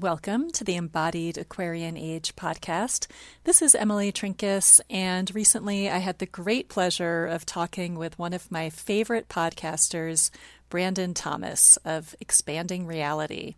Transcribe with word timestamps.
Welcome 0.00 0.52
to 0.52 0.62
the 0.62 0.76
Embodied 0.76 1.38
Aquarian 1.38 1.96
Age 1.96 2.36
podcast. 2.36 3.08
This 3.42 3.60
is 3.60 3.74
Emily 3.74 4.12
Trinkaus, 4.12 4.80
and 4.88 5.34
recently 5.34 5.90
I 5.90 5.98
had 5.98 6.20
the 6.20 6.26
great 6.26 6.68
pleasure 6.68 7.26
of 7.26 7.44
talking 7.44 7.98
with 7.98 8.16
one 8.16 8.32
of 8.32 8.48
my 8.48 8.70
favorite 8.70 9.28
podcasters, 9.28 10.30
Brandon 10.68 11.14
Thomas 11.14 11.78
of 11.78 12.14
Expanding 12.20 12.86
Reality. 12.86 13.56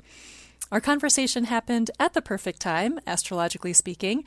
Our 0.73 0.81
conversation 0.81 1.45
happened 1.45 1.91
at 2.01 2.15
the 2.15 2.23
perfect 2.23 2.61
time, 2.61 3.01
astrologically 3.07 3.75
speaking, 3.75 4.25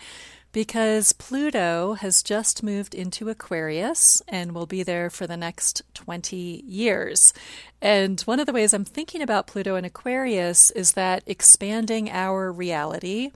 because 0.54 1.13
Pluto 1.13 1.95
has 1.95 2.21
just 2.21 2.63
moved 2.63 2.93
into 2.93 3.27
Aquarius 3.27 4.21
and 4.27 4.53
will 4.53 4.67
be 4.67 4.83
there 4.83 5.09
for 5.09 5.25
the 5.25 5.35
next 5.35 5.81
20 5.95 6.63
years. 6.65 7.33
And 7.81 8.21
one 8.21 8.39
of 8.39 8.45
the 8.45 8.53
ways 8.53 8.71
I'm 8.71 8.85
thinking 8.85 9.21
about 9.21 9.47
Pluto 9.47 9.75
and 9.75 9.85
Aquarius 9.85 10.70
is 10.71 10.93
that 10.93 11.23
expanding 11.25 12.09
our 12.09 12.52
reality, 12.52 13.31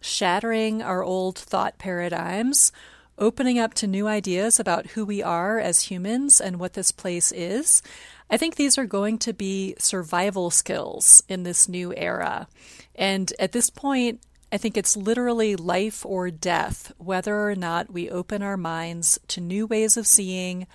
shattering 0.00 0.80
our 0.80 1.02
old 1.02 1.36
thought 1.36 1.78
paradigms, 1.78 2.70
opening 3.18 3.58
up 3.58 3.74
to 3.74 3.86
new 3.88 4.06
ideas 4.06 4.60
about 4.60 4.86
who 4.86 5.04
we 5.04 5.20
are 5.20 5.58
as 5.58 5.82
humans 5.82 6.40
and 6.40 6.60
what 6.60 6.74
this 6.74 6.92
place 6.92 7.32
is. 7.32 7.82
I 8.30 8.36
think 8.36 8.54
these 8.54 8.78
are 8.78 8.86
going 8.86 9.18
to 9.18 9.32
be 9.32 9.74
survival 9.78 10.50
skills 10.50 11.24
in 11.28 11.42
this 11.42 11.68
new 11.68 11.92
era. 11.96 12.46
And 12.94 13.32
at 13.40 13.52
this 13.52 13.68
point, 13.68 14.20
I 14.52 14.58
think 14.58 14.76
it's 14.76 14.98
literally 14.98 15.56
life 15.56 16.04
or 16.04 16.30
death, 16.30 16.92
whether 16.98 17.48
or 17.48 17.54
not 17.54 17.90
we 17.90 18.10
open 18.10 18.42
our 18.42 18.58
minds 18.58 19.18
to 19.28 19.40
new 19.40 19.66
ways 19.66 19.96
of 19.96 20.06
seeing 20.06 20.66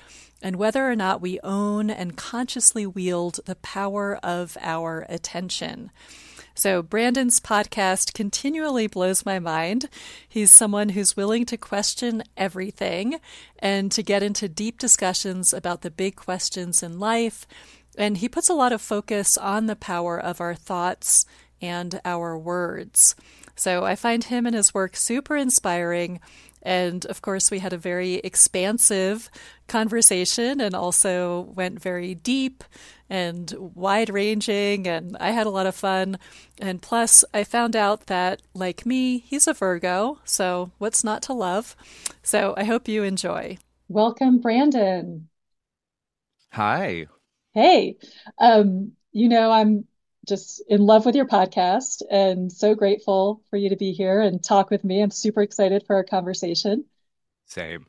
and 0.42 0.56
whether 0.56 0.90
or 0.90 0.96
not 0.96 1.22
we 1.22 1.40
own 1.44 1.92
and 1.92 2.18
consciously 2.18 2.88
wield 2.88 3.40
the 3.46 3.56
power 3.58 4.18
of 4.24 4.58
our 4.62 5.06
attention. 5.10 5.92
So, 6.56 6.82
Brandon's 6.82 7.40
podcast 7.40 8.16
continually 8.16 8.88
blows 8.88 9.24
my 9.28 9.38
mind. 9.38 9.90
He's 10.28 10.50
someone 10.52 10.90
who's 10.90 11.16
willing 11.16 11.46
to 11.46 11.58
question 11.58 12.24
everything 12.36 13.20
and 13.60 13.92
to 13.92 14.02
get 14.02 14.24
into 14.24 14.50
deep 14.50 14.80
discussions 14.80 15.54
about 15.54 15.84
the 15.84 15.92
big 15.92 16.16
questions 16.16 16.82
in 16.82 16.98
life. 16.98 17.46
And 17.96 18.18
he 18.18 18.28
puts 18.28 18.50
a 18.50 18.56
lot 18.56 18.74
of 18.74 18.82
focus 18.82 19.38
on 19.38 19.68
the 19.68 19.76
power 19.76 20.20
of 20.20 20.42
our 20.42 20.56
thoughts 20.56 21.28
and 21.62 22.02
our 22.04 22.36
words. 22.36 23.16
So 23.58 23.84
I 23.84 23.96
find 23.96 24.24
him 24.24 24.46
and 24.46 24.56
his 24.56 24.74
work 24.74 24.96
super 24.96 25.36
inspiring. 25.36 26.20
And 26.62 27.06
of 27.08 27.22
course, 27.22 27.50
we 27.50 27.60
had 27.60 27.74
a 27.74 27.78
very 27.78 28.16
expansive 28.16 29.30
conversation 29.68 30.62
and 30.62 30.76
also 30.76 31.42
went 31.56 31.82
very 31.82 32.16
deep 32.16 32.64
and 33.10 33.54
wide 33.58 34.10
ranging. 34.10 34.88
And 34.88 35.18
I 35.20 35.32
had 35.32 35.48
a 35.48 35.52
lot 35.52 35.66
of 35.66 35.76
fun. 35.76 36.20
And 36.60 36.82
plus, 36.82 37.24
I 37.34 37.44
found 37.44 37.76
out 37.76 38.08
that, 38.08 38.42
like 38.54 38.86
me, 38.86 39.20
he's 39.20 39.48
a 39.48 39.54
Virgo. 39.54 40.20
So 40.24 40.72
what's 40.78 41.04
not 41.04 41.22
to 41.24 41.34
love? 41.34 41.76
So 42.22 42.54
I 42.58 42.64
hope 42.64 42.88
you 42.88 43.04
enjoy. 43.04 43.58
Welcome, 43.88 44.40
Brandon. 44.40 45.30
Hi. 46.52 47.08
Hey. 47.54 47.98
Um, 48.40 48.92
you 49.12 49.30
know, 49.30 49.52
I'm 49.52 49.86
just 50.28 50.62
in 50.68 50.82
love 50.82 51.06
with 51.06 51.16
your 51.16 51.28
podcast 51.28 52.02
and 52.10 52.52
so 52.52 52.76
grateful 52.76 53.42
for 53.50 53.58
you 53.58 53.70
to 53.70 53.76
be 53.76 53.94
here 53.94 54.22
and 54.22 54.44
talk 54.44 54.70
with 54.70 54.84
me. 54.84 55.02
I'm 55.02 55.12
super 55.12 55.42
excited 55.42 55.84
for 55.86 55.96
our 55.96 56.04
conversation. 56.04 56.86
Same. 57.46 57.86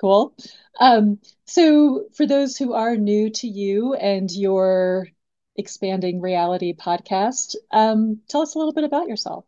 Cool. 0.00 0.34
Um, 0.80 1.20
so, 1.44 2.06
for 2.14 2.26
those 2.26 2.56
who 2.56 2.72
are 2.74 2.96
new 2.96 3.30
to 3.30 3.46
you 3.46 3.94
and 3.94 4.30
your 4.30 5.08
expanding 5.56 6.20
reality 6.20 6.74
podcast, 6.74 7.54
um, 7.70 8.20
tell 8.28 8.42
us 8.42 8.54
a 8.54 8.58
little 8.58 8.72
bit 8.72 8.84
about 8.84 9.08
yourself. 9.08 9.44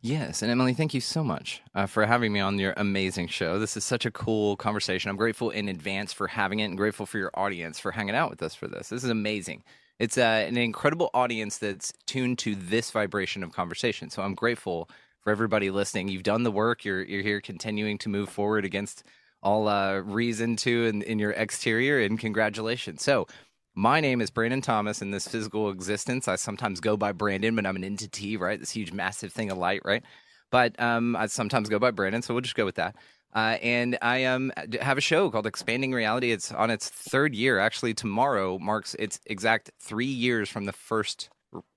Yes, 0.00 0.42
and 0.42 0.50
Emily, 0.50 0.74
thank 0.74 0.94
you 0.94 1.00
so 1.00 1.24
much 1.24 1.60
uh, 1.74 1.86
for 1.86 2.06
having 2.06 2.32
me 2.32 2.38
on 2.38 2.58
your 2.58 2.72
amazing 2.76 3.26
show. 3.26 3.58
This 3.58 3.76
is 3.76 3.82
such 3.82 4.06
a 4.06 4.12
cool 4.12 4.56
conversation. 4.56 5.10
I'm 5.10 5.16
grateful 5.16 5.50
in 5.50 5.68
advance 5.68 6.12
for 6.12 6.28
having 6.28 6.60
it 6.60 6.66
and 6.66 6.76
grateful 6.76 7.04
for 7.04 7.18
your 7.18 7.32
audience 7.34 7.80
for 7.80 7.90
hanging 7.90 8.14
out 8.14 8.30
with 8.30 8.40
us 8.40 8.54
for 8.54 8.68
this. 8.68 8.90
This 8.90 9.02
is 9.02 9.10
amazing. 9.10 9.64
It's 9.98 10.16
uh, 10.16 10.46
an 10.46 10.56
incredible 10.56 11.10
audience 11.12 11.58
that's 11.58 11.92
tuned 12.06 12.38
to 12.40 12.54
this 12.54 12.90
vibration 12.90 13.42
of 13.42 13.52
conversation. 13.52 14.10
So 14.10 14.22
I'm 14.22 14.34
grateful 14.34 14.88
for 15.20 15.30
everybody 15.30 15.70
listening. 15.70 16.08
You've 16.08 16.22
done 16.22 16.44
the 16.44 16.52
work. 16.52 16.84
You're 16.84 17.02
you're 17.02 17.22
here 17.22 17.40
continuing 17.40 17.98
to 17.98 18.08
move 18.08 18.28
forward 18.28 18.64
against 18.64 19.02
all 19.42 19.68
uh, 19.68 19.98
reason 19.98 20.56
to 20.56 20.86
in, 20.86 21.02
in 21.02 21.18
your 21.18 21.32
exterior, 21.32 22.00
and 22.00 22.18
congratulations. 22.18 23.02
So 23.02 23.26
my 23.74 24.00
name 24.00 24.20
is 24.20 24.30
Brandon 24.30 24.60
Thomas 24.60 25.02
in 25.02 25.10
this 25.10 25.28
physical 25.28 25.70
existence. 25.70 26.28
I 26.28 26.36
sometimes 26.36 26.80
go 26.80 26.96
by 26.96 27.12
Brandon, 27.12 27.54
but 27.54 27.66
I'm 27.66 27.76
an 27.76 27.84
entity, 27.84 28.36
right? 28.36 28.58
This 28.58 28.70
huge, 28.70 28.92
massive 28.92 29.32
thing 29.32 29.50
of 29.50 29.58
light, 29.58 29.82
right? 29.84 30.02
But 30.50 30.80
um, 30.80 31.14
I 31.14 31.26
sometimes 31.26 31.68
go 31.68 31.78
by 31.78 31.90
Brandon, 31.90 32.22
so 32.22 32.34
we'll 32.34 32.40
just 32.40 32.56
go 32.56 32.64
with 32.64 32.76
that. 32.76 32.96
Uh, 33.34 33.58
and 33.62 33.98
I 34.00 34.24
um, 34.24 34.52
have 34.80 34.98
a 34.98 35.02
show 35.02 35.30
called 35.30 35.46
Expanding 35.46 35.92
Reality. 35.92 36.32
It's 36.32 36.50
on 36.50 36.70
its 36.70 36.88
third 36.88 37.34
year. 37.34 37.58
Actually, 37.58 37.94
tomorrow 37.94 38.58
marks 38.58 38.94
its 38.98 39.20
exact 39.26 39.70
three 39.80 40.06
years 40.06 40.48
from 40.48 40.64
the 40.64 40.72
first 40.72 41.28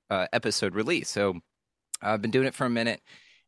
uh, 0.10 0.28
episode 0.32 0.76
release. 0.76 1.10
So 1.10 1.40
I've 2.02 2.22
been 2.22 2.32
doing 2.32 2.48
it 2.48 2.56
for 2.56 2.66
a 2.66 2.70
minute, 2.70 3.02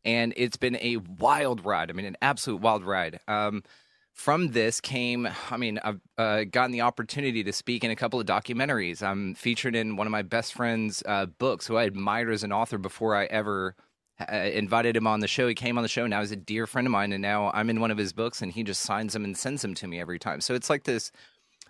and 0.04 0.34
it's 0.36 0.58
been 0.58 0.78
a 0.78 0.98
wild 0.98 1.66
ride. 1.66 1.90
I 1.90 1.94
mean, 1.94 2.06
an 2.06 2.18
absolute 2.22 2.62
wild 2.62 2.84
ride. 2.84 3.20
Um, 3.28 3.64
from 4.12 4.50
this 4.50 4.80
came, 4.80 5.28
I 5.50 5.58
mean, 5.58 5.80
I've 5.84 6.00
uh, 6.18 6.44
gotten 6.44 6.72
the 6.72 6.82
opportunity 6.82 7.44
to 7.44 7.52
speak 7.52 7.84
in 7.84 7.90
a 7.90 7.96
couple 7.96 8.20
of 8.20 8.28
documentaries. 8.28 9.02
I'm 9.02 9.34
featured 9.34 9.76
in 9.76 9.96
one 9.96 10.06
of 10.06 10.12
my 10.12 10.22
best 10.22 10.54
friend's 10.54 11.02
uh, 11.08 11.26
books, 11.26 11.66
who 11.66 11.78
I 11.78 11.84
admired 11.84 12.32
as 12.32 12.44
an 12.44 12.52
author 12.52 12.78
before 12.78 13.16
I 13.16 13.26
ever 13.26 13.76
uh, 14.20 14.36
invited 14.36 14.96
him 14.96 15.08
on 15.08 15.20
the 15.20 15.28
show. 15.28 15.48
He 15.48 15.56
came 15.56 15.78
on 15.78 15.84
the 15.84 15.90
show. 15.90 16.06
Now 16.08 16.22
he's 16.22 16.32
a 16.32 16.36
dear 16.36 16.68
friend 16.68 16.88
of 16.88 16.92
mine, 16.92 17.12
and 17.12 17.22
now 17.22 17.52
I'm 17.54 17.70
in 17.70 17.80
one 17.80 17.92
of 17.92 17.98
his 17.98 18.14
books, 18.14 18.42
and 18.42 18.52
he 18.52 18.64
just 18.64 18.82
signs 18.82 19.14
them 19.14 19.24
and 19.24 19.38
sends 19.38 19.62
them 19.62 19.74
to 19.76 19.88
me 19.88 20.00
every 20.00 20.20
time. 20.20 20.42
So 20.42 20.54
it's 20.54 20.70
like 20.70 20.84
this 20.84 21.12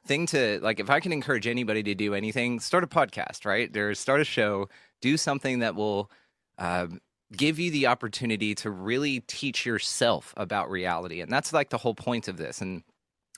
thing 0.05 0.25
to 0.27 0.59
like. 0.61 0.79
If 0.79 0.89
I 0.89 0.99
can 0.99 1.13
encourage 1.13 1.47
anybody 1.47 1.83
to 1.83 1.95
do 1.95 2.13
anything, 2.13 2.59
start 2.59 2.83
a 2.83 2.87
podcast. 2.87 3.45
Right 3.45 3.71
there, 3.71 3.93
start 3.95 4.21
a 4.21 4.25
show, 4.25 4.69
do 5.01 5.17
something 5.17 5.59
that 5.59 5.75
will. 5.75 6.11
Uh, 6.57 6.87
give 7.35 7.57
you 7.57 7.71
the 7.71 7.87
opportunity 7.87 8.53
to 8.53 8.69
really 8.69 9.21
teach 9.21 9.65
yourself 9.65 10.35
about 10.37 10.69
reality 10.69 11.19
and 11.19 11.31
that's 11.31 11.51
like 11.51 11.69
the 11.71 11.79
whole 11.79 11.95
point 11.95 12.27
of 12.27 12.37
this 12.37 12.61
and 12.61 12.83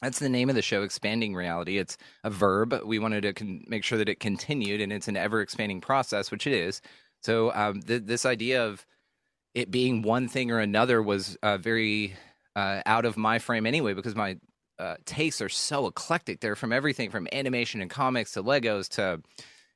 that's 0.02 0.20
the 0.20 0.28
name 0.28 0.50
of 0.50 0.56
the 0.56 0.62
show 0.62 0.84
expanding 0.84 1.34
reality 1.34 1.78
it's 1.78 1.98
a 2.26 2.30
verb 2.30 2.78
we 2.84 3.00
wanted 3.00 3.22
to 3.22 3.32
con- 3.32 3.64
make 3.68 3.86
sure 3.86 3.98
that 3.98 4.10
it 4.10 4.20
continued 4.20 4.82
and 4.82 4.92
it's 4.92 5.08
an 5.08 5.16
ever 5.16 5.40
expanding 5.40 5.80
process 5.80 6.30
which 6.30 6.46
it 6.46 6.52
is 6.52 6.82
so 7.22 7.54
um, 7.54 7.82
th- 7.82 8.04
this 8.04 8.26
idea 8.26 8.66
of 8.66 8.86
it 9.56 9.72
being 9.72 10.02
one 10.02 10.28
thing 10.28 10.52
or 10.52 10.60
another 10.60 11.02
was 11.02 11.38
uh, 11.42 11.58
very 11.58 12.14
uh, 12.56 12.82
out 12.86 13.06
of 13.06 13.18
my 13.18 13.40
frame 13.40 13.66
anyway 13.66 13.94
because 13.94 14.16
my 14.16 14.38
uh, 14.78 14.96
tastes 15.06 15.42
are 15.42 15.50
so 15.50 15.88
eclectic. 15.88 16.42
They're 16.42 16.58
from 16.58 16.74
everything 16.74 17.10
from 17.10 17.28
animation 17.32 17.82
and 17.82 17.90
comics 17.90 18.34
to 18.34 18.44
Legos 18.44 18.90
to 18.90 19.22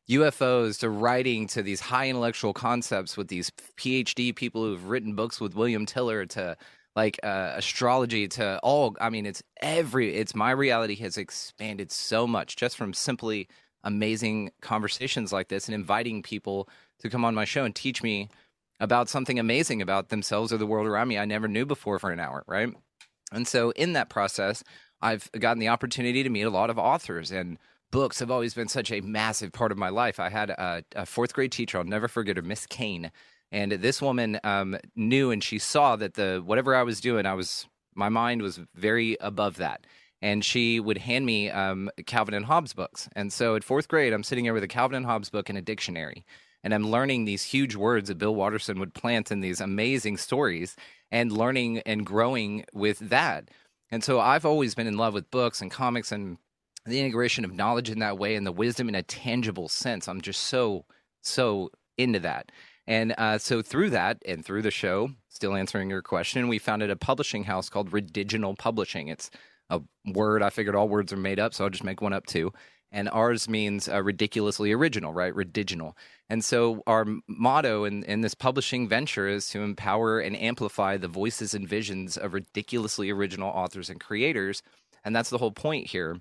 UFOs 0.10 0.80
to 0.80 0.90
writing 0.90 1.48
to 1.48 1.64
these 1.64 1.80
high 1.80 2.10
intellectual 2.10 2.52
concepts 2.52 3.16
with 3.16 3.30
these 3.30 3.52
PhD 3.78 4.36
people 4.36 4.64
who've 4.64 4.90
written 4.90 5.16
books 5.16 5.40
with 5.40 5.56
William 5.56 5.86
Tiller 5.86 6.26
to 6.26 6.58
like 6.96 7.18
uh, 7.24 7.54
astrology 7.56 8.28
to 8.28 8.60
all. 8.62 8.98
I 9.00 9.10
mean, 9.10 9.26
it's 9.26 9.42
every. 9.62 10.16
It's 10.16 10.36
my 10.36 10.52
reality 10.52 10.96
has 10.96 11.18
expanded 11.18 11.92
so 11.92 12.28
much 12.28 12.58
just 12.58 12.76
from 12.76 12.94
simply 12.94 13.48
amazing 13.86 14.52
conversations 14.62 15.32
like 15.32 15.48
this 15.48 15.68
and 15.68 15.76
inviting 15.76 16.22
people 16.22 16.68
to 17.00 17.10
come 17.10 17.24
on 17.24 17.34
my 17.34 17.46
show 17.46 17.64
and 17.64 17.74
teach 17.74 18.04
me 18.04 18.28
about 18.80 19.10
something 19.10 19.40
amazing 19.40 19.82
about 19.82 20.10
themselves 20.10 20.54
or 20.54 20.58
the 20.58 20.66
world 20.66 20.88
around 20.88 21.08
me 21.08 21.18
I 21.18 21.26
never 21.26 21.48
knew 21.48 21.66
before 21.66 22.00
for 22.00 22.12
an 22.12 22.20
hour, 22.20 22.44
right? 22.48 22.70
And 23.32 23.48
so 23.48 23.72
in 23.72 23.94
that 23.94 24.10
process, 24.10 24.64
I've 25.02 25.32
gotten 25.32 25.60
the 25.60 25.68
opportunity 25.68 26.24
to 26.24 26.30
meet 26.30 26.44
a 26.44 26.50
lot 26.50 26.70
of 26.70 26.78
authors 26.78 27.32
and 27.32 27.58
books 27.92 28.20
have 28.20 28.32
always 28.32 28.54
been 28.54 28.68
such 28.68 28.92
a 28.92 29.02
massive 29.02 29.52
part 29.52 29.72
of 29.72 29.78
my 29.78 29.90
life. 29.90 30.20
I 30.20 30.30
had 30.30 30.50
a, 30.52 30.84
a 30.96 31.06
fourth 31.06 31.34
grade 31.34 31.52
teacher, 31.52 31.78
I'll 31.78 31.84
never 31.84 32.08
forget 32.08 32.38
her, 32.38 32.44
Miss 32.44 32.66
Kane. 32.66 33.12
And 33.52 33.72
this 33.72 34.02
woman 34.02 34.40
um, 34.44 34.78
knew 34.96 35.32
and 35.32 35.44
she 35.44 35.58
saw 35.58 35.96
that 35.96 36.14
the 36.14 36.42
whatever 36.44 36.76
I 36.76 36.84
was 36.84 37.02
doing, 37.02 37.26
I 37.26 37.34
was 37.34 37.68
my 37.96 38.10
mind 38.10 38.42
was 38.42 38.60
very 38.76 39.18
above 39.20 39.58
that. 39.58 39.86
And 40.22 40.44
she 40.44 40.80
would 40.80 40.98
hand 40.98 41.26
me 41.26 41.50
um, 41.50 41.90
Calvin 42.06 42.34
and 42.34 42.46
Hobbes 42.46 42.74
books. 42.74 43.10
And 43.16 43.32
so 43.32 43.56
at 43.56 43.64
fourth 43.64 43.88
grade, 43.88 44.14
I'm 44.14 44.24
sitting 44.24 44.44
here 44.44 44.54
with 44.54 44.64
a 44.64 44.68
Calvin 44.68 44.98
and 44.98 45.06
Hobbes 45.06 45.30
book 45.30 45.50
and 45.50 45.58
a 45.58 45.62
dictionary 45.62 46.26
and 46.64 46.74
I'm 46.74 46.90
learning 46.92 47.26
these 47.26 47.44
huge 47.44 47.76
words 47.76 48.10
that 48.10 48.18
Bill 48.18 48.36
Watterson 48.36 48.80
would 48.80 48.94
plant 48.94 49.32
in 49.32 49.42
these 49.42 49.62
amazing 49.62 50.18
stories 50.18 50.76
and 51.12 51.32
learning 51.32 51.80
and 51.86 52.06
growing 52.06 52.66
with 52.74 53.00
that. 53.00 53.50
And 53.92 54.04
so 54.04 54.20
I've 54.20 54.46
always 54.46 54.76
been 54.76 54.88
in 54.88 54.98
love 54.98 55.14
with 55.14 55.32
books 55.32 55.62
and 55.62 55.72
comics 55.72 56.12
and 56.12 56.38
the 56.86 57.00
integration 57.00 57.46
of 57.46 57.54
knowledge 57.54 57.90
in 57.90 58.00
that 58.00 58.18
way 58.18 58.36
and 58.36 58.46
the 58.46 58.52
wisdom 58.52 58.90
in 58.90 58.96
a 58.96 59.04
tangible 59.04 59.68
sense. 59.70 60.08
I'm 60.08 60.22
just 60.22 60.44
so, 60.44 60.86
so 61.22 61.70
into 61.98 62.20
that. 62.20 62.52
And 62.88 63.14
uh, 63.18 63.38
so 63.38 63.62
through 63.62 63.92
that 63.92 64.22
and 64.26 64.44
through 64.44 64.64
the 64.64 64.72
show, 64.72 65.12
still 65.30 65.56
answering 65.56 65.90
your 65.90 66.02
question, 66.02 66.48
we 66.48 66.60
founded 66.60 66.90
a 66.90 66.96
publishing 66.96 67.44
house 67.44 67.70
called 67.70 67.92
Ridiginal 67.92 68.58
Publishing. 68.58 69.08
It's 69.10 69.30
a 69.70 69.82
word 70.14 70.42
I 70.42 70.50
figured 70.50 70.76
all 70.76 70.90
words 70.90 71.14
are 71.14 71.18
made 71.18 71.40
up, 71.40 71.54
so 71.54 71.64
I'll 71.64 71.70
just 71.70 71.84
make 71.84 72.02
one 72.02 72.14
up 72.14 72.26
too. 72.26 72.52
and 72.92 73.10
ours 73.10 73.48
means 73.48 73.88
uh, 73.88 74.02
ridiculously 74.02 74.72
original, 74.72 75.14
right? 75.14 75.34
Ridiginal. 75.34 75.94
And 76.30 76.44
so 76.44 76.84
our 76.86 77.06
motto 77.28 77.86
in, 77.86 78.04
in 78.04 78.22
this 78.22 78.36
publishing 78.36 78.88
venture 78.88 79.28
is 79.28 79.50
to 79.50 79.62
empower 79.62 80.20
and 80.20 80.36
amplify 80.36 80.98
the 80.98 81.08
voices 81.08 81.54
and 81.54 81.68
visions 81.68 82.18
of 82.18 82.34
ridiculously 82.34 83.10
original 83.10 83.50
authors 83.50 83.90
and 83.90 84.00
creators. 84.00 84.62
And 85.04 85.16
that's 85.16 85.32
the 85.32 85.40
whole 85.40 85.52
point 85.52 85.88
here. 85.88 86.18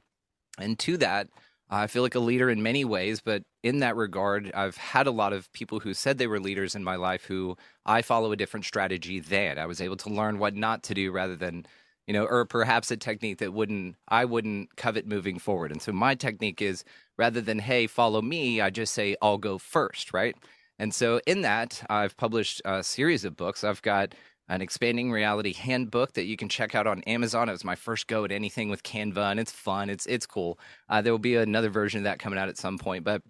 And 0.59 0.79
to 0.81 0.97
that, 0.97 1.29
I 1.71 1.87
feel 1.87 2.03
like 2.03 2.15
a 2.15 2.21
leader 2.21 2.49
in 2.49 2.63
many 2.63 2.85
ways, 2.85 3.21
but 3.21 3.43
in 3.63 3.81
that 3.81 3.97
regard, 3.97 4.51
I've 4.55 4.79
had 4.79 5.07
a 5.07 5.11
lot 5.11 5.35
of 5.35 5.53
people 5.53 5.81
who 5.81 5.93
said 5.93 6.17
they 6.17 6.27
were 6.27 6.41
leaders 6.41 6.75
in 6.75 6.83
my 6.83 6.97
life 6.97 7.25
who 7.25 7.59
I 7.85 8.01
follow 8.01 8.33
a 8.33 8.37
different 8.37 8.65
strategy 8.65 9.21
than. 9.21 9.59
I 9.59 9.67
was 9.67 9.81
able 9.81 9.99
to 9.99 10.09
learn 10.09 10.39
what 10.39 10.55
not 10.55 10.83
to 10.85 10.95
do 10.95 11.13
rather 11.13 11.37
than, 11.37 11.67
you 12.09 12.15
know, 12.15 12.25
or 12.25 12.47
perhaps 12.47 12.91
a 12.91 12.97
technique 12.97 13.37
that 13.39 13.53
wouldn't 13.53 13.95
I 14.09 14.25
wouldn't 14.25 14.75
covet 14.77 15.07
moving 15.07 15.39
forward. 15.39 15.71
And 15.71 15.83
so 15.83 15.93
my 15.93 16.15
technique 16.15 16.63
is 16.63 16.83
rather 17.19 17.43
than 17.43 17.59
hey, 17.59 17.87
follow 17.87 18.23
me, 18.23 18.63
I 18.63 18.71
just 18.71 18.95
say 18.95 19.15
I'll 19.21 19.37
go 19.37 19.59
first, 19.59 20.15
right? 20.15 20.35
And 20.79 20.95
so 20.95 21.21
in 21.27 21.43
that, 21.43 21.85
I've 21.91 22.17
published 22.17 22.63
a 22.65 22.83
series 22.83 23.27
of 23.27 23.37
books. 23.37 23.63
I've 23.63 23.83
got 23.83 24.15
an 24.49 24.63
expanding 24.63 25.13
reality 25.13 25.53
handbook 25.53 26.15
that 26.15 26.25
you 26.25 26.39
can 26.39 26.49
check 26.49 26.75
out 26.75 26.87
on 26.87 27.03
Amazon. 27.03 27.51
It 27.51 27.53
was 27.53 27.65
my 27.65 27.75
first 27.75 28.07
go 28.07 28.25
at 28.25 28.33
anything 28.33 28.71
with 28.71 28.83
Canva, 28.83 29.31
and 29.31 29.39
it's 29.39 29.53
fun. 29.53 29.91
It's 29.91 30.07
it's 30.07 30.25
cool. 30.25 30.59
Uh, 30.89 31.03
there 31.03 31.13
will 31.13 31.19
be 31.19 31.37
another 31.37 31.69
version 31.69 31.99
of 31.99 32.05
that 32.05 32.19
coming 32.19 32.39
out 32.39 32.49
at 32.49 32.57
some 32.57 32.79
point, 32.79 33.05
but 33.05 33.21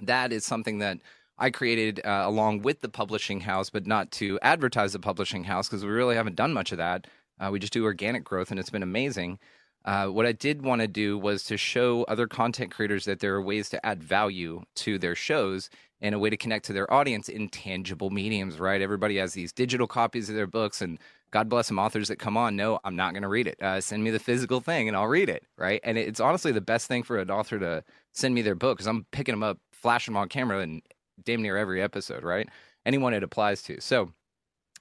that 0.00 0.32
is 0.32 0.46
something 0.46 0.78
that 0.78 0.98
I 1.36 1.50
created 1.50 2.00
uh, 2.06 2.22
along 2.24 2.62
with 2.62 2.80
the 2.80 2.88
publishing 2.88 3.40
house, 3.40 3.68
but 3.68 3.86
not 3.86 4.10
to 4.12 4.38
advertise 4.40 4.94
the 4.94 4.98
publishing 4.98 5.44
house 5.44 5.68
because 5.68 5.84
we 5.84 5.90
really 5.90 6.14
haven't 6.14 6.36
done 6.36 6.54
much 6.54 6.72
of 6.72 6.78
that. 6.78 7.06
Uh, 7.38 7.50
we 7.50 7.58
just 7.58 7.72
do 7.72 7.84
organic 7.84 8.24
growth, 8.24 8.50
and 8.50 8.60
it's 8.60 8.70
been 8.70 8.82
amazing. 8.82 9.38
Uh, 9.84 10.06
what 10.06 10.24
I 10.24 10.32
did 10.32 10.62
want 10.62 10.80
to 10.80 10.88
do 10.88 11.18
was 11.18 11.42
to 11.44 11.56
show 11.56 12.04
other 12.04 12.26
content 12.26 12.70
creators 12.70 13.04
that 13.04 13.20
there 13.20 13.34
are 13.34 13.42
ways 13.42 13.68
to 13.70 13.84
add 13.84 14.02
value 14.02 14.62
to 14.76 14.98
their 14.98 15.14
shows 15.14 15.68
and 16.00 16.14
a 16.14 16.18
way 16.18 16.30
to 16.30 16.36
connect 16.36 16.64
to 16.66 16.72
their 16.72 16.92
audience 16.92 17.28
in 17.28 17.48
tangible 17.48 18.10
mediums, 18.10 18.58
right? 18.58 18.80
Everybody 18.80 19.16
has 19.18 19.34
these 19.34 19.52
digital 19.52 19.86
copies 19.86 20.28
of 20.28 20.36
their 20.36 20.46
books, 20.46 20.80
and 20.80 20.98
God 21.30 21.48
bless 21.48 21.68
them 21.68 21.78
authors 21.78 22.08
that 22.08 22.18
come 22.18 22.36
on. 22.36 22.56
No, 22.56 22.78
I'm 22.84 22.96
not 22.96 23.12
going 23.12 23.22
to 23.22 23.28
read 23.28 23.46
it. 23.46 23.60
Uh, 23.62 23.80
send 23.80 24.04
me 24.04 24.10
the 24.10 24.18
physical 24.18 24.60
thing, 24.60 24.88
and 24.88 24.96
I'll 24.96 25.06
read 25.06 25.28
it, 25.28 25.44
right? 25.58 25.80
And 25.84 25.98
it's 25.98 26.20
honestly 26.20 26.52
the 26.52 26.60
best 26.60 26.88
thing 26.88 27.02
for 27.02 27.18
an 27.18 27.30
author 27.30 27.58
to 27.58 27.84
send 28.12 28.34
me 28.34 28.42
their 28.42 28.54
book 28.54 28.78
because 28.78 28.86
I'm 28.86 29.06
picking 29.12 29.32
them 29.32 29.42
up, 29.42 29.58
flashing 29.72 30.14
them 30.14 30.20
on 30.22 30.28
camera, 30.28 30.60
and 30.60 30.82
damn 31.22 31.42
near 31.42 31.56
every 31.56 31.82
episode, 31.82 32.22
right? 32.22 32.48
Anyone 32.86 33.14
it 33.14 33.22
applies 33.22 33.62
to. 33.62 33.80
So, 33.80 34.12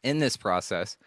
in 0.03 0.19
this 0.19 0.37
process, 0.37 0.97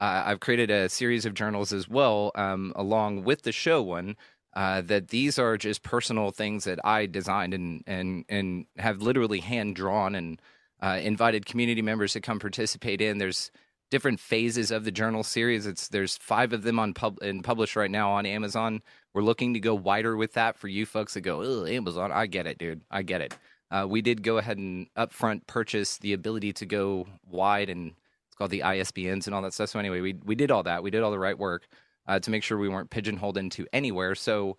uh, 0.00 0.22
I've 0.26 0.40
created 0.40 0.70
a 0.70 0.88
series 0.88 1.26
of 1.26 1.34
journals 1.34 1.72
as 1.72 1.88
well, 1.88 2.30
um, 2.34 2.72
along 2.76 3.24
with 3.24 3.42
the 3.42 3.52
show 3.52 3.82
one. 3.82 4.16
Uh, 4.54 4.80
that 4.80 5.08
these 5.08 5.38
are 5.38 5.56
just 5.56 5.82
personal 5.82 6.30
things 6.30 6.64
that 6.64 6.80
I 6.84 7.06
designed 7.06 7.54
and 7.54 7.84
and 7.86 8.24
and 8.28 8.66
have 8.78 9.02
literally 9.02 9.40
hand 9.40 9.76
drawn 9.76 10.14
and 10.14 10.40
uh, 10.82 10.98
invited 11.00 11.46
community 11.46 11.82
members 11.82 12.14
to 12.14 12.20
come 12.20 12.38
participate 12.40 13.00
in. 13.00 13.18
There's 13.18 13.52
different 13.90 14.20
phases 14.20 14.70
of 14.70 14.84
the 14.84 14.90
journal 14.90 15.22
series. 15.22 15.66
It's 15.66 15.88
there's 15.88 16.16
five 16.16 16.52
of 16.52 16.62
them 16.62 16.78
on 16.78 16.94
pub 16.94 17.18
and 17.22 17.44
published 17.44 17.76
right 17.76 17.90
now 17.90 18.10
on 18.12 18.26
Amazon. 18.26 18.82
We're 19.14 19.22
looking 19.22 19.54
to 19.54 19.60
go 19.60 19.74
wider 19.74 20.16
with 20.16 20.34
that 20.34 20.58
for 20.58 20.68
you 20.68 20.86
folks 20.86 21.14
that 21.14 21.22
go, 21.22 21.66
Amazon. 21.66 22.10
I 22.10 22.26
get 22.26 22.46
it, 22.46 22.58
dude. 22.58 22.82
I 22.90 23.02
get 23.02 23.20
it. 23.20 23.36
Uh, 23.70 23.86
we 23.88 24.00
did 24.00 24.22
go 24.22 24.38
ahead 24.38 24.58
and 24.58 24.86
upfront 24.96 25.46
purchase 25.46 25.98
the 25.98 26.14
ability 26.14 26.52
to 26.54 26.66
go 26.66 27.06
wide 27.26 27.68
and 27.68 27.92
called 28.38 28.50
the 28.50 28.60
ISBNs 28.60 29.26
and 29.26 29.34
all 29.34 29.42
that 29.42 29.52
stuff. 29.52 29.68
So 29.68 29.78
anyway, 29.78 30.00
we 30.00 30.14
we 30.24 30.34
did 30.34 30.50
all 30.50 30.62
that. 30.62 30.82
We 30.82 30.90
did 30.90 31.02
all 31.02 31.10
the 31.10 31.18
right 31.18 31.38
work 31.38 31.66
uh, 32.06 32.20
to 32.20 32.30
make 32.30 32.42
sure 32.42 32.56
we 32.56 32.68
weren't 32.68 32.90
pigeonholed 32.90 33.36
into 33.36 33.66
anywhere. 33.72 34.14
So 34.14 34.56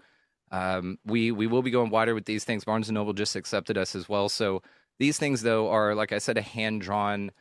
um, 0.51 0.99
we 1.05 1.31
we 1.31 1.47
will 1.47 1.61
be 1.61 1.71
going 1.71 1.89
wider 1.89 2.13
with 2.13 2.25
these 2.25 2.43
things. 2.43 2.63
Barnes 2.63 2.89
and 2.89 2.95
Noble 2.95 3.13
just 3.13 3.35
accepted 3.35 3.77
us 3.77 3.95
as 3.95 4.09
well. 4.09 4.29
So 4.29 4.61
these 4.99 5.17
things 5.17 5.41
though 5.41 5.69
are 5.69 5.95
like 5.95 6.11
I 6.11 6.19
said, 6.19 6.37
a 6.37 6.41
hand 6.41 6.81
drawn. 6.81 7.31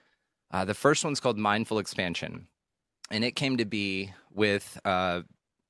Uh, 0.51 0.65
the 0.65 0.75
first 0.75 1.05
one's 1.05 1.21
called 1.21 1.37
Mindful 1.37 1.79
Expansion, 1.79 2.47
and 3.11 3.25
it 3.25 3.37
came 3.37 3.57
to 3.59 3.65
be 3.65 4.13
with. 4.33 4.79
Uh, 4.85 5.23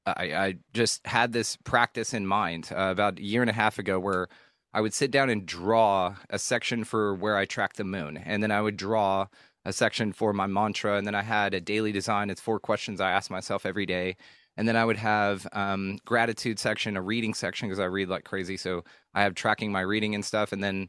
I, 0.06 0.32
I, 0.32 0.54
just 0.72 1.06
had 1.06 1.34
this 1.34 1.56
practice 1.64 2.14
in 2.14 2.26
mind 2.26 2.70
uh, 2.72 2.88
about 2.90 3.18
a 3.18 3.22
year 3.22 3.42
and 3.42 3.50
a 3.50 3.54
half 3.54 3.78
ago 3.78 3.98
where 4.00 4.28
I 4.72 4.80
would 4.80 4.94
sit 4.94 5.10
down 5.10 5.28
and 5.28 5.44
draw 5.44 6.16
a 6.30 6.38
section 6.38 6.84
for 6.84 7.14
where 7.14 7.36
I 7.36 7.44
track 7.44 7.74
the 7.74 7.84
moon, 7.84 8.16
and 8.16 8.42
then 8.42 8.50
I 8.50 8.62
would 8.62 8.78
draw 8.78 9.26
a 9.68 9.72
section 9.72 10.12
for 10.14 10.32
my 10.32 10.46
mantra, 10.46 10.96
and 10.96 11.06
then 11.06 11.14
I 11.14 11.20
had 11.22 11.52
a 11.52 11.60
daily 11.60 11.92
design. 11.92 12.30
It's 12.30 12.40
four 12.40 12.58
questions 12.58 13.02
I 13.02 13.12
ask 13.12 13.30
myself 13.30 13.66
every 13.66 13.84
day, 13.84 14.16
and 14.56 14.66
then 14.66 14.76
I 14.76 14.84
would 14.84 14.96
have 14.96 15.46
um, 15.52 15.98
gratitude 16.06 16.58
section, 16.58 16.96
a 16.96 17.02
reading 17.02 17.34
section 17.34 17.68
because 17.68 17.78
I 17.78 17.84
read 17.84 18.08
like 18.08 18.24
crazy. 18.24 18.56
So 18.56 18.82
I 19.14 19.22
have 19.22 19.34
tracking 19.34 19.70
my 19.70 19.82
reading 19.82 20.14
and 20.14 20.24
stuff, 20.24 20.52
and 20.52 20.64
then 20.64 20.88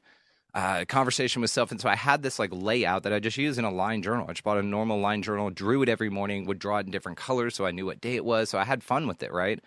uh, 0.53 0.85
conversation 0.85 1.41
with 1.41 1.51
self. 1.51 1.71
And 1.71 1.81
so 1.81 1.89
I 1.89 1.95
had 1.95 2.23
this 2.23 2.39
like 2.39 2.51
layout 2.53 3.03
that 3.03 3.11
I 3.11 3.19
just 3.19 3.37
used 3.37 3.59
in 3.59 3.65
a 3.65 3.71
line 3.71 4.01
journal. 4.01 4.25
I 4.29 4.31
just 4.31 4.43
bought 4.45 4.57
a 4.57 4.63
normal 4.63 4.99
line 4.99 5.23
journal, 5.23 5.49
drew 5.49 5.83
it 5.83 5.89
every 5.89 6.09
morning, 6.09 6.45
would 6.45 6.57
draw 6.57 6.77
it 6.77 6.85
in 6.85 6.91
different 6.91 7.17
colors 7.17 7.55
so 7.55 7.65
I 7.65 7.71
knew 7.71 7.85
what 7.85 8.01
day 8.01 8.15
it 8.15 8.25
was. 8.25 8.49
So 8.49 8.57
I 8.57 8.63
had 8.63 8.81
fun 8.81 9.07
with 9.07 9.21
it, 9.23 9.33
right? 9.33 9.59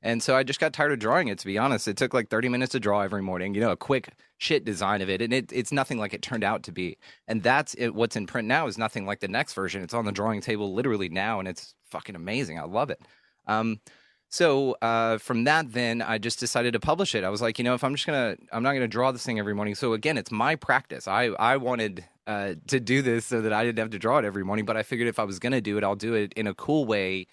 And 0.00 0.22
so 0.22 0.36
I 0.36 0.44
just 0.44 0.60
got 0.60 0.72
tired 0.72 0.92
of 0.92 1.00
drawing 1.00 1.28
it, 1.28 1.38
to 1.40 1.46
be 1.46 1.58
honest. 1.58 1.88
It 1.88 1.96
took 1.96 2.14
like 2.14 2.28
30 2.28 2.48
minutes 2.48 2.72
to 2.72 2.80
draw 2.80 3.00
every 3.00 3.22
morning, 3.22 3.54
you 3.54 3.60
know, 3.60 3.72
a 3.72 3.76
quick 3.76 4.10
shit 4.38 4.64
design 4.64 5.02
of 5.02 5.10
it. 5.10 5.20
And 5.20 5.32
it, 5.32 5.50
it's 5.52 5.72
nothing 5.72 5.98
like 5.98 6.14
it 6.14 6.22
turned 6.22 6.44
out 6.44 6.62
to 6.64 6.72
be. 6.72 6.98
And 7.26 7.42
that's 7.42 7.74
it, 7.74 7.94
what's 7.94 8.14
in 8.14 8.26
print 8.26 8.46
now 8.46 8.68
is 8.68 8.78
nothing 8.78 9.06
like 9.06 9.20
the 9.20 9.28
next 9.28 9.54
version. 9.54 9.82
It's 9.82 9.94
on 9.94 10.04
the 10.04 10.12
drawing 10.12 10.40
table 10.40 10.72
literally 10.72 11.08
now, 11.08 11.40
and 11.40 11.48
it's 11.48 11.74
fucking 11.86 12.14
amazing. 12.14 12.58
I 12.60 12.64
love 12.64 12.90
it. 12.90 13.00
Um, 13.48 13.80
so 14.28 14.76
uh, 14.82 15.18
from 15.18 15.44
that, 15.44 15.72
then 15.72 16.02
I 16.02 16.18
just 16.18 16.38
decided 16.38 16.74
to 16.74 16.80
publish 16.80 17.14
it. 17.14 17.24
I 17.24 17.30
was 17.30 17.42
like, 17.42 17.58
you 17.58 17.64
know, 17.64 17.74
if 17.74 17.82
I'm 17.82 17.94
just 17.94 18.06
gonna, 18.06 18.36
I'm 18.52 18.62
not 18.62 18.74
gonna 18.74 18.86
draw 18.86 19.10
this 19.10 19.24
thing 19.24 19.38
every 19.38 19.54
morning. 19.54 19.74
So 19.74 19.94
again, 19.94 20.18
it's 20.18 20.30
my 20.30 20.54
practice. 20.54 21.08
I 21.08 21.24
I 21.38 21.56
wanted 21.56 22.04
uh, 22.26 22.54
to 22.66 22.78
do 22.78 23.00
this 23.00 23.24
so 23.24 23.40
that 23.40 23.54
I 23.54 23.64
didn't 23.64 23.78
have 23.78 23.90
to 23.90 23.98
draw 23.98 24.18
it 24.18 24.26
every 24.26 24.44
morning. 24.44 24.66
But 24.66 24.76
I 24.76 24.82
figured 24.82 25.08
if 25.08 25.18
I 25.18 25.24
was 25.24 25.38
gonna 25.38 25.62
do 25.62 25.78
it, 25.78 25.84
I'll 25.84 25.96
do 25.96 26.12
it 26.12 26.34
in 26.34 26.46
a 26.46 26.54
cool 26.54 26.84
way 26.84 27.26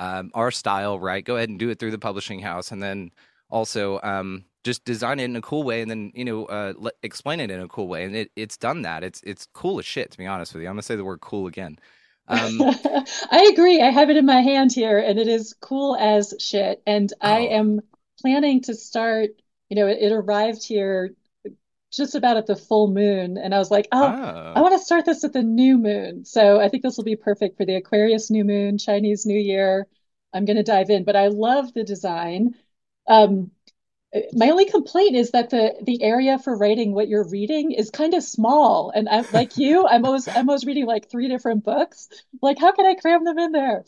um, 0.00 0.30
our 0.34 0.50
style, 0.50 0.98
right? 0.98 1.24
Go 1.24 1.36
ahead 1.36 1.50
and 1.50 1.58
do 1.58 1.68
it 1.68 1.78
through 1.78 1.92
the 1.92 1.98
publishing 1.98 2.40
house, 2.40 2.72
and 2.72 2.82
then 2.82 3.12
also 3.50 4.00
um, 4.02 4.44
just 4.64 4.84
design 4.84 5.20
it 5.20 5.24
in 5.24 5.36
a 5.36 5.42
cool 5.42 5.62
way, 5.62 5.82
and 5.82 5.90
then 5.90 6.10
you 6.14 6.24
know 6.24 6.46
uh, 6.46 6.72
explain 7.02 7.38
it 7.38 7.50
in 7.50 7.60
a 7.60 7.68
cool 7.68 7.86
way. 7.86 8.04
And 8.04 8.16
it, 8.16 8.32
it's 8.34 8.56
done 8.56 8.82
that. 8.82 9.04
It's 9.04 9.20
it's 9.24 9.46
cool 9.52 9.78
as 9.78 9.86
shit. 9.86 10.10
To 10.10 10.18
be 10.18 10.26
honest 10.26 10.54
with 10.54 10.62
you, 10.62 10.68
I'm 10.68 10.74
gonna 10.74 10.82
say 10.82 10.96
the 10.96 11.04
word 11.04 11.20
cool 11.20 11.46
again. 11.46 11.78
Um, 12.28 12.60
I 13.30 13.50
agree. 13.52 13.82
I 13.82 13.90
have 13.90 14.08
it 14.08 14.16
in 14.16 14.26
my 14.26 14.40
hand 14.40 14.72
here, 14.72 14.98
and 14.98 15.18
it 15.18 15.28
is 15.28 15.54
cool 15.60 15.94
as 15.96 16.34
shit. 16.40 16.82
And 16.86 17.12
oh. 17.20 17.28
I 17.28 17.38
am 17.40 17.80
planning 18.20 18.62
to 18.62 18.74
start. 18.74 19.30
You 19.68 19.76
know, 19.76 19.86
it, 19.86 19.98
it 20.00 20.12
arrived 20.12 20.66
here 20.66 21.14
just 21.90 22.14
about 22.14 22.36
at 22.36 22.46
the 22.46 22.56
full 22.56 22.92
moon 22.92 23.36
and 23.36 23.54
i 23.54 23.58
was 23.58 23.70
like 23.70 23.88
oh, 23.92 24.04
oh. 24.04 24.52
i 24.54 24.60
want 24.60 24.72
to 24.72 24.84
start 24.84 25.04
this 25.04 25.24
at 25.24 25.32
the 25.32 25.42
new 25.42 25.78
moon. 25.78 26.24
So 26.24 26.60
i 26.60 26.68
think 26.68 26.82
this 26.82 26.96
will 26.96 27.04
be 27.04 27.16
perfect 27.16 27.56
for 27.56 27.64
the 27.64 27.76
aquarius 27.76 28.30
new 28.30 28.44
moon 28.44 28.78
chinese 28.78 29.26
new 29.26 29.38
year. 29.38 29.86
I'm 30.32 30.44
going 30.44 30.56
to 30.56 30.62
dive 30.62 30.90
in 30.90 31.04
but 31.04 31.16
i 31.16 31.28
love 31.28 31.72
the 31.74 31.84
design. 31.84 32.54
Um, 33.08 33.50
my 34.32 34.50
only 34.50 34.64
complaint 34.66 35.14
is 35.14 35.30
that 35.30 35.50
the 35.50 35.74
the 35.82 36.02
area 36.02 36.38
for 36.38 36.56
writing 36.56 36.92
what 36.92 37.08
you're 37.08 37.28
reading 37.28 37.70
is 37.70 37.90
kind 37.90 38.14
of 38.14 38.24
small 38.24 38.90
and 38.92 39.08
i'm 39.08 39.24
like 39.32 39.56
you 39.56 39.86
i'm 39.86 40.04
always 40.04 40.26
i'm 40.26 40.48
always 40.48 40.64
reading 40.64 40.86
like 40.86 41.08
three 41.10 41.28
different 41.28 41.64
books. 41.64 42.08
Like 42.42 42.58
how 42.58 42.72
can 42.72 42.86
i 42.86 42.94
cram 42.94 43.24
them 43.24 43.38
in 43.38 43.52
there 43.52 43.84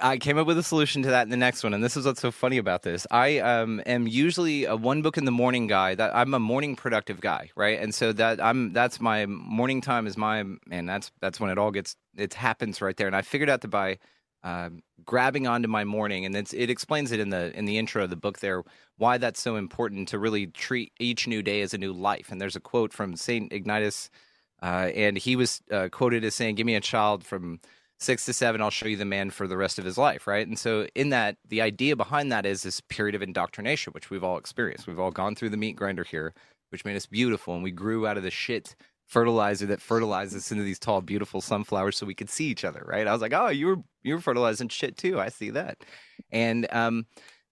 I 0.00 0.18
came 0.18 0.36
up 0.36 0.46
with 0.46 0.58
a 0.58 0.62
solution 0.62 1.02
to 1.02 1.10
that 1.10 1.22
in 1.22 1.30
the 1.30 1.36
next 1.36 1.62
one, 1.62 1.72
and 1.72 1.82
this 1.82 1.96
is 1.96 2.06
what's 2.06 2.20
so 2.20 2.32
funny 2.32 2.58
about 2.58 2.82
this. 2.82 3.06
I 3.10 3.38
um, 3.38 3.80
am 3.86 4.08
usually 4.08 4.64
a 4.64 4.74
one 4.74 5.00
book 5.00 5.16
in 5.16 5.24
the 5.24 5.30
morning 5.30 5.68
guy. 5.68 5.94
That 5.94 6.14
I'm 6.14 6.34
a 6.34 6.40
morning 6.40 6.74
productive 6.74 7.20
guy, 7.20 7.50
right? 7.54 7.78
And 7.80 7.94
so 7.94 8.12
that 8.14 8.42
I'm 8.42 8.72
that's 8.72 9.00
my 9.00 9.26
morning 9.26 9.80
time 9.80 10.06
is 10.06 10.16
my 10.16 10.44
and 10.70 10.88
that's 10.88 11.12
that's 11.20 11.38
when 11.38 11.50
it 11.50 11.58
all 11.58 11.70
gets 11.70 11.94
it 12.16 12.34
happens 12.34 12.82
right 12.82 12.96
there. 12.96 13.06
And 13.06 13.14
I 13.14 13.22
figured 13.22 13.48
out 13.48 13.60
to 13.60 13.68
by 13.68 13.98
uh, 14.42 14.70
grabbing 15.04 15.46
onto 15.46 15.68
my 15.68 15.84
morning, 15.84 16.24
and 16.24 16.34
it 16.34 16.70
explains 16.70 17.12
it 17.12 17.20
in 17.20 17.30
the 17.30 17.56
in 17.56 17.64
the 17.64 17.78
intro 17.78 18.04
of 18.04 18.10
the 18.10 18.16
book 18.16 18.40
there 18.40 18.64
why 18.98 19.18
that's 19.18 19.40
so 19.40 19.56
important 19.56 20.08
to 20.08 20.18
really 20.18 20.46
treat 20.46 20.92
each 20.98 21.28
new 21.28 21.42
day 21.42 21.60
as 21.60 21.74
a 21.74 21.78
new 21.78 21.92
life. 21.92 22.32
And 22.32 22.40
there's 22.40 22.56
a 22.56 22.60
quote 22.60 22.92
from 22.92 23.14
Saint 23.14 23.52
Ignatius, 23.52 24.10
uh, 24.62 24.90
and 24.94 25.16
he 25.16 25.36
was 25.36 25.60
uh, 25.70 25.88
quoted 25.92 26.24
as 26.24 26.34
saying, 26.34 26.56
"Give 26.56 26.66
me 26.66 26.74
a 26.74 26.80
child 26.80 27.24
from." 27.24 27.60
Six 27.98 28.24
to 28.26 28.32
seven, 28.32 28.60
I'll 28.60 28.70
show 28.70 28.86
you 28.86 28.96
the 28.96 29.04
man 29.04 29.30
for 29.30 29.46
the 29.46 29.56
rest 29.56 29.78
of 29.78 29.84
his 29.84 29.98
life, 29.98 30.26
right? 30.26 30.46
And 30.46 30.58
so, 30.58 30.86
in 30.94 31.10
that, 31.10 31.36
the 31.48 31.62
idea 31.62 31.96
behind 31.96 32.30
that 32.32 32.46
is 32.46 32.62
this 32.62 32.80
period 32.80 33.14
of 33.14 33.22
indoctrination, 33.22 33.92
which 33.92 34.10
we've 34.10 34.24
all 34.24 34.38
experienced. 34.38 34.86
We've 34.86 34.98
all 34.98 35.10
gone 35.10 35.34
through 35.34 35.50
the 35.50 35.56
meat 35.56 35.76
grinder 35.76 36.04
here, 36.04 36.34
which 36.70 36.84
made 36.84 36.96
us 36.96 37.06
beautiful, 37.06 37.54
and 37.54 37.62
we 37.62 37.70
grew 37.70 38.06
out 38.06 38.16
of 38.16 38.22
the 38.22 38.30
shit 38.30 38.76
fertilizer 39.06 39.66
that 39.66 39.80
fertilized 39.80 40.36
us 40.36 40.50
into 40.50 40.64
these 40.64 40.80
tall, 40.80 41.00
beautiful 41.00 41.40
sunflowers, 41.40 41.96
so 41.96 42.06
we 42.06 42.14
could 42.14 42.30
see 42.30 42.46
each 42.46 42.64
other, 42.64 42.84
right? 42.86 43.06
I 43.06 43.12
was 43.12 43.22
like, 43.22 43.32
oh, 43.32 43.48
you 43.48 43.66
were 43.66 43.76
you 44.02 44.14
were 44.14 44.20
fertilizing 44.20 44.68
shit 44.68 44.96
too. 44.96 45.20
I 45.20 45.28
see 45.28 45.50
that, 45.50 45.78
and 46.30 46.66
um, 46.72 47.06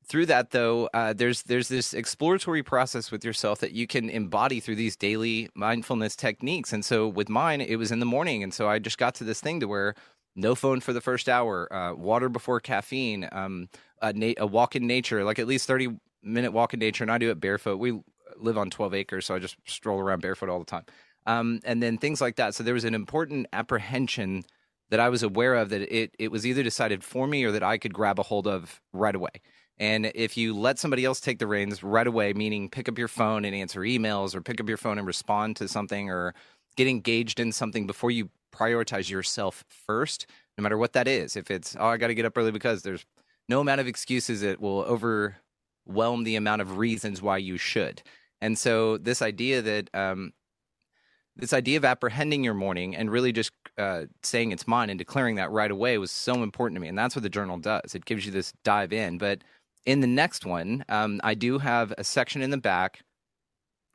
through 0.06 0.26
that 0.26 0.50
though 0.50 0.88
uh, 0.92 1.12
there's 1.12 1.42
there's 1.44 1.68
this 1.68 1.94
exploratory 1.94 2.62
process 2.62 3.10
with 3.10 3.24
yourself 3.24 3.60
that 3.60 3.72
you 3.72 3.86
can 3.86 4.10
embody 4.10 4.60
through 4.60 4.76
these 4.76 4.96
daily 4.96 5.48
mindfulness 5.54 6.14
techniques 6.14 6.72
and 6.72 6.84
so 6.84 7.08
with 7.08 7.28
mine 7.28 7.60
it 7.60 7.76
was 7.76 7.90
in 7.90 8.00
the 8.00 8.06
morning 8.06 8.42
and 8.42 8.52
so 8.52 8.68
i 8.68 8.78
just 8.78 8.98
got 8.98 9.14
to 9.14 9.24
this 9.24 9.40
thing 9.40 9.60
to 9.60 9.66
where 9.66 9.94
no 10.36 10.54
phone 10.54 10.80
for 10.80 10.92
the 10.92 11.00
first 11.00 11.28
hour, 11.28 11.72
uh, 11.72 11.94
water 11.94 12.28
before 12.28 12.60
caffeine, 12.60 13.28
um, 13.32 13.68
a, 14.02 14.12
na- 14.12 14.34
a, 14.38 14.46
walk 14.46 14.74
in 14.76 14.86
nature, 14.86 15.24
like 15.24 15.38
at 15.38 15.46
least 15.46 15.66
30 15.66 15.96
minute 16.22 16.52
walk 16.52 16.74
in 16.74 16.80
nature, 16.80 17.04
and 17.04 17.10
I 17.10 17.18
do 17.18 17.30
it 17.30 17.40
barefoot. 17.40 17.76
We 17.76 18.00
live 18.36 18.58
on 18.58 18.70
12 18.70 18.94
acres, 18.94 19.26
so 19.26 19.34
I 19.34 19.38
just 19.38 19.56
stroll 19.64 20.00
around 20.00 20.22
barefoot 20.22 20.48
all 20.48 20.58
the 20.58 20.64
time. 20.64 20.84
Um, 21.26 21.60
and 21.64 21.82
then 21.82 21.98
things 21.98 22.20
like 22.20 22.36
that. 22.36 22.54
So 22.54 22.62
there 22.62 22.74
was 22.74 22.84
an 22.84 22.94
important 22.94 23.46
apprehension 23.52 24.44
that 24.90 25.00
I 25.00 25.08
was 25.08 25.22
aware 25.22 25.54
of 25.54 25.70
that 25.70 25.80
it 25.80 26.14
it 26.18 26.30
was 26.30 26.46
either 26.46 26.62
decided 26.62 27.02
for 27.02 27.26
me 27.26 27.44
or 27.44 27.52
that 27.52 27.62
I 27.62 27.78
could 27.78 27.94
grab 27.94 28.18
a 28.18 28.22
hold 28.22 28.46
of 28.46 28.80
right 28.92 29.14
away. 29.14 29.30
And 29.78 30.12
if 30.14 30.36
you 30.36 30.54
let 30.54 30.78
somebody 30.78 31.04
else 31.04 31.20
take 31.20 31.38
the 31.38 31.46
reins 31.46 31.82
right 31.82 32.06
away, 32.06 32.32
meaning 32.32 32.68
pick 32.68 32.88
up 32.88 32.98
your 32.98 33.08
phone 33.08 33.44
and 33.44 33.54
answer 33.54 33.80
emails 33.80 34.34
or 34.34 34.40
pick 34.40 34.60
up 34.60 34.68
your 34.68 34.76
phone 34.76 34.98
and 34.98 35.06
respond 35.06 35.56
to 35.56 35.66
something 35.66 36.10
or 36.10 36.34
get 36.76 36.86
engaged 36.86 37.40
in 37.40 37.50
something 37.50 37.86
before 37.86 38.10
you 38.10 38.30
prioritize 38.54 39.11
yourself 39.11 39.64
first, 39.68 40.26
no 40.56 40.62
matter 40.62 40.78
what 40.78 40.92
that 40.92 41.08
is. 41.08 41.37
If 41.37 41.50
it's, 41.50 41.76
oh, 41.78 41.87
I 41.87 41.96
got 41.96 42.08
to 42.08 42.14
get 42.14 42.25
up 42.25 42.37
early 42.37 42.52
because 42.52 42.82
there's 42.82 43.04
no 43.49 43.61
amount 43.61 43.80
of 43.80 43.87
excuses 43.87 44.40
that 44.40 44.61
will 44.61 44.82
overwhelm 44.82 46.25
the 46.25 46.37
amount 46.37 46.62
of 46.62 46.78
reasons 46.78 47.20
why 47.20 47.38
you 47.38 47.58
should. 47.58 48.02
And 48.40 48.58
so 48.58 48.99
this 48.99 49.23
idea 49.23 49.62
that 49.62 49.90
um, 49.94 50.32
this 51.37 51.52
idea 51.52 51.76
of 51.76 51.84
apprehending 51.84 52.44
your 52.44 52.54
morning 52.54 52.94
and 52.94 53.11
really 53.11 53.32
just 53.32 53.52
uh, 53.76 54.04
saying 54.23 54.52
it's 54.52 54.68
mine 54.68 54.90
and 54.90 54.99
declaring 54.99 55.37
that 55.37 55.50
right 55.50 55.70
away 55.70 55.99
was 55.99 56.11
so 56.11 56.42
important 56.42 56.76
to 56.76 56.80
me. 56.80 56.88
And 56.88 56.99
that's 56.99 57.16
what 57.16 57.23
the 57.23 57.28
journal 57.28 57.58
does. 57.58 57.94
It 57.94 58.04
gives 58.04 58.25
you 58.25 58.32
this 58.32 58.52
dive 58.62 58.92
in. 58.92 59.18
But 59.18 59.42
in 59.84 60.00
the 60.00 60.06
next 60.06 60.46
one, 60.46 60.84
um, 60.88 61.20
I 61.25 61.34
do 61.34 61.58
have 61.58 61.92
a 61.99 62.04
section 62.04 62.40
in 62.42 62.50
the 62.50 62.56
back 62.58 63.02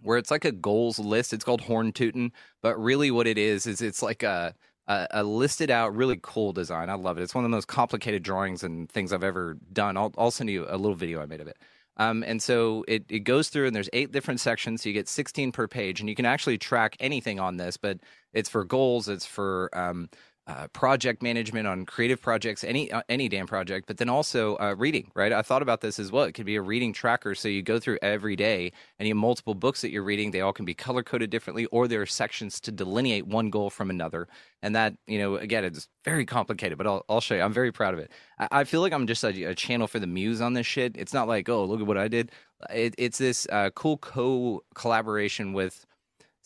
where 0.02 0.18
it's 0.18 0.32
like 0.32 0.46
a 0.46 0.52
goals 0.52 1.00
list. 1.00 1.34
It's 1.34 1.44
called 1.44 1.62
Horn 1.62 1.92
Tootin', 1.92 2.32
but 2.62 2.82
really 2.82 3.12
what 3.12 3.28
it 3.28 3.38
is 3.38 3.66
is 3.66 3.82
it's 3.82 4.02
like 4.02 4.24
a, 4.24 4.54
a, 4.88 5.08
a 5.12 5.24
listed 5.24 5.70
out, 5.70 5.96
really 5.96 6.20
cool 6.22 6.54
design. 6.54 6.90
I 6.90 6.96
love 6.96 7.18
it. 7.18 7.24
It's 7.24 7.36
one 7.36 7.44
of 7.44 7.52
the 7.52 7.56
most 7.56 7.68
complicated 7.68 8.24
drawings 8.24 8.64
and 8.64 8.90
things 8.90 9.14
I've 9.14 9.24
ever 9.24 9.58
done. 9.72 9.98
I'll, 9.98 10.14
I'll 10.18 10.32
send 10.32 10.50
you 10.50 10.66
a 10.68 10.78
little 10.78 10.96
video 10.96 11.22
I 11.22 11.26
made 11.26 11.42
of 11.42 11.48
it. 11.48 11.58
Um, 11.98 12.24
and 12.26 12.42
so 12.42 12.86
it, 12.88 13.04
it 13.10 13.20
goes 13.20 13.50
through, 13.50 13.68
and 13.68 13.76
there's 13.76 13.90
eight 13.92 14.14
different 14.14 14.40
sections. 14.40 14.82
So 14.82 14.90
you 14.90 14.94
get 14.94 15.10
16 15.10 15.52
per 15.52 15.68
page, 15.68 16.00
and 16.00 16.08
you 16.08 16.16
can 16.16 16.26
actually 16.26 16.58
track 16.58 16.96
anything 17.02 17.42
on 17.42 17.58
this, 17.58 17.76
but 17.76 18.00
it's 18.34 18.48
for 18.48 18.64
goals, 18.64 19.10
it's 19.10 19.26
for 19.26 19.70
um, 19.78 20.10
uh, 20.50 20.68
project 20.70 21.22
management 21.22 21.68
on 21.68 21.86
creative 21.86 22.20
projects, 22.20 22.64
any 22.64 22.92
uh, 22.92 23.04
any 23.08 23.30
damn 23.30 23.46
project, 23.46 23.86
but 23.86 23.98
then 23.98 24.10
also 24.10 24.58
uh, 24.58 24.74
reading. 24.76 25.12
Right, 25.14 25.32
I 25.32 25.44
thought 25.44 25.62
about 25.62 25.82
this 25.82 26.00
as 26.00 26.12
well. 26.12 26.24
It 26.24 26.32
could 26.32 26.48
be 26.48 26.56
a 26.56 26.62
reading 26.62 26.92
tracker, 26.92 27.36
so 27.36 27.48
you 27.48 27.62
go 27.62 27.80
through 27.80 28.00
every 28.02 28.36
day, 28.36 28.72
and 28.98 29.08
you 29.08 29.14
have 29.14 29.22
multiple 29.22 29.54
books 29.54 29.82
that 29.82 29.92
you're 29.92 30.04
reading. 30.04 30.32
They 30.32 30.42
all 30.42 30.52
can 30.52 30.66
be 30.66 30.74
color 30.74 31.04
coded 31.04 31.30
differently, 31.30 31.68
or 31.68 31.88
there 31.88 32.02
are 32.02 32.08
sections 32.08 32.60
to 32.62 32.72
delineate 32.72 33.28
one 33.28 33.52
goal 33.52 33.70
from 33.70 33.92
another. 33.92 34.28
And 34.64 34.76
that, 34.76 34.96
you 35.08 35.20
know, 35.20 35.36
again, 35.36 35.64
it's 35.64 35.88
very 36.04 36.26
complicated, 36.26 36.78
but 36.78 36.88
I'll, 36.88 37.06
I'll 37.08 37.22
show 37.22 37.36
you. 37.36 37.42
I'm 37.42 37.54
very 37.54 37.72
proud 37.72 37.94
of 37.94 38.00
it. 38.00 38.12
I, 38.40 38.48
I 38.52 38.64
feel 38.64 38.82
like 38.82 38.92
I'm 38.92 39.08
just 39.08 39.24
a, 39.24 39.44
a, 39.44 39.56
channel 39.56 39.88
for 39.88 40.00
the 40.00 40.08
muse 40.08 40.42
on 40.42 40.54
this 40.54 40.66
shit. 40.66 40.98
It's 40.98 41.14
not 41.14 41.28
like, 41.28 41.48
oh, 41.48 41.64
look 41.64 41.80
at 41.80 41.88
what 41.88 41.98
I 41.98 42.08
did. 42.08 42.32
It, 42.74 42.96
it's 42.98 43.20
this 43.20 43.48
uh, 43.52 43.70
cool 43.76 43.98
co 43.98 44.64
collaboration 44.74 45.54
with 45.54 45.86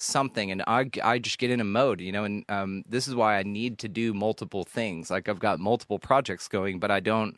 something 0.04 0.52
and 0.52 0.64
I, 0.68 0.90
I 1.04 1.20
just 1.20 1.38
get 1.38 1.52
in 1.52 1.60
a 1.60 1.66
mode 1.66 2.02
you 2.02 2.12
know 2.12 2.24
and 2.24 2.46
um, 2.50 2.84
this 2.88 3.08
is 3.08 3.16
why 3.16 3.38
i 3.38 3.44
need 3.44 3.80
to 3.80 3.88
do 3.88 4.14
multiple 4.14 4.64
things. 4.64 5.10
Like 5.10 5.30
i've 5.30 5.40
got 5.40 5.60
multiple 5.60 6.00
projects 6.00 6.48
going 6.48 6.80
but 6.80 6.92
i 6.92 7.00
don't 7.00 7.38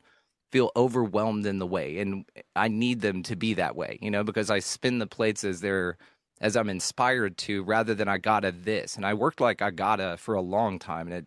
feel 0.52 0.72
overwhelmed 0.76 1.46
in 1.46 1.60
the 1.60 1.68
way 1.68 2.00
and 2.00 2.26
i 2.56 2.68
need 2.68 3.02
them 3.02 3.24
to 3.24 3.36
be 3.36 3.54
that 3.56 3.76
way 3.76 3.98
you 4.02 4.10
know 4.12 4.24
because 4.24 4.50
i 4.50 4.60
spin 4.60 5.00
the 5.00 5.08
plates 5.08 5.44
as 5.44 5.62
they're 5.62 5.98
as 6.42 6.56
i'm 6.56 6.70
inspired 6.70 7.38
to 7.38 7.64
rather 7.64 7.94
than 7.96 8.08
i 8.08 8.18
gotta 8.18 8.52
this. 8.52 8.96
And 8.96 9.06
i 9.06 9.14
worked 9.14 9.42
like 9.42 9.62
i 9.62 9.72
gotta 9.72 10.18
for 10.18 10.36
a 10.36 10.42
long 10.42 10.80
time 10.80 11.08
and 11.08 11.16
it 11.16 11.26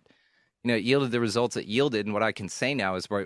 you 0.65 0.69
know 0.69 0.77
it 0.77 0.85
yielded 0.85 1.11
the 1.11 1.21
results 1.21 1.57
it 1.57 1.67
yielded 1.67 2.07
and 2.07 2.15
what 2.15 2.23
i 2.23 2.33
can 2.33 2.49
say 2.49 2.75
now 2.75 2.95
is 2.95 3.07
by 3.07 3.25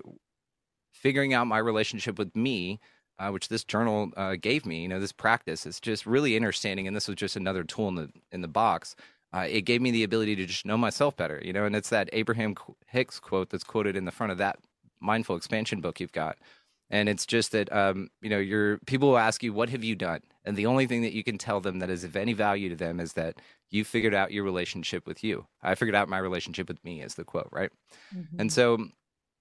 figuring 0.93 1.35
out 1.35 1.47
my 1.47 1.59
relationship 1.59 2.19
with 2.19 2.35
me 2.37 2.79
uh, 3.23 3.31
which 3.31 3.49
this 3.49 3.65
journal 3.65 4.11
uh, 4.17 4.35
gave 4.35 4.67
me. 4.67 4.83
You 4.83 4.89
know, 4.89 5.01
this 5.01 5.13
practice 5.13 5.65
is 5.65 5.81
just 5.81 6.07
really 6.07 6.35
understanding, 6.35 6.87
and 6.87 6.97
this 6.97 7.07
was 7.07 7.17
just 7.17 7.37
another 7.37 7.63
tool 7.63 7.89
in 7.89 7.95
the 7.95 8.11
in 8.33 8.41
the 8.43 8.49
box. 8.49 8.97
Uh, 9.33 9.47
it 9.49 9.63
gave 9.63 9.81
me 9.81 9.91
the 9.91 10.03
ability 10.03 10.37
to 10.37 10.45
just 10.45 10.67
know 10.67 10.77
myself 10.77 11.17
better. 11.17 11.41
You 11.45 11.53
know, 11.53 11.65
and 11.65 11.77
it's 11.77 11.91
that 11.91 12.11
Abraham 12.13 12.57
Hicks 12.87 13.21
quote 13.21 13.51
that's 13.51 13.65
quoted 13.65 13.97
in 13.97 14.05
the 14.05 14.11
front 14.11 14.33
of 14.33 14.39
that 14.39 14.59
mindful 15.01 15.37
expansion 15.37 15.81
book 15.81 16.01
you've 16.01 16.13
got. 16.13 16.37
And 16.91 17.09
it's 17.09 17.25
just 17.25 17.53
that 17.53 17.73
um, 17.73 18.11
you 18.21 18.29
know, 18.29 18.39
your 18.39 18.79
people 18.87 19.11
will 19.11 19.19
ask 19.19 19.43
you, 19.43 19.53
"What 19.53 19.71
have 19.71 19.85
you 19.85 19.95
done?" 19.95 20.21
And 20.45 20.57
the 20.57 20.67
only 20.67 20.87
thing 20.87 21.03
that 21.03 21.13
you 21.13 21.23
can 21.23 21.39
tell 21.39 21.61
them 21.61 21.79
that 21.79 21.91
is 21.91 22.03
of 22.03 22.17
any 22.17 22.33
value 22.33 22.69
to 22.71 22.77
them 22.77 22.99
is 22.99 23.13
that 23.13 23.37
you 23.71 23.85
figured 23.85 24.15
out 24.15 24.33
your 24.33 24.45
relationship 24.45 25.07
with 25.07 25.23
you. 25.23 25.47
I 25.63 25.77
figured 25.77 25.95
out 25.95 26.09
my 26.09 26.19
relationship 26.19 26.69
with 26.69 26.85
me, 26.85 27.01
is 27.01 27.15
the 27.15 27.25
quote, 27.25 27.49
right? 27.53 27.71
Mm-hmm. 28.15 28.41
And 28.41 28.53
so 28.53 28.89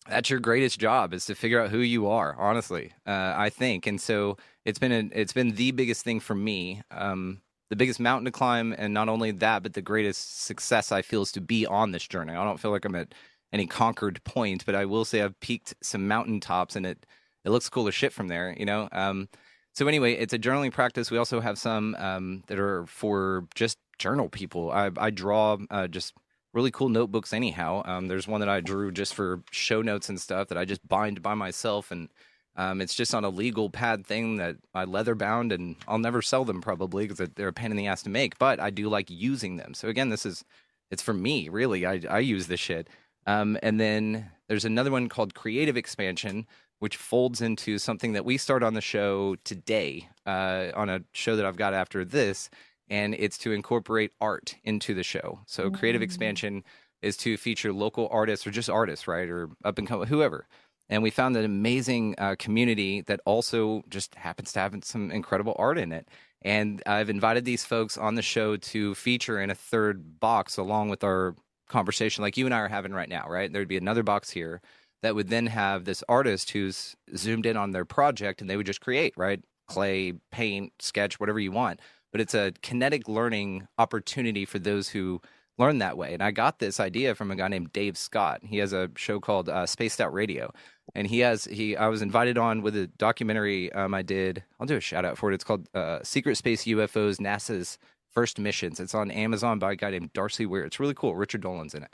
that's 0.07 0.29
your 0.29 0.39
greatest 0.39 0.79
job 0.79 1.13
is 1.13 1.25
to 1.25 1.35
figure 1.35 1.61
out 1.61 1.69
who 1.69 1.79
you 1.79 2.07
are 2.07 2.35
honestly 2.37 2.91
uh, 3.05 3.33
i 3.37 3.49
think. 3.49 3.87
And 3.87 3.99
so 3.99 4.37
it's 4.65 4.79
been 4.79 4.91
a, 4.91 5.09
it's 5.19 5.33
been 5.33 5.51
the 5.51 5.71
biggest 5.71 6.03
thing 6.03 6.19
for 6.19 6.35
me 6.35 6.81
um, 6.91 7.41
the 7.69 7.75
biggest 7.75 7.99
mountain 7.99 8.25
to 8.25 8.31
climb 8.31 8.73
and 8.77 8.93
not 8.93 9.09
only 9.09 9.31
that 9.31 9.63
but 9.63 9.73
the 9.73 9.81
greatest 9.81 10.43
success 10.43 10.91
i 10.91 11.01
feel 11.01 11.21
is 11.21 11.31
to 11.33 11.41
be 11.41 11.65
on 11.65 11.91
this 11.91 12.07
journey. 12.07 12.33
I 12.33 12.43
don't 12.43 12.59
feel 12.59 12.71
like 12.71 12.85
i'm 12.85 12.95
at 12.95 13.13
any 13.53 13.67
conquered 13.67 14.23
point 14.23 14.65
but 14.65 14.75
i 14.75 14.85
will 14.85 15.05
say 15.05 15.21
i've 15.21 15.39
peaked 15.39 15.73
some 15.81 16.07
mountaintops 16.07 16.75
and 16.75 16.85
it 16.85 17.05
it 17.43 17.49
looks 17.49 17.69
cool 17.69 17.87
as 17.87 17.95
shit 17.95 18.13
from 18.13 18.27
there 18.27 18.55
you 18.57 18.65
know? 18.65 18.89
Um, 18.91 19.29
so 19.73 19.87
anyway 19.87 20.13
it's 20.13 20.33
a 20.33 20.39
journaling 20.39 20.71
practice. 20.71 21.11
We 21.11 21.17
also 21.17 21.39
have 21.39 21.57
some 21.57 21.95
um, 21.95 22.43
that 22.47 22.59
are 22.59 22.85
for 22.87 23.45
just 23.55 23.77
journal 23.97 24.29
people. 24.29 24.71
I, 24.71 24.89
I 24.97 25.11
draw 25.11 25.57
uh, 25.69 25.87
just 25.87 26.13
really 26.53 26.71
cool 26.71 26.89
notebooks 26.89 27.33
anyhow. 27.33 27.81
Um, 27.85 28.07
there's 28.07 28.27
one 28.27 28.41
that 28.41 28.49
I 28.49 28.61
drew 28.61 28.91
just 28.91 29.13
for 29.13 29.41
show 29.51 29.81
notes 29.81 30.09
and 30.09 30.19
stuff 30.19 30.49
that 30.49 30.57
I 30.57 30.65
just 30.65 30.85
bind 30.87 31.21
by 31.21 31.33
myself, 31.33 31.91
and 31.91 32.09
um, 32.55 32.81
it's 32.81 32.95
just 32.95 33.15
on 33.15 33.23
a 33.23 33.29
legal 33.29 33.69
pad 33.69 34.05
thing 34.05 34.37
that 34.37 34.57
I 34.73 34.83
leather 34.83 35.15
bound, 35.15 35.51
and 35.51 35.75
I'll 35.87 35.97
never 35.97 36.21
sell 36.21 36.45
them 36.45 36.61
probably 36.61 37.07
because 37.07 37.29
they're 37.35 37.47
a 37.47 37.53
pain 37.53 37.71
in 37.71 37.77
the 37.77 37.87
ass 37.87 38.03
to 38.03 38.09
make. 38.09 38.37
But 38.37 38.59
I 38.59 38.69
do 38.69 38.89
like 38.89 39.09
using 39.09 39.57
them. 39.57 39.73
So 39.73 39.87
again, 39.87 40.09
this 40.09 40.25
is 40.25 40.43
it's 40.89 41.01
for 41.01 41.13
me 41.13 41.49
really. 41.49 41.85
I 41.85 42.01
I 42.09 42.19
use 42.19 42.47
this 42.47 42.59
shit. 42.59 42.89
Um, 43.27 43.57
and 43.61 43.79
then 43.79 44.31
there's 44.47 44.65
another 44.65 44.91
one 44.91 45.07
called 45.07 45.35
Creative 45.35 45.77
Expansion, 45.77 46.47
which 46.79 46.97
folds 46.97 47.39
into 47.41 47.77
something 47.77 48.13
that 48.13 48.25
we 48.25 48.37
start 48.37 48.63
on 48.63 48.73
the 48.73 48.81
show 48.81 49.35
today 49.43 50.09
uh, 50.25 50.69
on 50.75 50.89
a 50.89 51.03
show 51.13 51.35
that 51.35 51.45
I've 51.45 51.55
got 51.55 51.75
after 51.75 52.03
this 52.03 52.49
and 52.91 53.15
it's 53.17 53.37
to 53.39 53.53
incorporate 53.53 54.11
art 54.19 54.55
into 54.65 54.93
the 54.93 55.01
show. 55.01 55.39
So 55.47 55.63
mm-hmm. 55.63 55.75
creative 55.75 56.01
expansion 56.01 56.63
is 57.01 57.15
to 57.17 57.37
feature 57.37 57.71
local 57.73 58.09
artists 58.11 58.45
or 58.45 58.51
just 58.51 58.69
artists, 58.69 59.07
right, 59.07 59.27
or 59.29 59.49
up 59.63 59.79
and 59.79 59.87
come 59.87 60.05
whoever. 60.05 60.45
And 60.89 61.01
we 61.01 61.09
found 61.09 61.37
an 61.37 61.45
amazing 61.45 62.15
uh, 62.17 62.35
community 62.37 63.01
that 63.03 63.21
also 63.25 63.81
just 63.89 64.13
happens 64.15 64.51
to 64.53 64.59
have 64.59 64.75
some 64.83 65.09
incredible 65.09 65.55
art 65.57 65.77
in 65.77 65.93
it. 65.93 66.09
And 66.41 66.83
I've 66.85 67.09
invited 67.09 67.45
these 67.45 67.63
folks 67.63 67.97
on 67.97 68.15
the 68.15 68.21
show 68.21 68.57
to 68.57 68.93
feature 68.93 69.39
in 69.39 69.49
a 69.49 69.55
third 69.55 70.19
box 70.19 70.57
along 70.57 70.89
with 70.89 71.03
our 71.05 71.35
conversation, 71.69 72.23
like 72.23 72.35
you 72.35 72.45
and 72.45 72.53
I 72.53 72.59
are 72.59 72.67
having 72.67 72.91
right 72.91 73.07
now, 73.07 73.25
right? 73.29 73.51
There'd 73.51 73.69
be 73.69 73.77
another 73.77 74.03
box 74.03 74.29
here 74.29 74.59
that 75.01 75.15
would 75.15 75.29
then 75.29 75.47
have 75.47 75.85
this 75.85 76.03
artist 76.09 76.49
who's 76.51 76.93
zoomed 77.15 77.45
in 77.45 77.55
on 77.55 77.71
their 77.71 77.85
project 77.85 78.41
and 78.41 78.49
they 78.49 78.57
would 78.57 78.65
just 78.65 78.81
create, 78.81 79.13
right? 79.15 79.41
Clay, 79.67 80.13
paint, 80.31 80.73
sketch, 80.79 81.21
whatever 81.21 81.39
you 81.39 81.53
want 81.53 81.79
but 82.11 82.21
it's 82.21 82.33
a 82.33 82.53
kinetic 82.61 83.07
learning 83.07 83.67
opportunity 83.77 84.45
for 84.45 84.59
those 84.59 84.89
who 84.89 85.21
learn 85.57 85.77
that 85.77 85.97
way. 85.97 86.13
And 86.13 86.23
I 86.23 86.31
got 86.31 86.59
this 86.59 86.79
idea 86.79 87.15
from 87.15 87.31
a 87.31 87.35
guy 87.35 87.47
named 87.47 87.71
Dave 87.71 87.97
Scott. 87.97 88.41
He 88.43 88.57
has 88.57 88.73
a 88.73 88.89
show 88.95 89.19
called 89.19 89.49
uh, 89.49 89.65
Spaced 89.65 90.01
Out 90.01 90.13
Radio, 90.13 90.51
and 90.95 91.07
he 91.07 91.19
has 91.19 91.45
he. 91.45 91.77
I 91.77 91.87
was 91.87 92.01
invited 92.01 92.37
on 92.37 92.61
with 92.61 92.75
a 92.75 92.87
documentary 92.87 93.71
um, 93.73 93.93
I 93.93 94.01
did. 94.01 94.43
I'll 94.59 94.67
do 94.67 94.77
a 94.77 94.81
shout 94.81 95.05
out 95.05 95.17
for 95.17 95.31
it. 95.31 95.35
It's 95.35 95.43
called 95.43 95.69
uh, 95.73 95.99
Secret 96.03 96.35
Space 96.35 96.65
UFOs: 96.65 97.17
NASA's 97.17 97.77
First 98.09 98.39
Missions. 98.39 98.79
It's 98.79 98.95
on 98.95 99.11
Amazon 99.11 99.59
by 99.59 99.73
a 99.73 99.75
guy 99.75 99.91
named 99.91 100.13
Darcy 100.13 100.45
Weir. 100.45 100.65
It's 100.65 100.79
really 100.79 100.95
cool. 100.95 101.15
Richard 101.15 101.41
Dolan's 101.41 101.73
in 101.73 101.83
it. 101.83 101.93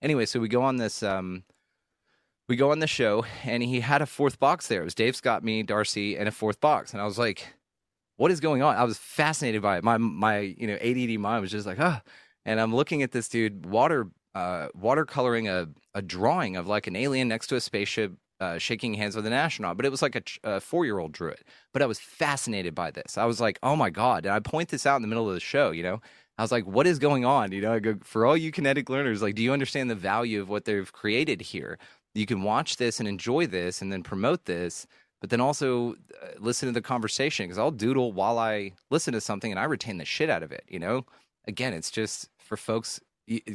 Anyway, 0.00 0.26
so 0.26 0.40
we 0.40 0.48
go 0.48 0.62
on 0.62 0.76
this. 0.76 1.02
Um, 1.02 1.44
we 2.48 2.56
go 2.56 2.70
on 2.72 2.80
the 2.80 2.86
show, 2.86 3.24
and 3.44 3.62
he 3.62 3.80
had 3.80 4.02
a 4.02 4.06
fourth 4.06 4.38
box 4.38 4.66
there. 4.66 4.82
It 4.82 4.84
was 4.84 4.94
Dave 4.94 5.16
Scott, 5.16 5.44
me, 5.44 5.62
Darcy, 5.62 6.16
and 6.16 6.28
a 6.28 6.32
fourth 6.32 6.60
box. 6.60 6.92
And 6.92 7.00
I 7.00 7.04
was 7.04 7.18
like, 7.18 7.54
what 8.16 8.30
is 8.30 8.40
going 8.40 8.62
on? 8.62 8.76
I 8.76 8.84
was 8.84 8.98
fascinated 8.98 9.62
by 9.62 9.78
it. 9.78 9.84
My 9.84 9.98
my 9.98 10.38
you 10.38 10.66
know 10.66 10.74
ADD 10.74 11.18
mind 11.18 11.42
was 11.42 11.50
just 11.50 11.66
like 11.66 11.80
ah, 11.80 12.02
and 12.44 12.60
I'm 12.60 12.74
looking 12.74 13.02
at 13.02 13.12
this 13.12 13.28
dude 13.28 13.66
water 13.66 14.08
uh, 14.34 14.68
watercoloring 14.78 15.48
a 15.48 15.68
a 15.96 16.02
drawing 16.02 16.56
of 16.56 16.66
like 16.66 16.86
an 16.86 16.96
alien 16.96 17.28
next 17.28 17.48
to 17.48 17.56
a 17.56 17.60
spaceship. 17.60 18.12
Uh, 18.40 18.58
shaking 18.58 18.94
hands 18.94 19.14
with 19.14 19.24
an 19.24 19.32
astronaut, 19.32 19.76
but 19.76 19.86
it 19.86 19.88
was 19.88 20.02
like 20.02 20.16
a, 20.16 20.22
a 20.42 20.60
four 20.60 20.84
year 20.84 20.98
old 20.98 21.12
drew 21.12 21.28
it. 21.28 21.46
But 21.72 21.80
I 21.80 21.86
was 21.86 22.00
fascinated 22.00 22.74
by 22.74 22.90
this. 22.90 23.16
I 23.16 23.24
was 23.24 23.40
like, 23.40 23.56
oh 23.62 23.76
my 23.76 23.88
God. 23.88 24.26
And 24.26 24.34
I 24.34 24.40
point 24.40 24.70
this 24.70 24.84
out 24.84 24.96
in 24.96 25.02
the 25.02 25.06
middle 25.06 25.28
of 25.28 25.34
the 25.34 25.38
show, 25.38 25.70
you 25.70 25.84
know? 25.84 26.00
I 26.38 26.42
was 26.42 26.50
like, 26.50 26.66
what 26.66 26.88
is 26.88 26.98
going 26.98 27.24
on? 27.24 27.52
You 27.52 27.60
know, 27.60 27.72
I 27.72 27.78
go, 27.78 27.96
for 28.02 28.26
all 28.26 28.36
you 28.36 28.50
kinetic 28.50 28.90
learners, 28.90 29.22
like, 29.22 29.36
do 29.36 29.44
you 29.44 29.52
understand 29.52 29.90
the 29.90 29.94
value 29.94 30.40
of 30.40 30.48
what 30.48 30.64
they've 30.64 30.92
created 30.92 31.40
here? 31.40 31.78
You 32.14 32.26
can 32.26 32.42
watch 32.42 32.78
this 32.78 32.98
and 32.98 33.08
enjoy 33.08 33.46
this 33.46 33.80
and 33.80 33.92
then 33.92 34.02
promote 34.02 34.46
this 34.46 34.86
but 35.22 35.30
then 35.30 35.40
also 35.40 35.92
uh, 35.92 36.26
listen 36.40 36.66
to 36.66 36.72
the 36.72 36.82
conversation 36.82 37.46
because 37.46 37.56
I'll 37.56 37.70
doodle 37.70 38.12
while 38.12 38.38
I 38.38 38.72
listen 38.90 39.14
to 39.14 39.20
something 39.20 39.50
and 39.50 39.58
I 39.58 39.64
retain 39.64 39.96
the 39.96 40.04
shit 40.04 40.28
out 40.28 40.42
of 40.42 40.52
it. 40.52 40.64
You 40.68 40.80
know, 40.80 41.06
again, 41.46 41.72
it's 41.72 41.90
just 41.90 42.28
for 42.38 42.58
folks 42.58 43.00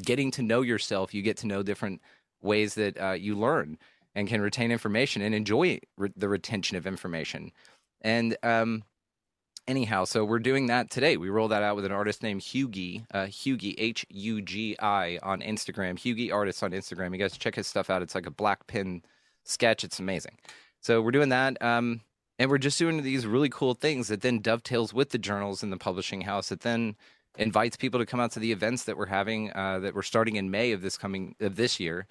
getting 0.01 0.31
to 0.31 0.41
know 0.41 0.61
yourself. 0.61 1.13
You 1.13 1.21
get 1.21 1.37
to 1.37 1.47
know 1.47 1.61
different 1.61 2.01
ways 2.41 2.75
that 2.75 2.99
uh, 2.99 3.11
you 3.11 3.35
learn 3.35 3.77
and 4.15 4.29
can 4.29 4.41
retain 4.41 4.71
information 4.71 5.21
and 5.21 5.35
enjoy 5.35 5.79
re- 5.97 6.13
the 6.15 6.29
retention 6.29 6.77
of 6.77 6.87
information. 6.87 7.51
And 8.01 8.37
um, 8.43 8.83
anyhow, 9.67 10.05
so 10.05 10.23
we're 10.23 10.39
doing 10.39 10.67
that 10.67 10.89
today. 10.89 11.17
We 11.17 11.29
rolled 11.29 11.51
that 11.51 11.63
out 11.63 11.75
with 11.75 11.85
an 11.85 11.91
artist 11.91 12.23
named 12.23 12.41
Hugie, 12.41 13.05
uh, 13.13 13.25
Hugie 13.25 13.75
H 13.77 14.05
U 14.09 14.41
G 14.41 14.77
I 14.79 15.19
on 15.21 15.41
Instagram. 15.41 15.95
Hugie 15.95 16.31
artist 16.33 16.63
on 16.63 16.71
Instagram. 16.71 17.11
You 17.11 17.17
guys 17.17 17.37
check 17.37 17.55
his 17.55 17.67
stuff 17.67 17.89
out. 17.89 18.01
It's 18.01 18.15
like 18.15 18.25
a 18.25 18.31
black 18.31 18.65
pin 18.67 19.03
sketch. 19.43 19.83
It's 19.83 19.99
amazing. 19.99 20.37
So 20.81 21.01
we're 21.01 21.11
doing 21.11 21.29
that. 21.29 21.61
Um, 21.61 22.01
and 22.39 22.49
we're 22.49 22.57
just 22.59 22.77
doing 22.77 23.01
these 23.01 23.25
really 23.25 23.49
cool 23.49 23.73
things 23.73 24.07
that 24.09 24.21
then 24.21 24.39
dovetails 24.39 24.93
with 24.93 25.09
the 25.09 25.17
journals 25.17 25.63
and 25.63 25.71
the 25.71 25.77
publishing 25.77 26.21
house. 26.21 26.49
That 26.49 26.61
then 26.61 26.95
invites 27.37 27.75
people 27.75 27.99
to 27.99 28.05
come 28.05 28.19
out 28.19 28.31
to 28.31 28.39
the 28.39 28.51
events 28.51 28.83
that 28.83 28.97
we're 28.97 29.07
having 29.07 29.51
uh, 29.53 29.79
that 29.79 29.95
we're 29.95 30.03
starting 30.03 30.35
in 30.35 30.51
May 30.51 30.71
of 30.71 30.81
this 30.81 30.97
coming 30.97 31.35
of 31.39 31.55
this 31.55 31.79
year. 31.79 32.07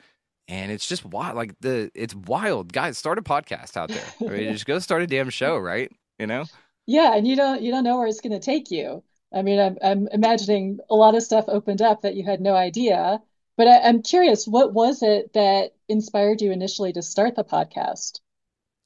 And 0.49 0.71
it's 0.71 0.87
just 0.87 1.05
wild, 1.05 1.37
like 1.37 1.59
the 1.61 1.91
it's 1.95 2.15
wild, 2.15 2.73
guys. 2.73 2.99
Start 2.99 3.19
a 3.19 3.23
podcast 3.23 3.77
out 3.77 3.89
there. 3.89 4.05
I 4.21 4.33
mean, 4.33 4.53
just 4.53 4.67
go 4.67 4.79
start 4.79 5.03
a 5.03 5.07
damn 5.07 5.31
show, 5.31 5.57
right? 5.57 5.91
You 6.19 6.27
know? 6.27 6.45
Yeah, 6.87 7.17
and 7.17 7.27
you 7.27 7.37
don't 7.37 7.63
you 7.63 7.71
don't 7.73 7.85
know 7.85 7.99
where 7.99 8.07
it's 8.07 8.21
going 8.21 8.33
to 8.33 8.45
take 8.45 8.71
you. 8.71 9.03
I 9.35 9.43
mean, 9.43 9.59
I'm 9.59 9.77
I'm 9.83 10.09
imagining 10.09 10.79
a 10.89 10.95
lot 10.95 11.15
of 11.15 11.23
stuff 11.23 11.47
opened 11.49 11.83
up 11.83 12.03
that 12.03 12.15
you 12.15 12.25
had 12.25 12.41
no 12.41 12.55
idea. 12.55 13.21
But 13.57 13.69
I, 13.69 13.81
I'm 13.81 14.03
curious, 14.03 14.47
what 14.47 14.73
was 14.73 15.03
it 15.03 15.33
that 15.33 15.75
inspired 15.89 16.43
you 16.43 16.53
initially 16.53 16.93
to 16.93 17.03
start 17.03 17.37
the 17.37 17.45
podcast? 17.45 18.21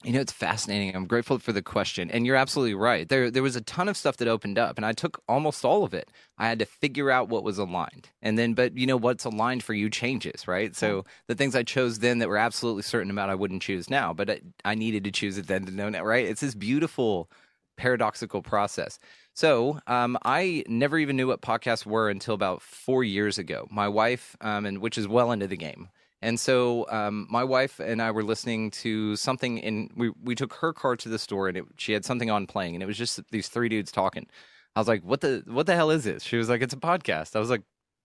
You 0.02 0.12
know, 0.12 0.20
it's 0.20 0.32
fascinating. 0.32 0.96
I'm 0.96 1.06
grateful 1.06 1.38
for 1.38 1.52
the 1.52 1.60
question. 1.60 2.10
And 2.10 2.24
you're 2.24 2.36
absolutely 2.36 2.74
right. 2.74 3.06
There 3.06 3.30
there 3.30 3.42
was 3.42 3.54
a 3.54 3.60
ton 3.60 3.86
of 3.86 3.98
stuff 3.98 4.16
that 4.16 4.28
opened 4.28 4.58
up 4.58 4.78
and 4.78 4.86
I 4.86 4.92
took 4.92 5.22
almost 5.28 5.62
all 5.62 5.84
of 5.84 5.92
it. 5.92 6.08
I 6.38 6.48
had 6.48 6.58
to 6.60 6.64
figure 6.64 7.10
out 7.10 7.28
what 7.28 7.44
was 7.44 7.58
aligned. 7.58 8.08
And 8.22 8.38
then 8.38 8.54
but 8.54 8.78
you 8.78 8.86
know 8.86 8.96
what's 8.96 9.26
aligned 9.26 9.62
for 9.62 9.74
you 9.74 9.90
changes, 9.90 10.48
right? 10.48 10.74
So 10.74 11.04
the 11.26 11.34
things 11.34 11.54
I 11.54 11.64
chose 11.64 11.98
then 11.98 12.18
that 12.20 12.30
were 12.30 12.38
absolutely 12.38 12.82
certain 12.82 13.10
about 13.10 13.28
I 13.28 13.34
wouldn't 13.34 13.60
choose 13.60 13.90
now, 13.90 14.14
but 14.14 14.30
I, 14.30 14.40
I 14.64 14.74
needed 14.74 15.04
to 15.04 15.10
choose 15.10 15.36
it 15.36 15.48
then 15.48 15.66
to 15.66 15.70
know 15.72 15.90
now, 15.90 16.02
right? 16.02 16.24
It's 16.24 16.40
this 16.40 16.54
beautiful 16.54 17.30
paradoxical 17.76 18.40
process. 18.42 18.98
So 19.34 19.80
um, 19.86 20.18
I 20.24 20.64
never 20.66 20.98
even 20.98 21.16
knew 21.16 21.26
what 21.28 21.42
podcasts 21.42 21.84
were 21.84 22.08
until 22.08 22.34
about 22.34 22.62
four 22.62 23.04
years 23.04 23.38
ago. 23.38 23.68
My 23.70 23.88
wife, 23.88 24.34
um, 24.40 24.64
and 24.66 24.78
which 24.78 24.96
is 24.98 25.06
well 25.08 25.30
into 25.32 25.46
the 25.46 25.56
game, 25.56 25.88
and 26.22 26.38
so 26.38 26.86
um, 26.90 27.26
my 27.30 27.44
wife 27.44 27.80
and 27.80 28.02
I 28.02 28.10
were 28.10 28.22
listening 28.22 28.70
to 28.72 29.16
something, 29.16 29.62
and 29.62 29.90
we 29.96 30.10
we 30.22 30.34
took 30.34 30.52
her 30.54 30.72
car 30.72 30.96
to 30.96 31.08
the 31.08 31.18
store, 31.18 31.48
and 31.48 31.56
it, 31.56 31.64
she 31.76 31.92
had 31.92 32.04
something 32.04 32.30
on 32.30 32.46
playing, 32.46 32.74
and 32.74 32.82
it 32.82 32.86
was 32.86 32.98
just 32.98 33.20
these 33.30 33.48
three 33.48 33.68
dudes 33.68 33.90
talking. 33.90 34.26
I 34.76 34.80
was 34.80 34.88
like, 34.88 35.02
"What 35.02 35.22
the 35.22 35.42
what 35.46 35.66
the 35.66 35.74
hell 35.74 35.90
is 35.90 36.04
this?" 36.04 36.22
She 36.22 36.36
was 36.36 36.48
like, 36.48 36.60
"It's 36.62 36.74
a 36.74 36.78
podcast." 36.78 37.34
I 37.36 37.38
was 37.40 37.48
like, 37.48 37.62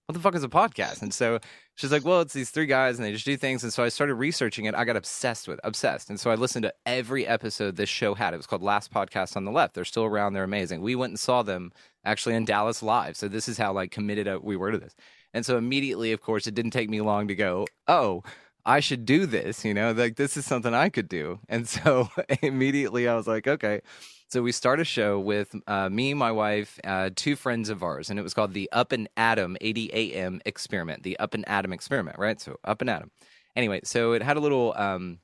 "What 0.08 0.14
the 0.14 0.22
fuck 0.22 0.34
is 0.36 0.44
a 0.46 0.50
podcast?" 0.50 1.02
And 1.02 1.14
so 1.14 1.40
she's 1.76 1.92
like, 1.92 2.06
"Well, 2.06 2.22
it's 2.22 2.34
these 2.34 2.52
three 2.52 2.68
guys, 2.68 2.98
and 2.98 3.06
they 3.06 3.12
just 3.12 3.26
do 3.26 3.36
things." 3.36 3.64
And 3.64 3.74
so 3.74 3.84
I 3.84 3.90
started 3.90 4.16
researching 4.16 4.64
it. 4.66 4.76
I 4.76 4.86
got 4.86 4.96
obsessed 4.96 5.48
with 5.50 5.60
obsessed, 5.66 6.10
and 6.10 6.18
so 6.20 6.32
I 6.32 6.36
listened 6.36 6.64
to 6.64 6.74
every 6.86 7.28
episode 7.28 7.76
this 7.76 7.90
show 7.90 8.16
had. 8.16 8.34
It 8.34 8.38
was 8.38 8.48
called 8.48 8.64
Last 8.64 8.94
Podcast 8.94 9.36
on 9.36 9.44
the 9.44 9.52
Left. 9.52 9.74
They're 9.74 9.86
still 9.86 10.06
around. 10.06 10.34
They're 10.34 10.44
amazing. 10.46 10.82
We 10.82 10.96
went 10.96 11.12
and 11.12 11.20
saw 11.20 11.44
them 11.44 11.74
actually 12.06 12.36
in 12.36 12.46
Dallas 12.46 12.82
live. 12.82 13.18
So 13.18 13.28
this 13.28 13.50
is 13.50 13.58
how 13.58 13.74
like 13.74 13.92
committed 13.92 14.28
uh, 14.28 14.40
we 14.42 14.56
were 14.56 14.72
to 14.72 14.78
this. 14.78 14.96
And 15.36 15.46
so 15.46 15.58
immediately, 15.58 16.14
of 16.14 16.22
course, 16.22 16.48
it 16.48 16.56
didn't 16.56 16.72
take 16.72 16.90
me 16.90 17.02
long 17.02 17.28
to 17.28 17.36
go, 17.36 17.68
oh, 17.90 18.24
I 18.66 18.80
should 18.80 19.06
do 19.06 19.26
this, 19.26 19.66
you 19.66 19.74
know, 19.74 19.92
like 19.92 20.16
this 20.16 20.38
is 20.38 20.46
something 20.46 20.74
I 20.74 20.88
could 20.88 21.10
do. 21.10 21.40
And 21.50 21.68
so 21.76 22.10
immediately 22.42 23.08
I 23.08 23.16
was 23.16 23.28
like, 23.28 23.46
okay. 23.46 23.82
So 24.30 24.42
we 24.42 24.54
start 24.54 24.80
a 24.80 24.86
show 24.86 25.20
with 25.20 25.54
uh, 25.68 25.90
me, 25.90 26.14
my 26.14 26.32
wife, 26.32 26.80
uh, 26.84 27.10
two 27.16 27.36
friends 27.36 27.70
of 27.70 27.84
ours, 27.84 28.10
and 28.10 28.18
it 28.18 28.24
was 28.24 28.34
called 28.34 28.54
the 28.54 28.70
Up 28.72 28.94
and 28.94 29.10
Atom 29.18 29.58
80 29.60 29.92
AM 29.94 30.42
experiment, 30.46 31.04
the 31.04 31.20
Up 31.20 31.34
and 31.34 31.48
Atom 31.48 31.74
experiment, 31.74 32.18
right? 32.18 32.40
So 32.40 32.58
Up 32.64 32.80
and 32.82 32.90
Atom. 32.90 33.12
Anyway, 33.58 33.82
so 33.84 34.14
it 34.14 34.24
had 34.24 34.38
a 34.38 34.40
little 34.40 34.74
um, 34.78 35.20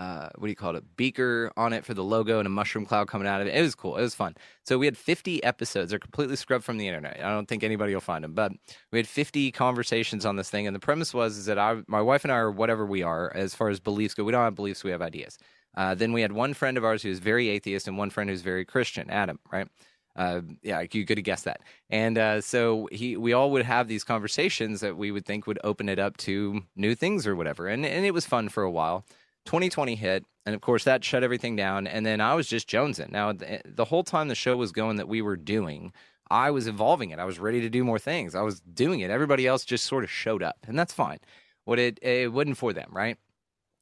uh, 0.00 0.30
what 0.36 0.46
do 0.46 0.50
you 0.50 0.56
call 0.56 0.76
it? 0.76 0.96
Beaker 0.96 1.52
on 1.58 1.74
it 1.74 1.84
for 1.84 1.92
the 1.92 2.02
logo 2.02 2.38
and 2.38 2.46
a 2.46 2.50
mushroom 2.50 2.86
cloud 2.86 3.06
coming 3.06 3.28
out 3.28 3.42
of 3.42 3.46
it. 3.46 3.54
It 3.54 3.60
was 3.60 3.74
cool. 3.74 3.98
It 3.98 4.00
was 4.00 4.14
fun. 4.14 4.34
So 4.64 4.78
we 4.78 4.86
had 4.86 4.96
50 4.96 5.44
episodes. 5.44 5.90
They're 5.90 5.98
completely 5.98 6.36
scrubbed 6.36 6.64
from 6.64 6.78
the 6.78 6.88
internet. 6.88 7.20
I 7.22 7.28
don't 7.28 7.46
think 7.46 7.62
anybody 7.62 7.92
will 7.92 8.00
find 8.00 8.24
them, 8.24 8.32
but 8.32 8.50
we 8.90 8.98
had 8.98 9.06
50 9.06 9.52
conversations 9.52 10.24
on 10.24 10.36
this 10.36 10.48
thing. 10.48 10.66
And 10.66 10.74
the 10.74 10.80
premise 10.80 11.12
was 11.12 11.36
is 11.36 11.44
that 11.44 11.58
I, 11.58 11.82
my 11.86 12.00
wife 12.00 12.24
and 12.24 12.32
I 12.32 12.36
are 12.36 12.50
whatever 12.50 12.86
we 12.86 13.02
are 13.02 13.30
as 13.34 13.54
far 13.54 13.68
as 13.68 13.78
beliefs 13.78 14.14
go. 14.14 14.24
We 14.24 14.32
don't 14.32 14.42
have 14.42 14.54
beliefs. 14.54 14.82
We 14.82 14.90
have 14.90 15.02
ideas. 15.02 15.36
Uh, 15.76 15.94
then 15.94 16.14
we 16.14 16.22
had 16.22 16.32
one 16.32 16.54
friend 16.54 16.78
of 16.78 16.84
ours 16.84 17.02
who's 17.02 17.18
very 17.18 17.50
atheist 17.50 17.86
and 17.86 17.98
one 17.98 18.08
friend 18.08 18.30
who's 18.30 18.40
very 18.40 18.64
Christian, 18.64 19.10
Adam, 19.10 19.38
right? 19.52 19.68
Uh, 20.16 20.40
yeah, 20.62 20.82
you 20.92 21.04
could 21.04 21.18
have 21.18 21.24
guessed 21.24 21.44
that. 21.44 21.60
And 21.90 22.16
uh, 22.16 22.40
so 22.40 22.88
he, 22.90 23.16
we 23.18 23.34
all 23.34 23.50
would 23.52 23.64
have 23.64 23.86
these 23.86 24.02
conversations 24.02 24.80
that 24.80 24.96
we 24.96 25.10
would 25.10 25.26
think 25.26 25.46
would 25.46 25.60
open 25.62 25.88
it 25.88 25.98
up 25.98 26.16
to 26.18 26.62
new 26.74 26.94
things 26.94 27.26
or 27.26 27.36
whatever. 27.36 27.68
And 27.68 27.86
and 27.86 28.04
it 28.04 28.12
was 28.12 28.26
fun 28.26 28.48
for 28.48 28.62
a 28.62 28.70
while. 28.70 29.04
2020 29.46 29.94
hit, 29.94 30.24
and 30.46 30.54
of 30.54 30.60
course 30.60 30.84
that 30.84 31.04
shut 31.04 31.24
everything 31.24 31.56
down. 31.56 31.86
And 31.86 32.04
then 32.04 32.20
I 32.20 32.34
was 32.34 32.46
just 32.46 32.68
jonesing. 32.68 33.10
Now 33.10 33.32
the, 33.32 33.60
the 33.64 33.84
whole 33.84 34.04
time 34.04 34.28
the 34.28 34.34
show 34.34 34.56
was 34.56 34.72
going 34.72 34.96
that 34.96 35.08
we 35.08 35.22
were 35.22 35.36
doing, 35.36 35.92
I 36.30 36.50
was 36.50 36.68
evolving 36.68 37.10
it. 37.10 37.18
I 37.18 37.24
was 37.24 37.38
ready 37.38 37.60
to 37.60 37.70
do 37.70 37.84
more 37.84 37.98
things. 37.98 38.34
I 38.34 38.42
was 38.42 38.60
doing 38.60 39.00
it. 39.00 39.10
Everybody 39.10 39.46
else 39.46 39.64
just 39.64 39.86
sort 39.86 40.04
of 40.04 40.10
showed 40.10 40.42
up, 40.42 40.58
and 40.66 40.78
that's 40.78 40.92
fine. 40.92 41.18
What 41.64 41.78
it 41.78 41.98
it 42.02 42.32
wasn't 42.32 42.56
for 42.56 42.72
them, 42.72 42.90
right? 42.92 43.18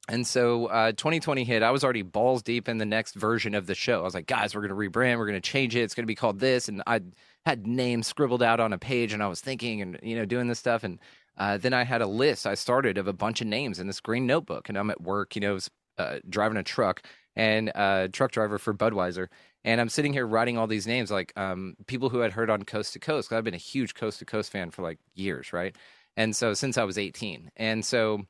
And 0.09 0.25
so 0.25 0.65
uh, 0.65 0.91
2020 0.93 1.43
hit. 1.43 1.61
I 1.61 1.69
was 1.69 1.83
already 1.83 2.01
balls 2.01 2.41
deep 2.41 2.67
in 2.67 2.79
the 2.79 2.85
next 2.85 3.13
version 3.13 3.53
of 3.53 3.67
the 3.67 3.75
show. 3.75 3.99
I 3.99 4.03
was 4.03 4.15
like, 4.15 4.25
guys, 4.25 4.55
we're 4.55 4.67
going 4.67 4.69
to 4.69 4.99
rebrand. 4.99 5.19
We're 5.19 5.27
going 5.27 5.39
to 5.39 5.49
change 5.49 5.75
it. 5.75 5.81
It's 5.81 5.93
going 5.93 6.03
to 6.03 6.07
be 6.07 6.15
called 6.15 6.39
this. 6.39 6.67
And 6.67 6.81
I 6.87 7.01
had 7.45 7.67
names 7.67 8.07
scribbled 8.07 8.41
out 8.41 8.59
on 8.59 8.73
a 8.73 8.79
page, 8.79 9.13
and 9.13 9.21
I 9.21 9.27
was 9.27 9.39
thinking 9.39 9.81
and 9.81 9.99
you 10.01 10.15
know 10.15 10.25
doing 10.25 10.47
this 10.47 10.57
stuff. 10.57 10.83
And 10.83 10.99
uh, 11.39 11.57
then 11.57 11.73
I 11.73 11.83
had 11.83 12.01
a 12.01 12.07
list 12.07 12.45
I 12.45 12.53
started 12.53 12.97
of 12.97 13.07
a 13.07 13.13
bunch 13.13 13.41
of 13.41 13.47
names 13.47 13.79
in 13.79 13.87
this 13.87 13.99
green 13.99 14.27
notebook, 14.27 14.69
and 14.69 14.77
I'm 14.77 14.89
at 14.89 15.01
work, 15.01 15.35
you 15.35 15.41
know, 15.41 15.57
uh, 15.97 16.19
driving 16.29 16.57
a 16.57 16.63
truck 16.63 17.01
and 17.35 17.69
a 17.69 18.09
truck 18.11 18.31
driver 18.31 18.57
for 18.57 18.73
Budweiser, 18.73 19.27
and 19.63 19.81
I'm 19.81 19.89
sitting 19.89 20.13
here 20.13 20.27
writing 20.27 20.57
all 20.57 20.67
these 20.67 20.87
names, 20.87 21.11
like 21.11 21.33
um, 21.37 21.75
people 21.87 22.09
who 22.09 22.19
had 22.19 22.33
heard 22.33 22.49
on 22.49 22.63
Coast 22.63 22.93
to 22.93 22.99
Coast. 22.99 23.29
Cause 23.29 23.37
I've 23.37 23.43
been 23.43 23.53
a 23.53 23.57
huge 23.57 23.93
Coast 23.93 24.19
to 24.19 24.25
Coast 24.25 24.51
fan 24.51 24.71
for 24.71 24.81
like 24.81 24.99
years, 25.15 25.53
right? 25.53 25.75
And 26.17 26.35
so 26.35 26.53
since 26.53 26.77
I 26.77 26.83
was 26.83 26.97
18, 26.97 27.51
and 27.57 27.83
so 27.83 28.25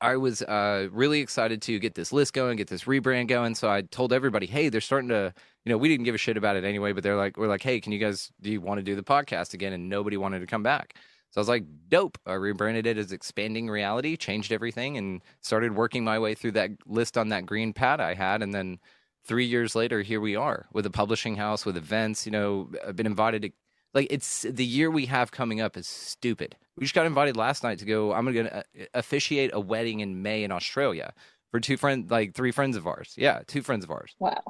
I 0.00 0.16
was 0.16 0.42
uh, 0.42 0.88
really 0.92 1.20
excited 1.20 1.60
to 1.62 1.78
get 1.78 1.94
this 1.94 2.12
list 2.12 2.32
going, 2.32 2.56
get 2.56 2.68
this 2.68 2.84
rebrand 2.84 3.28
going. 3.28 3.54
So 3.54 3.68
I 3.68 3.82
told 3.82 4.12
everybody, 4.12 4.46
hey, 4.46 4.70
they're 4.70 4.80
starting 4.80 5.10
to, 5.10 5.34
you 5.64 5.70
know, 5.70 5.76
we 5.76 5.88
didn't 5.88 6.04
give 6.04 6.14
a 6.14 6.18
shit 6.18 6.38
about 6.38 6.56
it 6.56 6.64
anyway, 6.64 6.92
but 6.92 7.02
they're 7.02 7.16
like, 7.16 7.36
we're 7.36 7.48
like, 7.48 7.62
hey, 7.62 7.80
can 7.80 7.92
you 7.92 7.98
guys, 7.98 8.32
do 8.40 8.50
you 8.50 8.60
want 8.60 8.78
to 8.78 8.82
do 8.82 8.96
the 8.96 9.02
podcast 9.02 9.52
again? 9.52 9.74
And 9.74 9.88
nobody 9.90 10.16
wanted 10.16 10.40
to 10.40 10.46
come 10.46 10.62
back. 10.62 10.94
So 11.30 11.38
I 11.38 11.42
was 11.42 11.48
like, 11.48 11.64
dope. 11.88 12.18
I 12.26 12.34
rebranded 12.34 12.86
it 12.86 12.98
as 12.98 13.12
Expanding 13.12 13.70
Reality, 13.70 14.16
changed 14.16 14.52
everything, 14.52 14.96
and 14.96 15.22
started 15.40 15.76
working 15.76 16.04
my 16.04 16.18
way 16.18 16.34
through 16.34 16.52
that 16.52 16.70
list 16.86 17.16
on 17.16 17.28
that 17.28 17.46
green 17.46 17.72
pad 17.72 18.00
I 18.00 18.14
had. 18.14 18.42
And 18.42 18.52
then 18.52 18.78
three 19.24 19.44
years 19.44 19.76
later, 19.76 20.02
here 20.02 20.20
we 20.20 20.34
are 20.34 20.66
with 20.72 20.86
a 20.86 20.90
publishing 20.90 21.36
house, 21.36 21.64
with 21.64 21.76
events. 21.76 22.26
You 22.26 22.32
know, 22.32 22.70
I've 22.86 22.96
been 22.96 23.06
invited 23.06 23.42
to, 23.42 23.50
like, 23.94 24.08
it's 24.10 24.42
the 24.42 24.64
year 24.64 24.90
we 24.90 25.06
have 25.06 25.30
coming 25.30 25.60
up 25.60 25.76
is 25.76 25.86
stupid. 25.86 26.56
We 26.76 26.84
just 26.84 26.94
got 26.94 27.06
invited 27.06 27.36
last 27.36 27.62
night 27.62 27.78
to 27.78 27.84
go. 27.84 28.12
I'm 28.12 28.24
going 28.24 28.46
to 28.46 28.58
uh, 28.58 28.62
officiate 28.94 29.50
a 29.52 29.60
wedding 29.60 30.00
in 30.00 30.22
May 30.22 30.42
in 30.42 30.50
Australia 30.50 31.12
for 31.50 31.60
two 31.60 31.76
friends, 31.76 32.10
like 32.10 32.34
three 32.34 32.52
friends 32.52 32.76
of 32.76 32.86
ours. 32.86 33.14
Yeah, 33.16 33.42
two 33.46 33.62
friends 33.62 33.84
of 33.84 33.90
ours. 33.90 34.14
Wow. 34.18 34.42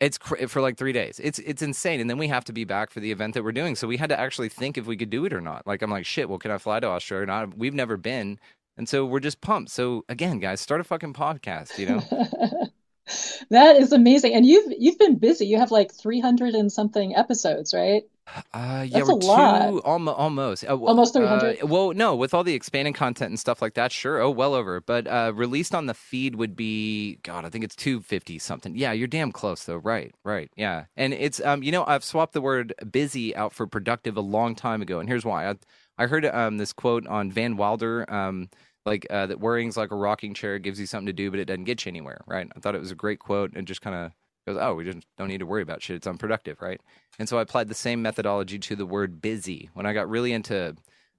It's 0.00 0.16
cr- 0.16 0.46
for 0.46 0.60
like 0.60 0.76
three 0.76 0.92
days. 0.92 1.20
It's 1.22 1.38
it's 1.40 1.62
insane, 1.62 2.00
and 2.00 2.08
then 2.08 2.18
we 2.18 2.28
have 2.28 2.44
to 2.44 2.52
be 2.52 2.64
back 2.64 2.90
for 2.90 3.00
the 3.00 3.10
event 3.10 3.34
that 3.34 3.42
we're 3.42 3.52
doing. 3.52 3.74
So 3.74 3.88
we 3.88 3.96
had 3.96 4.10
to 4.10 4.18
actually 4.18 4.48
think 4.48 4.78
if 4.78 4.86
we 4.86 4.96
could 4.96 5.10
do 5.10 5.24
it 5.24 5.32
or 5.32 5.40
not. 5.40 5.66
Like 5.66 5.82
I'm 5.82 5.90
like, 5.90 6.06
shit. 6.06 6.28
Well, 6.28 6.38
can 6.38 6.50
I 6.50 6.58
fly 6.58 6.80
to 6.80 6.86
Australia? 6.86 7.24
or 7.24 7.26
Not. 7.26 7.56
We've 7.58 7.74
never 7.74 7.96
been, 7.96 8.38
and 8.76 8.88
so 8.88 9.04
we're 9.04 9.20
just 9.20 9.40
pumped. 9.40 9.70
So 9.70 10.04
again, 10.08 10.38
guys, 10.38 10.60
start 10.60 10.80
a 10.80 10.84
fucking 10.84 11.14
podcast. 11.14 11.78
You 11.78 11.86
know. 11.86 12.00
that 13.50 13.76
is 13.76 13.92
amazing, 13.92 14.34
and 14.34 14.46
you've 14.46 14.72
you've 14.78 14.98
been 14.98 15.18
busy. 15.18 15.46
You 15.46 15.58
have 15.58 15.72
like 15.72 15.92
300 15.92 16.54
and 16.54 16.70
something 16.70 17.16
episodes, 17.16 17.74
right? 17.74 18.04
Uh, 18.52 18.84
yeah, 18.86 18.98
That's 18.98 19.08
we're 19.08 19.14
a 19.14 19.16
lot. 19.16 19.70
Two, 19.70 19.82
almost, 19.82 20.18
almost, 20.18 20.64
uh, 20.64 20.76
almost 20.76 21.14
three 21.14 21.26
hundred. 21.26 21.62
Uh, 21.62 21.66
well, 21.66 21.92
no, 21.92 22.14
with 22.14 22.34
all 22.34 22.44
the 22.44 22.54
expanding 22.54 22.92
content 22.92 23.30
and 23.30 23.38
stuff 23.38 23.62
like 23.62 23.74
that, 23.74 23.90
sure. 23.90 24.20
Oh, 24.20 24.30
well 24.30 24.54
over. 24.54 24.80
But 24.80 25.06
uh, 25.06 25.32
released 25.34 25.74
on 25.74 25.86
the 25.86 25.94
feed 25.94 26.36
would 26.36 26.54
be, 26.54 27.16
God, 27.22 27.44
I 27.44 27.48
think 27.48 27.64
it's 27.64 27.74
two 27.74 28.00
fifty 28.00 28.38
something. 28.38 28.76
Yeah, 28.76 28.92
you're 28.92 29.08
damn 29.08 29.32
close 29.32 29.64
though. 29.64 29.76
Right, 29.76 30.14
right. 30.24 30.50
Yeah, 30.56 30.84
and 30.96 31.14
it's, 31.14 31.40
um, 31.40 31.62
you 31.62 31.72
know, 31.72 31.84
I've 31.86 32.04
swapped 32.04 32.32
the 32.32 32.40
word 32.40 32.74
busy 32.90 33.34
out 33.34 33.52
for 33.52 33.66
productive 33.66 34.16
a 34.16 34.22
long 34.22 34.54
time 34.54 34.82
ago, 34.82 35.00
and 35.00 35.08
here's 35.08 35.24
why. 35.24 35.48
I, 35.48 35.54
I 35.96 36.06
heard 36.06 36.26
um 36.26 36.58
this 36.58 36.72
quote 36.72 37.06
on 37.06 37.32
Van 37.32 37.56
Wilder, 37.56 38.04
um, 38.12 38.50
like 38.84 39.06
uh, 39.10 39.26
that 39.26 39.40
worrying's 39.40 39.76
like 39.76 39.90
a 39.90 39.96
rocking 39.96 40.34
chair, 40.34 40.56
it 40.56 40.62
gives 40.62 40.78
you 40.78 40.86
something 40.86 41.06
to 41.06 41.12
do, 41.12 41.30
but 41.30 41.40
it 41.40 41.46
doesn't 41.46 41.64
get 41.64 41.84
you 41.84 41.90
anywhere. 41.90 42.20
Right. 42.26 42.48
I 42.54 42.60
thought 42.60 42.74
it 42.74 42.80
was 42.80 42.92
a 42.92 42.96
great 42.96 43.18
quote, 43.18 43.52
and 43.54 43.66
just 43.66 43.80
kind 43.80 43.96
of 43.96 44.12
goes, 44.48 44.58
oh, 44.60 44.74
we 44.74 44.84
just 44.84 45.06
don't 45.16 45.28
need 45.28 45.38
to 45.38 45.46
worry 45.46 45.62
about 45.62 45.82
shit. 45.82 45.96
It's 45.96 46.06
unproductive, 46.06 46.60
right? 46.60 46.80
And 47.18 47.28
so 47.28 47.38
I 47.38 47.42
applied 47.42 47.68
the 47.68 47.74
same 47.74 48.02
methodology 48.02 48.58
to 48.58 48.76
the 48.76 48.86
word 48.86 49.20
busy. 49.20 49.70
When 49.74 49.86
I 49.86 49.92
got 49.92 50.08
really 50.08 50.32
into 50.32 50.76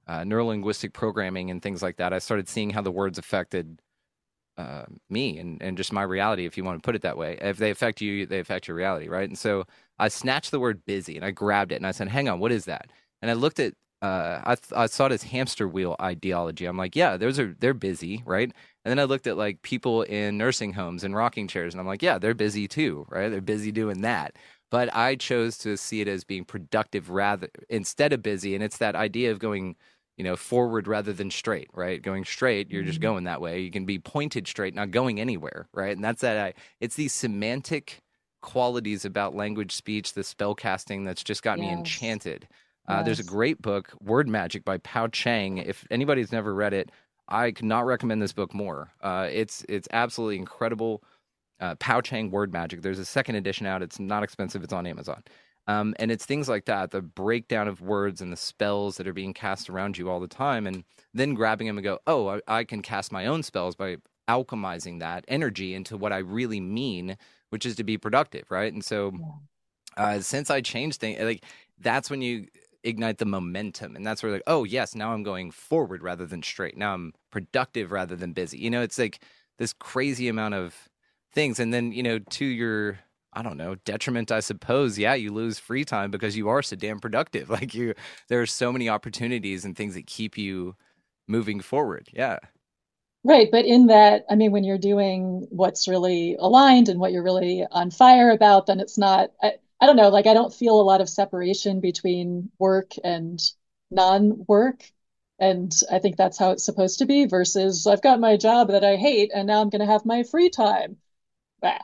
uh, 0.07 0.21
neurolinguistic 0.21 0.93
programming 0.93 1.51
and 1.51 1.61
things 1.61 1.81
like 1.81 1.97
that, 1.97 2.13
I 2.13 2.19
started 2.19 2.49
seeing 2.49 2.71
how 2.71 2.81
the 2.81 2.91
words 2.91 3.17
affected 3.17 3.81
uh, 4.57 4.85
me 5.09 5.37
and, 5.37 5.61
and 5.61 5.77
just 5.77 5.93
my 5.93 6.03
reality, 6.03 6.45
if 6.45 6.57
you 6.57 6.63
want 6.63 6.81
to 6.81 6.85
put 6.85 6.95
it 6.95 7.01
that 7.03 7.17
way. 7.17 7.37
If 7.41 7.57
they 7.57 7.71
affect 7.71 8.01
you, 8.01 8.25
they 8.25 8.39
affect 8.39 8.67
your 8.67 8.75
reality, 8.75 9.07
right? 9.07 9.27
And 9.29 9.37
so 9.37 9.65
I 9.97 10.09
snatched 10.09 10.51
the 10.51 10.59
word 10.59 10.85
busy 10.85 11.15
and 11.15 11.23
I 11.23 11.31
grabbed 11.31 11.71
it 11.71 11.75
and 11.75 11.87
I 11.87 11.91
said, 11.91 12.09
hang 12.09 12.27
on, 12.27 12.39
what 12.39 12.51
is 12.51 12.65
that? 12.65 12.91
And 13.21 13.31
I 13.31 13.35
looked 13.35 13.59
at 13.59 13.73
uh, 14.01 14.41
I, 14.45 14.55
th- 14.55 14.73
I 14.75 14.85
saw 14.85 15.07
it 15.07 15.11
as 15.11 15.23
hamster 15.23 15.67
wheel 15.67 15.95
ideology. 16.01 16.65
I'm 16.65 16.77
like, 16.77 16.95
yeah, 16.95 17.17
those 17.17 17.37
are 17.37 17.55
they're 17.59 17.73
busy, 17.73 18.23
right? 18.25 18.51
And 18.85 18.91
then 18.91 18.99
I 18.99 19.03
looked 19.03 19.27
at 19.27 19.37
like 19.37 19.61
people 19.61 20.03
in 20.03 20.37
nursing 20.37 20.73
homes 20.73 21.03
and 21.03 21.15
rocking 21.15 21.47
chairs, 21.47 21.73
and 21.73 21.81
I'm 21.81 21.87
like, 21.87 22.01
yeah, 22.01 22.17
they're 22.17 22.33
busy 22.33 22.67
too, 22.67 23.05
right? 23.09 23.29
They're 23.29 23.41
busy 23.41 23.71
doing 23.71 24.01
that. 24.01 24.35
But 24.71 24.95
I 24.95 25.15
chose 25.15 25.57
to 25.59 25.77
see 25.77 26.01
it 26.01 26.07
as 26.07 26.23
being 26.23 26.45
productive 26.45 27.09
rather 27.09 27.49
instead 27.69 28.13
of 28.13 28.21
busy. 28.21 28.53
And 28.55 28.63
it's 28.63 28.77
that 28.77 28.95
idea 28.95 29.31
of 29.31 29.39
going, 29.39 29.75
you 30.15 30.23
know, 30.23 30.35
forward 30.35 30.87
rather 30.87 31.11
than 31.11 31.31
straight, 31.31 31.69
right? 31.73 32.01
Going 32.01 32.23
straight, 32.23 32.69
you're 32.69 32.83
just 32.83 32.99
mm-hmm. 32.99 33.07
going 33.07 33.23
that 33.23 33.41
way. 33.41 33.61
You 33.61 33.71
can 33.71 33.85
be 33.85 33.99
pointed 33.99 34.47
straight, 34.47 34.75
not 34.75 34.91
going 34.91 35.19
anywhere, 35.19 35.67
right? 35.73 35.95
And 35.95 36.03
that's 36.03 36.21
that. 36.21 36.37
I, 36.37 36.53
it's 36.79 36.95
these 36.95 37.13
semantic 37.13 38.01
qualities 38.41 39.05
about 39.05 39.35
language, 39.35 39.71
speech, 39.71 40.13
the 40.13 40.23
spell 40.23 40.55
casting 40.55 41.03
that's 41.03 41.23
just 41.23 41.43
got 41.43 41.57
yes. 41.57 41.65
me 41.65 41.73
enchanted. 41.73 42.47
Uh, 42.87 42.97
yes. 42.97 43.05
There's 43.05 43.19
a 43.19 43.23
great 43.23 43.61
book, 43.61 43.91
Word 44.01 44.27
Magic 44.27 44.63
by 44.63 44.77
Pao 44.77 45.07
Chang. 45.07 45.57
If 45.57 45.85
anybody's 45.91 46.31
never 46.31 46.53
read 46.53 46.73
it, 46.73 46.91
I 47.29 47.51
cannot 47.51 47.85
recommend 47.85 48.21
this 48.21 48.33
book 48.33 48.53
more. 48.53 48.91
Uh, 49.01 49.29
it's 49.31 49.63
it's 49.69 49.87
absolutely 49.91 50.37
incredible. 50.37 51.03
Uh, 51.59 51.75
Pao 51.75 52.01
Chang 52.01 52.31
Word 52.31 52.51
Magic. 52.51 52.81
There's 52.81 52.99
a 52.99 53.05
second 53.05 53.35
edition 53.35 53.65
out. 53.65 53.81
It's 53.81 53.99
not 53.99 54.23
expensive. 54.23 54.63
It's 54.63 54.73
on 54.73 54.87
Amazon. 54.87 55.23
Um, 55.67 55.93
and 55.99 56.09
it's 56.09 56.25
things 56.25 56.49
like 56.49 56.65
that, 56.65 56.89
the 56.89 57.01
breakdown 57.01 57.67
of 57.67 57.79
words 57.79 58.21
and 58.21 58.31
the 58.31 58.37
spells 58.37 58.97
that 58.97 59.07
are 59.07 59.13
being 59.13 59.35
cast 59.35 59.69
around 59.69 59.99
you 59.99 60.09
all 60.09 60.19
the 60.19 60.27
time, 60.27 60.65
and 60.65 60.83
then 61.13 61.35
grabbing 61.35 61.67
them 61.67 61.77
and 61.77 61.83
go, 61.83 61.99
oh, 62.07 62.27
I, 62.27 62.41
I 62.47 62.63
can 62.63 62.81
cast 62.81 63.11
my 63.11 63.27
own 63.27 63.43
spells 63.43 63.75
by 63.75 63.97
alchemizing 64.27 64.99
that 64.99 65.25
energy 65.27 65.75
into 65.75 65.95
what 65.95 66.11
I 66.11 66.19
really 66.19 66.59
mean, 66.59 67.17
which 67.51 67.67
is 67.67 67.75
to 67.75 67.83
be 67.83 67.99
productive, 67.99 68.49
right? 68.49 68.73
And 68.73 68.83
so, 68.83 69.11
uh, 69.95 70.21
since 70.21 70.49
I 70.49 70.61
changed 70.61 71.01
things, 71.01 71.19
like 71.19 71.43
that's 71.77 72.09
when 72.09 72.23
you 72.23 72.47
ignite 72.83 73.17
the 73.17 73.25
momentum 73.25 73.95
and 73.95 74.05
that's 74.05 74.23
where 74.23 74.31
like 74.31 74.43
oh 74.47 74.63
yes 74.63 74.95
now 74.95 75.11
i'm 75.11 75.23
going 75.23 75.51
forward 75.51 76.01
rather 76.01 76.25
than 76.25 76.41
straight. 76.41 76.77
Now 76.77 76.93
i'm 76.93 77.13
productive 77.31 77.91
rather 77.91 78.15
than 78.15 78.33
busy. 78.33 78.57
You 78.57 78.69
know 78.69 78.81
it's 78.81 78.97
like 78.99 79.19
this 79.57 79.73
crazy 79.73 80.27
amount 80.27 80.53
of 80.55 80.89
things 81.33 81.59
and 81.59 81.73
then 81.73 81.91
you 81.91 82.03
know 82.03 82.19
to 82.19 82.45
your 82.45 82.99
i 83.33 83.41
don't 83.41 83.57
know 83.57 83.75
detriment 83.85 84.31
i 84.31 84.39
suppose 84.39 84.97
yeah 84.97 85.13
you 85.13 85.31
lose 85.31 85.59
free 85.59 85.85
time 85.85 86.09
because 86.09 86.35
you 86.37 86.49
are 86.49 86.61
so 86.61 86.75
damn 86.75 86.99
productive. 86.99 87.49
Like 87.59 87.73
you 87.73 87.93
there 88.29 88.41
are 88.41 88.45
so 88.45 88.71
many 88.71 88.89
opportunities 88.89 89.65
and 89.65 89.75
things 89.75 89.93
that 89.95 90.07
keep 90.07 90.37
you 90.37 90.75
moving 91.27 91.59
forward 91.59 92.07
yeah. 92.13 92.39
Right, 93.23 93.49
but 93.51 93.65
in 93.65 93.87
that, 93.87 94.25
I 94.29 94.35
mean, 94.35 94.51
when 94.53 94.63
you're 94.63 94.77
doing 94.77 95.45
what's 95.49 95.89
really 95.89 96.37
aligned 96.39 96.87
and 96.87 96.99
what 97.01 97.11
you're 97.11 97.23
really 97.23 97.65
on 97.69 97.91
fire 97.91 98.31
about, 98.31 98.67
then 98.67 98.79
it's 98.79 98.97
not. 98.97 99.31
I, 99.43 99.55
I 99.81 99.85
don't 99.85 99.95
know, 99.95 100.09
like 100.09 100.27
I 100.27 100.33
don't 100.33 100.53
feel 100.53 100.79
a 100.79 100.83
lot 100.83 101.01
of 101.01 101.09
separation 101.09 101.79
between 101.79 102.51
work 102.59 102.91
and 103.03 103.41
non-work. 103.91 104.83
And 105.39 105.73
I 105.89 105.99
think 105.99 106.17
that's 106.17 106.37
how 106.37 106.51
it's 106.51 106.65
supposed 106.65 106.99
to 106.99 107.05
be 107.05 107.25
versus 107.25 107.87
I've 107.87 108.01
got 108.01 108.19
my 108.19 108.35
job 108.35 108.67
that 108.69 108.83
I 108.83 108.97
hate 108.97 109.31
and 109.33 109.47
now 109.47 109.61
I'm 109.61 109.69
going 109.69 109.79
to 109.79 109.85
have 109.85 110.05
my 110.05 110.23
free 110.23 110.49
time. 110.49 110.97
Bah. 111.61 111.79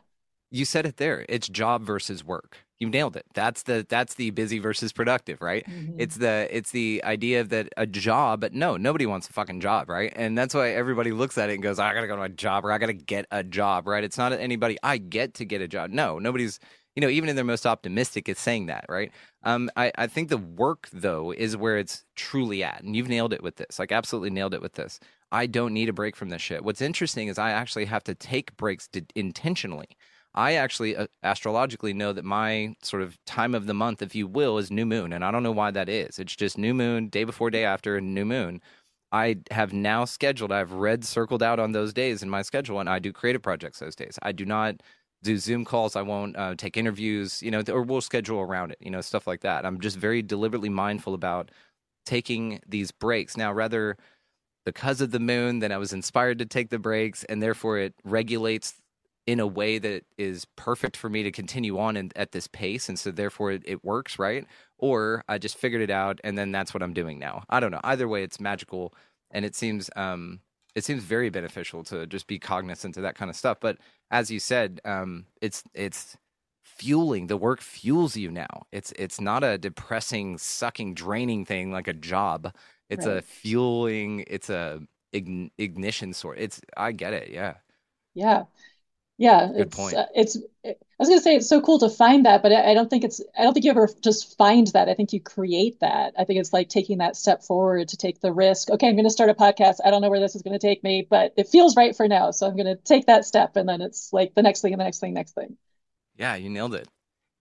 You 0.52 0.66
said 0.66 0.86
it 0.86 0.98
there. 0.98 1.26
It's 1.30 1.48
job 1.48 1.84
versus 1.84 2.24
work. 2.24 2.58
You 2.80 2.90
nailed 2.90 3.16
it. 3.16 3.26
That's 3.34 3.64
the 3.64 3.86
that's 3.88 4.16
the 4.16 4.32
busy 4.32 4.60
versus 4.60 4.92
productive, 4.92 5.42
right? 5.42 5.66
Mm-hmm. 5.66 5.98
It's 5.98 6.18
the 6.18 6.50
it's 6.52 6.72
the 6.72 7.02
idea 7.06 7.46
that 7.46 7.70
a 7.78 7.88
job, 7.88 8.42
but 8.42 8.54
no, 8.54 8.76
nobody 8.76 9.06
wants 9.06 9.30
a 9.30 9.34
fucking 9.34 9.62
job, 9.62 9.90
right? 9.90 10.12
And 10.14 10.38
that's 10.38 10.54
why 10.54 10.72
everybody 10.72 11.14
looks 11.14 11.38
at 11.38 11.50
it 11.50 11.54
and 11.54 11.64
goes, 11.64 11.80
I 11.80 11.94
gotta 11.94 12.08
go 12.08 12.16
to 12.16 12.22
my 12.22 12.28
job 12.28 12.66
or 12.66 12.74
I 12.74 12.78
gotta 12.78 12.94
get 12.94 13.28
a 13.32 13.44
job, 13.44 13.88
right? 13.88 14.04
It's 14.04 14.18
not 14.18 14.34
anybody 14.34 14.78
I 14.84 14.98
get 14.98 15.36
to 15.36 15.46
get 15.46 15.62
a 15.62 15.70
job. 15.70 15.92
No, 15.92 16.20
nobody's 16.20 16.60
you 16.96 17.02
know, 17.02 17.10
even 17.10 17.30
in 17.30 17.36
their 17.36 17.46
most 17.46 17.66
optimistic, 17.66 18.30
it's 18.30 18.42
saying 18.42 18.68
that, 18.68 18.86
right? 18.88 19.12
Um, 19.44 19.70
I, 19.76 19.92
I 19.98 20.08
think 20.08 20.30
the 20.30 20.38
work 20.38 20.88
though 20.94 21.32
is 21.32 21.58
where 21.58 21.78
it's 21.78 22.06
truly 22.16 22.64
at, 22.64 22.84
and 22.84 22.96
you've 22.96 23.10
nailed 23.10 23.34
it 23.34 23.44
with 23.44 23.58
this. 23.58 23.80
Like, 23.80 23.92
absolutely 23.92 24.30
nailed 24.30 24.54
it 24.54 24.62
with 24.62 24.74
this. 24.74 25.00
I 25.32 25.48
don't 25.48 25.74
need 25.74 25.90
a 25.90 25.94
break 25.94 26.16
from 26.16 26.30
this 26.30 26.42
shit. 26.42 26.64
What's 26.64 26.82
interesting 26.82 27.28
is 27.28 27.38
I 27.38 27.52
actually 27.52 27.86
have 27.86 28.04
to 28.06 28.16
take 28.16 28.56
breaks 28.58 28.88
to, 28.90 29.04
intentionally. 29.16 29.98
I 30.34 30.54
actually 30.54 30.96
uh, 30.96 31.08
astrologically 31.24 31.94
know 31.94 32.14
that 32.14 32.26
my 32.26 32.76
sort 32.82 33.02
of 33.02 33.18
time 33.26 33.56
of 33.56 33.68
the 33.68 33.74
month, 33.74 34.02
if 34.02 34.16
you 34.16 34.28
will, 34.28 34.58
is 34.58 34.70
new 34.72 34.86
moon, 34.86 35.14
and 35.14 35.24
I 35.24 35.32
don't 35.32 35.44
know 35.44 35.52
why 35.52 35.72
that 35.72 35.90
is. 35.90 36.20
It's 36.20 36.36
just 36.36 36.58
new 36.58 36.74
moon, 36.74 37.08
day 37.08 37.24
before, 37.24 37.50
day 37.50 37.66
after, 37.66 37.98
and 37.98 38.14
new 38.14 38.26
moon. 38.26 38.62
I 39.12 39.38
have 39.52 39.72
now 39.72 40.04
scheduled. 40.06 40.52
I've 40.52 40.74
red 40.74 41.06
circled 41.06 41.42
out 41.42 41.60
on 41.60 41.72
those 41.72 41.94
days 41.94 42.22
in 42.22 42.30
my 42.30 42.42
schedule, 42.42 42.80
and 42.80 42.90
I 42.90 43.00
do 43.00 43.14
creative 43.14 43.42
projects 43.42 43.80
those 43.80 43.96
days. 43.96 44.20
I 44.22 44.34
do 44.34 44.46
not 44.46 44.82
do 45.26 45.38
Zoom 45.38 45.66
calls. 45.66 45.96
I 45.96 46.02
won't 46.02 46.38
uh, 46.38 46.56
take 46.56 46.78
interviews, 46.78 47.44
you 47.44 47.52
know, 47.52 47.64
or 47.70 47.82
we'll 47.82 48.02
schedule 48.02 48.40
around 48.40 48.72
it, 48.72 48.78
you 48.80 48.90
know, 48.90 49.02
stuff 49.02 49.28
like 49.28 49.42
that. 49.42 49.66
I'm 49.66 49.80
just 49.82 49.98
very 49.98 50.22
deliberately 50.22 50.70
mindful 50.70 51.14
about 51.14 51.52
taking 52.06 52.62
these 52.68 52.92
breaks. 52.92 53.36
Now, 53.36 53.52
rather 53.52 53.98
because 54.66 55.02
of 55.02 55.12
the 55.12 55.20
moon, 55.20 55.60
then 55.60 55.72
I 55.72 55.78
was 55.78 55.94
inspired 55.94 56.40
to 56.40 56.46
take 56.46 56.70
the 56.70 56.80
breaks, 56.80 57.24
and 57.26 57.42
therefore 57.42 57.78
it 57.78 57.94
regulates 58.04 58.76
in 59.28 59.40
a 59.40 59.48
way 59.48 59.80
that 59.80 60.04
is 60.18 60.46
perfect 60.56 60.96
for 60.96 61.10
me 61.10 61.24
to 61.24 61.32
continue 61.32 61.80
on 61.80 61.98
in, 61.98 62.12
at 62.16 62.32
this 62.32 62.48
pace, 62.48 62.90
and 62.90 62.98
so 62.98 63.12
therefore 63.12 63.52
it, 63.52 63.64
it 63.66 63.84
works, 63.84 64.20
right? 64.20 64.46
Or 64.78 65.24
I 65.28 65.38
just 65.38 65.58
figured 65.58 65.82
it 65.82 65.90
out, 65.90 66.20
and 66.24 66.38
then 66.38 66.52
that's 66.52 66.74
what 66.74 66.84
I'm 66.84 66.94
doing 66.94 67.20
now. 67.20 67.44
I 67.50 67.60
don't 67.60 67.72
know. 67.72 67.82
Either 67.84 68.08
way, 68.08 68.24
it's 68.24 68.40
magical, 68.40 68.94
and 69.32 69.44
it 69.46 69.56
seems 69.56 69.90
um, 69.96 70.42
it 70.76 70.84
seems 70.84 71.04
very 71.04 71.30
beneficial 71.30 71.84
to 71.86 72.06
just 72.06 72.28
be 72.28 72.38
cognizant 72.38 72.98
of 72.98 73.04
that 73.04 73.16
kind 73.16 73.30
of 73.30 73.38
stuff. 73.38 73.58
But 73.60 73.78
as 74.12 74.30
you 74.30 74.40
said, 74.40 74.82
um, 74.86 75.26
it's 75.42 75.64
it's 75.74 76.18
fueling 76.64 77.28
the 77.28 77.38
work 77.38 77.62
fuels 77.62 78.18
you 78.18 78.30
now. 78.30 78.68
It's 78.72 78.92
it's 78.98 79.22
not 79.22 79.44
a 79.44 79.58
depressing, 79.58 80.38
sucking, 80.38 80.94
draining 80.94 81.46
thing 81.46 81.72
like 81.72 81.88
a 81.88 81.94
job. 81.94 82.54
It's 82.90 83.06
right. 83.06 83.18
a 83.18 83.22
fueling. 83.22 84.26
It's 84.28 84.50
a 84.50 84.82
ignition 85.14 86.14
source. 86.14 86.38
It's 86.40 86.62
I 86.76 86.92
get 86.92 87.14
it. 87.14 87.30
Yeah. 87.32 87.56
Yeah. 88.14 88.44
Yeah, 89.18 89.48
Good 89.48 89.68
it's 89.68 89.76
point. 89.76 89.96
Uh, 89.96 90.06
it's. 90.14 90.36
It, 90.64 90.78
I 90.82 91.04
was 91.04 91.10
gonna 91.10 91.22
say 91.22 91.36
it's 91.36 91.48
so 91.48 91.62
cool 91.62 91.80
to 91.80 91.90
find 91.90 92.26
that, 92.26 92.42
but 92.42 92.52
I, 92.52 92.72
I, 92.72 92.74
don't 92.74 92.90
think 92.90 93.04
it's. 93.04 93.22
I 93.38 93.44
don't 93.44 93.54
think 93.54 93.66
you 93.66 93.72
ever 93.72 93.90
just 94.02 94.38
find 94.38 94.68
that. 94.68 94.90
I 94.90 94.94
think 94.94 95.14
you 95.14 95.22
create 95.22 95.80
that. 95.80 96.14
I 96.18 96.26
think 96.26 96.40
it's 96.40 96.52
like 96.52 96.68
taking 96.70 96.98
that 96.98 97.16
step 97.16 97.42
forward 97.44 97.88
to 97.90 97.98
take 97.98 98.20
the 98.20 98.34
risk. 98.34 98.70
Okay, 98.70 98.88
I'm 98.88 98.96
going 98.96 99.06
to 99.06 99.10
start 99.10 99.30
a 99.30 99.34
podcast. 99.34 99.78
I 99.86 99.92
don't 99.92 100.02
know 100.02 100.10
where 100.10 100.20
this 100.20 100.36
is 100.36 100.42
going 100.42 100.58
to 100.58 100.68
take 100.68 100.84
me, 100.84 101.08
but 101.10 101.34
it 101.38 101.48
feels 101.48 101.78
right 101.78 101.96
for 101.96 102.08
now, 102.08 102.32
so 102.32 102.48
I'm 102.48 102.58
going 102.58 102.66
to 102.66 102.76
take 102.76 103.06
that 103.06 103.26
step, 103.26 103.56
and 103.56 103.70
then 103.70 103.82
it's 103.82 104.12
like 104.12 104.36
the 104.36 104.42
next 104.42 104.62
thing, 104.62 104.74
and 104.74 104.80
the 104.80 104.86
next 104.86 105.00
thing, 105.00 105.14
next 105.14 105.34
thing. 105.34 105.58
Yeah, 106.18 106.36
you 106.36 106.50
nailed 106.50 106.76
it. 106.76 106.88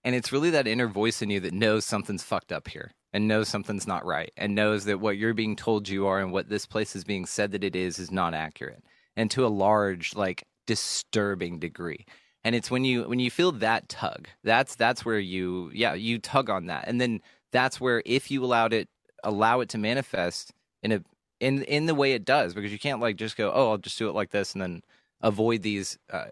And 0.04 0.14
it's 0.14 0.32
really 0.32 0.50
that 0.50 0.66
inner 0.66 0.86
voice 0.86 1.22
in 1.22 1.30
you 1.30 1.40
that 1.40 1.54
knows 1.54 1.84
something's 1.84 2.22
fucked 2.22 2.52
up 2.52 2.68
here 2.68 2.92
and 3.12 3.26
knows 3.26 3.48
something's 3.48 3.86
not 3.86 4.04
right 4.04 4.32
and 4.36 4.54
knows 4.54 4.84
that 4.84 5.00
what 5.00 5.16
you're 5.16 5.32
being 5.32 5.56
told 5.56 5.88
you 5.88 6.06
are 6.06 6.20
and 6.20 6.30
what 6.30 6.48
this 6.48 6.66
place 6.66 6.94
is 6.94 7.04
being 7.04 7.24
said 7.24 7.52
that 7.52 7.64
it 7.64 7.74
is 7.74 7.98
is 7.98 8.10
not 8.10 8.34
accurate. 8.34 8.84
And 9.16 9.30
to 9.30 9.46
a 9.46 9.48
large, 9.48 10.14
like 10.14 10.46
disturbing 10.66 11.58
degree. 11.58 12.06
And 12.44 12.54
it's 12.54 12.70
when 12.70 12.84
you 12.84 13.08
when 13.08 13.20
you 13.20 13.30
feel 13.30 13.52
that 13.52 13.88
tug 13.88 14.28
that's 14.42 14.74
that's 14.76 15.04
where 15.04 15.18
you 15.18 15.70
yeah 15.72 15.94
you 15.94 16.18
tug 16.18 16.50
on 16.50 16.66
that. 16.66 16.84
And 16.86 17.00
then 17.00 17.20
that's 17.52 17.80
where 17.80 18.02
if 18.04 18.30
you 18.30 18.44
allowed 18.44 18.72
it 18.72 18.88
allow 19.22 19.60
it 19.60 19.68
to 19.70 19.78
manifest 19.78 20.52
in 20.82 20.92
a 20.92 21.02
in 21.40 21.62
in 21.64 21.86
the 21.86 21.94
way 21.94 22.12
it 22.12 22.24
does 22.24 22.54
because 22.54 22.72
you 22.72 22.78
can't 22.78 23.00
like 23.00 23.16
just 23.16 23.36
go 23.36 23.50
oh 23.52 23.70
i'll 23.70 23.78
just 23.78 23.98
do 23.98 24.08
it 24.08 24.14
like 24.14 24.30
this 24.30 24.52
and 24.52 24.62
then 24.62 24.82
avoid 25.24 25.62
these 25.62 25.98
uh, 26.12 26.26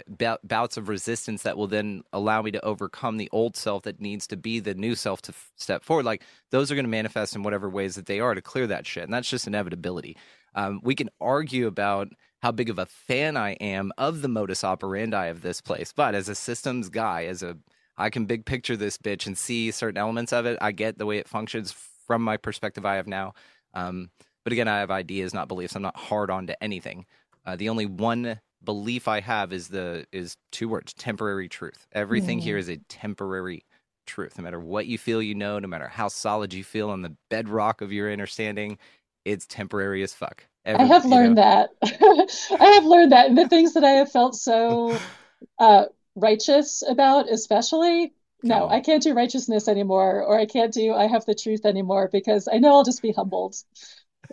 bouts 0.44 0.76
of 0.76 0.88
resistance 0.88 1.42
that 1.42 1.56
will 1.56 1.66
then 1.66 2.02
allow 2.12 2.42
me 2.42 2.50
to 2.50 2.62
overcome 2.62 3.16
the 3.16 3.28
old 3.32 3.56
self 3.56 3.84
that 3.84 4.00
needs 4.00 4.26
to 4.26 4.36
be 4.36 4.60
the 4.60 4.74
new 4.74 4.94
self 4.94 5.22
to 5.22 5.32
f- 5.32 5.50
step 5.56 5.82
forward. 5.82 6.04
Like 6.04 6.22
those 6.50 6.70
are 6.70 6.74
going 6.74 6.84
to 6.84 6.90
manifest 6.90 7.34
in 7.34 7.42
whatever 7.42 7.70
ways 7.70 7.94
that 7.94 8.04
they 8.04 8.20
are 8.20 8.34
to 8.34 8.42
clear 8.42 8.66
that 8.66 8.86
shit 8.86 9.04
and 9.04 9.12
that's 9.12 9.30
just 9.30 9.46
inevitability. 9.46 10.18
Um, 10.54 10.78
we 10.82 10.94
can 10.94 11.08
argue 11.22 11.66
about 11.66 12.08
how 12.42 12.50
big 12.50 12.68
of 12.68 12.78
a 12.78 12.86
fan 12.86 13.36
I 13.36 13.52
am 13.54 13.92
of 13.96 14.20
the 14.20 14.28
modus 14.28 14.64
operandi 14.64 15.26
of 15.26 15.42
this 15.42 15.60
place. 15.60 15.92
But 15.94 16.14
as 16.14 16.28
a 16.28 16.34
systems 16.34 16.88
guy, 16.88 17.24
as 17.26 17.42
a 17.42 17.56
I 17.96 18.10
can 18.10 18.24
big 18.24 18.46
picture 18.46 18.76
this 18.76 18.98
bitch 18.98 19.26
and 19.26 19.36
see 19.36 19.70
certain 19.70 19.98
elements 19.98 20.32
of 20.32 20.46
it. 20.46 20.58
I 20.60 20.72
get 20.72 20.98
the 20.98 21.06
way 21.06 21.18
it 21.18 21.28
functions 21.28 21.72
from 22.06 22.22
my 22.22 22.36
perspective 22.36 22.84
I 22.84 22.96
have 22.96 23.06
now. 23.06 23.34
Um, 23.74 24.10
but 24.44 24.52
again, 24.52 24.66
I 24.66 24.80
have 24.80 24.90
ideas, 24.90 25.34
not 25.34 25.46
beliefs. 25.46 25.76
I'm 25.76 25.82
not 25.82 25.96
hard 25.96 26.30
on 26.30 26.46
to 26.48 26.62
anything. 26.62 27.06
Uh, 27.44 27.56
the 27.56 27.68
only 27.68 27.86
one 27.86 28.40
belief 28.64 29.08
I 29.08 29.20
have 29.20 29.52
is 29.52 29.68
the 29.68 30.06
is 30.10 30.36
two 30.50 30.68
words: 30.68 30.94
temporary 30.94 31.48
truth. 31.48 31.86
Everything 31.92 32.40
mm. 32.40 32.42
here 32.42 32.56
is 32.56 32.68
a 32.68 32.78
temporary 32.88 33.64
truth. 34.06 34.36
No 34.36 34.44
matter 34.44 34.60
what 34.60 34.86
you 34.86 34.98
feel, 34.98 35.22
you 35.22 35.34
know. 35.34 35.58
No 35.58 35.68
matter 35.68 35.88
how 35.88 36.08
solid 36.08 36.52
you 36.52 36.64
feel 36.64 36.90
on 36.90 37.02
the 37.02 37.14
bedrock 37.30 37.80
of 37.82 37.92
your 37.92 38.10
understanding, 38.10 38.78
it's 39.24 39.46
temporary 39.46 40.02
as 40.02 40.14
fuck. 40.14 40.46
Every, 40.64 40.84
I 40.84 40.88
have 40.88 41.04
learned 41.04 41.36
know. 41.36 41.42
that. 41.42 41.70
I 42.60 42.66
have 42.74 42.84
learned 42.84 43.12
that. 43.12 43.28
And 43.28 43.36
the 43.36 43.48
things 43.48 43.74
that 43.74 43.84
I 43.84 43.90
have 43.92 44.12
felt 44.12 44.36
so 44.36 44.98
uh, 45.58 45.86
righteous 46.14 46.82
about, 46.88 47.30
especially, 47.30 48.12
no, 48.44 48.68
I 48.68 48.80
can't 48.80 49.02
do 49.02 49.14
righteousness 49.14 49.68
anymore, 49.68 50.22
or 50.24 50.38
I 50.38 50.46
can't 50.46 50.72
do 50.72 50.94
I 50.94 51.06
have 51.06 51.24
the 51.26 51.34
truth 51.34 51.64
anymore 51.64 52.08
because 52.12 52.48
I 52.52 52.58
know 52.58 52.70
I'll 52.70 52.84
just 52.84 53.02
be 53.02 53.12
humbled. 53.12 53.54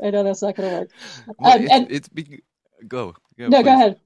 I 0.03 0.09
know 0.09 0.23
that's 0.23 0.41
not 0.41 0.55
going 0.55 0.69
to 0.69 0.75
work. 0.79 0.89
Well, 1.39 1.55
um, 1.55 1.61
it's, 1.61 1.71
and 1.71 1.91
it's 1.91 2.07
be, 2.09 2.41
go, 2.87 3.13
go. 3.37 3.49
No, 3.49 3.61
please. 3.61 3.65
go 3.65 3.73
ahead. 3.73 3.99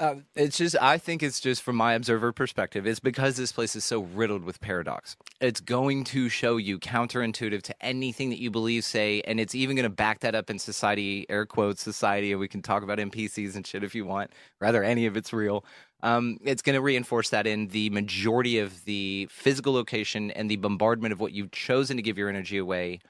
Uh, 0.00 0.14
it's 0.36 0.56
just, 0.56 0.76
I 0.80 0.96
think 0.96 1.24
it's 1.24 1.40
just 1.40 1.60
from 1.60 1.74
my 1.74 1.94
observer 1.94 2.32
perspective, 2.32 2.86
it's 2.86 3.00
because 3.00 3.36
this 3.36 3.50
place 3.50 3.74
is 3.74 3.84
so 3.84 4.02
riddled 4.02 4.44
with 4.44 4.60
paradox. 4.60 5.16
It's 5.40 5.60
going 5.60 6.04
to 6.04 6.28
show 6.28 6.56
you 6.56 6.78
counterintuitive 6.78 7.62
to 7.62 7.84
anything 7.84 8.30
that 8.30 8.40
you 8.40 8.48
believe, 8.48 8.84
say, 8.84 9.22
and 9.22 9.40
it's 9.40 9.56
even 9.56 9.74
going 9.74 9.84
to 9.84 9.90
back 9.90 10.20
that 10.20 10.36
up 10.36 10.50
in 10.50 10.60
society, 10.60 11.26
air 11.28 11.46
quotes, 11.46 11.82
society. 11.82 12.30
And 12.30 12.38
we 12.38 12.46
can 12.46 12.62
talk 12.62 12.84
about 12.84 12.98
NPCs 12.98 13.56
and 13.56 13.66
shit 13.66 13.82
if 13.82 13.92
you 13.92 14.04
want, 14.04 14.30
rather, 14.60 14.84
any 14.84 15.06
of 15.06 15.16
it's 15.16 15.32
real. 15.32 15.64
Um, 16.04 16.38
it's 16.44 16.62
going 16.62 16.74
to 16.74 16.80
reinforce 16.80 17.30
that 17.30 17.48
in 17.48 17.68
the 17.68 17.90
majority 17.90 18.60
of 18.60 18.84
the 18.84 19.26
physical 19.32 19.72
location 19.72 20.30
and 20.30 20.48
the 20.48 20.56
bombardment 20.56 21.12
of 21.12 21.18
what 21.18 21.32
you've 21.32 21.50
chosen 21.50 21.96
to 21.96 22.02
give 22.04 22.16
your 22.16 22.28
energy 22.28 22.58
away 22.58 23.00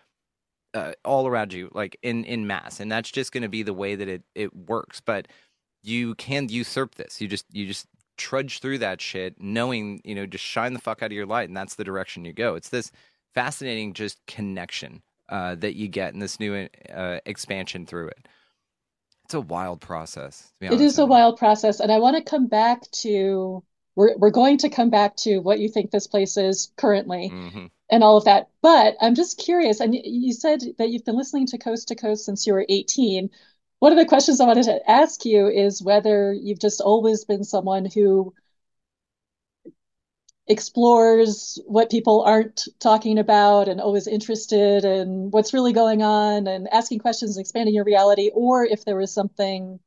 uh, 0.72 0.92
all 1.04 1.26
around 1.26 1.52
you, 1.52 1.70
like 1.74 1.98
in, 2.02 2.24
in 2.24 2.46
mass. 2.46 2.80
And 2.80 2.90
that's 2.90 3.10
just 3.10 3.32
going 3.32 3.42
to 3.42 3.48
be 3.48 3.62
the 3.62 3.74
way 3.74 3.94
that 3.94 4.08
it, 4.08 4.22
it 4.34 4.56
works. 4.56 5.02
But 5.04 5.28
you 5.82 6.14
can 6.14 6.48
usurp 6.48 6.94
this. 6.94 7.20
You 7.20 7.28
just 7.28 7.46
you 7.52 7.66
just 7.66 7.86
trudge 8.16 8.60
through 8.60 8.78
that 8.78 9.00
shit, 9.00 9.40
knowing 9.40 10.00
you 10.04 10.14
know 10.14 10.26
just 10.26 10.44
shine 10.44 10.72
the 10.72 10.80
fuck 10.80 11.02
out 11.02 11.06
of 11.06 11.12
your 11.12 11.26
light, 11.26 11.48
and 11.48 11.56
that's 11.56 11.76
the 11.76 11.84
direction 11.84 12.24
you 12.24 12.32
go. 12.32 12.54
It's 12.54 12.68
this 12.68 12.90
fascinating 13.34 13.94
just 13.94 14.18
connection 14.26 15.02
uh, 15.28 15.54
that 15.56 15.76
you 15.76 15.88
get 15.88 16.12
in 16.12 16.20
this 16.20 16.40
new 16.40 16.68
uh, 16.92 17.20
expansion 17.24 17.86
through 17.86 18.08
it. 18.08 18.28
It's 19.24 19.34
a 19.34 19.40
wild 19.40 19.80
process. 19.80 20.52
It 20.60 20.80
is 20.80 20.98
a 20.98 21.06
wild 21.06 21.38
process, 21.38 21.80
and 21.80 21.92
I 21.92 21.98
want 21.98 22.16
to 22.16 22.22
come 22.22 22.46
back 22.46 22.90
to 23.02 23.62
we're 23.94 24.16
we're 24.16 24.30
going 24.30 24.58
to 24.58 24.68
come 24.68 24.90
back 24.90 25.16
to 25.16 25.38
what 25.38 25.58
you 25.58 25.68
think 25.68 25.90
this 25.90 26.06
place 26.06 26.36
is 26.36 26.72
currently. 26.76 27.30
Mm-hmm. 27.32 27.66
And 27.90 28.04
all 28.04 28.18
of 28.18 28.26
that. 28.26 28.50
But 28.60 28.96
I'm 29.00 29.14
just 29.14 29.38
curious. 29.38 29.80
And 29.80 29.94
you 29.94 30.34
said 30.34 30.60
that 30.76 30.90
you've 30.90 31.06
been 31.06 31.16
listening 31.16 31.46
to 31.46 31.58
Coast 31.58 31.88
to 31.88 31.94
Coast 31.94 32.26
since 32.26 32.46
you 32.46 32.52
were 32.52 32.66
18 32.68 33.30
one 33.78 33.92
of 33.92 33.98
the 33.98 34.06
questions 34.06 34.40
I 34.40 34.46
wanted 34.46 34.64
to 34.64 34.90
ask 34.90 35.24
you 35.24 35.48
is 35.48 35.82
whether 35.82 36.32
you've 36.32 36.58
just 36.58 36.80
always 36.80 37.24
been 37.24 37.44
someone 37.44 37.84
who 37.86 38.34
explores 40.48 41.60
what 41.66 41.90
people 41.90 42.22
aren't 42.22 42.66
talking 42.80 43.18
about 43.18 43.68
and 43.68 43.80
always 43.80 44.06
interested 44.06 44.84
in 44.84 45.30
what's 45.30 45.52
really 45.52 45.72
going 45.72 46.02
on 46.02 46.46
and 46.46 46.68
asking 46.72 46.98
questions 47.00 47.36
and 47.36 47.42
expanding 47.44 47.74
your 47.74 47.84
reality, 47.84 48.30
or 48.34 48.64
if 48.64 48.84
there 48.84 48.96
was 48.96 49.12
something 49.12 49.78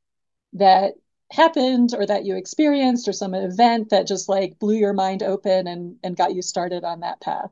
that 0.53 0.93
happened 1.31 1.93
or 1.97 2.05
that 2.05 2.25
you 2.25 2.35
experienced 2.35 3.07
or 3.07 3.13
some 3.13 3.33
event 3.33 3.89
that 3.89 4.07
just 4.07 4.29
like 4.29 4.59
blew 4.59 4.75
your 4.75 4.93
mind 4.93 5.23
open 5.23 5.67
and, 5.67 5.97
and 6.03 6.17
got 6.17 6.35
you 6.35 6.41
started 6.41 6.83
on 6.83 6.99
that 6.99 7.19
path. 7.21 7.51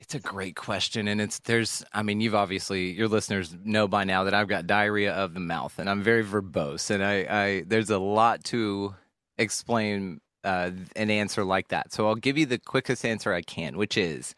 It's 0.00 0.14
a 0.14 0.20
great 0.20 0.56
question. 0.56 1.08
And 1.08 1.20
it's, 1.20 1.38
there's, 1.40 1.84
I 1.92 2.02
mean, 2.02 2.20
you've 2.20 2.34
obviously, 2.34 2.90
your 2.92 3.08
listeners 3.08 3.56
know 3.64 3.88
by 3.88 4.04
now 4.04 4.24
that 4.24 4.34
I've 4.34 4.48
got 4.48 4.66
diarrhea 4.66 5.12
of 5.12 5.34
the 5.34 5.40
mouth 5.40 5.78
and 5.78 5.88
I'm 5.88 6.02
very 6.02 6.24
verbose. 6.24 6.90
And 6.90 7.02
I, 7.02 7.26
I 7.28 7.64
there's 7.66 7.90
a 7.90 7.98
lot 7.98 8.44
to 8.44 8.94
explain 9.38 10.20
uh, 10.44 10.70
an 10.94 11.10
answer 11.10 11.44
like 11.44 11.68
that. 11.68 11.92
So 11.92 12.06
I'll 12.06 12.14
give 12.14 12.38
you 12.38 12.46
the 12.46 12.58
quickest 12.58 13.04
answer 13.04 13.32
I 13.32 13.42
can, 13.42 13.76
which 13.76 13.96
is 13.96 14.34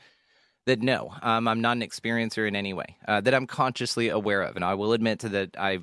that 0.67 0.81
no, 0.81 1.15
um, 1.23 1.49
I'm 1.49 1.61
not 1.61 1.77
an 1.77 1.83
experiencer 1.83 2.47
in 2.47 2.55
any 2.55 2.73
way, 2.73 2.97
uh, 3.07 3.21
that 3.23 3.35
I'm 3.35 3.47
consciously 3.47 4.09
aware 4.09 4.43
of. 4.43 4.57
And 4.57 4.65
I 4.65 4.75
will 4.75 4.93
admit 4.93 5.19
to 5.21 5.29
that 5.31 5.57
I 5.59 5.81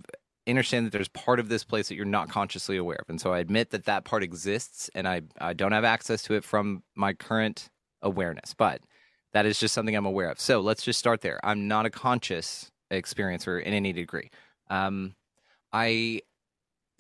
understand 0.48 0.86
that 0.86 0.92
there's 0.92 1.08
part 1.10 1.40
of 1.40 1.50
this 1.50 1.64
place 1.64 1.90
that 1.90 1.96
you're 1.96 2.06
not 2.06 2.30
consciously 2.30 2.78
aware 2.78 3.00
of. 3.02 3.10
And 3.10 3.20
so 3.20 3.34
I 3.34 3.40
admit 3.40 3.72
that 3.72 3.86
that 3.86 4.04
part 4.06 4.24
exists 4.24 4.90
and 4.94 5.08
I, 5.08 5.22
I 5.40 5.54
don't 5.54 5.72
have 5.72 5.84
access 5.84 6.22
to 6.24 6.36
it 6.36 6.44
from 6.44 6.84
my 6.96 7.14
current 7.14 7.70
awareness. 8.02 8.54
But 8.54 8.82
that 9.36 9.46
is 9.46 9.60
just 9.60 9.74
something 9.74 9.94
I'm 9.94 10.06
aware 10.06 10.30
of. 10.30 10.40
So 10.40 10.62
let's 10.62 10.82
just 10.82 10.98
start 10.98 11.20
there. 11.20 11.42
I'm 11.44 11.68
not 11.68 11.86
a 11.86 11.90
conscious 11.90 12.72
experiencer 12.90 13.62
in 13.62 13.74
any 13.74 13.92
degree. 13.92 14.32
Um, 14.70 15.14
I 15.74 16.22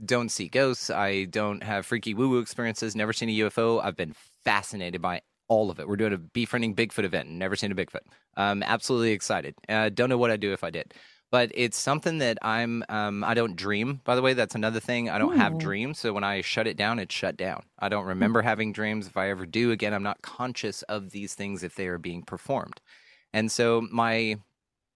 don't 0.03 0.27
see 0.27 0.49
ghosts. 0.49 0.89
I 0.89 1.23
don't 1.23 1.63
have 1.63 1.85
freaky 1.85 2.13
woo 2.13 2.27
woo 2.27 2.39
experiences. 2.39 2.93
Never 2.93 3.13
seen 3.13 3.29
a 3.29 3.47
UFO. 3.47 3.81
I've 3.81 3.95
been 3.95 4.13
fascinated 4.43 5.01
by 5.01 5.21
all 5.47 5.71
of 5.71 5.79
it. 5.79 5.87
We're 5.87 5.95
doing 5.95 6.11
a 6.11 6.17
befriending 6.17 6.75
Bigfoot 6.75 7.05
event. 7.05 7.29
Never 7.29 7.55
seen 7.55 7.71
a 7.71 7.75
Bigfoot. 7.75 8.01
I'm 8.35 8.63
absolutely 8.63 9.11
excited. 9.11 9.55
Uh, 9.69 9.87
don't 9.87 10.09
know 10.09 10.17
what 10.17 10.29
I'd 10.29 10.41
do 10.41 10.51
if 10.51 10.65
I 10.65 10.71
did 10.71 10.93
but 11.35 11.51
it's 11.53 11.75
something 11.75 12.19
that 12.19 12.37
I'm 12.41 12.81
um, 12.87 13.21
I 13.21 13.33
don't 13.33 13.57
dream. 13.57 13.99
By 14.05 14.15
the 14.15 14.21
way, 14.21 14.31
that's 14.31 14.55
another 14.55 14.79
thing. 14.79 15.09
I 15.09 15.17
don't 15.17 15.33
Ooh. 15.33 15.37
have 15.37 15.57
dreams, 15.57 15.99
so 15.99 16.13
when 16.13 16.23
I 16.23 16.39
shut 16.39 16.65
it 16.65 16.77
down, 16.77 16.97
it's 16.97 17.13
shut 17.13 17.35
down. 17.35 17.63
I 17.77 17.89
don't 17.89 18.05
remember 18.05 18.41
having 18.41 18.71
dreams. 18.71 19.05
If 19.05 19.17
I 19.17 19.29
ever 19.31 19.45
do 19.45 19.71
again, 19.71 19.93
I'm 19.93 20.01
not 20.01 20.21
conscious 20.21 20.81
of 20.83 21.11
these 21.11 21.33
things 21.33 21.61
if 21.61 21.75
they 21.75 21.87
are 21.87 21.97
being 21.97 22.23
performed. 22.23 22.79
And 23.33 23.51
so 23.51 23.85
my 23.91 24.37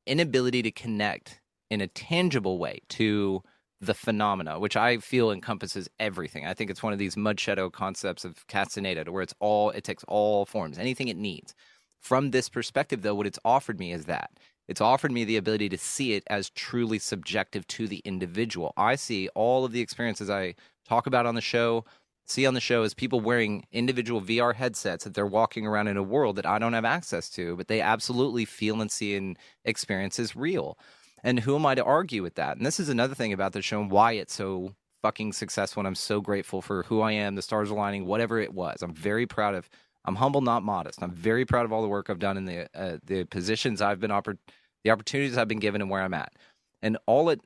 inability 0.07 0.61
to 0.61 0.71
connect 0.71 1.41
in 1.69 1.81
a 1.81 1.87
tangible 1.87 2.57
way 2.57 2.79
to 2.87 3.43
the 3.81 3.93
phenomena, 3.93 4.61
which 4.61 4.77
I 4.77 4.99
feel 4.99 5.31
encompasses 5.31 5.89
everything. 5.99 6.45
I 6.45 6.53
think 6.53 6.69
it's 6.69 6.81
one 6.81 6.93
of 6.93 6.99
these 6.99 7.17
mud 7.17 7.37
shadow 7.37 7.69
concepts 7.69 8.23
of 8.23 8.47
Castaneda, 8.47 9.11
where 9.11 9.23
it's 9.23 9.35
all 9.41 9.71
it 9.71 9.83
takes 9.83 10.05
all 10.05 10.45
forms, 10.45 10.79
anything 10.79 11.09
it 11.09 11.17
needs. 11.17 11.53
From 11.99 12.31
this 12.31 12.47
perspective, 12.47 13.01
though, 13.01 13.15
what 13.15 13.27
it's 13.27 13.39
offered 13.43 13.77
me 13.77 13.91
is 13.91 14.05
that 14.05 14.31
it's 14.69 14.81
offered 14.81 15.11
me 15.11 15.23
the 15.23 15.35
ability 15.35 15.67
to 15.69 15.79
see 15.79 16.13
it 16.13 16.23
as 16.27 16.51
truly 16.51 16.99
subjective 16.99 17.65
to 17.67 17.87
the 17.87 18.03
individual. 18.05 18.71
I 18.77 18.95
see 18.95 19.27
all 19.29 19.65
of 19.65 19.71
the 19.71 19.81
experiences 19.81 20.29
I 20.29 20.53
talk 20.87 21.07
about 21.07 21.25
on 21.25 21.33
the 21.33 21.41
show, 21.41 21.85
see 22.27 22.45
on 22.45 22.53
the 22.53 22.61
show 22.61 22.83
as 22.83 22.93
people 22.93 23.19
wearing 23.19 23.65
individual 23.71 24.21
VR 24.21 24.53
headsets 24.53 25.05
that 25.05 25.15
they're 25.15 25.25
walking 25.25 25.65
around 25.65 25.87
in 25.87 25.97
a 25.97 26.03
world 26.03 26.35
that 26.35 26.45
I 26.45 26.59
don't 26.59 26.73
have 26.73 26.85
access 26.85 27.31
to, 27.31 27.57
but 27.57 27.67
they 27.67 27.81
absolutely 27.81 28.45
feel 28.45 28.79
and 28.79 28.91
see 28.91 29.15
and 29.15 29.39
experience 29.65 30.19
as 30.19 30.35
real. 30.35 30.77
And 31.23 31.39
who 31.39 31.55
am 31.55 31.65
I 31.65 31.73
to 31.73 31.83
argue 31.83 32.21
with 32.21 32.35
that? 32.35 32.57
And 32.57 32.63
this 32.63 32.79
is 32.79 32.89
another 32.89 33.15
thing 33.15 33.33
about 33.33 33.53
the 33.53 33.63
show 33.63 33.81
and 33.81 33.89
why 33.89 34.11
it's 34.11 34.35
so 34.35 34.75
fucking 35.01 35.33
successful. 35.33 35.81
And 35.81 35.87
I'm 35.87 35.95
so 35.95 36.21
grateful 36.21 36.61
for 36.61 36.83
who 36.83 37.01
I 37.01 37.13
am, 37.13 37.33
the 37.33 37.41
stars 37.41 37.71
aligning, 37.71 38.05
whatever 38.05 38.37
it 38.37 38.53
was. 38.53 38.83
I'm 38.83 38.93
very 38.93 39.25
proud 39.25 39.55
of. 39.55 39.67
I'm 40.05 40.15
humble, 40.15 40.41
not 40.41 40.63
modest. 40.63 41.03
I'm 41.03 41.11
very 41.11 41.45
proud 41.45 41.65
of 41.65 41.73
all 41.73 41.81
the 41.81 41.87
work 41.87 42.09
I've 42.09 42.19
done 42.19 42.37
in 42.37 42.45
the 42.45 42.67
uh, 42.73 42.97
the 43.05 43.25
positions 43.25 43.81
I've 43.81 43.99
been 43.99 44.11
offered 44.11 44.37
the 44.83 44.91
opportunities 44.91 45.37
I've 45.37 45.47
been 45.47 45.59
given 45.59 45.81
and 45.81 45.89
where 45.89 46.01
I'm 46.01 46.13
at. 46.13 46.33
And 46.81 46.97
all 47.05 47.29
it 47.29 47.41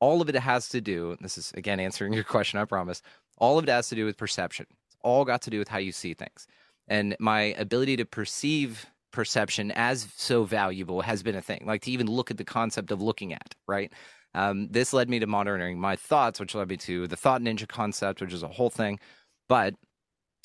all 0.00 0.20
of 0.20 0.28
it 0.28 0.34
has 0.34 0.68
to 0.70 0.80
do, 0.80 1.16
this 1.20 1.38
is 1.38 1.52
again 1.54 1.80
answering 1.80 2.12
your 2.12 2.24
question, 2.36 2.58
I 2.58 2.64
promise. 2.64 3.02
All 3.38 3.58
of 3.58 3.64
it 3.64 3.70
has 3.70 3.88
to 3.88 3.94
do 3.94 4.04
with 4.04 4.16
perception. 4.16 4.66
It's 4.86 4.96
all 5.02 5.24
got 5.24 5.42
to 5.42 5.50
do 5.50 5.58
with 5.58 5.68
how 5.68 5.78
you 5.78 5.92
see 5.92 6.14
things. 6.14 6.46
And 6.88 7.16
my 7.18 7.54
ability 7.58 7.96
to 7.96 8.04
perceive 8.04 8.86
perception 9.12 9.70
as 9.72 10.08
so 10.16 10.44
valuable 10.44 11.02
has 11.02 11.22
been 11.22 11.36
a 11.36 11.42
thing. 11.42 11.62
Like 11.66 11.82
to 11.82 11.90
even 11.90 12.06
look 12.06 12.30
at 12.30 12.38
the 12.38 12.44
concept 12.44 12.90
of 12.90 13.00
looking 13.00 13.32
at, 13.32 13.54
right? 13.68 13.92
Um, 14.34 14.68
this 14.70 14.92
led 14.92 15.10
me 15.10 15.18
to 15.18 15.26
monitoring 15.26 15.78
my 15.78 15.96
thoughts, 15.96 16.40
which 16.40 16.54
led 16.54 16.68
me 16.68 16.78
to 16.78 17.06
the 17.06 17.16
thought 17.16 17.42
ninja 17.42 17.68
concept, 17.68 18.20
which 18.20 18.32
is 18.32 18.42
a 18.42 18.48
whole 18.48 18.70
thing. 18.70 18.98
But 19.48 19.74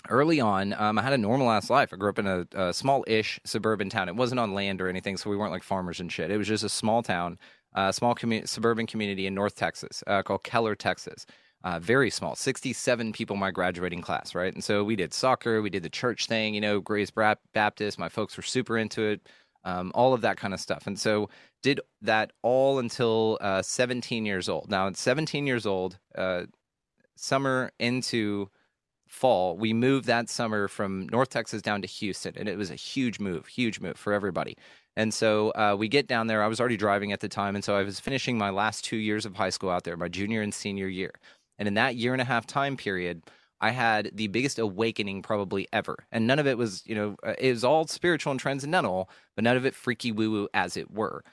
early 0.10 0.40
on, 0.40 0.74
um, 0.74 0.98
I 0.98 1.02
had 1.02 1.14
a 1.14 1.18
normal 1.18 1.50
ass 1.52 1.70
life. 1.70 1.94
I 1.94 1.98
grew 1.98 2.10
up 2.10 2.20
in 2.20 2.28
a, 2.28 2.48
a 2.54 2.74
small 2.74 3.04
ish 3.08 3.40
suburban 3.44 3.90
town. 3.90 4.10
It 4.10 4.16
wasn't 4.16 4.40
on 4.40 4.54
land 4.54 4.82
or 4.82 4.88
anything, 4.88 5.18
so 5.18 5.30
we 5.30 5.38
weren't 5.38 5.52
like 5.52 5.64
farmers 5.64 6.00
and 6.00 6.12
shit. 6.12 6.32
It 6.32 6.38
was 6.38 6.48
just 6.48 6.64
a 6.64 6.70
small 6.70 7.04
town, 7.04 7.38
a 7.76 7.80
uh, 7.80 7.92
small 7.92 8.16
commu- 8.16 8.48
suburban 8.48 8.88
community 8.88 9.28
in 9.28 9.34
North 9.34 9.56
Texas 9.56 10.04
uh, 10.08 10.24
called 10.24 10.44
Keller, 10.44 10.76
Texas. 10.76 11.26
Uh, 11.64 11.80
very 11.80 12.10
small, 12.10 12.36
67 12.36 13.12
people 13.14 13.36
my 13.36 13.52
graduating 13.52 14.02
class, 14.02 14.36
right? 14.36 14.54
And 14.54 14.64
so 14.64 14.84
we 14.84 14.96
did 14.96 15.14
soccer, 15.14 15.62
we 15.62 15.72
did 15.72 15.84
the 15.84 15.90
church 15.90 16.28
thing, 16.28 16.54
you 16.54 16.62
know, 16.62 16.80
Grace 16.80 17.12
Baptist. 17.12 18.00
My 18.00 18.10
folks 18.10 18.38
were 18.38 18.44
super 18.44 18.78
into 18.78 19.02
it, 19.04 19.28
um, 19.66 19.92
all 19.96 20.14
of 20.14 20.22
that 20.22 20.38
kind 20.38 20.54
of 20.54 20.60
stuff. 20.60 20.86
And 20.88 21.00
so 21.00 21.30
did 21.64 21.82
that 22.02 22.32
all 22.44 22.80
until 22.80 23.38
uh, 23.42 23.62
17 23.62 24.26
years 24.26 24.48
old. 24.48 24.70
Now, 24.70 24.88
at 24.88 24.96
17 24.96 25.48
years 25.48 25.66
old, 25.66 25.98
uh, 26.16 26.44
summer 27.16 27.72
into 27.80 28.50
fall, 29.08 29.58
we 29.58 29.74
moved 29.74 30.06
that 30.06 30.30
summer 30.30 30.68
from 30.68 31.08
North 31.10 31.30
Texas 31.30 31.62
down 31.62 31.82
to 31.82 31.88
Houston, 31.88 32.34
and 32.38 32.48
it 32.48 32.58
was 32.58 32.72
a 32.72 32.76
huge 32.76 33.20
move, 33.20 33.48
huge 33.48 33.80
move 33.80 33.98
for 33.98 34.14
everybody. 34.14 34.58
And 34.96 35.14
so 35.14 35.52
uh, 35.52 35.76
we 35.78 35.88
get 35.88 36.08
down 36.08 36.28
there. 36.28 36.42
I 36.44 36.48
was 36.48 36.60
already 36.60 36.78
driving 36.78 37.12
at 37.12 37.20
the 37.20 37.30
time, 37.30 37.56
and 37.56 37.64
so 37.64 37.76
I 37.76 37.84
was 37.84 38.00
finishing 38.00 38.38
my 38.38 38.50
last 38.50 38.84
two 38.84 38.98
years 38.98 39.26
of 39.26 39.36
high 39.36 39.52
school 39.52 39.70
out 39.70 39.84
there, 39.84 39.98
my 39.98 40.08
junior 40.08 40.42
and 40.42 40.54
senior 40.54 40.88
year. 40.88 41.12
And 41.60 41.68
in 41.68 41.76
that 41.76 41.96
year 41.96 42.14
and 42.14 42.22
a 42.22 42.26
half 42.26 42.48
time 42.48 42.78
period, 42.78 43.24
I 43.60 43.72
had 43.72 44.12
the 44.14 44.28
biggest 44.28 44.60
awakening 44.60 45.24
probably 45.24 45.68
ever. 45.74 46.06
And 46.12 46.28
none 46.28 46.40
of 46.40 46.48
it 46.48 46.58
was, 46.58 46.84
you 46.86 46.96
know, 46.96 47.16
uh, 47.26 47.34
it 47.40 47.52
was 47.52 47.64
all 47.64 47.88
spiritual 47.88 48.32
and 48.32 48.40
transcendental, 48.40 49.10
but 49.36 49.44
none 49.44 49.58
of 49.58 49.66
it 49.66 49.74
freaky 49.74 50.12
woo 50.12 50.32
woo 50.32 50.48
as 50.54 50.78
it 50.78 50.92
were. 50.92 51.24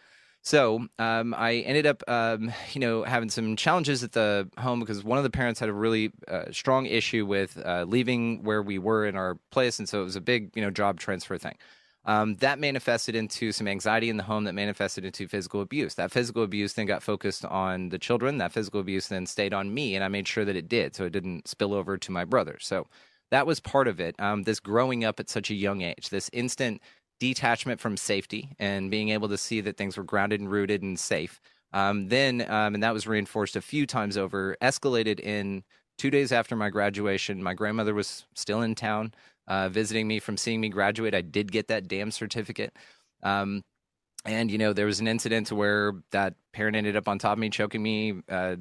So 0.45 0.87
um, 0.99 1.33
I 1.35 1.55
ended 1.57 1.87
up, 1.87 2.03
um, 2.07 2.53
you 2.75 2.81
know, 2.81 3.03
having 3.03 3.31
some 3.31 3.57
challenges 3.57 4.05
at 4.05 4.13
the 4.13 4.47
home 4.59 4.79
because 4.79 5.03
one 5.03 5.17
of 5.17 5.25
the 5.25 5.31
parents 5.31 5.59
had 5.59 5.71
a 5.71 5.73
really 5.73 6.13
uh, 6.29 6.53
strong 6.53 6.85
issue 6.85 7.25
with 7.25 7.59
uh, 7.65 7.87
leaving 7.89 8.43
where 8.45 8.63
we 8.63 8.79
were 8.79 9.07
in 9.07 9.17
our 9.17 9.39
place, 9.51 9.79
and 9.79 9.89
so 9.89 10.03
it 10.03 10.05
was 10.05 10.17
a 10.17 10.21
big, 10.21 10.51
you 10.55 10.61
know, 10.61 10.71
job 10.71 11.01
transfer 11.01 11.39
thing. 11.39 11.57
Um, 12.05 12.35
that 12.37 12.59
manifested 12.59 13.15
into 13.15 13.53
some 13.53 13.67
anxiety 13.67 14.11
in 14.11 14.19
the 14.19 14.23
home 14.23 14.45
that 14.45 14.53
manifested 14.53 15.07
into 15.07 15.27
physical 15.27 15.63
abuse. 15.63 15.95
That 15.95 16.13
physical 16.13 16.43
abuse 16.43 16.75
then 16.75 16.85
got 16.85 17.03
focused 17.03 17.47
on 17.47 17.89
the 17.89 17.99
children. 17.99 18.37
That 18.37 18.53
physical 18.53 18.81
abuse 18.81 19.09
then 19.09 19.25
stayed 19.25 19.55
on 19.55 19.73
me, 19.73 19.95
and 19.95 20.05
I 20.05 20.09
made 20.09 20.29
sure 20.29 20.45
that 20.45 20.57
it 20.57 20.69
did, 20.69 20.95
so 20.95 21.07
it 21.07 21.13
didn't 21.13 21.49
spill 21.49 21.73
over 21.73 21.97
to 21.97 22.13
my 22.13 22.27
brother. 22.27 22.59
So 22.61 22.87
that 23.31 23.47
was 23.47 23.61
part 23.61 23.89
of 23.89 23.99
it. 23.99 24.15
Um, 24.19 24.43
this 24.43 24.61
growing 24.61 25.05
up 25.05 25.19
at 25.19 25.31
such 25.31 25.51
a 25.51 25.55
young 25.55 25.81
age, 25.81 26.11
this 26.11 26.29
instant 26.35 26.83
detachment 27.29 27.81
from 27.81 27.97
safety 27.97 28.51
and 28.59 28.91
being 28.91 29.09
able 29.09 29.29
to 29.29 29.39
see 29.39 29.61
that 29.63 29.77
things 29.77 29.97
were 29.97 30.05
grounded 30.05 30.41
and 30.41 30.51
rooted 30.51 30.83
and 30.83 30.99
safe. 30.99 31.41
Um, 31.73 32.09
then, 32.09 32.43
um, 32.43 32.75
and 32.75 32.83
that 32.83 32.93
was 32.93 33.07
reinforced 33.07 33.57
a 33.57 33.61
few 33.61 33.87
times 33.87 34.17
over, 34.17 34.57
escalated 34.61 35.21
in 35.21 35.65
two 35.97 36.11
days 36.11 36.33
after 36.33 36.55
my 36.55 36.71
graduation. 36.71 37.43
My 37.43 37.55
grandmother 37.55 37.95
was 37.95 38.27
still 38.35 38.63
in 38.63 38.75
town 38.75 39.15
uh, 39.49 39.69
visiting 39.69 40.07
me 40.07 40.21
from 40.21 40.37
seeing 40.37 40.61
me 40.61 40.69
graduate. 40.69 41.15
I 41.15 41.23
did 41.23 41.51
get 41.51 41.69
that 41.69 41.89
damn 41.89 42.11
certificate. 42.11 42.73
Um, 43.23 43.63
and, 44.25 44.51
you 44.51 44.59
know, 44.59 44.73
there 44.73 44.87
was 44.87 45.01
an 45.01 45.09
incident 45.09 45.51
where 45.51 45.95
that 46.11 46.35
parent 46.53 46.77
ended 46.77 46.97
up 46.97 47.09
on 47.09 47.19
top 47.19 47.35
of 47.35 47.39
me, 47.39 47.51
choking 47.51 47.83
me, 47.83 48.23
uh, 48.29 48.57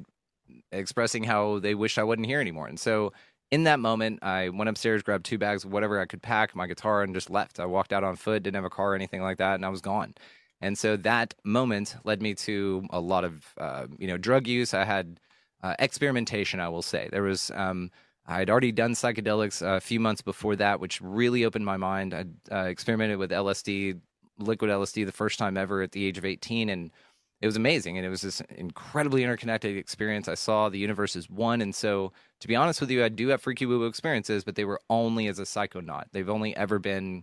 expressing 0.72 1.24
how 1.24 1.58
they 1.58 1.74
wished 1.74 1.98
I 1.98 2.04
wasn't 2.04 2.26
here 2.26 2.40
anymore. 2.40 2.68
And 2.68 2.80
so 2.80 3.12
in 3.54 3.62
that 3.64 3.78
moment, 3.78 4.18
I 4.20 4.48
went 4.48 4.68
upstairs, 4.68 5.04
grabbed 5.04 5.24
two 5.24 5.38
bags 5.38 5.64
whatever 5.64 6.00
I 6.00 6.06
could 6.06 6.20
pack, 6.20 6.56
my 6.56 6.66
guitar, 6.66 7.04
and 7.04 7.14
just 7.14 7.30
left. 7.30 7.60
I 7.60 7.66
walked 7.66 7.92
out 7.92 8.02
on 8.02 8.16
foot, 8.16 8.42
didn't 8.42 8.56
have 8.56 8.64
a 8.64 8.70
car 8.70 8.90
or 8.90 8.94
anything 8.96 9.22
like 9.22 9.38
that, 9.38 9.54
and 9.54 9.64
I 9.64 9.68
was 9.68 9.80
gone. 9.80 10.14
And 10.60 10.76
so 10.76 10.96
that 10.96 11.34
moment 11.44 11.94
led 12.02 12.20
me 12.20 12.34
to 12.34 12.84
a 12.90 12.98
lot 12.98 13.22
of, 13.22 13.54
uh, 13.56 13.86
you 13.96 14.08
know, 14.08 14.16
drug 14.16 14.48
use. 14.48 14.74
I 14.74 14.82
had 14.82 15.20
uh, 15.62 15.76
experimentation, 15.78 16.58
I 16.58 16.68
will 16.68 16.82
say. 16.82 17.08
There 17.12 17.22
was, 17.22 17.52
um, 17.54 17.92
I 18.26 18.40
had 18.40 18.50
already 18.50 18.72
done 18.72 18.94
psychedelics 18.94 19.62
a 19.62 19.80
few 19.80 20.00
months 20.00 20.20
before 20.20 20.56
that, 20.56 20.80
which 20.80 21.00
really 21.00 21.44
opened 21.44 21.64
my 21.64 21.76
mind. 21.76 22.12
I 22.12 22.24
uh, 22.52 22.64
experimented 22.64 23.18
with 23.18 23.30
LSD, 23.30 24.00
liquid 24.40 24.68
LSD, 24.68 25.06
the 25.06 25.12
first 25.12 25.38
time 25.38 25.56
ever 25.56 25.80
at 25.80 25.92
the 25.92 26.04
age 26.04 26.18
of 26.18 26.24
18. 26.24 26.70
And 26.70 26.90
it 27.44 27.46
was 27.46 27.56
amazing 27.56 27.98
and 27.98 28.06
it 28.06 28.08
was 28.08 28.22
this 28.22 28.40
incredibly 28.56 29.22
interconnected 29.22 29.76
experience. 29.76 30.28
I 30.28 30.34
saw 30.34 30.70
the 30.70 30.78
universe 30.78 31.14
as 31.14 31.28
one 31.28 31.60
and 31.60 31.74
so 31.74 32.10
to 32.40 32.48
be 32.48 32.56
honest 32.56 32.80
with 32.80 32.90
you 32.90 33.04
i 33.04 33.10
do 33.10 33.28
have 33.28 33.42
freaky 33.42 33.66
woo 33.66 33.80
woo 33.80 33.86
experiences 33.86 34.44
but 34.44 34.54
they 34.54 34.64
were 34.64 34.80
only 34.88 35.26
as 35.26 35.38
a 35.38 35.42
psychonaut. 35.42 36.04
They've 36.12 36.30
only 36.30 36.56
ever 36.56 36.78
been 36.78 37.22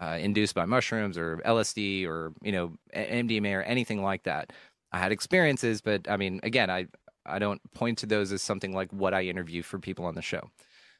uh, 0.00 0.18
induced 0.20 0.54
by 0.54 0.66
mushrooms 0.66 1.18
or 1.18 1.38
lsd 1.38 2.06
or 2.06 2.32
you 2.42 2.52
know 2.52 2.74
mdma 2.94 3.56
or 3.56 3.62
anything 3.62 4.04
like 4.04 4.22
that. 4.22 4.52
I 4.92 4.98
had 4.98 5.10
experiences 5.10 5.80
but 5.80 6.08
i 6.08 6.16
mean 6.16 6.38
again 6.44 6.70
i 6.70 6.86
i 7.26 7.40
don't 7.40 7.60
point 7.72 7.98
to 7.98 8.06
those 8.06 8.30
as 8.30 8.42
something 8.42 8.72
like 8.72 8.92
what 8.92 9.14
i 9.14 9.22
interview 9.22 9.64
for 9.64 9.80
people 9.80 10.04
on 10.04 10.14
the 10.14 10.22
show. 10.22 10.48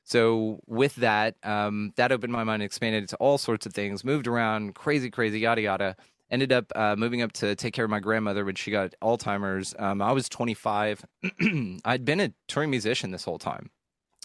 So 0.02 0.58
with 0.66 0.96
that 0.96 1.36
um, 1.44 1.92
that 1.96 2.10
opened 2.10 2.32
my 2.32 2.42
mind 2.42 2.64
expanded 2.64 3.08
to 3.10 3.16
all 3.18 3.38
sorts 3.38 3.64
of 3.64 3.74
things 3.74 4.02
moved 4.04 4.26
around 4.26 4.74
crazy 4.74 5.08
crazy 5.08 5.38
yada 5.38 5.62
yada 5.62 5.96
ended 6.30 6.52
up 6.52 6.72
uh, 6.74 6.96
moving 6.96 7.22
up 7.22 7.32
to 7.32 7.54
take 7.54 7.74
care 7.74 7.84
of 7.84 7.90
my 7.90 8.00
grandmother 8.00 8.44
when 8.44 8.54
she 8.54 8.70
got 8.70 8.94
Alzheimer's. 9.02 9.74
Um, 9.78 10.02
I 10.02 10.12
was 10.12 10.28
25. 10.28 11.04
I'd 11.84 12.04
been 12.04 12.20
a 12.20 12.32
touring 12.48 12.70
musician 12.70 13.10
this 13.10 13.24
whole 13.24 13.38
time. 13.38 13.70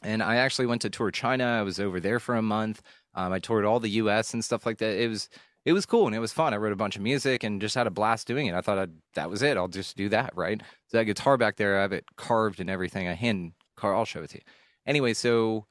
And 0.04 0.24
I 0.24 0.38
actually 0.38 0.66
went 0.66 0.82
to 0.82 0.90
tour 0.90 1.12
China. 1.12 1.46
I 1.46 1.62
was 1.62 1.80
over 1.80 2.00
there 2.00 2.20
for 2.20 2.36
a 2.36 2.42
month. 2.42 2.82
Um, 3.14 3.32
I 3.32 3.40
toured 3.40 3.66
all 3.66 3.80
the 3.80 3.90
U.S. 3.90 4.34
and 4.34 4.44
stuff 4.44 4.66
like 4.66 4.80
that. 4.80 5.00
It 5.00 5.08
was 5.08 5.30
it 5.64 5.74
was 5.74 5.86
cool 5.86 6.08
and 6.08 6.16
it 6.16 6.20
was 6.20 6.34
fun. 6.34 6.54
I 6.54 6.58
wrote 6.58 6.74
a 6.74 6.78
bunch 6.78 6.96
of 6.96 7.04
music 7.04 7.44
and 7.44 7.62
just 7.62 7.76
had 7.76 7.86
a 7.86 7.92
blast 7.92 8.26
doing 8.26 8.48
it. 8.48 8.56
I 8.56 8.62
thought 8.62 8.80
I'd, 8.80 8.94
that 9.14 9.30
was 9.30 9.44
it. 9.44 9.58
I'll 9.58 9.68
just 9.68 9.96
do 9.96 10.10
that, 10.10 10.36
right? 10.36 10.60
So 10.88 10.98
that 10.98 11.04
guitar 11.04 11.38
back 11.38 11.58
there, 11.58 11.78
I 11.78 11.82
have 11.84 11.94
it 11.94 12.06
carved 12.18 12.60
and 12.60 12.70
everything. 12.70 13.08
I 13.08 13.14
hand 13.14 13.54
car. 13.76 13.96
I'll 13.96 14.06
show 14.06 14.24
it 14.24 14.32
to 14.32 14.38
you. 14.38 14.44
Anyway, 14.88 15.14
so 15.14 15.68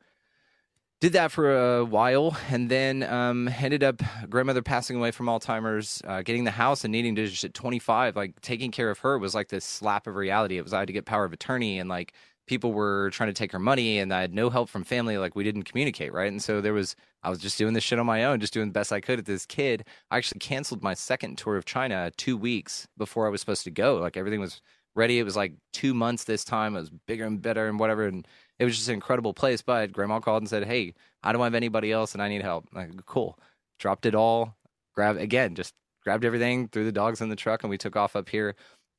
did 1.01 1.15
that 1.15 1.33
for 1.33 1.79
a 1.79 1.85
while 1.85 2.37
and 2.51 2.69
then 2.71 3.03
um, 3.03 3.49
ended 3.49 3.83
up 3.83 4.03
grandmother 4.29 4.63
passing 4.63 4.97
away 4.97 5.11
from 5.11 5.27
alzheimer's 5.27 6.03
uh, 6.07 6.23
getting 6.23 6.45
the 6.45 6.51
house 6.51 6.85
and 6.85 6.93
needing 6.93 7.15
to 7.15 7.27
just 7.27 7.45
at 7.45 7.55
25 7.55 8.17
like 8.17 8.39
taking 8.43 8.71
care 8.71 8.91
of 8.91 8.99
her 8.99 9.19
was 9.19 9.35
like 9.35 9.49
this 9.49 9.65
slap 9.65 10.07
of 10.07 10.15
reality. 10.15 10.59
It 10.59 10.63
was 10.63 10.73
i 10.73 10.81
had 10.81 10.89
to 10.89 10.93
get 10.93 11.07
power 11.07 11.25
of 11.25 11.33
attorney 11.33 11.79
and 11.79 11.89
like 11.89 12.13
people 12.47 12.73
were 12.73 13.11
trying 13.11 13.29
to 13.29 13.33
take 13.33 13.53
her 13.53 13.59
money 13.59 13.99
and 13.99 14.13
i 14.13 14.21
had 14.21 14.35
no 14.35 14.51
help 14.51 14.69
from 14.69 14.83
family 14.85 15.17
like 15.17 15.35
we 15.35 15.45
didn't 15.45 15.63
communicate 15.63 16.13
right? 16.13 16.31
And 16.31 16.43
so 16.43 16.61
there 16.61 16.75
was 16.75 16.97
i 17.23 17.31
was 17.31 17.39
just 17.39 17.57
doing 17.57 17.73
this 17.73 17.85
shit 17.85 17.99
on 17.99 18.07
my 18.07 18.25
own 18.25 18.41
just 18.41 18.53
doing 18.53 18.69
the 18.69 18.73
best 18.73 18.93
i 18.93 19.01
could 19.01 19.19
at 19.19 19.25
this 19.25 19.47
kid. 19.47 19.85
I 20.11 20.19
actually 20.19 20.41
canceled 20.41 20.83
my 20.83 20.95
second 20.95 21.39
tour 21.39 21.57
of 21.57 21.65
china 21.65 22.11
two 22.19 22.37
weeks 22.37 22.87
before 22.99 23.27
i 23.27 23.31
was 23.31 23.41
supposed 23.41 23.65
to 23.65 23.71
go. 23.71 23.97
Like 23.97 24.19
everything 24.19 24.41
was 24.41 24.61
ready. 24.95 25.19
It 25.19 25.25
was 25.25 25.37
like 25.37 25.55
two 25.73 25.95
months 25.95 26.25
this 26.25 26.45
time. 26.45 26.77
It 26.77 26.81
was 26.81 26.91
bigger 26.91 27.25
and 27.25 27.41
better 27.41 27.69
and 27.69 27.79
whatever. 27.79 28.07
And 28.07 28.27
it 28.61 28.65
was 28.67 28.77
just 28.77 28.89
an 28.89 28.95
incredible 28.95 29.35
place. 29.35 29.63
But 29.63 29.91
grandma 29.91 30.21
called 30.21 30.43
and 30.43 30.49
said, 30.49 30.65
Hey, 30.65 30.95
I 31.25 31.33
don't 31.33 31.43
have 31.43 31.55
anybody 31.55 31.91
else 31.91 32.13
and 32.13 32.23
I 32.23 32.29
need 32.29 32.43
help. 32.43 32.69
I'm 32.73 32.97
like, 32.97 33.07
cool. 33.07 33.39
Dropped 33.81 34.07
it 34.07 34.15
all, 34.15 34.55
grabbed 34.95 35.19
again, 35.19 35.55
just 35.55 35.75
grabbed 36.05 36.25
everything, 36.25 36.69
threw 36.69 36.85
the 36.85 36.93
dogs 36.93 37.23
in 37.23 37.31
the 37.31 37.37
truck, 37.37 37.63
and 37.63 37.71
we 37.71 37.79
took 37.79 37.97
off 37.97 38.15
up 38.15 38.29
here. 38.29 38.55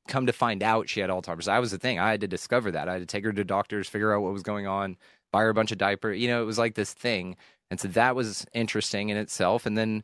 Come 0.08 0.26
to 0.26 0.32
find 0.32 0.62
out 0.64 0.88
she 0.88 0.98
had 0.98 1.10
Alzheimer's. 1.10 1.46
That 1.46 1.60
was 1.60 1.70
the 1.70 1.78
thing. 1.78 2.00
I 2.00 2.10
had 2.10 2.20
to 2.22 2.28
discover 2.28 2.72
that. 2.72 2.88
I 2.88 2.94
had 2.94 3.02
to 3.02 3.06
take 3.06 3.24
her 3.24 3.32
to 3.32 3.44
doctors, 3.44 3.88
figure 3.88 4.12
out 4.12 4.22
what 4.22 4.32
was 4.32 4.42
going 4.42 4.66
on, 4.66 4.96
buy 5.32 5.42
her 5.42 5.50
a 5.50 5.54
bunch 5.54 5.70
of 5.70 5.78
diapers. 5.78 6.18
You 6.18 6.26
know, 6.26 6.42
it 6.42 6.46
was 6.46 6.58
like 6.58 6.74
this 6.74 6.92
thing. 6.92 7.36
And 7.70 7.78
so 7.78 7.86
that 7.88 8.16
was 8.16 8.44
interesting 8.52 9.10
in 9.10 9.16
itself. 9.16 9.64
And 9.64 9.78
then 9.78 10.02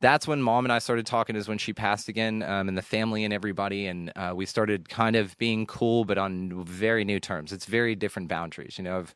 that's 0.00 0.26
when 0.26 0.40
mom 0.42 0.64
and 0.64 0.72
I 0.72 0.78
started 0.78 1.06
talking. 1.06 1.36
Is 1.36 1.48
when 1.48 1.58
she 1.58 1.72
passed 1.72 2.08
again, 2.08 2.42
um, 2.42 2.68
and 2.68 2.76
the 2.76 2.82
family 2.82 3.24
and 3.24 3.32
everybody, 3.32 3.86
and 3.86 4.12
uh, 4.16 4.32
we 4.34 4.46
started 4.46 4.88
kind 4.88 5.16
of 5.16 5.36
being 5.38 5.66
cool, 5.66 6.04
but 6.04 6.18
on 6.18 6.64
very 6.64 7.04
new 7.04 7.20
terms. 7.20 7.52
It's 7.52 7.66
very 7.66 7.94
different 7.94 8.28
boundaries. 8.28 8.78
You 8.78 8.84
know, 8.84 8.96
of 8.98 9.14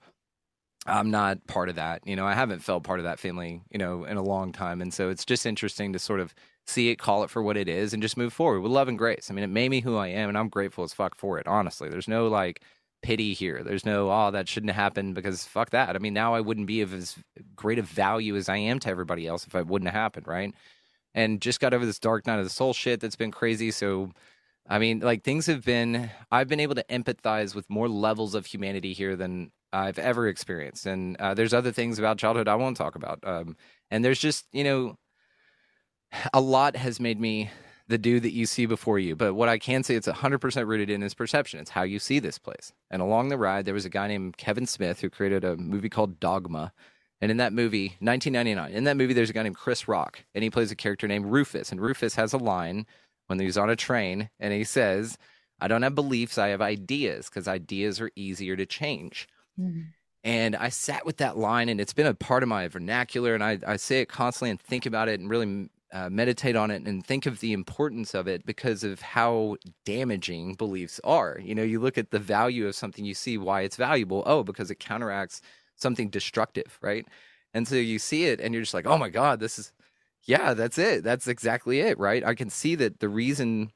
I'm 0.86 1.10
not 1.10 1.46
part 1.46 1.68
of 1.68 1.76
that. 1.76 2.06
You 2.06 2.16
know, 2.16 2.26
I 2.26 2.34
haven't 2.34 2.60
felt 2.60 2.84
part 2.84 3.00
of 3.00 3.04
that 3.04 3.18
family. 3.18 3.62
You 3.70 3.78
know, 3.78 4.04
in 4.04 4.16
a 4.16 4.22
long 4.22 4.52
time, 4.52 4.80
and 4.82 4.92
so 4.92 5.08
it's 5.08 5.24
just 5.24 5.46
interesting 5.46 5.92
to 5.92 5.98
sort 5.98 6.20
of 6.20 6.34
see 6.66 6.90
it, 6.90 6.96
call 6.96 7.24
it 7.24 7.30
for 7.30 7.42
what 7.42 7.56
it 7.56 7.68
is, 7.68 7.92
and 7.92 8.02
just 8.02 8.16
move 8.16 8.32
forward 8.32 8.60
with 8.60 8.72
love 8.72 8.88
and 8.88 8.98
grace. 8.98 9.28
I 9.30 9.34
mean, 9.34 9.44
it 9.44 9.48
made 9.48 9.70
me 9.70 9.80
who 9.80 9.96
I 9.96 10.08
am, 10.08 10.28
and 10.28 10.38
I'm 10.38 10.48
grateful 10.48 10.84
as 10.84 10.92
fuck 10.92 11.16
for 11.16 11.38
it. 11.38 11.46
Honestly, 11.46 11.88
there's 11.88 12.08
no 12.08 12.28
like 12.28 12.60
pity 13.04 13.34
here. 13.34 13.62
There's 13.62 13.86
no, 13.86 14.10
oh, 14.10 14.32
that 14.32 14.48
shouldn't 14.48 14.72
have 14.72 14.82
happened 14.82 15.14
because 15.14 15.44
fuck 15.44 15.70
that. 15.70 15.94
I 15.94 15.98
mean, 16.00 16.14
now 16.14 16.34
I 16.34 16.40
wouldn't 16.40 16.66
be 16.66 16.80
of 16.80 16.92
as 16.92 17.16
great 17.54 17.78
of 17.78 17.86
value 17.86 18.34
as 18.34 18.48
I 18.48 18.56
am 18.56 18.80
to 18.80 18.88
everybody 18.88 19.26
else 19.26 19.46
if 19.46 19.54
it 19.54 19.66
wouldn't 19.68 19.90
have 19.90 20.00
happened, 20.00 20.26
right? 20.26 20.52
and 21.14 21.40
just 21.40 21.60
got 21.60 21.72
over 21.72 21.86
this 21.86 21.98
dark 21.98 22.26
night 22.26 22.38
of 22.38 22.44
the 22.44 22.50
soul 22.50 22.72
shit 22.72 23.00
that's 23.00 23.16
been 23.16 23.30
crazy. 23.30 23.70
So, 23.70 24.10
I 24.68 24.78
mean, 24.78 25.00
like 25.00 25.22
things 25.22 25.46
have 25.46 25.64
been, 25.64 26.10
I've 26.30 26.48
been 26.48 26.60
able 26.60 26.74
to 26.74 26.84
empathize 26.90 27.54
with 27.54 27.70
more 27.70 27.88
levels 27.88 28.34
of 28.34 28.46
humanity 28.46 28.92
here 28.92 29.14
than 29.14 29.52
I've 29.72 29.98
ever 29.98 30.26
experienced. 30.28 30.86
And 30.86 31.16
uh, 31.18 31.34
there's 31.34 31.54
other 31.54 31.72
things 31.72 31.98
about 31.98 32.18
childhood 32.18 32.48
I 32.48 32.56
won't 32.56 32.76
talk 32.76 32.96
about. 32.96 33.20
Um, 33.22 33.56
and 33.90 34.04
there's 34.04 34.18
just, 34.18 34.46
you 34.52 34.64
know, 34.64 34.96
a 36.32 36.40
lot 36.40 36.76
has 36.76 36.98
made 36.98 37.20
me 37.20 37.50
the 37.86 37.98
dude 37.98 38.22
that 38.22 38.32
you 38.32 38.46
see 38.46 38.66
before 38.66 38.98
you. 38.98 39.14
But 39.14 39.34
what 39.34 39.48
I 39.48 39.58
can 39.58 39.82
say 39.82 39.94
it's 39.94 40.08
100% 40.08 40.66
rooted 40.66 40.88
in 40.88 41.02
is 41.02 41.14
perception. 41.14 41.60
It's 41.60 41.70
how 41.70 41.82
you 41.82 41.98
see 41.98 42.18
this 42.18 42.38
place. 42.38 42.72
And 42.90 43.02
along 43.02 43.28
the 43.28 43.36
ride, 43.36 43.64
there 43.66 43.74
was 43.74 43.84
a 43.84 43.90
guy 43.90 44.08
named 44.08 44.36
Kevin 44.36 44.66
Smith 44.66 45.00
who 45.00 45.10
created 45.10 45.44
a 45.44 45.56
movie 45.56 45.90
called 45.90 46.18
Dogma 46.18 46.72
and 47.24 47.30
in 47.30 47.38
that 47.38 47.54
movie, 47.54 47.96
1999, 48.00 48.72
in 48.72 48.84
that 48.84 48.98
movie, 48.98 49.14
there's 49.14 49.30
a 49.30 49.32
guy 49.32 49.44
named 49.44 49.56
Chris 49.56 49.88
Rock, 49.88 50.24
and 50.34 50.44
he 50.44 50.50
plays 50.50 50.70
a 50.70 50.76
character 50.76 51.08
named 51.08 51.24
Rufus. 51.24 51.72
And 51.72 51.80
Rufus 51.80 52.16
has 52.16 52.34
a 52.34 52.38
line 52.38 52.86
when 53.28 53.38
he's 53.38 53.56
on 53.56 53.70
a 53.70 53.76
train, 53.76 54.28
and 54.38 54.52
he 54.52 54.62
says, 54.62 55.16
I 55.58 55.66
don't 55.66 55.80
have 55.80 55.94
beliefs, 55.94 56.36
I 56.36 56.48
have 56.48 56.60
ideas, 56.60 57.30
because 57.30 57.48
ideas 57.48 57.98
are 57.98 58.10
easier 58.14 58.56
to 58.56 58.66
change. 58.66 59.26
Mm-hmm. 59.58 59.80
And 60.22 60.54
I 60.54 60.68
sat 60.68 61.06
with 61.06 61.16
that 61.16 61.38
line, 61.38 61.70
and 61.70 61.80
it's 61.80 61.94
been 61.94 62.06
a 62.06 62.12
part 62.12 62.42
of 62.42 62.50
my 62.50 62.68
vernacular, 62.68 63.34
and 63.34 63.42
I, 63.42 63.58
I 63.66 63.76
say 63.76 64.00
it 64.00 64.10
constantly 64.10 64.50
and 64.50 64.60
think 64.60 64.84
about 64.84 65.08
it 65.08 65.18
and 65.18 65.30
really 65.30 65.70
uh, 65.92 66.10
meditate 66.10 66.56
on 66.56 66.70
it 66.70 66.86
and 66.86 67.06
think 67.06 67.26
of 67.26 67.40
the 67.40 67.52
importance 67.52 68.14
of 68.14 68.26
it 68.26 68.44
because 68.44 68.82
of 68.82 69.00
how 69.00 69.56
damaging 69.84 70.54
beliefs 70.54 71.00
are. 71.04 71.38
You 71.42 71.54
know, 71.54 71.62
you 71.62 71.80
look 71.80 71.98
at 71.98 72.10
the 72.10 72.18
value 72.18 72.66
of 72.66 72.74
something, 72.74 73.04
you 73.04 73.14
see 73.14 73.38
why 73.38 73.62
it's 73.62 73.76
valuable. 73.76 74.22
Oh, 74.26 74.42
because 74.42 74.70
it 74.70 74.80
counteracts 74.80 75.40
something 75.76 76.10
destructive, 76.10 76.78
right? 76.82 77.06
And 77.52 77.68
so 77.68 77.76
you 77.76 77.98
see 77.98 78.26
it 78.26 78.40
and 78.40 78.52
you're 78.52 78.62
just 78.62 78.74
like, 78.74 78.86
oh 78.86 78.98
my 78.98 79.08
God, 79.08 79.38
this 79.38 79.58
is, 79.58 79.72
yeah, 80.24 80.54
that's 80.54 80.78
it. 80.78 81.04
That's 81.04 81.28
exactly 81.28 81.80
it, 81.80 81.98
right? 81.98 82.24
I 82.24 82.34
can 82.34 82.50
see 82.50 82.74
that 82.76 83.00
the 83.00 83.08
reason, 83.08 83.70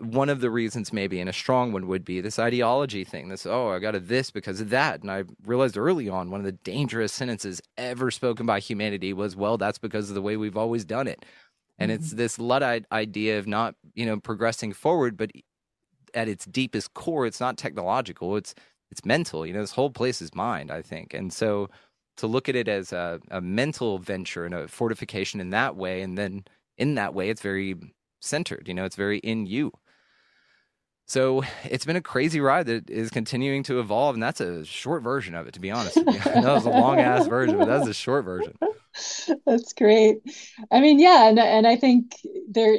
one 0.00 0.28
of 0.28 0.40
the 0.40 0.50
reasons 0.50 0.92
maybe, 0.92 1.20
and 1.20 1.30
a 1.30 1.32
strong 1.32 1.72
one 1.72 1.86
would 1.86 2.04
be 2.04 2.20
this 2.20 2.38
ideology 2.38 3.04
thing. 3.04 3.28
This, 3.28 3.46
oh, 3.46 3.70
I 3.70 3.78
got 3.78 3.94
a 3.94 4.00
this 4.00 4.30
because 4.30 4.60
of 4.60 4.70
that. 4.70 5.02
And 5.02 5.10
I 5.10 5.24
realized 5.44 5.78
early 5.78 6.08
on 6.08 6.30
one 6.30 6.40
of 6.40 6.46
the 6.46 6.52
dangerous 6.52 7.12
sentences 7.12 7.60
ever 7.76 8.10
spoken 8.10 8.46
by 8.46 8.60
humanity 8.60 9.12
was, 9.12 9.36
well, 9.36 9.56
that's 9.56 9.78
because 9.78 10.08
of 10.08 10.14
the 10.14 10.22
way 10.22 10.36
we've 10.36 10.56
always 10.56 10.84
done 10.84 11.06
it. 11.06 11.24
And 11.78 11.90
mm-hmm. 11.90 12.02
it's 12.02 12.12
this 12.12 12.38
Luddite 12.38 12.86
idea 12.92 13.38
of 13.38 13.46
not, 13.46 13.74
you 13.94 14.06
know, 14.06 14.18
progressing 14.18 14.72
forward, 14.72 15.16
but 15.16 15.30
at 16.14 16.28
its 16.28 16.44
deepest 16.44 16.94
core, 16.94 17.26
it's 17.26 17.40
not 17.40 17.56
technological. 17.56 18.36
It's 18.36 18.54
it's 18.90 19.04
mental. 19.04 19.44
You 19.44 19.52
know, 19.52 19.60
this 19.60 19.72
whole 19.72 19.90
place 19.90 20.22
is 20.22 20.34
mind, 20.34 20.70
I 20.70 20.80
think. 20.82 21.14
And 21.14 21.32
so 21.32 21.68
to 22.18 22.28
look 22.28 22.48
at 22.48 22.54
it 22.54 22.68
as 22.68 22.92
a, 22.92 23.18
a 23.30 23.40
mental 23.40 23.98
venture 23.98 24.44
and 24.44 24.54
a 24.54 24.68
fortification 24.68 25.40
in 25.40 25.50
that 25.50 25.74
way, 25.74 26.00
and 26.02 26.16
then 26.16 26.44
in 26.78 26.94
that 26.94 27.12
way, 27.12 27.28
it's 27.28 27.42
very 27.42 27.74
centered. 28.24 28.68
You 28.68 28.74
know, 28.74 28.84
it's 28.84 28.96
very 28.96 29.18
in 29.18 29.46
you. 29.46 29.72
So 31.06 31.42
it's 31.64 31.84
been 31.84 31.96
a 31.96 32.00
crazy 32.00 32.40
ride 32.40 32.66
that 32.66 32.88
is 32.88 33.10
continuing 33.10 33.62
to 33.64 33.78
evolve, 33.78 34.14
and 34.14 34.22
that's 34.22 34.40
a 34.40 34.64
short 34.64 35.02
version 35.02 35.34
of 35.34 35.46
it, 35.46 35.54
to 35.54 35.60
be 35.60 35.70
honest. 35.70 35.96
That 36.04 36.44
was 36.44 36.66
a 36.66 36.70
long 36.70 36.98
ass 36.98 37.26
version, 37.26 37.58
but 37.58 37.66
that's 37.66 37.86
a 37.86 37.94
short 37.94 38.24
version. 38.24 38.56
That's 39.44 39.72
great. 39.72 40.18
I 40.70 40.78
mean, 40.80 41.00
yeah, 41.00 41.28
and 41.28 41.38
and 41.38 41.66
I 41.66 41.74
think 41.74 42.14
there 42.48 42.76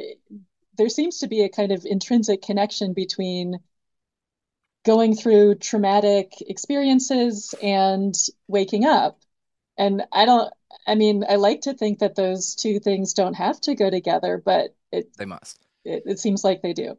there 0.78 0.88
seems 0.88 1.18
to 1.18 1.28
be 1.28 1.42
a 1.42 1.48
kind 1.48 1.72
of 1.72 1.84
intrinsic 1.84 2.42
connection 2.42 2.94
between 2.94 3.60
going 4.86 5.16
through 5.16 5.56
traumatic 5.56 6.32
experiences 6.42 7.54
and 7.60 8.14
waking 8.46 8.84
up. 8.86 9.18
And 9.76 10.04
I 10.12 10.24
don't, 10.24 10.52
I 10.86 10.94
mean, 10.94 11.24
I 11.28 11.36
like 11.36 11.62
to 11.62 11.74
think 11.74 11.98
that 11.98 12.14
those 12.14 12.54
two 12.54 12.78
things 12.78 13.12
don't 13.12 13.34
have 13.34 13.60
to 13.62 13.74
go 13.74 13.90
together, 13.90 14.40
but 14.42 14.75
it, 14.92 15.16
they 15.16 15.24
must. 15.24 15.66
It, 15.84 16.02
it 16.06 16.18
seems 16.18 16.44
like 16.44 16.62
they 16.62 16.72
do. 16.72 16.96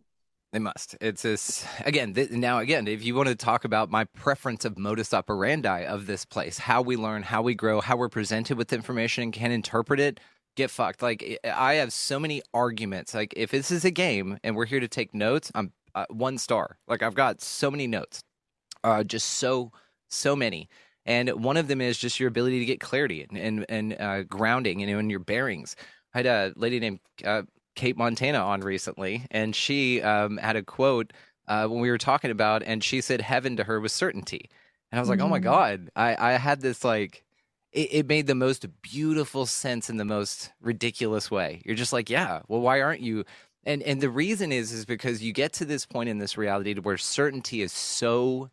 They 0.54 0.60
must. 0.60 0.96
It's 1.02 1.24
this 1.24 1.66
again. 1.86 2.14
Th- 2.14 2.32
now, 2.32 2.60
again, 2.60 2.88
if 2.88 3.04
you 3.04 3.16
want 3.16 3.28
to 3.28 3.36
talk 3.36 3.66
about 3.66 3.92
my 3.92 4.06
preference 4.06 4.64
of 4.64 4.78
modus 4.78 5.14
operandi 5.14 5.82
of 5.82 6.08
this 6.08 6.24
place, 6.24 6.58
how 6.58 6.82
we 6.82 6.96
learn, 6.96 7.24
how 7.24 7.42
we 7.42 7.54
grow, 7.54 7.82
how 7.82 7.98
we're 7.98 8.08
presented 8.08 8.58
with 8.58 8.72
information 8.72 9.24
and 9.24 9.34
can 9.34 9.52
interpret 9.52 10.00
it, 10.00 10.22
get 10.56 10.72
fucked. 10.72 11.02
Like 11.02 11.40
I 11.44 11.76
have 11.76 11.92
so 11.92 12.18
many 12.18 12.42
arguments. 12.54 13.14
Like 13.14 13.34
if 13.36 13.52
this 13.52 13.72
is 13.72 13.84
a 13.84 13.92
game 13.92 14.40
and 14.44 14.56
we're 14.56 14.66
here 14.66 14.80
to 14.80 14.88
take 14.88 15.14
notes, 15.14 15.52
I'm 15.54 15.74
uh, 15.96 16.06
one 16.10 16.38
star. 16.38 16.78
Like 16.88 17.04
I've 17.04 17.16
got 17.16 17.42
so 17.42 17.70
many 17.70 17.86
notes, 17.86 18.24
uh, 18.84 19.04
just 19.04 19.28
so 19.32 19.72
so 20.10 20.36
many. 20.36 20.70
And 21.06 21.30
one 21.44 21.58
of 21.58 21.68
them 21.68 21.82
is 21.82 21.98
just 21.98 22.20
your 22.20 22.28
ability 22.28 22.60
to 22.60 22.66
get 22.66 22.80
clarity 22.80 23.26
and 23.30 23.38
and, 23.38 23.66
and 23.68 24.02
uh, 24.02 24.24
grounding, 24.24 24.80
you 24.80 24.88
know, 24.88 25.00
in 25.00 25.10
your 25.10 25.20
bearings. 25.20 25.76
I 26.14 26.20
had 26.20 26.26
a 26.26 26.54
lady 26.56 26.80
named 26.80 27.00
uh, 27.26 27.44
Cate 27.78 27.96
Montana 27.96 28.40
on 28.40 28.60
recently, 28.60 29.26
and 29.32 29.56
she 29.56 30.02
um, 30.02 30.36
had 30.38 30.58
a 30.58 30.64
quote 30.64 31.14
uh, 31.48 31.68
when 31.68 31.80
we 31.80 31.90
were 31.90 31.98
talking 31.98 32.32
about, 32.32 32.62
and 32.64 32.84
she 32.84 33.00
said 33.00 33.22
heaven 33.22 33.56
to 33.56 33.64
her 33.64 33.80
was 33.80 33.94
certainty. 33.94 34.50
And 34.92 35.00
I 35.00 35.02
was 35.02 35.10
like, 35.10 35.20
mm-hmm. 35.20 35.28
oh 35.28 35.30
my 35.30 35.40
mm. 35.40 35.44
God. 35.44 35.90
I, 35.96 36.16
I 36.18 36.32
had 36.34 36.62
this 36.62 36.84
like, 36.84 37.24
it, 37.72 37.90
it, 37.92 38.08
made 38.08 38.28
the 38.28 38.36
most 38.36 38.66
beautiful 38.82 39.46
sense 39.46 39.90
in 39.90 39.98
the 39.98 40.06
most 40.06 40.52
ridiculous 40.62 41.30
way. 41.30 41.62
You're 41.66 41.76
just 41.76 41.94
like, 41.94 42.10
yeah, 42.10 42.42
well, 42.48 42.62
why 42.62 42.82
aren't 42.82 43.02
you? 43.02 43.24
And 43.64 43.84
and 43.84 44.00
the 44.00 44.10
reason 44.10 44.54
is 44.54 44.72
is 44.72 44.86
because 44.86 45.22
you 45.22 45.34
get 45.34 45.52
to 45.54 45.66
this 45.66 45.86
point 45.86 46.08
in 46.08 46.20
this 46.20 46.38
reality 46.38 46.74
where 46.80 46.98
certainty 46.98 47.62
is 47.62 47.74
so 47.74 48.50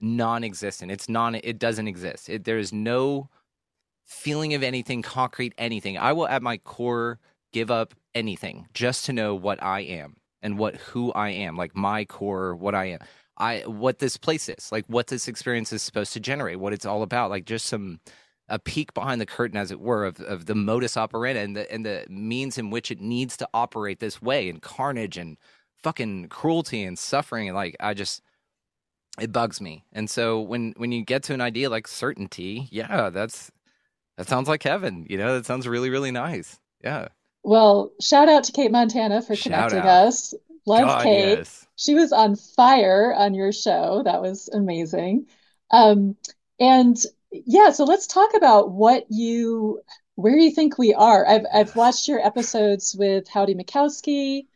non-existent. 0.00 0.90
It's 0.90 1.10
non. 1.10 1.34
It 1.34 1.58
doesn't 1.58 1.86
exist. 1.86 2.30
It, 2.30 2.44
there 2.44 2.56
is 2.58 2.72
no 2.72 3.28
feeling 4.06 4.54
of 4.54 4.62
anything 4.62 5.02
concrete. 5.02 5.52
Anything. 5.58 5.98
I 5.98 6.14
will 6.14 6.26
at 6.26 6.42
my 6.42 6.56
core 6.56 7.18
give 7.52 7.70
up 7.70 7.94
anything 8.14 8.68
just 8.74 9.04
to 9.06 9.12
know 9.12 9.34
what 9.34 9.62
I 9.62 9.80
am 9.80 10.16
and 10.42 10.58
what 10.58 10.76
who 10.76 11.12
I 11.12 11.30
am, 11.30 11.56
like 11.56 11.76
my 11.76 12.04
core, 12.04 12.54
what 12.54 12.74
I 12.74 12.86
am. 12.86 13.00
I 13.36 13.60
what 13.60 13.98
this 13.98 14.16
place 14.16 14.48
is, 14.48 14.70
like 14.70 14.84
what 14.86 15.06
this 15.06 15.26
experience 15.26 15.72
is 15.72 15.82
supposed 15.82 16.12
to 16.12 16.20
generate, 16.20 16.60
what 16.60 16.72
it's 16.72 16.84
all 16.86 17.02
about, 17.02 17.30
like 17.30 17.46
just 17.46 17.66
some 17.66 18.00
a 18.48 18.58
peek 18.58 18.92
behind 18.92 19.20
the 19.20 19.26
curtain, 19.26 19.56
as 19.56 19.70
it 19.70 19.80
were, 19.80 20.04
of, 20.04 20.20
of 20.20 20.46
the 20.46 20.54
modus 20.54 20.96
operandi 20.96 21.40
and 21.40 21.56
the 21.56 21.72
and 21.72 21.86
the 21.86 22.04
means 22.10 22.58
in 22.58 22.70
which 22.70 22.90
it 22.90 23.00
needs 23.00 23.36
to 23.38 23.48
operate 23.54 24.00
this 24.00 24.20
way, 24.20 24.48
and 24.50 24.60
carnage 24.60 25.16
and 25.16 25.38
fucking 25.82 26.28
cruelty 26.28 26.84
and 26.84 26.98
suffering, 26.98 27.48
and 27.48 27.56
like 27.56 27.76
I 27.80 27.94
just 27.94 28.22
it 29.18 29.32
bugs 29.32 29.60
me. 29.60 29.84
And 29.92 30.10
so 30.10 30.40
when 30.40 30.74
when 30.76 30.92
you 30.92 31.04
get 31.04 31.22
to 31.24 31.34
an 31.34 31.40
idea 31.40 31.70
like 31.70 31.88
certainty, 31.88 32.68
yeah, 32.70 33.10
that's 33.10 33.50
that 34.18 34.28
sounds 34.28 34.48
like 34.48 34.62
heaven. 34.62 35.06
You 35.08 35.16
know, 35.16 35.34
that 35.34 35.46
sounds 35.46 35.66
really 35.66 35.90
really 35.90 36.10
nice. 36.10 36.58
Yeah. 36.82 37.08
Well, 37.42 37.92
shout 38.00 38.28
out 38.28 38.44
to 38.44 38.52
Cate 38.52 38.70
Montana 38.70 39.22
for 39.22 39.34
shout 39.34 39.70
connecting 39.70 39.78
out. 39.80 40.06
us. 40.06 40.34
Love 40.66 40.86
God, 40.86 41.02
Cate. 41.04 41.38
Yes. 41.38 41.66
She 41.76 41.94
was 41.94 42.12
on 42.12 42.36
fire 42.36 43.14
on 43.14 43.34
your 43.34 43.52
show. 43.52 44.02
That 44.04 44.20
was 44.20 44.48
amazing. 44.52 45.26
Um, 45.70 46.16
and 46.58 46.96
yeah, 47.32 47.70
so 47.70 47.84
let's 47.84 48.06
talk 48.06 48.34
about 48.34 48.72
what 48.72 49.06
you 49.08 49.80
where 50.16 50.36
you 50.36 50.50
think 50.50 50.76
we 50.76 50.92
are. 50.92 51.26
I've 51.26 51.46
I've 51.52 51.76
watched 51.76 52.08
your 52.08 52.24
episodes 52.24 52.94
with 52.98 53.28
Howdy 53.28 53.54
Mikoski, 53.54 54.46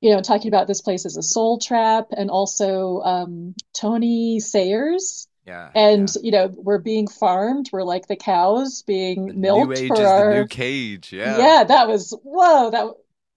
you 0.00 0.14
know, 0.14 0.20
talking 0.20 0.48
about 0.48 0.66
this 0.66 0.80
place 0.80 1.06
as 1.06 1.16
a 1.16 1.22
soul 1.22 1.58
trap, 1.58 2.08
and 2.16 2.30
also 2.30 3.00
um, 3.02 3.54
Tony 3.72 4.40
Sayers 4.40 5.28
yeah. 5.46 5.70
And 5.74 6.08
yeah. 6.14 6.22
you 6.22 6.30
know, 6.30 6.54
we're 6.56 6.78
being 6.78 7.06
farmed. 7.06 7.70
We're 7.72 7.82
like 7.82 8.06
the 8.06 8.16
cows 8.16 8.82
being 8.82 9.26
the 9.26 9.34
milked 9.34 9.68
new 9.68 9.76
age 9.76 9.88
for 9.88 9.94
is 9.94 10.00
our 10.00 10.30
the 10.30 10.40
new 10.40 10.46
cage. 10.46 11.12
Yeah. 11.12 11.38
Yeah, 11.38 11.64
that 11.64 11.88
was 11.88 12.16
whoa, 12.22 12.70
that 12.70 12.86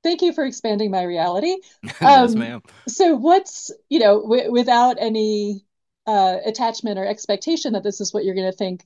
thank 0.03 0.21
you 0.21 0.33
for 0.33 0.45
expanding 0.45 0.91
my 0.91 1.03
reality. 1.03 1.57
yes, 1.83 2.33
um, 2.33 2.39
ma'am. 2.39 2.61
So 2.87 3.15
what's, 3.15 3.71
you 3.89 3.99
know, 3.99 4.21
w- 4.21 4.51
without 4.51 4.97
any 4.99 5.65
uh, 6.05 6.37
attachment 6.45 6.97
or 6.97 7.05
expectation 7.05 7.73
that 7.73 7.83
this 7.83 7.99
is 7.99 8.13
what 8.13 8.23
you're 8.23 8.35
going 8.35 8.51
to 8.51 8.57
think 8.57 8.85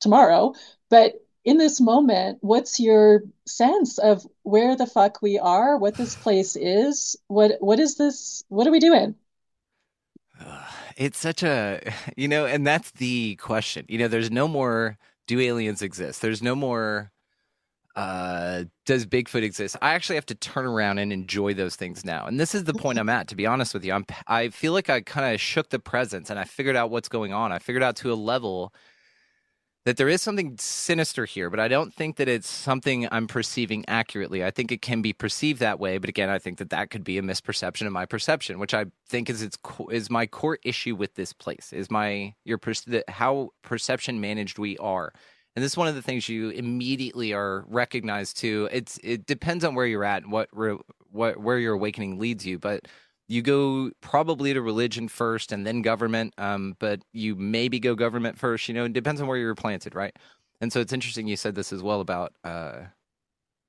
tomorrow, 0.00 0.54
but 0.88 1.14
in 1.44 1.56
this 1.56 1.80
moment, 1.80 2.38
what's 2.42 2.78
your 2.78 3.22
sense 3.46 3.98
of 3.98 4.26
where 4.42 4.76
the 4.76 4.86
fuck 4.86 5.20
we 5.22 5.38
are, 5.38 5.76
what 5.76 5.96
this 5.96 6.14
place 6.22 6.56
is? 6.56 7.16
What 7.28 7.52
what 7.60 7.80
is 7.80 7.96
this? 7.96 8.44
What 8.48 8.66
are 8.66 8.72
we 8.72 8.80
doing? 8.80 9.14
It's 11.00 11.18
such 11.18 11.42
a 11.42 11.80
you 12.16 12.28
know 12.28 12.46
and 12.46 12.64
that's 12.66 12.92
the 12.92 13.34
question. 13.36 13.86
You 13.88 13.98
know 13.98 14.08
there's 14.08 14.30
no 14.30 14.46
more 14.46 14.98
do 15.26 15.40
aliens 15.40 15.82
exist? 15.82 16.22
There's 16.22 16.42
no 16.42 16.54
more 16.54 17.10
uh 17.96 18.64
does 18.86 19.06
bigfoot 19.06 19.42
exist? 19.42 19.76
I 19.82 19.94
actually 19.94 20.16
have 20.16 20.26
to 20.26 20.34
turn 20.36 20.66
around 20.66 20.98
and 20.98 21.12
enjoy 21.12 21.54
those 21.54 21.74
things 21.74 22.04
now. 22.04 22.26
And 22.26 22.38
this 22.38 22.54
is 22.54 22.64
the 22.64 22.74
point 22.74 22.98
i'm 23.00 23.08
at 23.08 23.26
to 23.28 23.34
be 23.34 23.46
honest 23.46 23.74
with 23.74 23.84
you. 23.84 23.92
I'm 23.92 24.06
i 24.28 24.50
feel 24.50 24.72
like 24.72 24.90
i 24.90 25.00
kind 25.00 25.34
of 25.34 25.40
shook 25.40 25.70
the 25.70 25.80
presence 25.80 26.30
and 26.30 26.38
i 26.38 26.44
figured 26.44 26.76
out 26.76 26.90
what's 26.90 27.08
going 27.08 27.32
on. 27.32 27.50
I 27.50 27.58
figured 27.58 27.82
out 27.82 27.96
to 27.96 28.12
a 28.12 28.14
level 28.14 28.72
that 29.86 29.96
there 29.96 30.08
is 30.08 30.20
something 30.20 30.56
sinister 30.58 31.24
here, 31.24 31.48
but 31.48 31.58
I 31.58 31.66
don't 31.68 31.92
think 31.92 32.16
that 32.16 32.28
it's 32.28 32.48
something 32.48 33.08
I'm 33.10 33.26
perceiving 33.26 33.84
accurately. 33.88 34.44
I 34.44 34.50
think 34.50 34.70
it 34.70 34.82
can 34.82 35.00
be 35.00 35.12
perceived 35.12 35.60
that 35.60 35.80
way, 35.80 35.96
but 35.96 36.10
again, 36.10 36.28
I 36.28 36.38
think 36.38 36.58
that 36.58 36.70
that 36.70 36.90
could 36.90 37.02
be 37.02 37.16
a 37.16 37.22
misperception 37.22 37.86
of 37.86 37.92
my 37.92 38.04
perception, 38.04 38.58
which 38.58 38.74
I 38.74 38.86
think 39.08 39.30
is 39.30 39.42
its 39.42 39.56
is 39.90 40.10
my 40.10 40.26
core 40.26 40.58
issue 40.64 40.94
with 40.94 41.14
this 41.14 41.32
place 41.32 41.72
is 41.72 41.90
my 41.90 42.34
your 42.44 42.60
how 43.08 43.50
perception 43.62 44.20
managed 44.20 44.58
we 44.58 44.76
are. 44.78 45.12
And 45.56 45.64
this 45.64 45.72
is 45.72 45.78
one 45.78 45.88
of 45.88 45.94
the 45.94 46.02
things 46.02 46.28
you 46.28 46.50
immediately 46.50 47.32
are 47.32 47.64
recognized 47.66 48.38
to. 48.38 48.68
It's 48.70 49.00
it 49.02 49.26
depends 49.26 49.64
on 49.64 49.74
where 49.74 49.86
you're 49.86 50.04
at 50.04 50.22
and 50.22 50.30
what 50.30 50.48
what 51.10 51.38
where 51.38 51.58
your 51.58 51.74
awakening 51.74 52.18
leads 52.18 52.46
you, 52.46 52.58
but 52.58 52.86
you 53.30 53.42
go 53.42 53.92
probably 54.00 54.52
to 54.52 54.60
religion 54.60 55.06
first 55.06 55.52
and 55.52 55.64
then 55.64 55.82
government, 55.82 56.34
um, 56.36 56.74
but 56.80 57.00
you 57.12 57.36
maybe 57.36 57.78
go 57.78 57.94
government 57.94 58.36
first. 58.36 58.66
You 58.66 58.74
know, 58.74 58.84
it 58.86 58.92
depends 58.92 59.20
on 59.20 59.28
where 59.28 59.38
you're 59.38 59.54
planted, 59.54 59.94
right? 59.94 60.14
And 60.60 60.72
so 60.72 60.80
it's 60.80 60.92
interesting 60.92 61.28
you 61.28 61.36
said 61.36 61.54
this 61.54 61.72
as 61.72 61.80
well 61.80 62.00
about 62.00 62.32
uh, 62.42 62.86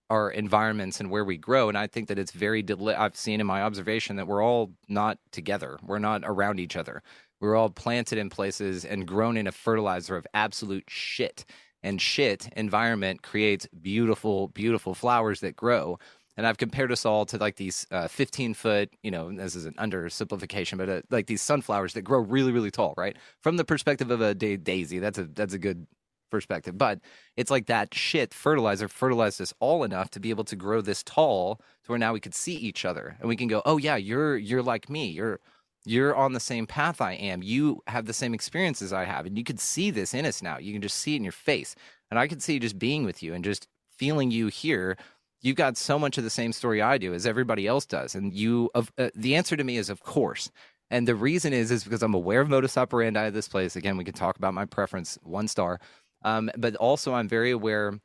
our 0.10 0.32
environments 0.32 1.00
and 1.00 1.12
where 1.12 1.24
we 1.24 1.38
grow. 1.38 1.70
And 1.70 1.78
I 1.78 1.86
think 1.86 2.08
that 2.08 2.18
it's 2.18 2.32
very, 2.32 2.64
deli- 2.64 2.96
I've 2.96 3.16
seen 3.16 3.40
in 3.40 3.46
my 3.46 3.62
observation 3.62 4.16
that 4.16 4.26
we're 4.26 4.44
all 4.44 4.72
not 4.90 5.20
together, 5.32 5.78
we're 5.86 6.00
not 6.00 6.24
around 6.26 6.60
each 6.60 6.76
other. 6.76 7.04
We're 7.40 7.56
all 7.56 7.70
planted 7.70 8.18
in 8.18 8.32
places 8.32 8.84
and 8.84 9.08
grown 9.08 9.38
in 9.38 9.46
a 9.46 9.52
fertilizer 9.52 10.16
of 10.16 10.26
absolute 10.34 10.86
shit. 10.88 11.46
And 11.84 12.02
shit 12.02 12.50
environment 12.56 13.22
creates 13.22 13.68
beautiful, 13.80 14.48
beautiful 14.48 14.96
flowers 14.96 15.40
that 15.42 15.56
grow 15.56 16.00
and 16.42 16.48
I've 16.48 16.58
compared 16.58 16.92
us 16.92 17.06
all 17.06 17.28
to 17.28 17.38
like 17.38 17.58
these 17.58 17.86
uh, 17.92 18.08
15 18.08 18.56
foot, 18.56 18.90
you 19.04 19.12
know, 19.12 19.32
this 19.32 19.56
is 19.56 19.66
an 19.66 19.76
undersimplification, 19.76 20.76
but 20.76 20.90
uh, 20.90 21.02
like 21.12 21.28
these 21.28 21.40
sunflowers 21.40 21.94
that 21.94 22.02
grow 22.02 22.18
really, 22.18 22.52
really 22.52 22.72
tall, 22.72 22.96
right? 22.98 23.16
From 23.42 23.58
the 23.58 23.64
perspective 23.64 24.10
of 24.10 24.22
a 24.22 24.34
da- 24.34 24.58
daisy, 24.58 24.98
that's 24.98 25.20
a 25.20 25.26
that's 25.26 25.54
a 25.54 25.60
good 25.60 25.86
perspective. 26.32 26.80
But 26.80 27.00
it's 27.38 27.52
like 27.52 27.68
that 27.68 27.94
shit 27.94 28.34
fertilizer 28.34 28.88
fertilized 28.88 29.40
us 29.40 29.54
all 29.60 29.84
enough 29.84 30.10
to 30.10 30.20
be 30.20 30.32
able 30.32 30.46
to 30.46 30.56
grow 30.56 30.82
this 30.82 31.04
tall 31.04 31.58
to 31.84 31.92
where 31.92 32.00
now 32.00 32.12
we 32.12 32.20
could 32.20 32.34
see 32.34 32.56
each 32.56 32.86
other 32.86 33.18
and 33.20 33.30
we 33.30 33.36
can 33.36 33.48
go, 33.48 33.62
oh 33.64 33.78
yeah, 33.78 33.96
you're 33.96 34.36
you're 34.36 34.64
like 34.64 34.90
me, 34.90 35.10
you're 35.10 35.40
you're 35.86 36.16
on 36.16 36.34
the 36.34 36.40
same 36.40 36.66
path 36.66 37.02
I 37.02 37.14
am. 37.14 37.44
You 37.44 37.84
have 37.86 38.08
the 38.08 38.14
same 38.14 38.34
experiences 38.34 38.92
I 38.92 39.06
have, 39.06 39.28
and 39.28 39.38
you 39.38 39.44
could 39.44 39.60
see 39.60 39.92
this 39.92 40.16
in 40.16 40.26
us 40.26 40.42
now. 40.42 40.58
You 40.58 40.74
can 40.74 40.82
just 40.82 40.98
see 40.98 41.14
it 41.14 41.18
in 41.18 41.24
your 41.24 41.34
face, 41.34 41.76
and 42.10 42.20
I 42.20 42.28
could 42.28 42.42
see 42.42 42.58
just 42.58 42.80
being 42.80 43.04
with 43.04 43.22
you 43.22 43.36
and 43.36 43.46
just 43.46 43.68
feeling 43.96 44.32
you 44.32 44.48
here 44.48 44.98
you've 45.42 45.56
got 45.56 45.78
so 45.78 46.00
much 46.00 46.18
of 46.18 46.24
the 46.24 46.30
same 46.30 46.54
story 46.54 46.82
I 46.82 46.98
do 46.98 47.14
as 47.14 47.26
everybody 47.26 47.68
else 47.68 47.86
does, 47.86 48.16
and 48.16 48.34
you. 48.34 48.70
Of 48.74 48.92
uh, 48.98 49.10
the 49.16 49.36
answer 49.36 49.56
to 49.56 49.64
me 49.64 49.78
is 49.78 49.90
of 49.90 50.04
course, 50.04 50.52
and 50.90 51.08
the 51.08 51.16
reason 51.16 51.54
is 51.54 51.72
is 51.72 51.84
because 51.84 52.04
I'm 52.04 52.14
aware 52.14 52.42
of 52.42 52.50
modus 52.50 52.78
operandi 52.78 53.26
of 53.26 53.34
this 53.34 53.48
place. 53.48 53.76
Again, 53.76 53.98
we 53.98 54.04
can 54.04 54.14
talk 54.14 54.38
about 54.38 54.54
my 54.54 54.66
preference, 54.66 55.18
one 55.24 55.48
star, 55.48 55.80
um, 56.24 56.50
but 56.58 56.76
also 56.76 57.14
I'm 57.14 57.28
very 57.28 57.52
aware 57.52 58.00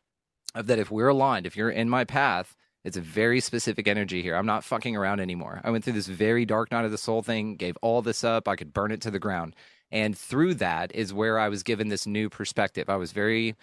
of 0.54 0.66
that. 0.66 0.78
If 0.78 0.90
we're 0.90 1.08
aligned, 1.08 1.46
if 1.46 1.56
you're 1.56 1.70
in 1.70 1.88
my 1.88 2.04
path, 2.04 2.56
it's 2.84 2.96
a 2.96 3.00
very 3.00 3.40
specific 3.40 3.88
energy 3.88 4.22
here. 4.22 4.36
I'm 4.36 4.46
not 4.46 4.62
fucking 4.62 4.96
around 4.96 5.20
anymore. 5.20 5.60
I 5.64 5.70
went 5.70 5.84
through 5.84 5.94
this 5.94 6.06
very 6.06 6.44
dark 6.44 6.70
night 6.70 6.84
of 6.84 6.92
the 6.92 6.98
soul 6.98 7.20
thing, 7.20 7.56
gave 7.56 7.76
all 7.82 8.00
this 8.00 8.22
up. 8.22 8.46
I 8.46 8.54
could 8.54 8.72
burn 8.72 8.92
it 8.92 9.00
to 9.02 9.10
the 9.10 9.18
ground. 9.18 9.56
And 9.90 10.16
through 10.16 10.54
that 10.54 10.94
is 10.94 11.12
where 11.12 11.38
I 11.38 11.48
was 11.48 11.62
given 11.62 11.88
this 11.88 12.06
new 12.06 12.28
perspective. 12.28 12.88
I 12.88 12.96
was 12.96 13.12
very 13.12 13.56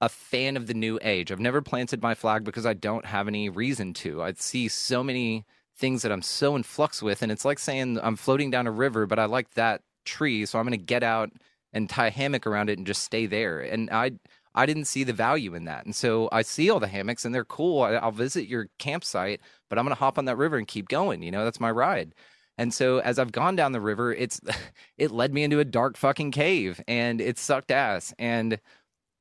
a 0.00 0.08
fan 0.08 0.56
of 0.56 0.66
the 0.66 0.74
new 0.74 0.98
age. 1.02 1.32
I've 1.32 1.40
never 1.40 1.60
planted 1.60 2.02
my 2.02 2.14
flag 2.14 2.44
because 2.44 2.66
I 2.66 2.74
don't 2.74 3.06
have 3.06 3.28
any 3.28 3.48
reason 3.48 3.94
to. 3.94 4.22
I 4.22 4.32
see 4.32 4.68
so 4.68 5.02
many 5.02 5.44
things 5.76 6.02
that 6.02 6.12
I'm 6.12 6.22
so 6.22 6.56
in 6.56 6.62
flux 6.62 7.02
with, 7.02 7.22
and 7.22 7.32
it's 7.32 7.44
like 7.44 7.58
saying 7.58 7.98
I'm 8.02 8.16
floating 8.16 8.50
down 8.50 8.66
a 8.66 8.72
river, 8.72 9.06
but 9.06 9.18
I 9.18 9.24
like 9.24 9.54
that 9.54 9.82
tree, 10.04 10.46
so 10.46 10.58
I'm 10.58 10.66
going 10.66 10.78
to 10.78 10.84
get 10.84 11.02
out 11.02 11.30
and 11.72 11.88
tie 11.88 12.08
a 12.08 12.10
hammock 12.10 12.46
around 12.46 12.70
it 12.70 12.78
and 12.78 12.86
just 12.86 13.02
stay 13.02 13.26
there. 13.26 13.60
And 13.60 13.90
I 13.90 14.12
I 14.54 14.66
didn't 14.66 14.86
see 14.86 15.04
the 15.04 15.12
value 15.12 15.54
in 15.54 15.66
that, 15.66 15.84
and 15.84 15.94
so 15.94 16.28
I 16.32 16.42
see 16.42 16.70
all 16.70 16.80
the 16.80 16.88
hammocks 16.88 17.24
and 17.24 17.34
they're 17.34 17.44
cool. 17.44 17.82
I, 17.82 18.04
will 18.04 18.12
visit 18.12 18.48
your 18.48 18.68
campsite, 18.78 19.40
but 19.68 19.78
I'm 19.78 19.84
going 19.84 19.94
to 19.94 20.00
hop 20.00 20.18
on 20.18 20.24
that 20.26 20.36
river 20.36 20.56
and 20.56 20.66
keep 20.66 20.88
going. 20.88 21.22
You 21.22 21.30
know, 21.30 21.44
that's 21.44 21.60
my 21.60 21.70
ride. 21.70 22.14
And 22.56 22.74
so 22.74 22.98
as 22.98 23.20
I've 23.20 23.30
gone 23.30 23.54
down 23.54 23.72
the 23.72 23.80
river, 23.80 24.12
it's 24.12 24.40
it 24.98 25.10
led 25.10 25.32
me 25.32 25.44
into 25.44 25.60
a 25.60 25.64
dark 25.64 25.96
fucking 25.96 26.32
cave, 26.32 26.82
and 26.88 27.20
it 27.20 27.38
sucked 27.38 27.70
ass. 27.70 28.12
And 28.18 28.60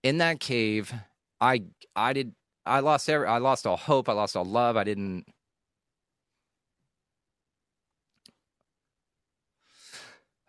in 0.04 0.18
that 0.20 0.40
cave, 0.40 0.94
I 1.42 1.64
I 1.96 2.14
did 2.14 2.34
I 2.66 2.80
lost 2.82 3.10
every 3.10 3.28
I 3.28 3.38
lost 3.40 3.68
all 3.68 3.78
hope. 3.78 4.10
I 4.10 4.14
lost 4.14 4.36
all 4.36 4.46
love. 4.46 4.78
I 4.78 4.84
didn't. 4.84 5.26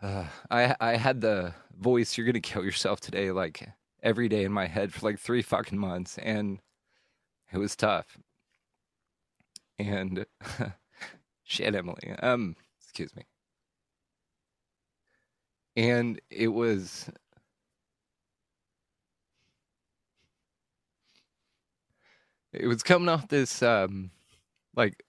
uh, 0.01 0.25
I 0.51 0.75
I 0.79 0.95
had 0.97 1.21
the 1.21 1.53
voice 1.77 2.17
"You're 2.17 2.25
gonna 2.27 2.41
kill 2.41 2.63
yourself 2.63 2.99
today" 2.99 3.31
like 3.31 3.67
every 4.03 4.29
day 4.29 4.43
in 4.43 4.51
my 4.51 4.67
head 4.67 4.93
for 4.93 5.05
like 5.05 5.19
three 5.19 5.41
fucking 5.41 5.77
months, 5.77 6.17
and 6.19 6.59
it 7.53 7.57
was 7.59 7.75
tough. 7.75 8.17
And 9.79 10.25
shit, 11.43 11.75
Emily. 11.75 12.11
Um, 12.21 12.55
excuse 12.81 13.15
me. 13.15 13.23
And 15.75 16.19
it 16.29 16.49
was 16.49 17.09
it 22.53 22.67
was 22.67 22.83
coming 22.83 23.09
off 23.09 23.27
this 23.27 23.61
um 23.63 24.11
like 24.75 25.03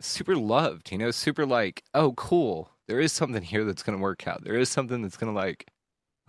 super 0.00 0.36
loved, 0.36 0.92
you 0.92 0.98
know, 0.98 1.10
super 1.10 1.46
like, 1.46 1.82
oh 1.94 2.12
cool. 2.12 2.70
There 2.86 3.00
is 3.00 3.12
something 3.12 3.42
here 3.42 3.64
that's 3.64 3.82
gonna 3.82 3.98
work 3.98 4.26
out. 4.26 4.44
There 4.44 4.56
is 4.56 4.68
something 4.68 5.02
that's 5.02 5.16
gonna 5.16 5.32
like 5.32 5.66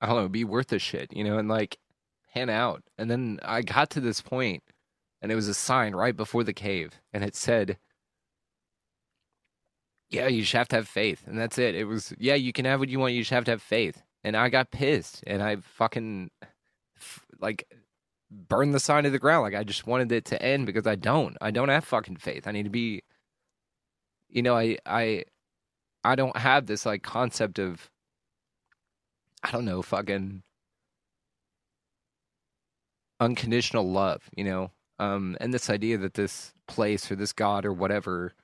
I 0.00 0.06
don't 0.06 0.16
know, 0.16 0.28
be 0.28 0.44
worth 0.44 0.72
a 0.72 0.78
shit, 0.78 1.12
you 1.12 1.24
know, 1.24 1.38
and 1.38 1.48
like 1.48 1.78
pan 2.34 2.50
out. 2.50 2.82
And 2.98 3.10
then 3.10 3.38
I 3.42 3.62
got 3.62 3.90
to 3.90 4.00
this 4.00 4.20
point 4.20 4.62
and 5.20 5.30
it 5.30 5.36
was 5.36 5.48
a 5.48 5.54
sign 5.54 5.94
right 5.94 6.16
before 6.16 6.44
the 6.44 6.52
cave 6.52 7.00
and 7.12 7.24
it 7.24 7.36
said 7.36 7.78
yeah, 10.12 10.28
you 10.28 10.42
just 10.42 10.52
have 10.52 10.68
to 10.68 10.76
have 10.76 10.86
faith. 10.88 11.26
And 11.26 11.38
that's 11.38 11.58
it. 11.58 11.74
It 11.74 11.84
was, 11.84 12.12
yeah, 12.18 12.34
you 12.34 12.52
can 12.52 12.66
have 12.66 12.78
what 12.80 12.90
you 12.90 12.98
want. 13.00 13.14
You 13.14 13.22
just 13.22 13.30
have 13.30 13.46
to 13.46 13.52
have 13.52 13.62
faith. 13.62 14.02
And 14.22 14.36
I 14.36 14.50
got 14.50 14.70
pissed 14.70 15.24
and 15.26 15.42
I 15.42 15.56
fucking, 15.56 16.30
like, 17.40 17.66
burned 18.32 18.74
the 18.74 18.80
sign 18.80 19.04
to 19.04 19.10
the 19.10 19.18
ground. 19.18 19.42
Like, 19.42 19.54
I 19.54 19.64
just 19.64 19.86
wanted 19.86 20.10
it 20.12 20.24
to 20.26 20.42
end 20.42 20.66
because 20.66 20.86
I 20.86 20.94
don't. 20.96 21.36
I 21.40 21.50
don't 21.50 21.68
have 21.68 21.84
fucking 21.84 22.16
faith. 22.16 22.46
I 22.46 22.52
need 22.52 22.64
to 22.64 22.70
be, 22.70 23.02
you 24.28 24.42
know, 24.42 24.56
I, 24.56 24.78
I, 24.86 25.24
I 26.04 26.14
don't 26.14 26.36
have 26.36 26.66
this, 26.66 26.86
like, 26.86 27.02
concept 27.02 27.58
of, 27.58 27.90
I 29.42 29.50
don't 29.50 29.64
know, 29.64 29.82
fucking 29.82 30.42
unconditional 33.20 33.90
love, 33.90 34.22
you 34.36 34.44
know? 34.44 34.70
Um, 34.98 35.36
and 35.40 35.52
this 35.52 35.70
idea 35.70 35.98
that 35.98 36.14
this 36.14 36.54
place 36.68 37.10
or 37.10 37.16
this 37.16 37.32
God 37.32 37.64
or 37.64 37.72
whatever 37.72 38.34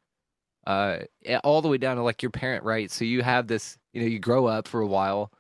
uh, 0.67 0.99
all 1.45 1.63
the 1.63 1.69
way 1.69 1.79
down 1.79 1.97
to 1.97 2.03
like 2.03 2.23
your 2.23 2.31
parent, 2.31 2.63
right? 2.63 2.91
So 2.91 3.05
you 3.05 3.23
have 3.23 3.47
this, 3.47 3.79
you 3.93 4.03
know, 4.03 4.07
you 4.07 4.19
grow 4.19 4.47
up 4.47 4.69
for 4.69 4.81
a 4.81 4.87
while. 4.87 5.33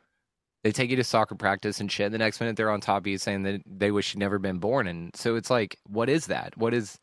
They 0.64 0.72
take 0.72 0.90
you 0.90 0.96
to 0.96 1.04
soccer 1.04 1.34
practice 1.34 1.80
and 1.80 1.90
shit. 1.90 2.06
And 2.06 2.14
The 2.14 2.18
next 2.18 2.40
minute 2.40 2.56
they're 2.56 2.70
on 2.70 2.80
top 2.80 3.02
of 3.02 3.06
you 3.06 3.18
saying 3.18 3.44
that 3.44 3.62
they 3.64 3.90
wish 3.90 4.12
you'd 4.12 4.20
never 4.20 4.38
been 4.38 4.58
born. 4.58 4.86
And 4.86 5.14
so 5.14 5.36
it's 5.36 5.50
like, 5.50 5.78
what 5.86 6.08
is 6.08 6.26
that? 6.26 6.56
What 6.56 6.74
is, 6.74 6.98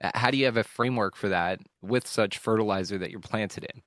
how 0.00 0.30
do 0.30 0.36
you 0.36 0.44
have 0.44 0.56
a 0.56 0.64
framework 0.64 1.16
for 1.16 1.28
that 1.28 1.60
with 1.82 2.06
such 2.06 2.38
fertilizer 2.38 2.98
that 2.98 3.10
you're 3.10 3.20
planted 3.20 3.64
in? 3.64 3.82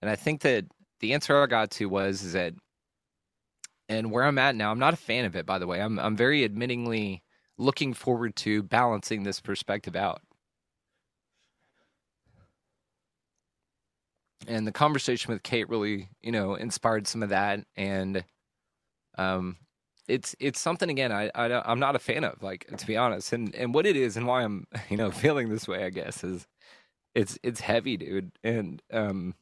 And 0.00 0.10
I 0.10 0.16
think 0.16 0.42
that 0.42 0.66
the 1.00 1.14
answer 1.14 1.42
I 1.42 1.46
got 1.46 1.70
to 1.72 1.86
was 1.86 2.22
is 2.22 2.34
that, 2.34 2.54
and 3.88 4.10
where 4.10 4.24
I'm 4.24 4.38
at 4.38 4.54
now, 4.54 4.70
I'm 4.70 4.78
not 4.78 4.94
a 4.94 4.98
fan 4.98 5.24
of 5.24 5.36
it, 5.36 5.46
by 5.46 5.58
the 5.58 5.66
way. 5.66 5.80
I'm, 5.80 5.98
I'm 5.98 6.16
very 6.16 6.48
admittingly 6.48 7.20
looking 7.58 7.92
forward 7.92 8.36
to 8.36 8.62
balancing 8.62 9.24
this 9.24 9.40
perspective 9.40 9.96
out. 9.96 10.22
and 14.46 14.66
the 14.66 14.72
conversation 14.72 15.32
with 15.32 15.42
Cate 15.42 15.68
really, 15.68 16.08
you 16.22 16.32
know, 16.32 16.54
inspired 16.54 17.06
some 17.06 17.22
of 17.22 17.28
that. 17.30 17.64
And 17.76 18.24
um, 19.18 19.56
it's 20.08 20.36
it's 20.38 20.60
something 20.60 20.90
again 20.90 21.12
I, 21.12 21.30
I 21.34 21.70
I'm 21.70 21.80
not 21.80 21.96
a 21.96 21.98
fan 21.98 22.24
of, 22.24 22.42
like 22.42 22.66
to 22.76 22.86
be 22.86 22.96
honest. 22.96 23.32
And 23.32 23.54
and 23.54 23.74
what 23.74 23.86
it 23.86 23.96
is 23.96 24.16
and 24.16 24.26
why 24.26 24.42
I'm 24.42 24.66
you 24.90 24.96
know 24.96 25.10
feeling 25.10 25.48
this 25.48 25.68
way, 25.68 25.84
I 25.84 25.90
guess, 25.90 26.24
is 26.24 26.46
it's 27.14 27.38
it's 27.42 27.60
heavy, 27.60 27.96
dude, 27.96 28.32
and 28.42 28.82
um, 28.92 29.34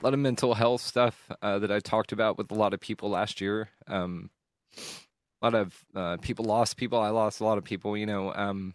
a 0.00 0.04
lot 0.04 0.14
of 0.14 0.20
mental 0.20 0.54
health 0.54 0.80
stuff 0.80 1.30
uh, 1.42 1.58
that 1.58 1.70
I 1.70 1.80
talked 1.80 2.12
about 2.12 2.38
with 2.38 2.50
a 2.50 2.54
lot 2.54 2.74
of 2.74 2.80
people 2.80 3.10
last 3.10 3.40
year. 3.40 3.70
Um, 3.86 4.30
a 5.42 5.46
lot 5.46 5.54
of 5.54 5.84
uh, 5.94 6.16
people 6.18 6.44
lost 6.44 6.76
people. 6.76 6.98
I 6.98 7.08
lost 7.08 7.40
a 7.40 7.44
lot 7.44 7.58
of 7.58 7.64
people. 7.64 7.96
You 7.96 8.06
know, 8.06 8.32
um, 8.34 8.74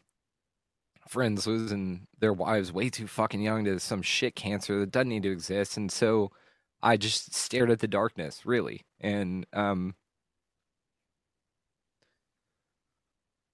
friends 1.08 1.48
losing 1.48 2.08
their 2.20 2.34
wives 2.34 2.72
way 2.72 2.90
too 2.90 3.08
fucking 3.08 3.42
young 3.42 3.66
to 3.66 3.80
some 3.80 4.02
shit 4.02 4.36
cancer 4.36 4.80
that 4.80 4.92
doesn't 4.92 5.10
need 5.10 5.24
to 5.24 5.32
exist. 5.32 5.78
And 5.78 5.92
so 5.92 6.32
I 6.86 6.98
just 6.98 7.36
stared 7.36 7.70
at 7.72 7.80
the 7.80 7.88
darkness, 7.90 8.46
really. 8.46 8.86
And 9.02 9.46
um 9.54 9.96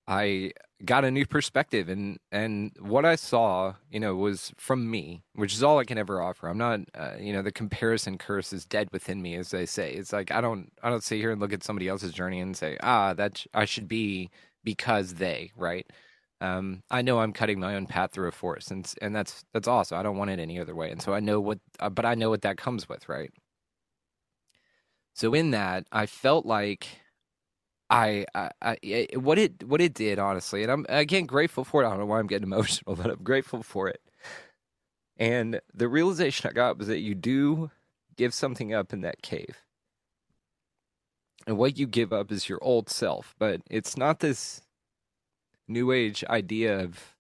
I 0.08 0.52
got 0.84 1.06
a 1.06 1.12
new 1.12 1.26
perspective 1.26 1.88
and 1.88 2.18
and 2.32 2.72
what 2.80 3.06
I 3.06 3.16
saw, 3.16 3.76
you 3.92 4.00
know, 4.00 4.16
was 4.16 4.52
from 4.58 4.90
me, 4.90 5.24
which 5.36 5.54
is 5.54 5.64
all 5.64 5.78
I 5.80 5.86
can 5.86 5.98
ever 5.98 6.22
offer. 6.22 6.48
I'm 6.48 6.58
not 6.58 6.82
uh, 6.96 7.14
you 7.20 7.34
know, 7.34 7.42
the 7.42 7.52
comparison 7.52 8.18
curse 8.18 8.52
is 8.52 8.66
dead 8.66 8.90
within 8.92 9.22
me 9.22 9.36
as 9.36 9.52
they 9.52 9.66
say. 9.66 9.94
It's 9.94 10.12
like 10.14 10.32
I 10.32 10.42
don't 10.42 10.72
I 10.84 10.90
don't 10.90 11.04
sit 11.04 11.18
here 11.20 11.32
and 11.32 11.40
look 11.40 11.54
at 11.54 11.64
somebody 11.64 11.88
else's 11.88 12.14
journey 12.14 12.40
and 12.40 12.58
say, 12.58 12.78
"Ah, 12.82 13.14
that 13.14 13.46
I 13.54 13.66
should 13.66 13.88
be 13.88 14.30
because 14.64 15.16
they," 15.16 15.52
right? 15.56 15.86
Um, 16.42 16.84
I 16.90 17.04
know 17.04 17.20
I'm 17.20 17.34
cutting 17.34 17.60
my 17.60 17.76
own 17.76 17.86
path 17.86 18.12
through 18.12 18.28
a 18.28 18.32
forest, 18.32 18.72
and 18.72 18.92
and 19.02 19.16
that's 19.16 19.46
that's 19.54 19.68
awesome. 19.68 19.98
I 20.00 20.04
don't 20.04 20.18
want 20.18 20.32
it 20.32 20.40
any 20.40 20.60
other 20.60 20.76
way, 20.76 20.92
and 20.92 21.02
so 21.02 21.14
I 21.14 21.20
know 21.20 21.40
what, 21.40 21.60
uh, 21.80 21.90
but 21.90 22.06
I 22.06 22.16
know 22.16 22.30
what 22.32 22.42
that 22.42 22.58
comes 22.58 22.90
with, 22.90 23.08
right? 23.08 23.32
So 25.14 25.34
in 25.34 25.52
that, 25.52 25.86
I 25.92 26.06
felt 26.08 26.46
like 26.46 26.88
I, 27.90 28.26
I, 28.34 28.50
I, 28.62 29.08
what 29.16 29.38
it 29.38 29.64
what 29.68 29.82
it 29.82 29.94
did 29.94 30.18
honestly, 30.20 30.64
and 30.64 30.72
I'm 30.72 30.86
again 30.90 31.26
grateful 31.28 31.64
for 31.64 31.84
it. 31.84 31.88
I 31.88 31.92
don't 31.92 32.00
know 32.00 32.06
why 32.08 32.20
I'm 32.20 32.28
getting 32.28 32.48
emotional, 32.52 32.96
but 32.96 33.12
I'm 33.12 33.24
grateful 33.24 33.64
for 33.64 33.88
it. 33.88 34.02
And 35.18 35.62
the 35.74 35.88
realization 35.88 36.50
I 36.50 36.54
got 36.54 36.80
was 36.80 36.88
that 36.88 37.00
you 37.00 37.14
do 37.14 37.70
give 38.18 38.34
something 38.34 38.74
up 38.74 38.94
in 38.94 39.02
that 39.02 39.22
cave. 39.22 39.58
And 41.46 41.58
what 41.58 41.78
you 41.78 41.88
give 41.88 42.14
up 42.14 42.32
is 42.32 42.50
your 42.50 42.60
old 42.64 42.90
self, 42.90 43.36
but 43.38 43.62
it's 43.70 43.98
not 43.98 44.20
this 44.20 44.62
new 45.72 45.92
age 45.92 46.24
idea 46.30 46.80
of 46.80 47.16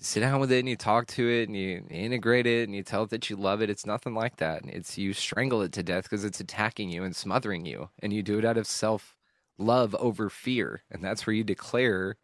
sit 0.00 0.20
down 0.20 0.40
with 0.40 0.50
it 0.50 0.60
and 0.60 0.68
you 0.68 0.76
talk 0.76 1.06
to 1.06 1.28
it 1.28 1.48
and 1.48 1.56
you 1.56 1.84
integrate 1.90 2.46
it 2.46 2.68
and 2.68 2.74
you 2.74 2.82
tell 2.82 3.02
it 3.02 3.10
that 3.10 3.28
you 3.28 3.36
love 3.36 3.60
it. 3.60 3.70
It's 3.70 3.86
nothing 3.86 4.14
like 4.14 4.36
that. 4.36 4.62
It's 4.64 4.96
you 4.96 5.12
strangle 5.12 5.62
it 5.62 5.72
to 5.72 5.82
death 5.82 6.04
because 6.04 6.24
it's 6.24 6.40
attacking 6.40 6.90
you 6.90 7.04
and 7.04 7.14
smothering 7.14 7.66
you. 7.66 7.90
And 8.00 8.12
you 8.12 8.22
do 8.22 8.38
it 8.38 8.44
out 8.44 8.56
of 8.56 8.66
self 8.66 9.16
love 9.58 9.94
over 9.96 10.30
fear. 10.30 10.82
And 10.90 11.04
that's 11.04 11.26
where 11.26 11.34
you 11.34 11.44
declare 11.44 12.16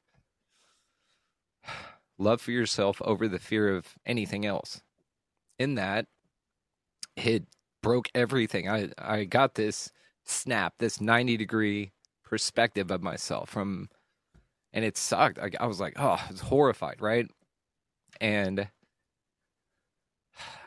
love 2.18 2.40
for 2.40 2.50
yourself 2.50 3.02
over 3.04 3.28
the 3.28 3.38
fear 3.38 3.74
of 3.76 3.94
anything 4.06 4.46
else. 4.46 4.82
In 5.58 5.74
that, 5.74 6.06
it 7.16 7.44
broke 7.82 8.08
everything. 8.14 8.68
I, 8.68 8.90
I 8.98 9.24
got 9.24 9.54
this 9.54 9.92
snap, 10.24 10.74
this 10.78 11.00
90 11.00 11.36
degree 11.36 11.92
perspective 12.24 12.90
of 12.90 13.02
myself 13.02 13.48
from 13.48 13.88
and 14.76 14.84
it 14.84 14.98
sucked. 14.98 15.38
I, 15.38 15.50
I 15.58 15.66
was 15.66 15.80
like, 15.80 15.94
oh, 15.96 16.20
I 16.22 16.30
was 16.30 16.40
horrified, 16.40 17.00
right? 17.00 17.26
And 18.20 18.68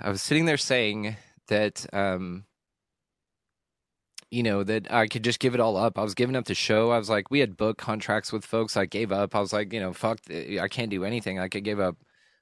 I 0.02 0.10
was 0.10 0.22
sitting 0.24 0.46
there 0.46 0.58
saying 0.58 1.16
that, 1.48 1.86
um, 1.94 2.46
you 4.32 4.42
know, 4.42 4.64
that 4.64 4.92
I 4.92 5.08
could 5.08 5.24
just 5.24 5.40
give 5.40 5.54
it 5.54 5.60
all 5.60 5.78
up. 5.78 6.00
I 6.00 6.04
was 6.04 6.16
giving 6.16 6.36
up 6.36 6.46
the 6.46 6.56
show. 6.56 6.90
I 6.90 6.98
was 6.98 7.10
like, 7.10 7.30
we 7.30 7.40
had 7.40 7.56
book 7.56 7.78
contracts 7.78 8.34
with 8.34 8.44
folks. 8.46 8.76
I 8.76 8.86
gave 8.86 9.12
up. 9.12 9.36
I 9.36 9.40
was 9.40 9.54
like, 9.54 9.72
you 9.72 9.80
know, 9.80 9.94
fuck, 9.94 10.20
I 10.32 10.68
can't 10.68 10.90
do 10.90 11.06
anything. 11.06 11.38
I 11.40 11.48
could 11.48 11.64
give 11.64 11.80
up. 11.80 11.96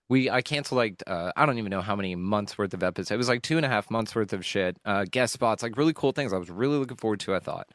We 0.10 0.30
I 0.30 0.42
canceled 0.42 0.78
like 0.78 1.04
uh, 1.06 1.34
I 1.36 1.46
don't 1.46 1.58
even 1.58 1.70
know 1.70 1.82
how 1.82 1.98
many 1.98 2.16
months 2.16 2.58
worth 2.58 2.74
of 2.74 2.82
episodes. 2.82 3.12
It 3.12 3.18
was 3.18 3.28
like 3.28 3.42
two 3.42 3.58
and 3.58 3.66
a 3.66 3.70
half 3.70 3.92
months 3.92 4.16
worth 4.16 4.32
of 4.32 4.46
shit. 4.46 4.78
Uh, 4.86 5.04
guest 5.12 5.34
spots, 5.34 5.64
like 5.64 5.76
really 5.76 5.92
cool 5.94 6.14
things. 6.14 6.32
I 6.32 6.38
was 6.38 6.50
really 6.50 6.78
looking 6.78 6.96
forward 6.96 7.20
to. 7.22 7.36
I 7.36 7.40
thought, 7.40 7.68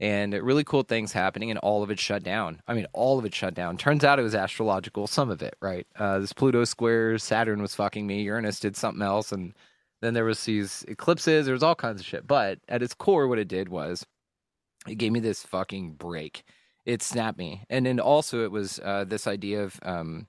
and 0.00 0.34
really 0.34 0.64
cool 0.64 0.82
things 0.82 1.12
happening, 1.12 1.50
and 1.50 1.58
all 1.60 1.82
of 1.82 1.90
it 1.90 1.98
shut 1.98 2.22
down. 2.22 2.60
I 2.66 2.74
mean, 2.74 2.86
all 2.92 3.18
of 3.18 3.24
it 3.24 3.34
shut 3.34 3.54
down. 3.54 3.76
Turns 3.76 4.04
out 4.04 4.18
it 4.18 4.22
was 4.22 4.34
astrological, 4.34 5.06
some 5.06 5.30
of 5.30 5.42
it, 5.42 5.56
right? 5.60 5.86
Uh, 5.96 6.18
this 6.18 6.32
Pluto 6.32 6.64
square, 6.64 7.18
Saturn 7.18 7.62
was 7.62 7.74
fucking 7.74 8.06
me, 8.06 8.22
Uranus 8.22 8.60
did 8.60 8.76
something 8.76 9.02
else, 9.02 9.32
and 9.32 9.54
then 10.02 10.14
there 10.14 10.24
was 10.24 10.44
these 10.44 10.84
eclipses. 10.88 11.46
There 11.46 11.54
was 11.54 11.62
all 11.62 11.74
kinds 11.74 12.00
of 12.00 12.06
shit. 12.06 12.26
But 12.26 12.58
at 12.68 12.82
its 12.82 12.94
core, 12.94 13.28
what 13.28 13.38
it 13.38 13.48
did 13.48 13.68
was 13.68 14.04
it 14.86 14.96
gave 14.96 15.12
me 15.12 15.20
this 15.20 15.42
fucking 15.42 15.92
break. 15.92 16.44
It 16.84 17.02
snapped 17.02 17.38
me, 17.38 17.64
and 17.70 17.86
then 17.86 17.98
also 17.98 18.44
it 18.44 18.52
was 18.52 18.78
uh, 18.84 19.04
this 19.04 19.26
idea 19.26 19.62
of 19.62 19.80
um, 19.82 20.26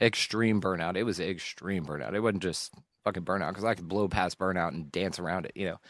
extreme 0.00 0.60
burnout. 0.60 0.96
It 0.96 1.02
was 1.02 1.20
extreme 1.20 1.84
burnout. 1.84 2.14
It 2.14 2.20
wasn't 2.20 2.42
just 2.42 2.72
fucking 3.04 3.24
burnout 3.24 3.48
because 3.48 3.64
I 3.64 3.74
could 3.74 3.88
blow 3.88 4.08
past 4.08 4.38
burnout 4.38 4.68
and 4.68 4.90
dance 4.90 5.18
around 5.18 5.46
it, 5.46 5.52
you 5.54 5.66
know. 5.66 5.80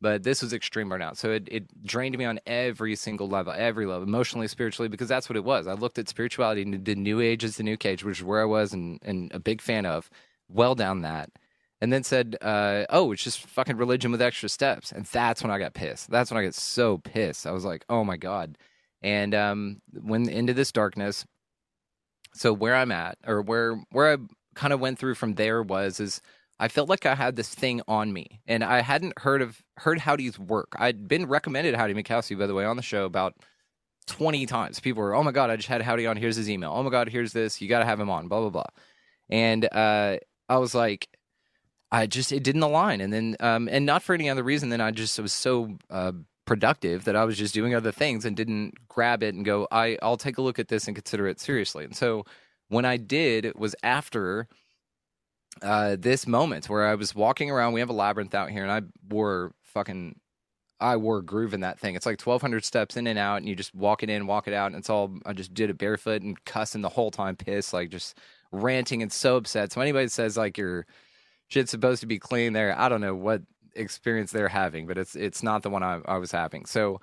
But 0.00 0.22
this 0.22 0.42
was 0.42 0.52
extreme 0.52 0.88
burnout. 0.88 1.16
So 1.16 1.30
it, 1.32 1.48
it 1.50 1.84
drained 1.84 2.16
me 2.16 2.24
on 2.24 2.40
every 2.46 2.96
single 2.96 3.28
level, 3.28 3.52
every 3.56 3.86
level, 3.86 4.02
emotionally, 4.02 4.48
spiritually, 4.48 4.88
because 4.88 5.08
that's 5.08 5.28
what 5.28 5.36
it 5.36 5.44
was. 5.44 5.66
I 5.66 5.74
looked 5.74 5.98
at 5.98 6.08
spirituality 6.08 6.62
and 6.62 6.82
did 6.82 6.98
New 6.98 7.20
Age 7.20 7.44
as 7.44 7.56
the 7.56 7.62
New 7.62 7.76
Cage, 7.76 8.04
which 8.04 8.18
is 8.18 8.24
where 8.24 8.40
I 8.40 8.46
was 8.46 8.72
and, 8.72 8.98
and 9.02 9.30
a 9.34 9.38
big 9.38 9.60
fan 9.60 9.86
of, 9.86 10.10
well 10.48 10.74
down 10.74 11.02
that. 11.02 11.30
And 11.82 11.92
then 11.92 12.02
said, 12.02 12.36
uh, 12.42 12.84
oh, 12.90 13.12
it's 13.12 13.22
just 13.22 13.40
fucking 13.46 13.76
religion 13.78 14.12
with 14.12 14.20
extra 14.20 14.48
steps. 14.48 14.92
And 14.92 15.06
that's 15.06 15.42
when 15.42 15.50
I 15.50 15.58
got 15.58 15.72
pissed. 15.72 16.10
That's 16.10 16.30
when 16.30 16.38
I 16.38 16.44
got 16.44 16.54
so 16.54 16.98
pissed. 16.98 17.46
I 17.46 17.52
was 17.52 17.64
like, 17.64 17.84
oh 17.88 18.04
my 18.04 18.18
God. 18.18 18.58
And 19.02 19.34
um, 19.34 19.80
went 19.94 20.28
into 20.28 20.52
this 20.52 20.72
darkness. 20.72 21.24
So 22.34 22.52
where 22.52 22.76
I'm 22.76 22.92
at, 22.92 23.16
or 23.26 23.40
where 23.40 23.82
where 23.90 24.12
I 24.12 24.16
kind 24.54 24.72
of 24.72 24.80
went 24.80 24.98
through 24.98 25.14
from 25.14 25.34
there 25.34 25.62
was 25.62 26.00
is 26.00 26.20
I 26.60 26.68
felt 26.68 26.90
like 26.90 27.06
I 27.06 27.14
had 27.14 27.36
this 27.36 27.48
thing 27.48 27.80
on 27.88 28.12
me, 28.12 28.42
and 28.46 28.62
I 28.62 28.82
hadn't 28.82 29.18
heard 29.18 29.40
of 29.40 29.62
heard 29.78 29.98
Howdy's 29.98 30.38
work. 30.38 30.74
I'd 30.78 31.08
been 31.08 31.26
recommended 31.26 31.74
Howdy 31.74 31.94
Mikoski, 31.94 32.38
by 32.38 32.46
the 32.46 32.54
way, 32.54 32.66
on 32.66 32.76
the 32.76 32.82
show 32.82 33.06
about 33.06 33.34
twenty 34.06 34.44
times. 34.44 34.78
People 34.78 35.02
were, 35.02 35.14
"Oh 35.14 35.22
my 35.22 35.32
god, 35.32 35.48
I 35.48 35.56
just 35.56 35.68
had 35.68 35.80
Howdy 35.80 36.06
on. 36.06 36.18
Here's 36.18 36.36
his 36.36 36.50
email. 36.50 36.72
Oh 36.74 36.82
my 36.82 36.90
god, 36.90 37.08
here's 37.08 37.32
this. 37.32 37.62
You 37.62 37.68
got 37.68 37.78
to 37.78 37.86
have 37.86 37.98
him 37.98 38.10
on." 38.10 38.28
Blah 38.28 38.40
blah 38.40 38.50
blah. 38.50 38.66
And 39.30 39.64
uh, 39.72 40.18
I 40.50 40.58
was 40.58 40.74
like, 40.74 41.08
I 41.90 42.06
just 42.06 42.30
it 42.30 42.42
didn't 42.42 42.62
align, 42.62 43.00
and 43.00 43.10
then 43.10 43.36
um, 43.40 43.66
and 43.72 43.86
not 43.86 44.02
for 44.02 44.14
any 44.14 44.28
other 44.28 44.42
reason 44.42 44.68
than 44.68 44.82
I 44.82 44.90
just 44.90 45.18
was 45.18 45.32
so 45.32 45.78
uh, 45.88 46.12
productive 46.44 47.04
that 47.04 47.16
I 47.16 47.24
was 47.24 47.38
just 47.38 47.54
doing 47.54 47.74
other 47.74 47.92
things 47.92 48.26
and 48.26 48.36
didn't 48.36 48.74
grab 48.86 49.22
it 49.22 49.34
and 49.34 49.46
go, 49.46 49.66
I 49.72 49.96
I'll 50.02 50.18
take 50.18 50.36
a 50.36 50.42
look 50.42 50.58
at 50.58 50.68
this 50.68 50.86
and 50.86 50.94
consider 50.94 51.26
it 51.26 51.40
seriously. 51.40 51.84
And 51.84 51.96
so 51.96 52.26
when 52.68 52.84
I 52.84 52.98
did, 52.98 53.50
was 53.56 53.74
after 53.82 54.46
uh, 55.62 55.96
this 55.98 56.26
moment 56.26 56.68
where 56.68 56.86
I 56.86 56.94
was 56.94 57.14
walking 57.14 57.50
around. 57.50 57.72
We 57.72 57.80
have 57.80 57.90
a 57.90 57.94
labyrinth 57.94 58.34
out 58.34 58.50
here, 58.50 58.62
and 58.62 58.72
I 58.72 58.82
wore 59.08 59.52
fucking 59.62 60.16
I 60.80 60.96
wore 60.96 61.20
groove 61.20 61.52
in 61.52 61.60
that 61.60 61.78
thing. 61.78 61.94
It's 61.94 62.06
like 62.06 62.20
1,200 62.20 62.64
steps 62.64 62.96
in 62.96 63.06
and 63.06 63.18
out, 63.18 63.36
and 63.36 63.48
you 63.48 63.54
just 63.54 63.74
walk 63.74 64.02
it 64.02 64.08
in, 64.08 64.26
walk 64.26 64.48
it 64.48 64.54
out, 64.54 64.68
and 64.68 64.76
it's 64.76 64.90
all. 64.90 65.18
I 65.26 65.32
just 65.32 65.52
did 65.54 65.70
it 65.70 65.78
barefoot 65.78 66.22
and 66.22 66.42
cussing 66.44 66.80
the 66.80 66.88
whole 66.88 67.10
time, 67.10 67.36
pissed, 67.36 67.72
like 67.72 67.90
just 67.90 68.16
ranting 68.52 69.02
and 69.02 69.12
so 69.12 69.36
upset. 69.36 69.72
So 69.72 69.80
anybody 69.80 70.08
says 70.08 70.36
like 70.36 70.56
your 70.56 70.86
shit's 71.48 71.70
supposed 71.70 72.00
to 72.00 72.06
be 72.06 72.18
clean 72.18 72.52
there, 72.52 72.78
I 72.78 72.88
don't 72.88 73.00
know 73.00 73.14
what 73.14 73.42
experience 73.74 74.32
they're 74.32 74.48
having, 74.48 74.86
but 74.86 74.98
it's 74.98 75.14
it's 75.14 75.42
not 75.42 75.62
the 75.62 75.70
one 75.70 75.82
I, 75.82 76.00
I 76.06 76.18
was 76.18 76.32
having. 76.32 76.64
So 76.64 77.00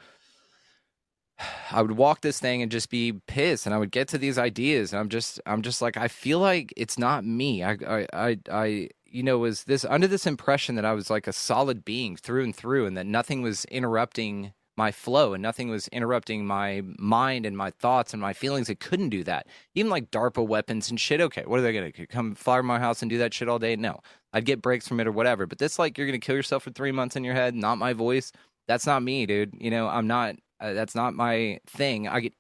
I 1.71 1.81
would 1.81 1.91
walk 1.91 2.21
this 2.21 2.39
thing 2.39 2.61
and 2.61 2.71
just 2.71 2.89
be 2.89 3.13
pissed, 3.27 3.65
and 3.65 3.75
I 3.75 3.77
would 3.77 3.91
get 3.91 4.07
to 4.09 4.17
these 4.17 4.37
ideas, 4.37 4.93
and 4.93 4.99
I'm 4.99 5.09
just 5.09 5.39
I'm 5.45 5.61
just 5.61 5.81
like 5.81 5.97
I 5.97 6.07
feel 6.07 6.39
like 6.39 6.73
it's 6.77 6.97
not 6.97 7.25
me. 7.25 7.63
I 7.63 7.77
I 7.87 8.07
I, 8.13 8.37
I 8.51 8.89
you 9.05 9.23
know 9.23 9.37
was 9.37 9.65
this 9.65 9.85
under 9.85 10.07
this 10.07 10.25
impression 10.25 10.75
that 10.75 10.85
I 10.85 10.93
was 10.93 11.09
like 11.09 11.27
a 11.27 11.33
solid 11.33 11.85
being 11.85 12.15
through 12.15 12.43
and 12.43 12.55
through, 12.55 12.85
and 12.85 12.97
that 12.97 13.05
nothing 13.05 13.41
was 13.41 13.65
interrupting 13.65 14.53
my 14.77 14.91
flow 14.91 15.33
and 15.33 15.41
nothing 15.41 15.69
was 15.69 15.87
interrupting 15.87 16.45
my 16.45 16.83
mind 16.99 17.45
and 17.47 17.57
my 17.57 17.71
thoughts 17.71 18.13
and 18.13 18.21
my 18.21 18.31
feelings. 18.31 18.69
It 18.69 18.79
couldn't 18.79 19.09
do 19.09 19.23
that. 19.23 19.47
Even 19.73 19.89
like 19.89 20.11
DARPA 20.11 20.47
weapons 20.47 20.89
and 20.89 20.99
shit. 20.99 21.19
Okay, 21.19 21.43
what 21.45 21.59
are 21.59 21.63
they 21.63 21.73
gonna 21.73 22.07
come 22.07 22.35
fire 22.35 22.63
my 22.63 22.79
house 22.79 23.01
and 23.01 23.09
do 23.09 23.17
that 23.17 23.33
shit 23.33 23.49
all 23.49 23.59
day? 23.59 23.75
No, 23.75 23.99
I'd 24.33 24.45
get 24.45 24.61
breaks 24.61 24.87
from 24.87 24.99
it 24.99 25.07
or 25.07 25.11
whatever. 25.11 25.47
But 25.47 25.57
this 25.57 25.79
like 25.79 25.97
you're 25.97 26.07
gonna 26.07 26.19
kill 26.19 26.35
yourself 26.35 26.63
for 26.63 26.71
three 26.71 26.91
months 26.91 27.15
in 27.15 27.23
your 27.23 27.33
head. 27.33 27.55
Not 27.55 27.79
my 27.79 27.93
voice. 27.93 28.31
That's 28.67 28.85
not 28.85 29.01
me, 29.01 29.25
dude. 29.25 29.53
You 29.59 29.71
know 29.71 29.87
I'm 29.87 30.07
not. 30.07 30.35
Uh, 30.59 30.73
that's 30.73 30.95
not 30.95 31.13
my 31.13 31.59
thing. 31.67 32.07
I 32.07 32.21
get. 32.21 32.33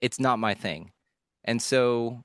It's 0.00 0.20
not 0.20 0.38
my 0.38 0.54
thing, 0.54 0.92
and 1.44 1.60
so 1.60 2.24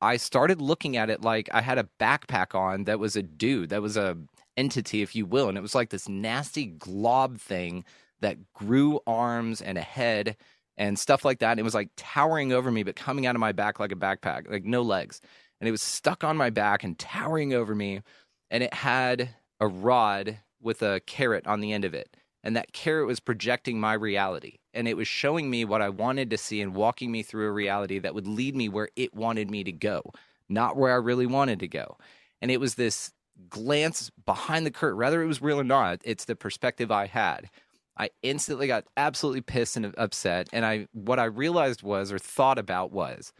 I 0.00 0.18
started 0.18 0.60
looking 0.60 0.96
at 0.96 1.10
it 1.10 1.22
like 1.22 1.48
I 1.52 1.62
had 1.62 1.78
a 1.78 1.88
backpack 1.98 2.54
on 2.54 2.84
that 2.84 2.98
was 2.98 3.16
a 3.16 3.22
dude, 3.22 3.70
that 3.70 3.82
was 3.82 3.96
a 3.96 4.16
entity, 4.56 5.02
if 5.02 5.16
you 5.16 5.26
will, 5.26 5.48
and 5.48 5.56
it 5.56 5.62
was 5.62 5.74
like 5.74 5.90
this 5.90 6.08
nasty 6.08 6.66
glob 6.66 7.38
thing 7.38 7.84
that 8.20 8.52
grew 8.52 9.00
arms 9.06 9.62
and 9.62 9.78
a 9.78 9.82
head 9.82 10.36
and 10.76 10.98
stuff 10.98 11.24
like 11.24 11.38
that. 11.38 11.52
And 11.52 11.60
it 11.60 11.64
was 11.64 11.74
like 11.74 11.90
towering 11.96 12.52
over 12.52 12.70
me, 12.70 12.82
but 12.82 12.96
coming 12.96 13.26
out 13.26 13.34
of 13.34 13.40
my 13.40 13.52
back 13.52 13.80
like 13.80 13.92
a 13.92 13.96
backpack, 13.96 14.50
like 14.50 14.64
no 14.64 14.82
legs. 14.82 15.20
And 15.60 15.68
it 15.68 15.72
was 15.72 15.82
stuck 15.82 16.24
on 16.24 16.36
my 16.36 16.50
back 16.50 16.84
and 16.84 16.98
towering 16.98 17.54
over 17.54 17.74
me. 17.74 18.02
And 18.50 18.62
it 18.62 18.74
had 18.74 19.30
a 19.60 19.66
rod 19.66 20.38
with 20.60 20.82
a 20.82 21.00
carrot 21.06 21.46
on 21.46 21.60
the 21.60 21.72
end 21.72 21.84
of 21.84 21.94
it. 21.94 22.14
And 22.44 22.54
that 22.54 22.72
carrot 22.72 23.08
was 23.08 23.18
projecting 23.18 23.80
my 23.80 23.94
reality. 23.94 24.58
And 24.72 24.86
it 24.86 24.96
was 24.96 25.08
showing 25.08 25.50
me 25.50 25.64
what 25.64 25.82
I 25.82 25.88
wanted 25.88 26.30
to 26.30 26.38
see 26.38 26.60
and 26.60 26.74
walking 26.74 27.10
me 27.10 27.24
through 27.24 27.48
a 27.48 27.52
reality 27.52 27.98
that 27.98 28.14
would 28.14 28.28
lead 28.28 28.54
me 28.54 28.68
where 28.68 28.90
it 28.94 29.14
wanted 29.14 29.50
me 29.50 29.64
to 29.64 29.72
go, 29.72 30.02
not 30.48 30.76
where 30.76 30.92
I 30.92 30.96
really 30.96 31.26
wanted 31.26 31.58
to 31.60 31.68
go. 31.68 31.96
And 32.40 32.52
it 32.52 32.60
was 32.60 32.76
this 32.76 33.10
glance 33.48 34.12
behind 34.24 34.64
the 34.64 34.70
curtain, 34.70 34.98
whether 34.98 35.22
it 35.22 35.26
was 35.26 35.42
real 35.42 35.58
or 35.58 35.64
not, 35.64 36.00
it's 36.04 36.26
the 36.26 36.36
perspective 36.36 36.92
I 36.92 37.06
had 37.06 37.50
I 37.96 38.10
instantly 38.22 38.66
got 38.66 38.84
absolutely 38.96 39.40
pissed 39.40 39.76
and 39.76 39.94
upset. 39.96 40.48
And 40.52 40.64
I 40.64 40.88
what 40.92 41.18
I 41.18 41.24
realized 41.24 41.82
was 41.82 42.10
or 42.10 42.18
thought 42.18 42.58
about 42.58 42.92
was 42.92 43.32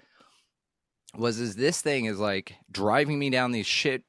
was 1.17 1.39
is 1.39 1.57
this 1.57 1.81
thing 1.81 2.07
is 2.07 2.19
like 2.19 2.55
driving 2.71 3.19
me 3.19 3.31
down 3.31 3.53
these 3.53 3.67
shit 3.67 4.05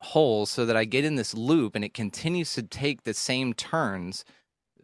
holes 0.00 0.50
so 0.50 0.66
that 0.66 0.76
I 0.76 0.84
get 0.84 1.04
in 1.04 1.16
this 1.16 1.34
loop 1.34 1.74
and 1.74 1.84
it 1.84 1.94
continues 1.94 2.54
to 2.54 2.62
take 2.62 3.02
the 3.02 3.14
same 3.14 3.54
turns 3.54 4.24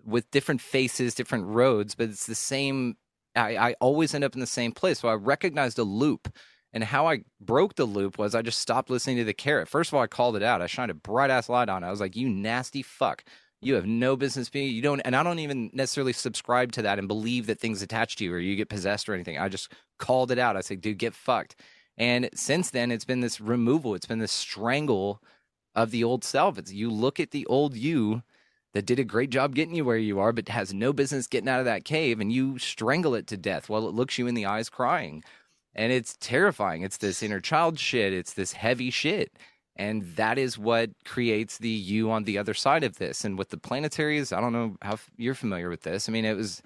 with 0.05 0.31
different 0.31 0.61
faces, 0.61 1.15
different 1.15 1.47
roads, 1.47 1.95
but 1.95 2.09
it's 2.09 2.27
the 2.27 2.35
same 2.35 2.97
I, 3.35 3.57
I 3.57 3.75
always 3.81 4.15
end 4.15 4.25
up 4.25 4.35
in 4.35 4.41
the 4.41 4.47
same 4.47 4.73
place. 4.73 5.01
So 5.01 5.09
I 5.09 5.15
recognized 5.15 5.79
a 5.79 5.85
loop. 5.85 6.29
And 6.75 6.85
how 6.85 7.07
I 7.07 7.25
broke 7.39 7.75
the 7.75 7.85
loop 7.85 8.17
was 8.17 8.35
I 8.35 8.41
just 8.41 8.59
stopped 8.59 8.89
listening 8.89 9.19
to 9.19 9.25
the 9.25 9.35
carrot. 9.35 9.69
First 9.69 9.91
of 9.91 9.95
all, 9.95 10.03
I 10.03 10.07
called 10.07 10.37
it 10.37 10.43
out. 10.43 10.63
I 10.63 10.67
shined 10.67 10.91
a 10.91 10.95
bright 10.95 11.31
ass 11.31 11.51
light 11.51 11.69
on 11.69 11.85
it. 11.85 11.87
I 11.87 11.91
was 11.91 12.01
like, 12.01 12.17
you 12.17 12.31
nasty 12.31 12.83
fuck. 12.83 13.25
You 13.61 13.75
have 13.75 13.85
no 13.87 14.17
business 14.17 14.49
being. 14.49 14.75
You 14.75 14.81
don't, 14.81 15.01
and 15.01 15.15
I 15.15 15.23
don't 15.23 15.39
even 15.39 15.71
necessarily 15.75 16.15
subscribe 16.15 16.73
to 16.73 16.83
that 16.83 16.99
and 16.99 17.07
believe 17.07 17.47
that 17.47 17.61
things 17.61 17.83
attach 17.83 18.17
to 18.17 18.25
you 18.25 18.33
or 18.33 18.39
you 18.39 18.57
get 18.57 18.71
possessed 18.71 19.09
or 19.09 19.15
anything. 19.15 19.39
I 19.39 19.49
just 19.51 19.71
called 19.99 20.31
it 20.33 20.39
out. 20.39 20.57
I 20.57 20.63
said, 20.63 20.81
"Dude, 20.81 20.99
get 20.99 21.15
fucked." 21.15 21.57
And 21.97 22.31
since 22.35 22.71
then, 22.71 22.91
it's 22.91 23.05
been 23.05 23.21
this 23.21 23.41
removal. 23.41 23.95
It's 23.95 24.07
been 24.07 24.19
this 24.19 24.33
strangle 24.33 25.21
of 25.75 25.91
the 25.91 26.05
old 26.05 26.25
self. 26.25 26.59
It's 26.59 26.73
you 26.73 26.91
look 26.91 27.21
at 27.21 27.31
the 27.31 27.47
old 27.47 27.77
you 27.77 28.23
that 28.73 28.87
did 28.87 28.99
a 28.99 29.05
great 29.05 29.31
job 29.31 29.55
getting 29.55 29.75
you 29.75 29.85
where 29.85 29.99
you 29.99 30.19
are, 30.19 30.33
but 30.33 30.49
has 30.49 30.73
no 30.73 30.93
business 30.93 31.27
getting 31.27 31.49
out 31.49 31.61
of 31.61 31.67
that 31.67 31.85
cave, 31.85 32.21
and 32.21 32.33
you 32.33 32.59
strangle 32.59 33.15
it 33.15 33.27
to 33.27 33.37
death 33.37 33.69
while 33.69 33.87
it 33.87 33.95
looks 33.95 34.19
you 34.19 34.27
in 34.27 34.35
the 34.35 34.47
eyes 34.47 34.71
crying. 34.71 35.23
And 35.75 35.93
it's 35.93 36.17
terrifying. 36.21 36.83
It's 36.83 36.99
this 36.99 37.23
inner 37.23 37.41
child 37.41 37.79
shit. 37.79 38.13
It's 38.13 38.35
this 38.35 38.53
heavy 38.53 38.91
shit. 38.91 39.33
And 39.77 40.03
that 40.17 40.37
is 40.39 40.59
what 40.59 40.91
creates 41.05 41.59
the 41.59 41.69
you 41.69 42.11
on 42.11 42.25
the 42.25 42.37
other 42.37 42.53
side 42.53 42.85
of 42.85 42.99
this. 42.99 43.25
And 43.25 43.39
with 43.39 43.49
the 43.49 43.57
planetaries, 43.57 44.37
I 44.37 44.41
don't 44.41 44.53
know 44.53 44.77
how 44.83 44.99
you're 45.17 45.35
familiar 45.35 45.71
with 45.71 45.83
this. 45.83 46.09
I 46.09 46.13
mean, 46.13 46.27
it 46.27 46.37
was 46.37 46.63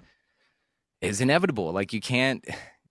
is 1.01 1.21
inevitable. 1.21 1.71
Like 1.71 1.93
you 1.93 2.01
can't. 2.01 2.45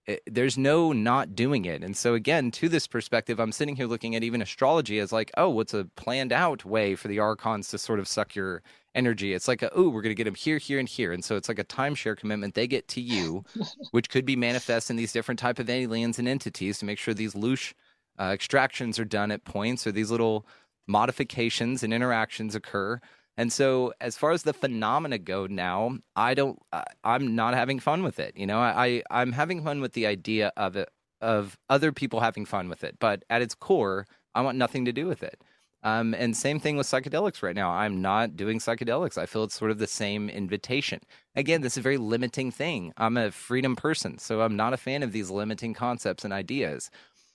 It, 0.07 0.23
there's 0.27 0.57
no 0.57 0.93
not 0.93 1.35
doing 1.35 1.65
it. 1.65 1.83
And 1.83 1.97
so 1.97 2.15
again, 2.15 2.51
to 2.53 2.69
this 2.69 2.87
perspective, 2.87 3.41
I'm 3.41 3.53
sitting 3.53 3.75
here 3.75 3.87
looking 3.87 4.15
at 4.15 4.23
even 4.23 4.41
astrology 4.41 4.99
as 5.01 5.13
like, 5.13 5.33
oh, 5.37 5.49
what's 5.49 5.75
a 5.75 5.85
planned 5.97 6.33
out 6.33 6.65
way 6.65 6.95
for 6.95 7.09
the 7.09 7.19
archons 7.19 7.69
to 7.69 7.79
sort 7.79 7.99
of 7.99 8.07
suck 8.07 8.35
your 8.37 8.63
energy? 8.95 9.35
It's 9.35 9.49
like, 9.49 9.65
oh, 9.75 9.89
we're 9.89 10.03
going 10.03 10.11
to 10.11 10.15
get 10.15 10.25
them 10.25 10.37
here, 10.37 10.59
here, 10.59 10.79
and 10.79 10.89
here. 10.89 11.13
And 11.13 11.25
so 11.25 11.37
it's 11.37 11.49
like 11.49 11.59
a 11.59 11.65
timeshare 11.65 12.17
commitment 12.17 12.55
they 12.55 12.69
get 12.69 12.87
to 12.89 13.01
you, 13.01 13.45
which 13.91 14.09
could 14.09 14.25
be 14.25 14.37
manifest 14.37 14.91
in 14.91 14.97
these 14.97 15.13
different 15.13 15.41
type 15.41 15.59
of 15.59 15.69
aliens 15.69 16.19
and 16.19 16.29
entities 16.29 16.79
to 16.79 16.85
make 16.85 16.99
sure 16.99 17.13
these 17.13 17.35
loose 17.35 17.75
uh, 18.19 18.31
extractions 18.33 18.99
are 18.99 19.05
done 19.05 19.31
at 19.31 19.45
points 19.45 19.87
or 19.87 19.93
these 19.93 20.11
little 20.11 20.47
modifications 20.87 21.83
and 21.83 21.93
interactions 21.93 22.55
occur. 22.55 23.01
And 23.37 23.53
so, 23.53 23.93
as 24.01 24.17
far 24.17 24.31
as 24.31 24.45
the 24.45 24.55
phenomena 24.55 25.19
go 25.19 25.47
now, 25.47 25.99
I 26.15 26.35
don't, 26.35 26.59
I'm 27.05 27.35
not 27.35 27.55
having 27.55 27.81
fun 27.81 28.03
with 28.03 28.19
it. 28.19 28.37
You 28.37 28.47
know, 28.47 28.59
I, 28.59 29.03
I'm 29.11 29.33
having 29.33 29.63
fun 29.63 29.81
with 29.81 29.93
the 29.93 30.07
idea 30.07 30.53
of 30.57 30.77
it, 30.77 30.89
of 31.21 31.59
other 31.69 31.93
people 31.93 32.21
having 32.21 32.47
fun 32.47 32.69
with 32.69 32.83
it. 32.83 32.97
But 32.99 33.25
at 33.29 33.43
its 33.43 33.55
core, 33.55 34.07
I 34.35 34.41
want 34.41 34.57
nothing 34.57 34.87
to 34.87 34.93
do 34.93 35.07
with 35.07 35.23
it. 35.23 35.43
Um, 35.83 36.15
and 36.15 36.37
same 36.37 36.59
thing 36.59 36.77
with 36.77 36.87
psychedelics 36.87 37.43
right 37.43 37.55
now. 37.55 37.71
I'm 37.71 38.01
not 38.03 38.37
doing 38.37 38.59
psychedelics. 38.59 39.19
I 39.19 39.27
feel 39.27 39.45
it's 39.45 39.55
sort 39.55 39.71
of 39.71 39.79
the 39.79 39.87
same 39.87 40.29
invitation. 40.29 41.01
Again, 41.37 41.61
this 41.61 41.75
is 41.75 41.79
a 41.79 41.83
very 41.83 41.99
limiting 41.99 42.51
thing. 42.51 42.93
I'm 42.97 43.17
a 43.17 43.31
freedom 43.31 43.77
person, 43.77 44.19
so 44.19 44.41
I'm 44.41 44.57
not 44.57 44.73
a 44.73 44.79
fan 44.79 45.03
of 45.03 45.13
these 45.13 45.31
limiting 45.31 45.75
concepts 45.75 46.25
and 46.25 46.33
ideas. 46.33 46.91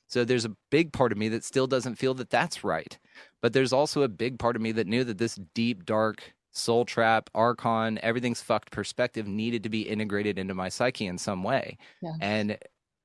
So 0.08 0.26
there's 0.26 0.44
a 0.44 0.58
big 0.70 0.92
part 0.92 1.14
of 1.14 1.18
me 1.18 1.30
that 1.30 1.46
still 1.46 1.68
doesn't 1.68 1.96
feel 1.96 2.14
that 2.16 2.30
that's 2.30 2.64
right. 2.64 3.00
But 3.42 3.54
there's 3.54 3.74
also 3.74 4.04
a 4.04 4.08
big 4.08 4.40
part 4.40 4.56
of 4.56 4.62
me 4.62 4.72
that 4.74 4.88
knew 4.88 5.04
that 5.04 5.18
this 5.18 5.36
deep, 5.54 5.86
dark 5.86 6.34
soul 6.52 6.86
trap, 6.86 7.30
archon, 7.34 8.00
everything's 8.04 8.42
fucked 8.42 8.72
perspective 8.72 9.28
needed 9.28 9.64
to 9.64 9.70
be 9.70 9.82
integrated 9.82 10.38
into 10.38 10.54
my 10.54 10.70
psyche 10.70 11.08
in 11.08 11.18
some 11.18 11.44
way. 11.44 11.78
Yeah. 12.02 12.14
And 12.20 12.58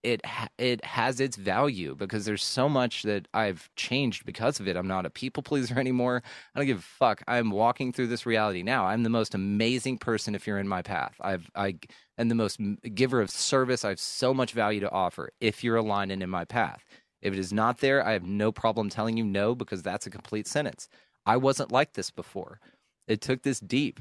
it 0.03 0.20
it 0.57 0.84
has 0.84 1.18
its 1.20 1.37
value 1.37 1.97
because 1.97 2.24
there's 2.24 2.45
so 2.45 2.68
much 2.68 3.03
that 3.03 3.26
I've 3.34 3.68
changed 3.74 4.24
because 4.24 4.61
of 4.61 4.68
it. 4.68 4.76
I'm 4.76 4.87
not 4.87 5.05
a 5.05 5.11
people 5.11 5.43
pleaser 5.43 5.78
anymore. 5.80 6.22
I 6.55 6.59
don't 6.59 6.66
give 6.66 6.78
a 6.78 6.82
fuck. 6.82 7.22
I'm 7.26 7.51
walking 7.51 7.93
through 7.93 8.07
this 8.07 8.24
reality 8.24 8.62
now. 8.62 8.87
I'm 8.87 9.03
the 9.03 9.11
most 9.11 9.34
amazing 9.34 9.99
person 9.99 10.34
if 10.34 10.47
you're 10.47 10.59
in 10.59 10.68
my 10.68 10.82
path. 10.82 11.16
I've 11.20 11.51
I 11.57 11.78
am 12.18 12.28
the 12.28 12.34
most 12.34 12.61
giver 12.95 13.20
of 13.20 13.30
service. 13.30 13.84
I 13.84 13.91
have 13.91 14.01
so 14.01 14.32
much 14.32 14.53
value 14.53 14.80
to 14.80 14.91
offer 14.91 15.30
if 15.41 15.64
you're 15.64 15.76
aligned 15.76 16.12
and 16.12 16.22
in 16.22 16.30
my 16.30 16.45
path. 16.45 16.84
If 17.23 17.33
it 17.33 17.39
is 17.39 17.53
not 17.53 17.79
there, 17.79 18.07
I 18.07 18.12
have 18.12 18.25
no 18.25 18.53
problem 18.53 18.89
telling 18.89 19.17
you 19.17 19.25
no 19.25 19.55
because 19.55 19.83
that's 19.83 20.07
a 20.07 20.11
complete 20.11 20.47
sentence. 20.47 20.89
I 21.25 21.37
wasn't 21.37 21.73
like 21.73 21.93
this 21.95 22.11
before. 22.11 22.61
It 23.09 23.21
took 23.21 23.43
this 23.43 23.61
deep. 23.61 24.01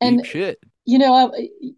And 0.00 0.18
deep 0.18 0.26
shit. 0.26 0.58
You 0.84 0.98
know, 0.98 1.14
uh, 1.14 1.30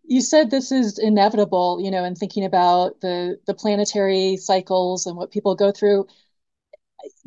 you 0.04 0.20
said 0.20 0.50
this 0.50 0.70
is 0.70 0.98
inevitable, 0.98 1.80
you 1.82 1.90
know, 1.90 2.04
in 2.04 2.14
thinking 2.14 2.44
about 2.44 3.00
the 3.00 3.38
the 3.46 3.54
planetary 3.54 4.36
cycles 4.36 5.06
and 5.06 5.16
what 5.16 5.32
people 5.32 5.54
go 5.54 5.72
through 5.72 6.06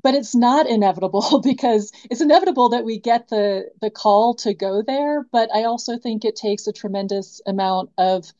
but 0.04 0.14
it's 0.14 0.36
not 0.36 0.68
inevitable 0.68 1.40
because 1.44 1.92
it's 2.10 2.22
inevitable 2.22 2.70
that 2.70 2.86
we 2.86 3.00
get 3.00 3.30
the 3.30 3.70
the 3.82 3.90
call 3.90 4.36
to 4.36 4.54
go 4.54 4.82
there 4.82 5.24
but 5.32 5.50
i 5.54 5.64
also 5.64 5.98
think 5.98 6.24
it 6.24 6.36
takes 6.36 6.68
a 6.68 6.74
tremendous 6.74 7.42
amount 7.48 7.90
of 7.98 8.32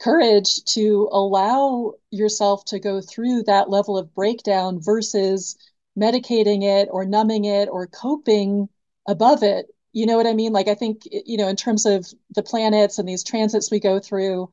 courage 0.00 0.64
to 0.64 1.08
allow 1.12 1.94
yourself 2.10 2.64
to 2.66 2.78
go 2.78 3.00
through 3.00 3.42
that 3.44 3.70
level 3.70 3.98
of 3.98 4.14
breakdown 4.14 4.80
versus 4.80 5.56
medicating 5.98 6.62
it 6.62 6.88
or 6.90 7.04
numbing 7.04 7.44
it 7.44 7.68
or 7.68 7.86
coping 7.86 8.68
above 9.06 9.42
it. 9.42 9.66
You 9.92 10.06
know 10.06 10.16
what 10.16 10.26
I 10.26 10.34
mean? 10.34 10.52
Like, 10.52 10.68
I 10.68 10.74
think, 10.74 11.02
you 11.10 11.36
know, 11.36 11.48
in 11.48 11.56
terms 11.56 11.84
of 11.86 12.06
the 12.34 12.42
planets 12.42 12.98
and 12.98 13.08
these 13.08 13.24
transits 13.24 13.70
we 13.70 13.80
go 13.80 13.98
through, 13.98 14.50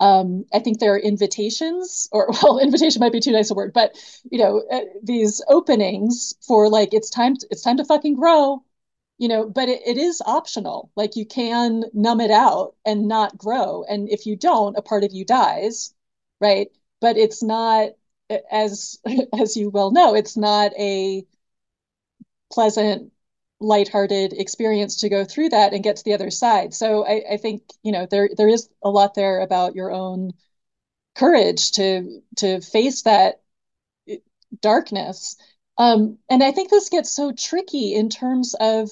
um, 0.00 0.44
I 0.52 0.58
think 0.58 0.80
there 0.80 0.94
are 0.94 0.98
invitations, 0.98 2.08
or 2.12 2.28
well, 2.42 2.58
invitation 2.58 3.00
might 3.00 3.12
be 3.12 3.20
too 3.20 3.32
nice 3.32 3.50
a 3.50 3.54
word, 3.54 3.72
but 3.72 3.96
you 4.30 4.38
know, 4.38 4.62
uh, 4.70 4.80
these 5.02 5.42
openings 5.48 6.34
for 6.46 6.68
like 6.68 6.92
it's 6.92 7.10
time 7.10 7.36
to, 7.36 7.46
it's 7.50 7.62
time 7.62 7.76
to 7.76 7.84
fucking 7.84 8.14
grow, 8.16 8.64
you 9.18 9.28
know. 9.28 9.48
But 9.48 9.68
it, 9.68 9.82
it 9.86 9.98
is 9.98 10.22
optional. 10.24 10.90
Like 10.96 11.16
you 11.16 11.26
can 11.26 11.84
numb 11.94 12.20
it 12.20 12.30
out 12.30 12.74
and 12.84 13.08
not 13.08 13.38
grow, 13.38 13.84
and 13.84 14.08
if 14.10 14.26
you 14.26 14.36
don't, 14.36 14.76
a 14.76 14.82
part 14.82 15.04
of 15.04 15.12
you 15.12 15.24
dies, 15.24 15.94
right? 16.40 16.68
But 17.00 17.16
it's 17.16 17.42
not 17.42 17.90
as 18.50 18.98
as 19.40 19.56
you 19.56 19.70
well 19.70 19.90
know, 19.90 20.14
it's 20.14 20.36
not 20.36 20.72
a 20.78 21.24
pleasant 22.52 23.12
lighthearted 23.60 24.32
experience 24.32 24.96
to 25.00 25.08
go 25.08 25.24
through 25.24 25.48
that 25.50 25.72
and 25.72 25.84
get 25.84 25.96
to 25.96 26.04
the 26.04 26.14
other 26.14 26.30
side. 26.30 26.74
So 26.74 27.06
I, 27.06 27.22
I 27.32 27.36
think 27.36 27.62
you 27.82 27.92
know 27.92 28.06
there 28.06 28.28
there 28.36 28.48
is 28.48 28.68
a 28.82 28.90
lot 28.90 29.14
there 29.14 29.40
about 29.40 29.74
your 29.76 29.92
own 29.92 30.32
courage 31.16 31.72
to 31.72 32.22
to 32.38 32.60
face 32.60 33.02
that 33.04 33.42
eh, 34.08 34.18
darkness. 34.60 35.36
Um, 35.78 36.18
and 36.28 36.42
I 36.42 36.52
think 36.52 36.70
this 36.70 36.88
gets 36.88 37.10
so 37.10 37.32
tricky 37.32 37.94
in 37.94 38.08
terms 38.10 38.54
of 38.60 38.90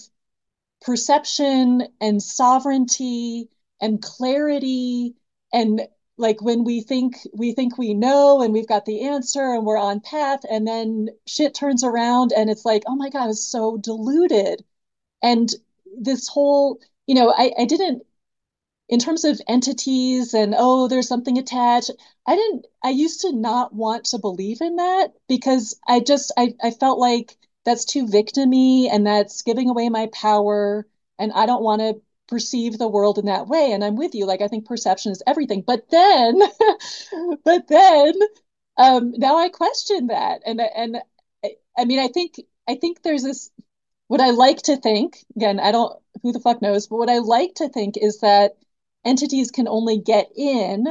perception 0.81 1.89
and 2.01 2.23
sovereignty 2.23 3.49
and 3.81 4.03
clarity 4.03 5.15
and 5.53 5.83
like 6.17 6.41
when 6.43 6.65
we 6.65 6.81
think 6.83 7.17
we 7.35 7.53
think 7.53 7.77
we 7.79 7.95
know 7.95 8.43
and 8.43 8.53
we've 8.53 8.69
got 8.69 8.85
the 8.87 9.03
answer 9.09 9.55
and 9.55 9.65
we're 9.65 9.79
on 9.79 10.01
path 10.01 10.41
and 10.51 10.67
then 10.67 11.09
shit 11.27 11.55
turns 11.55 11.85
around 11.85 12.33
and 12.37 12.51
it's 12.51 12.65
like 12.65 12.83
oh 12.87 12.97
my 12.97 13.11
god 13.11 13.31
it's 13.31 13.47
so 13.47 13.77
diluted 13.79 14.65
and 15.23 15.51
this 15.99 16.29
whole 16.29 16.79
you 17.07 17.15
know 17.15 17.33
i, 17.37 17.53
I 17.59 17.65
didn't 17.65 18.03
in 18.91 18.99
terms 18.99 19.25
of 19.25 19.41
entities 19.49 20.35
and 20.35 20.55
oh 20.59 20.89
there's 20.89 21.09
something 21.09 21.39
attached 21.39 21.91
i 22.27 22.37
didn't 22.37 22.67
i 22.85 22.91
used 22.91 23.21
to 23.23 23.33
not 23.33 23.75
want 23.75 24.05
to 24.05 24.19
believe 24.19 24.61
in 24.61 24.77
that 24.77 25.13
because 25.29 25.79
i 25.89 26.01
just 26.01 26.33
i, 26.37 26.55
I 26.63 26.71
felt 26.73 26.99
like 26.99 27.39
that's 27.65 27.85
too 27.87 28.07
victimy 28.07 28.89
and 28.93 29.07
that's 29.07 29.43
giving 29.43 29.71
away 29.71 29.89
my 29.89 30.09
power 30.13 30.87
and 31.19 31.33
i 31.33 31.47
don't 31.47 31.63
want 31.63 31.81
to 31.81 32.01
perceive 32.29 32.79
the 32.79 32.89
world 32.89 33.19
in 33.19 33.27
that 33.27 33.49
way. 33.49 33.73
And 33.73 33.85
i'm 33.85 33.97
with 33.97 34.15
you 34.15 34.25
like 34.27 34.41
i 34.41 34.49
think 34.49 34.67
perception 34.67 35.13
is 35.13 35.23
everything. 35.27 35.63
But 35.67 35.91
then 35.91 36.41
but 37.45 37.69
then 37.69 38.15
um 38.79 39.13
now 39.17 39.37
i 39.39 39.49
question 39.49 40.09
that. 40.09 40.43
And 40.47 40.61
and 40.61 40.99
I, 41.45 41.51
I 41.79 41.85
mean 41.85 41.99
i 41.99 42.09
think 42.09 42.37
i 42.69 42.75
think 42.77 43.03
there's 43.03 43.23
this 43.25 43.51
what 44.09 44.21
i 44.21 44.31
like 44.31 44.59
to 44.63 44.77
think 44.77 45.25
again 45.37 45.61
i 45.61 45.73
don't 45.73 46.01
who 46.23 46.33
the 46.33 46.41
fuck 46.41 46.63
knows 46.63 46.87
but 46.89 46.99
what 46.99 47.11
i 47.11 47.19
like 47.19 47.55
to 47.57 47.69
think 47.69 47.97
is 47.97 48.21
that 48.21 48.53
entities 49.05 49.51
can 49.51 49.69
only 49.69 49.99
get 49.99 50.31
in 50.37 50.87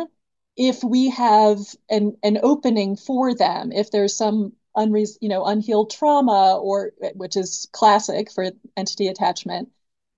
if 0.57 0.83
we 0.83 1.09
have 1.09 1.59
an 1.89 2.17
an 2.23 2.39
opening 2.43 2.95
for 2.95 3.33
them 3.35 3.71
if 3.71 3.91
there's 3.91 4.15
some 4.15 4.53
unre- 4.75 5.17
you 5.21 5.29
know 5.29 5.45
unhealed 5.45 5.91
trauma 5.91 6.57
or 6.57 6.91
which 7.15 7.37
is 7.37 7.67
classic 7.71 8.31
for 8.31 8.51
entity 8.77 9.07
attachment 9.07 9.69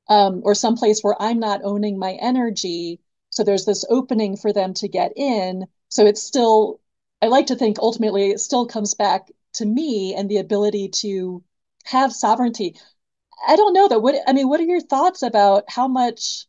um, 0.09 0.41
or 0.43 0.55
someplace 0.55 1.01
where 1.01 1.15
I'm 1.21 1.39
not 1.39 1.61
owning 1.63 1.97
my 1.97 2.13
energy. 2.13 2.99
So 3.29 3.43
there's 3.43 3.65
this 3.65 3.85
opening 3.89 4.35
for 4.37 4.51
them 4.51 4.73
to 4.75 4.87
get 4.87 5.13
in. 5.15 5.67
So 5.89 6.05
it's 6.05 6.21
still, 6.21 6.81
I 7.21 7.27
like 7.27 7.47
to 7.47 7.55
think 7.55 7.79
ultimately 7.79 8.31
it 8.31 8.39
still 8.39 8.65
comes 8.65 8.93
back 8.93 9.31
to 9.53 9.65
me 9.65 10.13
and 10.15 10.29
the 10.29 10.37
ability 10.37 10.89
to 10.89 11.43
have 11.85 12.11
sovereignty. 12.13 12.75
I 13.47 13.55
don't 13.55 13.73
know 13.73 13.87
though. 13.87 13.99
What 13.99 14.15
I 14.27 14.33
mean, 14.33 14.49
what 14.49 14.59
are 14.59 14.63
your 14.63 14.81
thoughts 14.81 15.23
about 15.23 15.65
how 15.67 15.87
much 15.87 16.45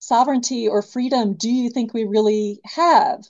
sovereignty 0.00 0.66
or 0.66 0.82
freedom 0.82 1.34
do 1.34 1.48
you 1.48 1.70
think 1.70 1.94
we 1.94 2.04
really 2.04 2.58
have? 2.64 3.24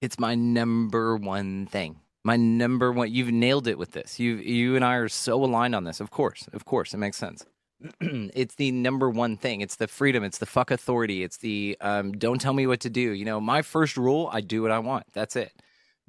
It's 0.00 0.18
my 0.18 0.34
number 0.34 1.16
one 1.16 1.66
thing. 1.66 2.00
My 2.24 2.36
number 2.36 2.92
one. 2.92 3.10
You've 3.10 3.32
nailed 3.32 3.66
it 3.66 3.78
with 3.78 3.92
this. 3.92 4.20
You 4.20 4.36
you 4.36 4.76
and 4.76 4.84
I 4.84 4.96
are 4.96 5.08
so 5.08 5.42
aligned 5.42 5.74
on 5.74 5.84
this. 5.84 6.00
Of 6.00 6.10
course, 6.10 6.48
of 6.52 6.64
course, 6.64 6.92
it 6.92 6.98
makes 6.98 7.16
sense. 7.16 7.44
it's 8.00 8.56
the 8.56 8.72
number 8.72 9.08
one 9.08 9.36
thing. 9.36 9.60
It's 9.60 9.76
the 9.76 9.88
freedom. 9.88 10.24
It's 10.24 10.38
the 10.38 10.46
fuck 10.46 10.70
authority. 10.70 11.22
It's 11.22 11.38
the 11.38 11.76
um, 11.80 12.12
don't 12.12 12.40
tell 12.40 12.52
me 12.52 12.66
what 12.66 12.80
to 12.80 12.90
do. 12.90 13.12
You 13.12 13.24
know, 13.24 13.40
my 13.40 13.62
first 13.62 13.96
rule, 13.96 14.28
I 14.32 14.40
do 14.40 14.62
what 14.62 14.70
I 14.70 14.78
want. 14.80 15.06
That's 15.12 15.36
it. 15.36 15.52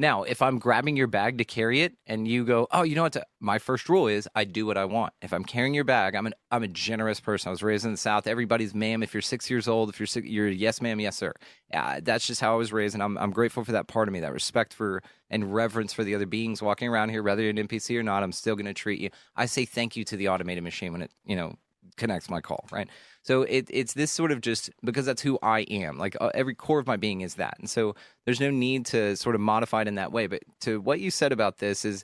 Now, 0.01 0.23
if 0.23 0.41
I'm 0.41 0.59
grabbing 0.59 0.95
your 0.95 1.07
bag 1.07 1.37
to 1.39 1.43
carry 1.43 1.81
it 1.81 1.91
and 2.07 2.25
you 2.25 2.45
go, 2.45 2.67
oh, 2.71 2.83
you 2.83 2.95
know 2.95 3.03
what? 3.03 3.17
My 3.41 3.59
first 3.59 3.89
rule 3.89 4.07
is 4.07 4.29
I 4.33 4.45
do 4.45 4.65
what 4.65 4.77
I 4.77 4.85
want. 4.85 5.11
If 5.21 5.33
I'm 5.33 5.43
carrying 5.43 5.73
your 5.73 5.83
bag, 5.83 6.15
I'm 6.15 6.25
an 6.25 6.33
I'm 6.49 6.63
a 6.63 6.69
generous 6.69 7.19
person. 7.19 7.49
I 7.49 7.51
was 7.51 7.61
raised 7.61 7.83
in 7.83 7.91
the 7.91 7.97
South. 7.97 8.25
Everybody's 8.25 8.73
ma'am. 8.73 9.03
If 9.03 9.13
you're 9.13 9.21
six 9.21 9.49
years 9.49 9.67
old, 9.67 9.89
if 9.89 9.99
you're 9.99 10.07
six, 10.07 10.25
you're 10.25 10.47
yes 10.47 10.81
ma'am, 10.81 11.01
yes 11.01 11.17
sir. 11.17 11.33
Yeah, 11.69 11.99
that's 12.01 12.25
just 12.25 12.39
how 12.39 12.53
I 12.53 12.55
was 12.55 12.71
raised, 12.71 12.95
and 12.95 13.03
I'm 13.03 13.17
I'm 13.17 13.31
grateful 13.31 13.65
for 13.65 13.73
that 13.73 13.87
part 13.87 14.07
of 14.07 14.13
me, 14.13 14.21
that 14.21 14.31
respect 14.31 14.73
for 14.73 15.03
and 15.29 15.53
reverence 15.53 15.91
for 15.91 16.05
the 16.05 16.15
other 16.15 16.25
beings 16.25 16.61
walking 16.61 16.87
around 16.87 17.09
here, 17.09 17.21
whether 17.21 17.41
you're 17.41 17.51
an 17.51 17.57
NPC 17.57 17.97
or 17.99 18.03
not. 18.03 18.23
I'm 18.23 18.31
still 18.31 18.55
going 18.55 18.67
to 18.67 18.73
treat 18.73 19.01
you. 19.01 19.09
I 19.35 19.47
say 19.47 19.65
thank 19.65 19.97
you 19.97 20.05
to 20.05 20.15
the 20.15 20.29
automated 20.29 20.63
machine 20.63 20.93
when 20.93 21.01
it 21.01 21.11
you 21.25 21.35
know 21.35 21.55
connects 21.97 22.29
my 22.29 22.39
call, 22.39 22.65
right? 22.71 22.87
So 23.29 23.43
it, 23.43 23.67
it's 23.69 23.93
this 23.93 24.11
sort 24.11 24.31
of 24.31 24.41
just 24.41 24.71
because 24.83 25.05
that's 25.05 25.21
who 25.21 25.37
I 25.43 25.59
am. 25.59 25.99
Like 25.99 26.17
uh, 26.19 26.31
every 26.33 26.55
core 26.55 26.79
of 26.79 26.87
my 26.87 26.97
being 26.97 27.21
is 27.21 27.35
that, 27.35 27.59
and 27.59 27.69
so 27.69 27.93
there's 28.25 28.39
no 28.39 28.49
need 28.49 28.87
to 28.87 29.15
sort 29.15 29.35
of 29.35 29.41
modify 29.41 29.83
it 29.83 29.87
in 29.87 29.93
that 29.95 30.11
way. 30.11 30.25
But 30.25 30.41
to 30.61 30.81
what 30.81 30.99
you 30.99 31.11
said 31.11 31.31
about 31.31 31.59
this 31.59 31.85
is, 31.85 32.03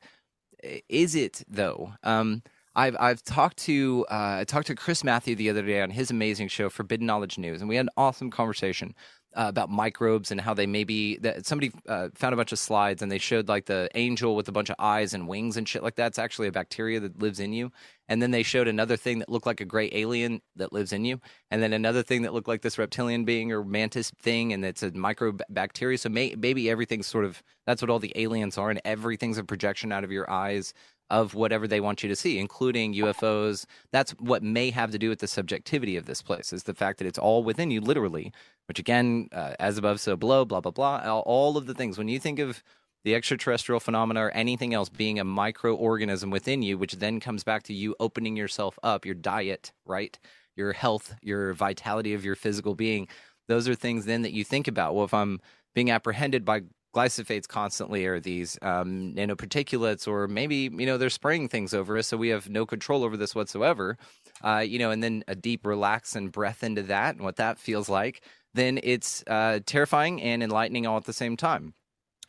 is 0.88 1.16
it 1.16 1.42
though? 1.48 1.94
Um, 2.04 2.44
I've 2.76 2.96
I've 3.00 3.24
talked 3.24 3.58
to 3.62 4.06
uh, 4.12 4.38
I 4.42 4.44
talked 4.44 4.68
to 4.68 4.76
Chris 4.76 5.04
Mathieu 5.04 5.36
the 5.36 5.50
other 5.50 5.64
day 5.64 5.82
on 5.82 5.90
his 5.90 6.12
amazing 6.12 6.50
show 6.50 6.70
Forbidden 6.70 7.08
Knowledge 7.08 7.40
News, 7.40 7.60
and 7.60 7.68
we 7.68 7.78
had 7.78 7.88
an 7.88 7.92
awesome 7.98 8.30
conversation 8.30 8.94
uh, 9.36 9.46
about 9.48 9.70
microbes 9.70 10.32
and 10.32 10.40
how 10.40 10.54
they 10.54 10.66
maybe 10.66 11.18
that 11.18 11.46
somebody 11.46 11.72
uh, 11.88 12.10
found 12.16 12.34
a 12.34 12.38
bunch 12.38 12.52
of 12.52 12.60
slides 12.60 13.02
and 13.02 13.12
they 13.12 13.18
showed 13.18 13.48
like 13.48 13.66
the 13.66 13.90
angel 13.96 14.36
with 14.36 14.48
a 14.48 14.52
bunch 14.52 14.70
of 14.70 14.76
eyes 14.80 15.14
and 15.14 15.28
wings 15.28 15.58
and 15.58 15.68
shit 15.68 15.84
like 15.84 15.96
that. 15.96 16.08
It's 16.08 16.20
actually 16.20 16.48
a 16.48 16.52
bacteria 16.52 17.00
that 17.02 17.20
lives 17.20 17.40
in 17.40 17.54
you. 17.54 17.72
And 18.08 18.22
then 18.22 18.32
they 18.32 18.44
showed 18.44 18.68
another 18.68 18.98
thing 18.98 19.20
that 19.20 19.30
looked 19.30 19.48
like 19.48 19.62
a 19.62 19.66
gray 19.66 19.90
alien 19.92 20.42
that 20.56 20.72
lives 20.72 20.94
in 20.94 21.06
you, 21.06 21.20
and 21.50 21.62
then 21.64 21.74
another 21.74 22.04
thing 22.04 22.22
that 22.22 22.34
looked 22.34 22.48
like 22.48 22.62
this 22.62 22.78
reptilian 22.78 23.26
being 23.26 23.52
or 23.52 23.64
mantis 23.64 24.12
thing, 24.22 24.54
and 24.54 24.64
it's 24.64 24.84
a 24.84 24.92
microbacteria. 24.92 26.00
So 26.00 26.10
may, 26.10 26.36
maybe 26.38 26.70
everything's 26.70 27.08
sort 27.08 27.26
of 27.26 27.42
that's 27.66 27.82
what 27.82 27.90
all 27.90 27.98
the 27.98 28.14
aliens 28.16 28.60
are, 28.60 28.70
and 28.70 28.80
everything's 28.86 29.40
a 29.40 29.44
projection 29.44 29.92
out 29.92 30.04
of 30.04 30.12
your 30.12 30.30
eyes 30.30 30.72
of 31.10 31.36
whatever 31.36 31.68
they 31.68 31.80
want 31.80 32.04
you 32.04 32.10
to 32.10 32.16
see, 32.16 32.40
including 32.40 32.94
UFOs. 32.96 33.66
That's 33.92 34.12
what 34.14 34.44
may 34.44 34.72
have 34.72 34.92
to 34.92 34.98
do 34.98 35.10
with 35.10 35.20
the 35.20 35.28
subjectivity 35.28 35.98
of 35.98 36.06
this 36.06 36.22
place, 36.22 36.52
is 36.52 36.64
the 36.64 36.74
fact 36.74 36.98
that 37.00 37.08
it's 37.08 37.20
all 37.20 37.44
within 37.44 37.72
you, 37.72 37.82
literally, 37.82 38.34
which 38.68 38.80
again, 38.80 39.30
uh, 39.32 39.54
as 39.60 39.78
above, 39.78 40.00
so 40.00 40.16
below, 40.16 40.46
blah, 40.46 40.62
blah, 40.62 40.72
blah. 40.72 41.22
All 41.26 41.58
of 41.58 41.68
the 41.68 41.74
things. 41.74 41.98
When 41.98 42.08
you 42.08 42.20
think 42.20 42.40
of 42.40 42.64
the 43.04 43.14
extraterrestrial 43.14 43.80
phenomena 43.80 44.26
or 44.26 44.32
anything 44.32 44.74
else 44.74 44.90
being 44.90 45.20
a 45.20 45.26
microorganism 45.26 46.32
within 46.32 46.64
you, 46.64 46.78
which 46.78 46.94
then 46.94 47.20
comes 47.20 47.44
back 47.44 47.62
to 47.64 47.74
you 47.74 47.96
opening 48.00 48.36
yourself 48.36 48.80
up, 48.82 49.06
your 49.06 49.14
diet, 49.14 49.72
right? 49.86 50.18
Your 50.56 50.74
health, 50.74 51.16
your 51.22 51.54
vitality 51.54 52.16
of 52.16 52.26
your 52.26 52.36
physical 52.36 52.74
being. 52.74 53.08
Those 53.48 53.70
are 53.70 53.76
things 53.76 54.06
then 54.06 54.24
that 54.24 54.34
you 54.34 54.44
think 54.44 54.68
about. 54.68 54.96
Well, 54.96 55.06
if 55.06 55.14
I'm 55.14 55.40
being 55.76 55.92
apprehended 55.92 56.44
by 56.44 56.64
glyphosates 56.96 57.48
constantly 57.48 58.06
or 58.06 58.20
these 58.20 58.58
um, 58.62 59.14
nanoparticulates 59.16 60.08
or 60.08 60.28
maybe 60.28 60.70
you 60.74 60.86
know 60.86 60.98
they're 60.98 61.10
spraying 61.10 61.50
things 61.50 61.74
over 61.74 61.98
us 61.98 62.08
so 62.08 62.18
we 62.18 62.30
have 62.30 62.50
no 62.50 62.66
control 62.66 63.04
over 63.04 63.18
this 63.18 63.36
whatsoever. 63.36 63.98
Uh, 64.44 64.60
you 64.60 64.80
know 64.80 64.92
and 64.92 65.04
then 65.04 65.24
a 65.28 65.36
deep 65.36 65.66
relax 65.66 66.16
and 66.16 66.32
breath 66.32 66.64
into 66.64 66.82
that 66.84 67.16
and 67.16 67.24
what 67.24 67.36
that 67.38 67.60
feels 67.60 67.90
like 67.90 68.22
then 68.54 68.80
it's 68.84 69.24
uh, 69.28 69.60
terrifying 69.66 70.22
and 70.22 70.42
enlightening 70.42 70.88
all 70.88 70.96
at 70.96 71.04
the 71.04 71.14
same 71.14 71.36
time. 71.36 71.74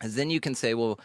As 0.01 0.15
then 0.15 0.29
you 0.29 0.39
can 0.41 0.53
say 0.55 0.73
well 0.73 0.99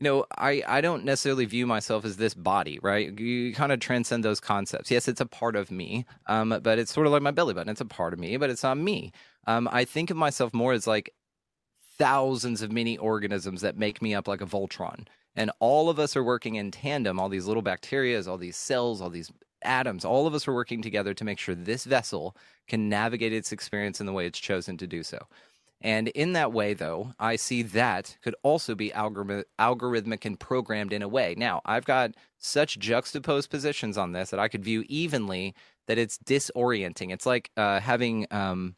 you 0.00 0.04
know 0.04 0.26
I, 0.36 0.62
I 0.66 0.80
don't 0.80 1.04
necessarily 1.04 1.44
view 1.44 1.66
myself 1.66 2.04
as 2.04 2.16
this 2.16 2.34
body 2.34 2.78
right? 2.82 3.18
You 3.18 3.54
kind 3.54 3.70
of 3.72 3.78
transcend 3.78 4.24
those 4.24 4.40
concepts. 4.40 4.90
Yes 4.90 5.06
it's 5.06 5.20
a 5.20 5.26
part 5.26 5.54
of 5.54 5.70
me 5.70 6.04
um, 6.26 6.58
but 6.62 6.78
it's 6.80 6.92
sort 6.92 7.06
of 7.06 7.12
like 7.12 7.22
my 7.22 7.30
belly 7.30 7.54
button. 7.54 7.70
It's 7.70 7.80
a 7.80 7.84
part 7.84 8.12
of 8.12 8.18
me 8.18 8.36
but 8.36 8.50
it's 8.50 8.64
not 8.64 8.76
me. 8.76 9.12
Um, 9.46 9.68
i 9.70 9.84
think 9.84 10.10
of 10.10 10.16
myself 10.16 10.54
more 10.54 10.72
as 10.72 10.86
like 10.86 11.12
thousands 11.98 12.62
of 12.62 12.72
mini 12.72 12.96
organisms 12.98 13.60
that 13.60 13.76
make 13.76 14.02
me 14.02 14.14
up 14.14 14.28
like 14.28 14.40
a 14.40 14.46
Voltron. 14.46 15.06
And 15.36 15.50
all 15.58 15.90
of 15.90 15.98
us 15.98 16.16
are 16.16 16.22
working 16.22 16.54
in 16.54 16.70
tandem, 16.70 17.18
all 17.18 17.28
these 17.28 17.46
little 17.46 17.62
bacteria, 17.62 18.22
all 18.28 18.38
these 18.38 18.56
cells, 18.56 19.00
all 19.00 19.10
these 19.10 19.32
atoms, 19.62 20.04
all 20.04 20.26
of 20.26 20.34
us 20.34 20.46
are 20.46 20.54
working 20.54 20.82
together 20.82 21.14
to 21.14 21.24
make 21.24 21.38
sure 21.38 21.54
this 21.54 21.84
vessel 21.84 22.36
can 22.68 22.88
navigate 22.88 23.32
its 23.32 23.52
experience 23.52 24.00
in 24.00 24.06
the 24.06 24.12
way 24.12 24.26
it's 24.26 24.38
chosen 24.38 24.76
to 24.76 24.86
do 24.86 25.02
so. 25.02 25.18
And 25.80 26.08
in 26.08 26.32
that 26.32 26.52
way, 26.52 26.72
though, 26.72 27.12
I 27.18 27.36
see 27.36 27.62
that 27.62 28.16
could 28.22 28.34
also 28.42 28.74
be 28.74 28.90
algorithmic, 28.90 29.44
algorithmic 29.58 30.24
and 30.24 30.40
programmed 30.40 30.92
in 30.94 31.02
a 31.02 31.08
way. 31.08 31.34
Now, 31.36 31.60
I've 31.66 31.84
got 31.84 32.12
such 32.38 32.78
juxtaposed 32.78 33.50
positions 33.50 33.98
on 33.98 34.12
this 34.12 34.30
that 34.30 34.40
I 34.40 34.48
could 34.48 34.64
view 34.64 34.84
evenly 34.88 35.54
that 35.86 35.98
it's 35.98 36.16
disorienting. 36.18 37.12
It's 37.12 37.26
like 37.26 37.50
uh, 37.58 37.80
having 37.80 38.26
um, 38.30 38.76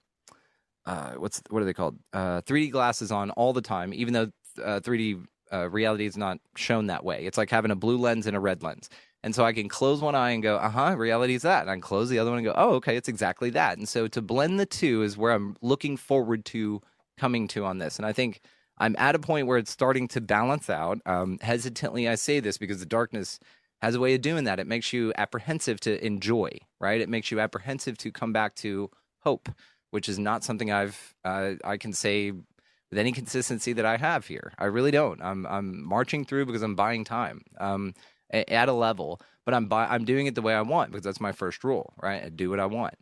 uh, 0.86 1.12
what's 1.12 1.42
what 1.50 1.62
are 1.62 1.64
they 1.64 1.74
called? 1.74 1.98
Uh, 2.12 2.40
3D 2.42 2.70
glasses 2.70 3.10
on 3.10 3.30
all 3.32 3.52
the 3.52 3.62
time, 3.62 3.92
even 3.92 4.14
though 4.14 4.30
uh, 4.62 4.80
3D 4.80 5.24
uh, 5.52 5.68
reality 5.68 6.06
is 6.06 6.16
not 6.16 6.38
shown 6.56 6.86
that 6.86 7.04
way. 7.04 7.24
It's 7.26 7.38
like 7.38 7.50
having 7.50 7.70
a 7.70 7.76
blue 7.76 7.98
lens 7.98 8.26
and 8.26 8.36
a 8.36 8.40
red 8.40 8.62
lens. 8.62 8.88
And 9.22 9.34
so 9.34 9.44
I 9.44 9.52
can 9.52 9.68
close 9.68 10.00
one 10.00 10.14
eye 10.14 10.30
and 10.30 10.42
go, 10.42 10.56
uh 10.56 10.68
huh, 10.68 10.96
reality 10.96 11.34
is 11.34 11.42
that. 11.42 11.62
And 11.62 11.70
I 11.70 11.74
can 11.74 11.80
close 11.80 12.08
the 12.08 12.18
other 12.18 12.30
one 12.30 12.38
and 12.38 12.46
go, 12.46 12.54
oh, 12.56 12.74
okay, 12.74 12.96
it's 12.96 13.08
exactly 13.08 13.50
that. 13.50 13.76
And 13.78 13.88
so 13.88 14.06
to 14.08 14.22
blend 14.22 14.60
the 14.60 14.66
two 14.66 15.02
is 15.02 15.16
where 15.16 15.32
I'm 15.32 15.56
looking 15.60 15.96
forward 15.96 16.44
to 16.46 16.80
coming 17.18 17.48
to 17.48 17.64
on 17.64 17.78
this. 17.78 17.96
And 17.98 18.06
I 18.06 18.12
think 18.12 18.40
I'm 18.78 18.94
at 18.98 19.14
a 19.14 19.18
point 19.18 19.46
where 19.46 19.58
it's 19.58 19.70
starting 19.70 20.06
to 20.08 20.20
balance 20.20 20.70
out. 20.70 21.00
Um, 21.06 21.38
hesitantly, 21.40 22.08
I 22.08 22.14
say 22.14 22.40
this 22.40 22.58
because 22.58 22.78
the 22.78 22.86
darkness 22.86 23.40
has 23.82 23.94
a 23.94 24.00
way 24.00 24.14
of 24.14 24.20
doing 24.20 24.44
that. 24.44 24.60
It 24.60 24.66
makes 24.66 24.92
you 24.92 25.12
apprehensive 25.16 25.80
to 25.80 26.04
enjoy, 26.04 26.50
right? 26.80 27.00
It 27.00 27.08
makes 27.08 27.30
you 27.30 27.40
apprehensive 27.40 27.98
to 27.98 28.12
come 28.12 28.32
back 28.32 28.54
to 28.56 28.90
hope, 29.20 29.48
which 29.96 30.10
is 30.10 30.18
not 30.18 30.44
something 30.44 30.70
I've 30.70 31.14
uh, 31.24 31.52
I 31.64 31.78
can 31.78 31.94
say 31.94 32.30
with 32.30 32.98
any 32.98 33.12
consistency 33.12 33.72
that 33.72 33.86
I 33.86 33.96
have 33.96 34.26
here. 34.26 34.52
I 34.58 34.66
really 34.66 34.90
don't. 34.90 35.22
I'm 35.22 35.46
I'm 35.46 35.82
marching 35.82 36.26
through 36.26 36.44
because 36.44 36.60
I'm 36.60 36.74
buying 36.74 37.02
time 37.02 37.40
um, 37.58 37.94
at 38.30 38.68
a 38.68 38.74
level, 38.74 39.22
but 39.46 39.54
I'm 39.54 39.68
buy, 39.68 39.86
I'm 39.86 40.04
doing 40.04 40.26
it 40.26 40.34
the 40.34 40.42
way 40.42 40.54
I 40.54 40.60
want 40.60 40.90
because 40.90 41.02
that's 41.02 41.18
my 41.18 41.32
first 41.32 41.64
rule, 41.64 41.94
right? 42.02 42.22
I 42.24 42.28
do 42.28 42.50
what 42.50 42.60
I 42.60 42.66
want. 42.66 42.92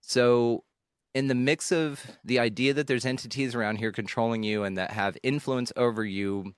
So 0.00 0.62
in 1.12 1.26
the 1.26 1.34
mix 1.34 1.72
of 1.72 2.06
the 2.24 2.38
idea 2.38 2.72
that 2.72 2.86
there's 2.86 3.04
entities 3.04 3.56
around 3.56 3.78
here 3.78 3.90
controlling 3.90 4.44
you 4.44 4.62
and 4.62 4.78
that 4.78 4.92
have 4.92 5.18
influence 5.24 5.72
over 5.74 6.04
you 6.04 6.54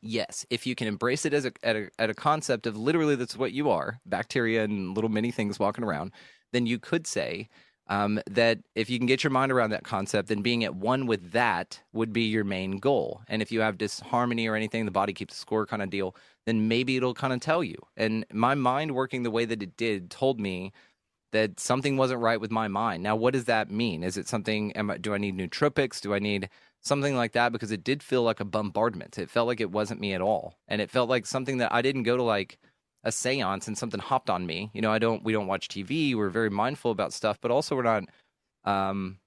yes 0.00 0.46
if 0.48 0.66
you 0.66 0.74
can 0.74 0.88
embrace 0.88 1.26
it 1.26 1.34
as 1.34 1.44
a 1.44 1.52
at, 1.62 1.76
a 1.76 1.90
at 1.98 2.08
a 2.08 2.14
concept 2.14 2.66
of 2.66 2.78
literally 2.78 3.14
that's 3.14 3.36
what 3.36 3.52
you 3.52 3.68
are 3.68 4.00
bacteria 4.06 4.64
and 4.64 4.94
little 4.94 5.10
mini 5.10 5.30
things 5.30 5.58
walking 5.58 5.84
around 5.84 6.12
then 6.52 6.64
you 6.64 6.78
could 6.78 7.06
say 7.06 7.48
um, 7.92 8.20
that 8.30 8.58
if 8.74 8.88
you 8.88 8.98
can 8.98 9.06
get 9.06 9.22
your 9.22 9.30
mind 9.30 9.52
around 9.52 9.70
that 9.70 9.84
concept 9.84 10.28
then 10.28 10.42
being 10.42 10.64
at 10.64 10.74
one 10.74 11.06
with 11.06 11.32
that 11.32 11.80
would 11.92 12.12
be 12.12 12.22
your 12.22 12.44
main 12.44 12.78
goal 12.78 13.22
and 13.28 13.42
if 13.42 13.52
you 13.52 13.60
have 13.60 13.78
disharmony 13.78 14.46
or 14.46 14.54
anything 14.54 14.84
the 14.84 14.90
body 14.90 15.12
keeps 15.12 15.34
the 15.34 15.40
score 15.40 15.66
kind 15.66 15.82
of 15.82 15.90
deal 15.90 16.14
then 16.46 16.68
maybe 16.68 16.96
it'll 16.96 17.14
kind 17.14 17.32
of 17.32 17.40
tell 17.40 17.62
you 17.62 17.76
and 17.96 18.24
my 18.32 18.54
mind 18.54 18.94
working 18.94 19.22
the 19.22 19.30
way 19.30 19.44
that 19.44 19.62
it 19.62 19.76
did 19.76 20.10
told 20.10 20.40
me 20.40 20.72
that 21.32 21.58
something 21.58 21.96
wasn't 21.96 22.20
right 22.20 22.40
with 22.40 22.50
my 22.50 22.68
mind. 22.68 23.02
Now, 23.02 23.16
what 23.16 23.32
does 23.32 23.46
that 23.46 23.70
mean? 23.70 24.04
Is 24.04 24.16
it 24.16 24.28
something? 24.28 24.72
Am 24.72 24.90
I, 24.90 24.98
do 24.98 25.12
I 25.14 25.18
need 25.18 25.36
nootropics? 25.36 26.00
Do 26.00 26.14
I 26.14 26.18
need 26.18 26.48
something 26.80 27.16
like 27.16 27.32
that? 27.32 27.52
Because 27.52 27.72
it 27.72 27.82
did 27.82 28.02
feel 28.02 28.22
like 28.22 28.40
a 28.40 28.44
bombardment. 28.44 29.18
It 29.18 29.30
felt 29.30 29.48
like 29.48 29.60
it 29.60 29.72
wasn't 29.72 30.00
me 30.00 30.12
at 30.14 30.20
all, 30.20 30.54
and 30.68 30.80
it 30.80 30.90
felt 30.90 31.08
like 31.08 31.26
something 31.26 31.58
that 31.58 31.72
I 31.72 31.82
didn't 31.82 32.04
go 32.04 32.16
to 32.16 32.22
like 32.22 32.58
a 33.04 33.10
séance 33.10 33.66
and 33.66 33.76
something 33.76 34.00
hopped 34.00 34.30
on 34.30 34.46
me. 34.46 34.70
You 34.72 34.80
know, 34.80 34.92
I 34.92 34.98
don't. 34.98 35.24
We 35.24 35.32
don't 35.32 35.46
watch 35.46 35.68
TV. 35.68 36.14
We're 36.14 36.30
very 36.30 36.50
mindful 36.50 36.90
about 36.90 37.12
stuff, 37.12 37.38
but 37.40 37.50
also 37.50 37.76
we're 37.76 37.82
not. 37.82 38.04
Um, 38.64 39.18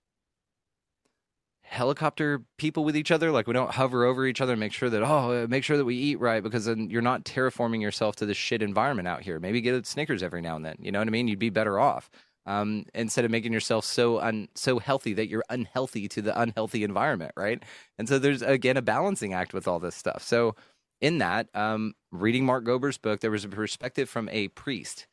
helicopter 1.68 2.44
people 2.58 2.84
with 2.86 2.96
each 2.96 3.10
other 3.10 3.32
like 3.32 3.48
we 3.48 3.54
don't 3.54 3.72
hover 3.72 4.06
over 4.06 4.28
each 4.28 4.40
other 4.40 4.54
and 4.54 4.60
make 4.60 4.72
sure 4.72 4.90
that 4.90 5.02
oh 5.02 5.48
make 5.50 5.64
sure 5.64 5.78
that 5.78 5.84
we 5.84 5.96
eat 5.96 6.20
right 6.20 6.44
because 6.44 6.66
then 6.66 6.92
you're 6.92 7.02
not 7.02 7.26
terraforming 7.26 7.82
yourself 7.82 8.16
to 8.16 8.26
this 8.26 8.38
shit 8.38 8.62
environment 8.62 9.08
out 9.08 9.24
here 9.24 9.40
maybe 9.40 9.60
get 9.62 9.74
a 9.74 9.84
snickers 9.84 10.22
every 10.22 10.42
now 10.42 10.56
and 10.56 10.64
then 10.64 10.76
you 10.80 10.92
know 10.92 11.00
what 11.00 11.08
i 11.08 11.12
mean 11.12 11.28
you'd 11.28 11.40
be 11.40 11.50
better 11.50 11.80
off 11.80 12.10
um, 12.48 12.86
instead 12.94 13.26
of 13.26 13.32
making 13.32 13.52
yourself 13.52 13.84
so 13.84 14.20
un 14.20 14.48
so 14.54 14.78
healthy 14.78 15.14
that 15.14 15.28
you're 15.28 15.44
unhealthy 15.50 16.08
to 16.08 16.22
the 16.22 16.40
unhealthy 16.40 16.84
environment 16.84 17.32
right 17.36 17.64
and 17.98 18.08
so 18.08 18.20
there's 18.20 18.44
again 18.44 18.78
a 18.78 18.84
balancing 18.84 19.34
act 19.34 19.52
with 19.52 19.68
all 19.68 19.80
this 19.80 19.96
stuff 19.96 20.22
so 20.22 20.56
in 21.02 21.18
that 21.20 21.48
um, 21.54 21.94
reading 22.12 22.46
mark 22.46 22.64
gober's 22.64 22.98
book 22.98 23.20
there 23.20 23.32
was 23.32 23.46
a 23.46 23.50
perspective 23.50 24.10
from 24.10 24.30
a 24.30 24.48
priest 24.50 25.08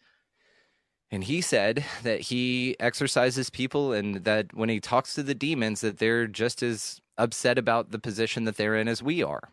and 1.12 1.24
he 1.24 1.42
said 1.42 1.84
that 2.02 2.22
he 2.22 2.74
exorcises 2.80 3.50
people 3.50 3.92
and 3.92 4.24
that 4.24 4.54
when 4.54 4.70
he 4.70 4.80
talks 4.80 5.14
to 5.14 5.22
the 5.22 5.34
demons 5.34 5.82
that 5.82 5.98
they're 5.98 6.26
just 6.26 6.62
as 6.62 7.02
upset 7.18 7.58
about 7.58 7.90
the 7.90 7.98
position 7.98 8.44
that 8.44 8.56
they're 8.56 8.76
in 8.76 8.88
as 8.88 9.02
we 9.02 9.22
are. 9.22 9.50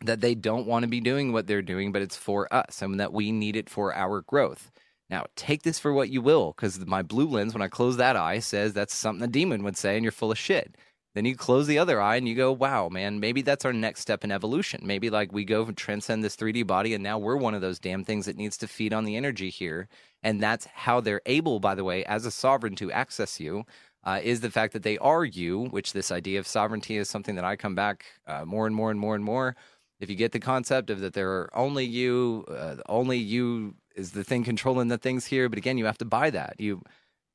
That 0.00 0.20
they 0.20 0.34
don't 0.34 0.66
want 0.66 0.84
to 0.84 0.88
be 0.88 1.00
doing 1.00 1.32
what 1.32 1.46
they're 1.46 1.60
doing, 1.60 1.92
but 1.92 2.02
it's 2.02 2.16
for 2.16 2.52
us 2.52 2.80
and 2.80 2.98
that 3.00 3.12
we 3.12 3.32
need 3.32 3.56
it 3.56 3.68
for 3.68 3.94
our 3.94 4.22
growth. 4.22 4.70
Now, 5.10 5.26
take 5.36 5.62
this 5.62 5.78
for 5.78 5.92
what 5.92 6.10
you 6.10 6.20
will, 6.20 6.52
because 6.52 6.84
my 6.86 7.02
blue 7.02 7.28
lens, 7.28 7.54
when 7.54 7.62
I 7.62 7.68
close 7.68 7.96
that 7.96 8.16
eye, 8.16 8.38
says 8.40 8.72
that's 8.72 8.94
something 8.94 9.24
a 9.24 9.30
demon 9.30 9.62
would 9.64 9.76
say, 9.76 9.96
and 9.96 10.04
you're 10.04 10.12
full 10.12 10.30
of 10.30 10.38
shit. 10.38 10.76
Then 11.14 11.24
you 11.24 11.36
close 11.36 11.66
the 11.66 11.78
other 11.78 12.00
eye 12.00 12.16
and 12.16 12.28
you 12.28 12.34
go, 12.34 12.52
wow, 12.52 12.88
man, 12.88 13.18
maybe 13.18 13.42
that's 13.42 13.64
our 13.64 13.72
next 13.72 14.00
step 14.00 14.24
in 14.24 14.30
evolution. 14.30 14.82
Maybe 14.84 15.10
like 15.10 15.32
we 15.32 15.44
go 15.44 15.70
transcend 15.72 16.22
this 16.22 16.36
3D 16.36 16.66
body 16.66 16.94
and 16.94 17.02
now 17.02 17.18
we're 17.18 17.36
one 17.36 17.54
of 17.54 17.60
those 17.60 17.78
damn 17.78 18.04
things 18.04 18.26
that 18.26 18.36
needs 18.36 18.56
to 18.58 18.68
feed 18.68 18.92
on 18.92 19.04
the 19.04 19.16
energy 19.16 19.50
here. 19.50 19.88
And 20.22 20.40
that's 20.42 20.66
how 20.66 21.00
they're 21.00 21.22
able, 21.26 21.60
by 21.60 21.74
the 21.74 21.84
way, 21.84 22.04
as 22.04 22.26
a 22.26 22.30
sovereign 22.30 22.76
to 22.76 22.92
access 22.92 23.40
you. 23.40 23.64
Uh, 24.04 24.20
is 24.22 24.40
the 24.40 24.50
fact 24.50 24.72
that 24.72 24.84
they 24.84 24.96
are 24.98 25.24
you, 25.24 25.64
which 25.66 25.92
this 25.92 26.12
idea 26.12 26.38
of 26.38 26.46
sovereignty 26.46 26.96
is 26.96 27.10
something 27.10 27.34
that 27.34 27.44
I 27.44 27.56
come 27.56 27.74
back 27.74 28.06
uh, 28.26 28.44
more 28.44 28.66
and 28.66 28.74
more 28.74 28.90
and 28.90 28.98
more 28.98 29.16
and 29.16 29.24
more. 29.24 29.56
If 30.00 30.08
you 30.08 30.14
get 30.14 30.30
the 30.32 30.38
concept 30.38 30.88
of 30.88 31.00
that 31.00 31.14
there 31.14 31.30
are 31.30 31.50
only 31.52 31.84
you, 31.84 32.44
uh, 32.48 32.76
only 32.88 33.18
you 33.18 33.74
is 33.96 34.12
the 34.12 34.24
thing 34.24 34.44
controlling 34.44 34.88
the 34.88 34.98
things 34.98 35.26
here. 35.26 35.48
But 35.48 35.58
again, 35.58 35.76
you 35.76 35.84
have 35.86 35.98
to 35.98 36.04
buy 36.04 36.30
that. 36.30 36.54
You 36.58 36.82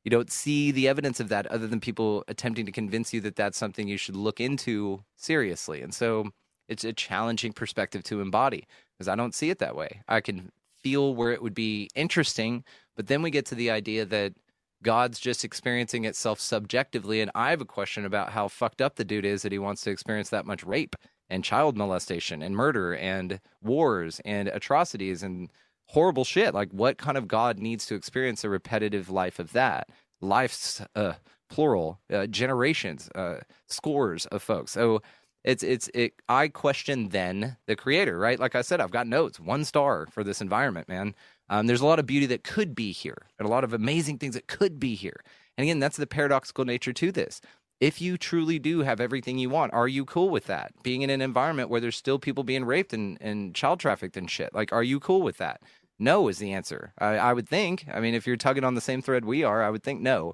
you 0.04 0.12
don't 0.12 0.32
see 0.32 0.72
the 0.72 0.88
evidence 0.88 1.20
of 1.20 1.30
that 1.30 1.48
other 1.48 1.68
than 1.68 1.80
people 1.80 2.24
attempting 2.28 2.66
to 2.66 2.72
convince 2.72 3.14
you 3.14 3.22
that 3.22 3.36
that's 3.36 3.58
something 3.58 3.88
you 3.88 3.98
should 3.98 4.16
look 4.16 4.40
into 4.40 5.04
seriously. 5.16 5.82
And 5.82 5.94
so 5.94 6.32
it's 6.68 6.84
a 6.84 6.94
challenging 6.94 7.54
perspective 7.54 8.04
to 8.04 8.22
embody 8.22 8.66
because 8.94 9.08
I 9.08 9.16
don't 9.16 9.36
see 9.36 9.50
it 9.50 9.60
that 9.60 9.76
way. 9.76 10.02
I 10.08 10.22
can 10.22 10.52
feel 10.82 11.16
where 11.16 11.32
it 11.32 11.42
would 11.42 11.54
be 11.54 11.90
interesting, 11.96 12.64
but 12.96 13.08
then 13.08 13.22
we 13.22 13.32
get 13.32 13.46
to 13.48 13.56
the 13.56 13.72
idea 13.72 14.06
that 14.06 14.34
God's 14.82 15.20
just 15.20 15.46
experiencing 15.46 16.04
itself 16.04 16.40
subjectively. 16.40 17.22
And 17.22 17.32
I 17.34 17.52
have 17.52 17.62
a 17.62 17.66
question 17.66 18.04
about 18.04 18.32
how 18.32 18.50
fucked 18.50 18.82
up 18.82 18.96
the 18.96 19.06
dude 19.06 19.26
is 19.26 19.42
that 19.44 19.54
he 19.54 19.60
wants 19.60 19.82
to 19.82 19.92
experience 19.92 20.30
that 20.30 20.46
much 20.46 20.64
rape 20.64 20.96
and 21.30 21.44
child 21.44 21.78
molestation 21.78 22.42
and 22.42 22.56
murder 22.56 22.94
and 22.94 23.40
wars 23.62 24.20
and 24.26 24.50
atrocities 24.50 25.24
and 25.24 25.50
horrible 25.88 26.24
shit. 26.24 26.54
Like, 26.54 26.72
what 26.72 26.98
kind 26.98 27.18
of 27.18 27.28
God 27.28 27.60
needs 27.60 27.86
to 27.88 27.96
experience 27.96 28.44
a 28.44 28.50
repetitive 28.50 29.10
life 29.10 29.40
of 29.40 29.54
that? 29.54 29.90
Life's 30.22 30.82
uh, 30.96 31.14
plural, 31.50 32.00
uh, 32.12 32.28
generations, 32.28 33.10
uh, 33.16 33.38
scores 33.68 34.26
of 34.28 34.42
folks. 34.42 34.72
So 34.72 35.02
it's 35.44 35.64
it's 35.64 35.90
it. 35.94 36.14
I 36.30 36.48
question 36.48 37.10
then 37.10 37.58
the 37.68 37.76
creator, 37.76 38.18
right? 38.18 38.40
Like 38.40 38.56
I 38.56 38.62
said, 38.62 38.80
I've 38.80 38.92
got 38.92 39.08
notes, 39.08 39.40
one 39.40 39.66
star 39.66 40.08
for 40.08 40.24
this 40.24 40.42
environment, 40.42 40.88
man. 40.88 41.16
Um, 41.50 41.68
there's 41.68 41.82
a 41.82 41.86
lot 41.86 42.00
of 42.00 42.06
beauty 42.06 42.26
that 42.28 42.44
could 42.44 42.74
be 42.74 42.92
here, 42.92 43.28
and 43.38 43.46
a 43.46 43.52
lot 43.52 43.64
of 43.64 43.74
amazing 43.74 44.18
things 44.18 44.36
that 44.36 44.48
could 44.48 44.80
be 44.80 44.96
here. 44.96 45.22
And 45.58 45.64
again, 45.64 45.80
that's 45.80 45.98
the 45.98 46.08
paradoxical 46.08 46.66
nature 46.66 46.94
to 46.94 47.12
this. 47.12 47.42
If 47.84 48.00
you 48.00 48.18
truly 48.18 48.60
do 48.60 48.80
have 48.80 49.02
everything 49.02 49.38
you 49.38 49.50
want, 49.50 49.74
are 49.74 49.90
you 49.90 50.06
cool 50.06 50.30
with 50.30 50.46
that? 50.46 50.72
Being 50.84 51.02
in 51.02 51.10
an 51.10 51.22
environment 51.22 51.70
where 51.70 51.82
there's 51.82 51.98
still 51.98 52.18
people 52.18 52.46
being 52.46 52.64
raped 52.64 52.94
and, 52.94 53.18
and 53.20 53.54
child 53.54 53.82
trafficked 53.82 54.16
and 54.16 54.32
shit, 54.32 54.56
like, 54.56 54.72
are 54.72 54.84
you 54.84 55.02
cool 55.02 55.22
with 55.22 55.38
that? 55.40 55.62
No 56.00 56.30
is 56.30 56.38
the 56.38 56.54
answer. 56.54 56.94
I, 56.98 57.18
I 57.18 57.34
would 57.34 57.50
think. 57.50 57.86
I 57.94 58.00
mean, 58.00 58.14
if 58.14 58.26
you're 58.26 58.38
tugging 58.38 58.64
on 58.64 58.76
the 58.76 58.80
same 58.80 59.02
thread 59.02 59.26
we 59.26 59.44
are, 59.44 59.62
I 59.62 59.70
would 59.70 59.84
think 59.84 60.00
no. 60.00 60.34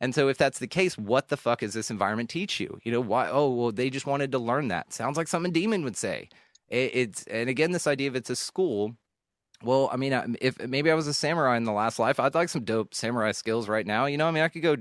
And 0.00 0.14
so, 0.14 0.28
if 0.28 0.38
that's 0.38 0.58
the 0.58 0.66
case, 0.66 0.96
what 0.96 1.28
the 1.28 1.36
fuck 1.36 1.58
does 1.58 1.74
this 1.74 1.90
environment 1.90 2.30
teach 2.30 2.60
you? 2.60 2.78
You 2.82 2.92
know, 2.92 3.02
why? 3.02 3.28
Oh, 3.28 3.50
well, 3.50 3.72
they 3.72 3.90
just 3.90 4.06
wanted 4.06 4.32
to 4.32 4.38
learn 4.38 4.68
that. 4.68 4.94
Sounds 4.94 5.18
like 5.18 5.28
something 5.28 5.52
demon 5.52 5.84
would 5.84 5.98
say. 5.98 6.30
It, 6.70 6.90
it's 6.94 7.24
and 7.24 7.50
again, 7.50 7.72
this 7.72 7.86
idea 7.86 8.08
of 8.08 8.16
it's 8.16 8.30
a 8.30 8.36
school. 8.36 8.96
Well, 9.62 9.90
I 9.92 9.96
mean, 9.98 10.36
if 10.40 10.66
maybe 10.66 10.90
I 10.90 10.94
was 10.94 11.08
a 11.08 11.14
samurai 11.14 11.58
in 11.58 11.64
the 11.64 11.72
last 11.72 11.98
life, 11.98 12.18
I'd 12.18 12.34
like 12.34 12.48
some 12.48 12.64
dope 12.64 12.94
samurai 12.94 13.32
skills 13.32 13.68
right 13.68 13.86
now. 13.86 14.06
You 14.06 14.16
know, 14.16 14.28
I 14.28 14.30
mean, 14.30 14.42
I 14.42 14.48
could 14.48 14.62
go, 14.62 14.76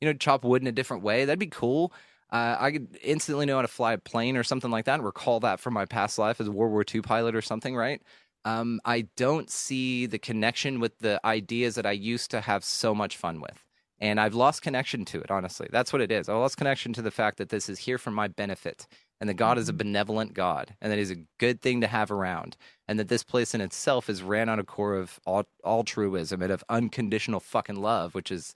you 0.00 0.08
know, 0.08 0.14
chop 0.14 0.44
wood 0.44 0.62
in 0.62 0.68
a 0.68 0.72
different 0.72 1.02
way. 1.02 1.24
That'd 1.24 1.38
be 1.38 1.46
cool. 1.46 1.92
Uh, 2.30 2.56
I 2.58 2.72
could 2.72 2.98
instantly 3.02 3.46
know 3.46 3.56
how 3.56 3.62
to 3.62 3.68
fly 3.68 3.92
a 3.92 3.98
plane 3.98 4.36
or 4.36 4.42
something 4.42 4.70
like 4.70 4.86
that 4.86 4.94
and 4.94 5.04
recall 5.04 5.40
that 5.40 5.60
from 5.60 5.74
my 5.74 5.84
past 5.84 6.18
life 6.18 6.40
as 6.40 6.48
a 6.48 6.52
World 6.52 6.72
War 6.72 6.84
II 6.92 7.02
pilot 7.02 7.34
or 7.34 7.42
something, 7.42 7.76
right? 7.76 8.02
Um, 8.44 8.80
I 8.84 9.02
don't 9.16 9.48
see 9.50 10.06
the 10.06 10.18
connection 10.18 10.80
with 10.80 10.98
the 10.98 11.20
ideas 11.24 11.76
that 11.76 11.86
I 11.86 11.92
used 11.92 12.30
to 12.32 12.40
have 12.40 12.64
so 12.64 12.94
much 12.94 13.16
fun 13.16 13.40
with 13.40 13.64
and 14.00 14.20
I've 14.20 14.34
lost 14.34 14.62
connection 14.62 15.04
to 15.06 15.20
it. 15.20 15.30
Honestly, 15.30 15.68
that's 15.70 15.92
what 15.92 16.02
it 16.02 16.10
is. 16.10 16.28
I 16.28 16.34
lost 16.34 16.56
connection 16.56 16.92
to 16.94 17.02
the 17.02 17.10
fact 17.10 17.38
that 17.38 17.48
this 17.48 17.68
is 17.68 17.78
here 17.78 17.98
for 17.98 18.10
my 18.10 18.28
benefit, 18.28 18.86
and 19.20 19.30
that 19.30 19.34
God 19.34 19.56
is 19.56 19.68
a 19.68 19.72
mm-hmm. 19.72 19.78
benevolent 19.78 20.34
God, 20.34 20.76
and 20.80 20.90
that 20.92 20.98
He's 20.98 21.10
a 21.10 21.24
good 21.38 21.60
thing 21.62 21.80
to 21.80 21.86
have 21.86 22.10
around, 22.10 22.56
and 22.88 22.98
that 22.98 23.08
this 23.08 23.24
place 23.24 23.54
in 23.54 23.60
itself 23.60 24.10
is 24.10 24.22
ran 24.22 24.48
on 24.48 24.58
a 24.58 24.64
core 24.64 24.94
of 24.96 25.20
altruism 25.64 26.42
and 26.42 26.52
of 26.52 26.64
unconditional 26.68 27.40
fucking 27.40 27.76
love, 27.76 28.14
which 28.14 28.30
is, 28.30 28.54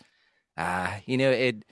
uh, 0.59 0.91
you 1.07 1.17
know, 1.17 1.31
it 1.31 1.65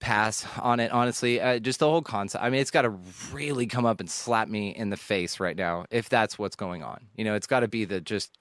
pass 0.00 0.46
on 0.60 0.78
it 0.78 0.92
honestly 0.92 1.40
uh, 1.40 1.58
just 1.58 1.80
the 1.80 1.88
whole 1.88 2.00
concept 2.00 2.44
i 2.44 2.48
mean 2.48 2.60
it's 2.60 2.70
got 2.70 2.82
to 2.82 2.96
really 3.32 3.66
come 3.66 3.84
up 3.84 3.98
and 3.98 4.08
slap 4.08 4.46
me 4.46 4.68
in 4.68 4.90
the 4.90 4.96
face 4.96 5.40
right 5.40 5.56
now 5.56 5.84
if 5.90 6.08
that's 6.08 6.38
what's 6.38 6.54
going 6.54 6.84
on 6.84 7.04
you 7.16 7.24
know 7.24 7.34
it's 7.34 7.48
got 7.48 7.60
to 7.60 7.66
be 7.68 7.84
the 7.84 8.00
just 8.00 8.38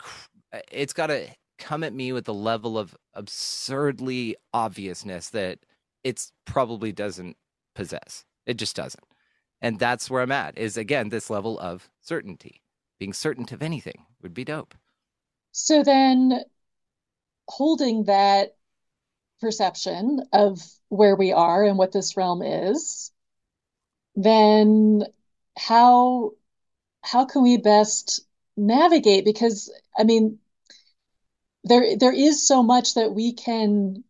it's 0.71 0.93
got 0.93 1.07
to 1.07 1.27
come 1.57 1.83
at 1.83 1.93
me 1.93 2.13
with 2.13 2.27
a 2.27 2.33
level 2.33 2.77
of 2.77 2.95
absurdly 3.13 4.35
obviousness 4.53 5.29
that 5.29 5.59
it 6.03 6.31
probably 6.45 6.91
doesn't 6.91 7.35
possess. 7.75 8.25
It 8.45 8.55
just 8.55 8.75
doesn't. 8.75 9.03
And 9.61 9.79
that's 9.79 10.09
where 10.09 10.21
I'm 10.21 10.31
at 10.31 10.57
is 10.57 10.77
again 10.77 11.09
this 11.09 11.29
level 11.29 11.59
of 11.59 11.89
certainty. 12.01 12.61
Being 12.99 13.13
certain 13.13 13.45
of 13.51 13.61
anything 13.61 14.05
would 14.21 14.33
be 14.33 14.43
dope. 14.43 14.75
So 15.51 15.83
then 15.83 16.41
holding 17.47 18.05
that 18.05 18.55
perception 19.41 20.21
of 20.33 20.59
where 20.89 21.15
we 21.15 21.31
are 21.33 21.63
and 21.63 21.77
what 21.77 21.91
this 21.91 22.17
realm 22.17 22.41
is, 22.41 23.11
then 24.15 25.03
how 25.57 26.31
how 27.03 27.25
can 27.25 27.43
we 27.43 27.57
best 27.57 28.21
navigate? 28.57 29.25
Because 29.25 29.71
I 29.97 30.03
mean, 30.03 30.39
there 31.63 31.95
there 31.97 32.13
is 32.13 32.47
so 32.47 32.63
much 32.63 32.93
that 32.95 33.13
we 33.13 33.33
can 33.33 34.03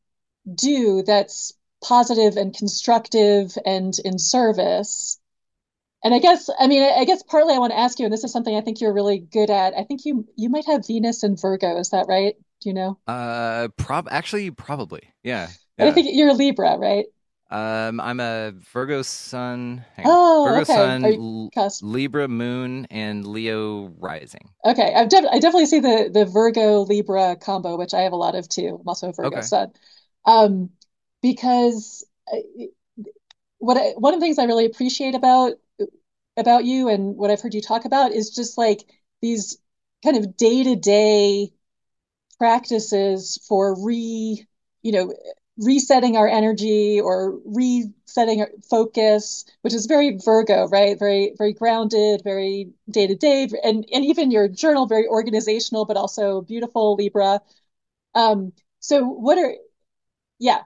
do 0.55 1.03
that's 1.03 1.53
positive 1.83 2.37
and 2.37 2.55
constructive 2.55 3.57
and 3.65 3.93
in 4.05 4.19
service. 4.19 5.19
And 6.03 6.13
I 6.13 6.19
guess, 6.19 6.49
I 6.59 6.67
mean, 6.67 6.83
I 6.83 7.05
guess 7.05 7.23
partly 7.23 7.55
I 7.55 7.59
want 7.59 7.71
to 7.73 7.79
ask 7.79 7.99
you, 7.99 8.05
and 8.05 8.13
this 8.13 8.23
is 8.23 8.31
something 8.31 8.55
I 8.55 8.61
think 8.61 8.81
you're 8.81 8.93
really 8.93 9.19
good 9.19 9.49
at. 9.49 9.73
I 9.75 9.83
think 9.83 10.05
you 10.05 10.27
you 10.35 10.49
might 10.49 10.65
have 10.67 10.87
Venus 10.87 11.23
and 11.23 11.39
Virgo. 11.39 11.77
Is 11.79 11.89
that 11.89 12.07
right? 12.07 12.35
Do 12.61 12.69
you 12.69 12.73
know? 12.73 12.97
Uh, 13.07 13.69
prob 13.77 14.07
actually 14.09 14.51
probably, 14.51 15.01
yeah. 15.23 15.49
yeah. 15.77 15.85
I 15.85 15.91
think 15.91 16.07
you're 16.11 16.29
a 16.29 16.33
Libra, 16.33 16.77
right? 16.77 17.05
Um, 17.49 18.01
I'm 18.01 18.19
a 18.19 18.51
Virgo 18.73 19.01
Sun. 19.03 19.85
Oh, 20.03 20.43
Virgo 20.45 20.61
okay. 20.61 20.73
Sun, 20.73 21.49
Libra 21.81 22.27
Moon, 22.27 22.87
and 22.89 23.25
Leo 23.25 23.93
Rising. 23.99 24.49
Okay, 24.65 24.93
I've 24.93 25.07
de- 25.07 25.29
I 25.31 25.39
definitely 25.39 25.67
see 25.67 25.79
the 25.79 26.09
the 26.11 26.25
Virgo 26.25 26.81
Libra 26.81 27.37
combo, 27.37 27.77
which 27.77 27.93
I 27.93 28.01
have 28.01 28.11
a 28.11 28.17
lot 28.17 28.35
of 28.35 28.49
too. 28.49 28.77
I'm 28.81 28.87
also 28.87 29.09
a 29.09 29.13
Virgo 29.13 29.37
okay. 29.37 29.41
Sun. 29.41 29.71
Um, 30.25 30.71
because 31.21 32.05
uh, 32.31 32.37
what 33.59 33.77
I, 33.77 33.93
one 33.97 34.13
of 34.13 34.19
the 34.19 34.25
things 34.25 34.39
I 34.39 34.45
really 34.45 34.65
appreciate 34.65 35.15
about 35.15 35.53
about 36.35 36.65
you 36.65 36.89
and 36.89 37.15
what 37.15 37.31
I've 37.31 37.41
heard 37.41 37.53
you 37.53 37.61
talk 37.61 37.85
about 37.85 38.11
is 38.11 38.29
just 38.29 38.57
like 38.57 38.83
these 39.21 39.57
kind 40.03 40.17
of 40.17 40.37
day 40.37 40.63
to 40.63 40.75
day 40.75 41.51
practices 42.39 43.39
for 43.47 43.75
re 43.83 44.45
you 44.81 44.91
know 44.91 45.13
resetting 45.57 46.15
our 46.17 46.27
energy 46.27 47.01
or 47.01 47.39
resetting 47.45 48.41
our 48.41 48.49
focus, 48.69 49.45
which 49.61 49.73
is 49.73 49.87
very 49.87 50.17
Virgo, 50.23 50.67
right? 50.67 50.97
Very, 50.99 51.33
very 51.37 51.53
grounded, 51.53 52.21
very 52.23 52.69
day 52.89 53.07
to 53.07 53.15
day, 53.15 53.49
and 53.63 53.85
and 53.91 54.05
even 54.05 54.31
your 54.31 54.47
journal 54.47 54.85
very 54.87 55.07
organizational, 55.07 55.85
but 55.85 55.97
also 55.97 56.41
beautiful 56.41 56.95
Libra. 56.95 57.41
Um, 58.15 58.53
so 58.79 59.03
what 59.03 59.37
are, 59.37 59.53
yeah, 60.39 60.61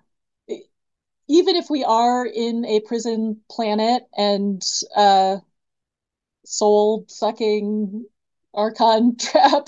even 1.28 1.56
if 1.56 1.70
we 1.70 1.84
are 1.84 2.26
in 2.26 2.66
a 2.66 2.82
prison 2.82 3.42
planet 3.50 4.04
and 4.18 4.62
uh, 4.96 5.38
soul 6.46 7.06
sucking 7.08 8.06
archon 8.54 9.16
trap, 9.20 9.68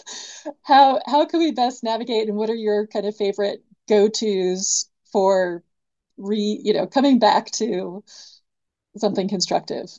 how 0.64 1.00
how 1.06 1.26
can 1.26 1.40
we 1.40 1.52
best 1.52 1.84
navigate, 1.84 2.28
and 2.28 2.38
what 2.38 2.50
are 2.50 2.56
your 2.56 2.88
kind 2.88 3.06
of 3.06 3.16
favorite 3.16 3.64
go 3.88 4.08
tos 4.08 4.90
for 5.12 5.64
re 6.18 6.60
you 6.64 6.74
know 6.74 6.88
coming 6.88 7.20
back 7.20 7.52
to 7.52 8.04
something 8.98 9.28
constructive? 9.28 9.90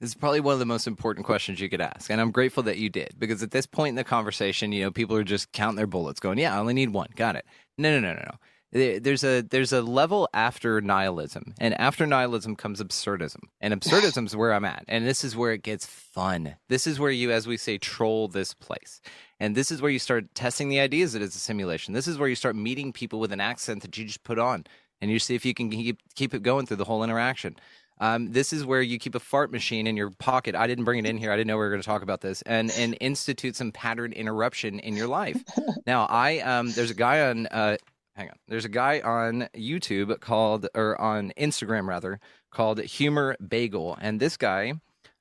This 0.00 0.10
is 0.10 0.14
probably 0.14 0.40
one 0.40 0.54
of 0.54 0.58
the 0.58 0.66
most 0.66 0.86
important 0.86 1.26
questions 1.26 1.60
you 1.60 1.68
could 1.68 1.82
ask 1.82 2.10
and 2.10 2.22
i'm 2.22 2.30
grateful 2.30 2.62
that 2.62 2.78
you 2.78 2.88
did 2.88 3.14
because 3.18 3.42
at 3.42 3.50
this 3.50 3.66
point 3.66 3.90
in 3.90 3.94
the 3.96 4.04
conversation 4.04 4.72
you 4.72 4.82
know 4.82 4.90
people 4.90 5.14
are 5.14 5.22
just 5.22 5.52
counting 5.52 5.76
their 5.76 5.86
bullets 5.86 6.20
going 6.20 6.38
yeah 6.38 6.54
i 6.54 6.58
only 6.58 6.72
need 6.72 6.90
one. 6.90 7.08
Got 7.16 7.36
it. 7.36 7.44
No 7.76 7.90
no 7.90 8.00
no 8.00 8.14
no 8.14 8.22
no 8.22 8.38
there's 8.72 9.24
a 9.24 9.42
there's 9.42 9.72
a 9.72 9.82
level 9.82 10.28
after 10.32 10.80
nihilism 10.80 11.54
and 11.58 11.78
after 11.80 12.06
nihilism 12.06 12.54
comes 12.54 12.80
absurdism 12.80 13.42
and 13.60 13.74
absurdism 13.74 14.26
is 14.26 14.36
where 14.36 14.52
i'm 14.52 14.64
at 14.64 14.84
and 14.86 15.06
this 15.06 15.24
is 15.24 15.36
where 15.36 15.52
it 15.52 15.62
gets 15.62 15.86
fun 15.86 16.54
this 16.68 16.86
is 16.86 17.00
where 17.00 17.10
you 17.10 17.32
as 17.32 17.46
we 17.46 17.56
say 17.56 17.78
troll 17.78 18.28
this 18.28 18.54
place 18.54 19.00
and 19.40 19.56
this 19.56 19.72
is 19.72 19.82
where 19.82 19.90
you 19.90 19.98
start 19.98 20.32
testing 20.34 20.68
the 20.68 20.80
ideas 20.80 21.12
that 21.12 21.22
it's 21.22 21.36
a 21.36 21.40
simulation 21.40 21.94
this 21.94 22.06
is 22.06 22.18
where 22.18 22.28
you 22.28 22.36
start 22.36 22.54
meeting 22.54 22.92
people 22.92 23.18
with 23.18 23.32
an 23.32 23.40
accent 23.40 23.82
that 23.82 23.96
you 23.98 24.04
just 24.04 24.22
put 24.22 24.38
on 24.38 24.64
and 25.00 25.10
you 25.10 25.18
see 25.18 25.34
if 25.34 25.44
you 25.44 25.54
can 25.54 25.70
keep 25.70 25.98
keep 26.14 26.32
it 26.32 26.42
going 26.42 26.66
through 26.66 26.76
the 26.76 26.84
whole 26.84 27.02
interaction 27.02 27.56
um, 28.00 28.32
this 28.32 28.52
is 28.52 28.64
where 28.64 28.80
you 28.80 28.98
keep 28.98 29.14
a 29.14 29.20
fart 29.20 29.52
machine 29.52 29.86
in 29.86 29.94
your 29.94 30.10
pocket. 30.10 30.54
I 30.54 30.66
didn't 30.66 30.84
bring 30.84 30.98
it 30.98 31.06
in 31.06 31.18
here. 31.18 31.30
I 31.30 31.36
didn't 31.36 31.48
know 31.48 31.56
we 31.56 31.64
were 31.64 31.70
going 31.70 31.82
to 31.82 31.86
talk 31.86 32.02
about 32.02 32.22
this, 32.22 32.40
and 32.42 32.70
and 32.70 32.96
institute 32.98 33.56
some 33.56 33.72
pattern 33.72 34.12
interruption 34.12 34.80
in 34.80 34.96
your 34.96 35.06
life. 35.06 35.36
now, 35.86 36.06
I 36.06 36.38
um, 36.38 36.72
there's 36.72 36.90
a 36.90 36.94
guy 36.94 37.28
on 37.28 37.46
uh, 37.48 37.76
hang 38.20 38.28
on. 38.28 38.36
There's 38.48 38.66
a 38.66 38.70
guy 38.70 39.00
on 39.00 39.48
YouTube 39.56 40.20
called, 40.20 40.68
or 40.74 41.00
on 41.00 41.32
Instagram 41.38 41.86
rather, 41.88 42.20
called 42.50 42.78
Humor 42.78 43.36
Bagel, 43.46 43.96
and 44.00 44.20
this 44.20 44.36
guy 44.36 44.74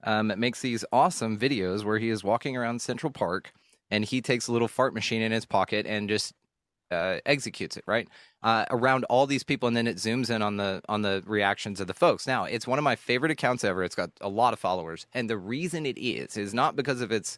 um, 0.03 0.33
makes 0.37 0.61
these 0.61 0.83
awesome 0.91 1.37
videos 1.37 1.85
where 1.85 1.97
he 1.97 2.09
is 2.09 2.23
walking 2.23 2.57
around 2.57 2.81
Central 2.81 3.11
Park 3.11 3.53
and 3.89 4.03
he 4.03 4.21
takes 4.21 4.47
a 4.47 4.51
little 4.51 4.67
fart 4.67 4.93
machine 4.93 5.21
in 5.21 5.31
his 5.31 5.45
pocket 5.45 5.85
and 5.87 6.09
just 6.09 6.33
uh, 6.91 7.19
executes 7.25 7.77
it 7.77 7.83
right 7.87 8.07
uh, 8.43 8.65
around 8.69 9.05
all 9.05 9.27
these 9.27 9.43
people, 9.43 9.67
and 9.67 9.77
then 9.77 9.87
it 9.87 9.97
zooms 9.97 10.29
in 10.29 10.41
on 10.41 10.57
the 10.57 10.81
on 10.89 11.01
the 11.01 11.23
reactions 11.25 11.79
of 11.79 11.87
the 11.87 11.93
folks. 11.93 12.27
Now, 12.27 12.45
it's 12.45 12.67
one 12.67 12.79
of 12.79 12.83
my 12.83 12.95
favorite 12.95 13.31
accounts 13.31 13.63
ever. 13.63 13.83
It's 13.83 13.95
got 13.95 14.09
a 14.21 14.29
lot 14.29 14.53
of 14.53 14.59
followers, 14.59 15.05
and 15.13 15.29
the 15.29 15.37
reason 15.37 15.85
it 15.85 15.97
is 15.97 16.35
is 16.35 16.53
not 16.53 16.75
because 16.75 17.01
of 17.01 17.11
its 17.11 17.37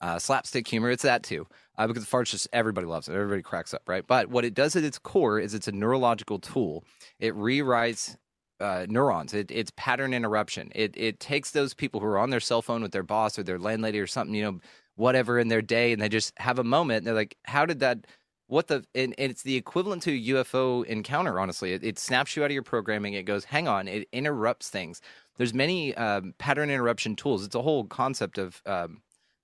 uh, 0.00 0.18
slapstick 0.18 0.66
humor. 0.66 0.90
It's 0.90 1.02
that 1.02 1.22
too, 1.22 1.46
uh, 1.78 1.86
because 1.86 2.04
farts 2.04 2.30
just 2.30 2.48
everybody 2.52 2.86
loves 2.86 3.08
it. 3.08 3.14
Everybody 3.14 3.42
cracks 3.42 3.74
up, 3.74 3.82
right? 3.88 4.06
But 4.06 4.28
what 4.28 4.44
it 4.44 4.54
does 4.54 4.76
at 4.76 4.84
its 4.84 4.98
core 4.98 5.38
is 5.38 5.54
it's 5.54 5.68
a 5.68 5.72
neurological 5.72 6.38
tool. 6.38 6.84
It 7.18 7.34
rewrites 7.34 8.16
uh, 8.60 8.86
neurons. 8.88 9.34
It, 9.34 9.50
it's 9.50 9.72
pattern 9.76 10.14
interruption. 10.14 10.70
It 10.74 10.94
it 10.96 11.20
takes 11.20 11.50
those 11.50 11.74
people 11.74 12.00
who 12.00 12.06
are 12.06 12.18
on 12.18 12.30
their 12.30 12.40
cell 12.40 12.62
phone 12.62 12.82
with 12.82 12.92
their 12.92 13.02
boss 13.02 13.38
or 13.38 13.42
their 13.42 13.58
landlady 13.58 13.98
or 13.98 14.06
something, 14.06 14.34
you 14.34 14.44
know, 14.44 14.60
whatever 14.96 15.38
in 15.38 15.48
their 15.48 15.62
day, 15.62 15.92
and 15.92 16.00
they 16.00 16.08
just 16.08 16.32
have 16.38 16.58
a 16.58 16.64
moment. 16.64 16.98
And 16.98 17.06
they're 17.06 17.14
like, 17.14 17.36
"How 17.44 17.66
did 17.66 17.80
that?" 17.80 18.06
What 18.46 18.66
the? 18.66 18.84
And, 18.94 19.14
and 19.16 19.30
it's 19.30 19.42
the 19.42 19.56
equivalent 19.56 20.02
to 20.02 20.12
a 20.12 20.42
UFO 20.42 20.84
encounter. 20.86 21.38
Honestly, 21.38 21.72
it, 21.72 21.84
it, 21.84 21.98
snaps 21.98 22.36
you 22.36 22.42
out 22.42 22.46
of 22.46 22.52
your 22.52 22.62
programming. 22.62 23.14
It 23.14 23.24
goes, 23.24 23.44
"Hang 23.44 23.68
on!" 23.68 23.88
It 23.88 24.08
interrupts 24.12 24.68
things. 24.70 25.00
There's 25.36 25.54
many 25.54 25.94
um, 25.94 26.34
pattern 26.38 26.68
interruption 26.68 27.16
tools. 27.16 27.44
It's 27.44 27.54
a 27.54 27.62
whole 27.62 27.84
concept 27.84 28.38
of 28.38 28.60
um, 28.66 29.00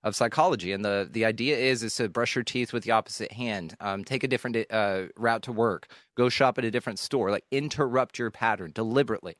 of 0.07 0.15
psychology. 0.15 0.73
And 0.73 0.85
the 0.85 1.09
the 1.11 1.25
idea 1.25 1.57
is 1.59 1.83
is 1.83 1.97
to 1.97 2.09
brush 2.09 2.37
your 2.37 2.45
teeth 2.45 2.73
with 2.73 2.85
the 2.85 2.93
opposite 2.93 3.33
hand, 3.33 3.77
um, 3.81 4.05
take 4.05 4.23
a 4.23 4.29
different 4.29 4.57
uh, 4.71 5.07
route 5.17 5.43
to 5.43 5.53
work, 5.53 5.89
go 6.17 6.29
shop 6.29 6.59
at 6.59 6.65
a 6.65 6.71
different 6.71 7.01
store, 7.01 7.31
like 7.31 7.45
interrupt 7.51 8.19
your 8.19 8.31
pattern 8.31 8.71
deliberately. 8.73 9.37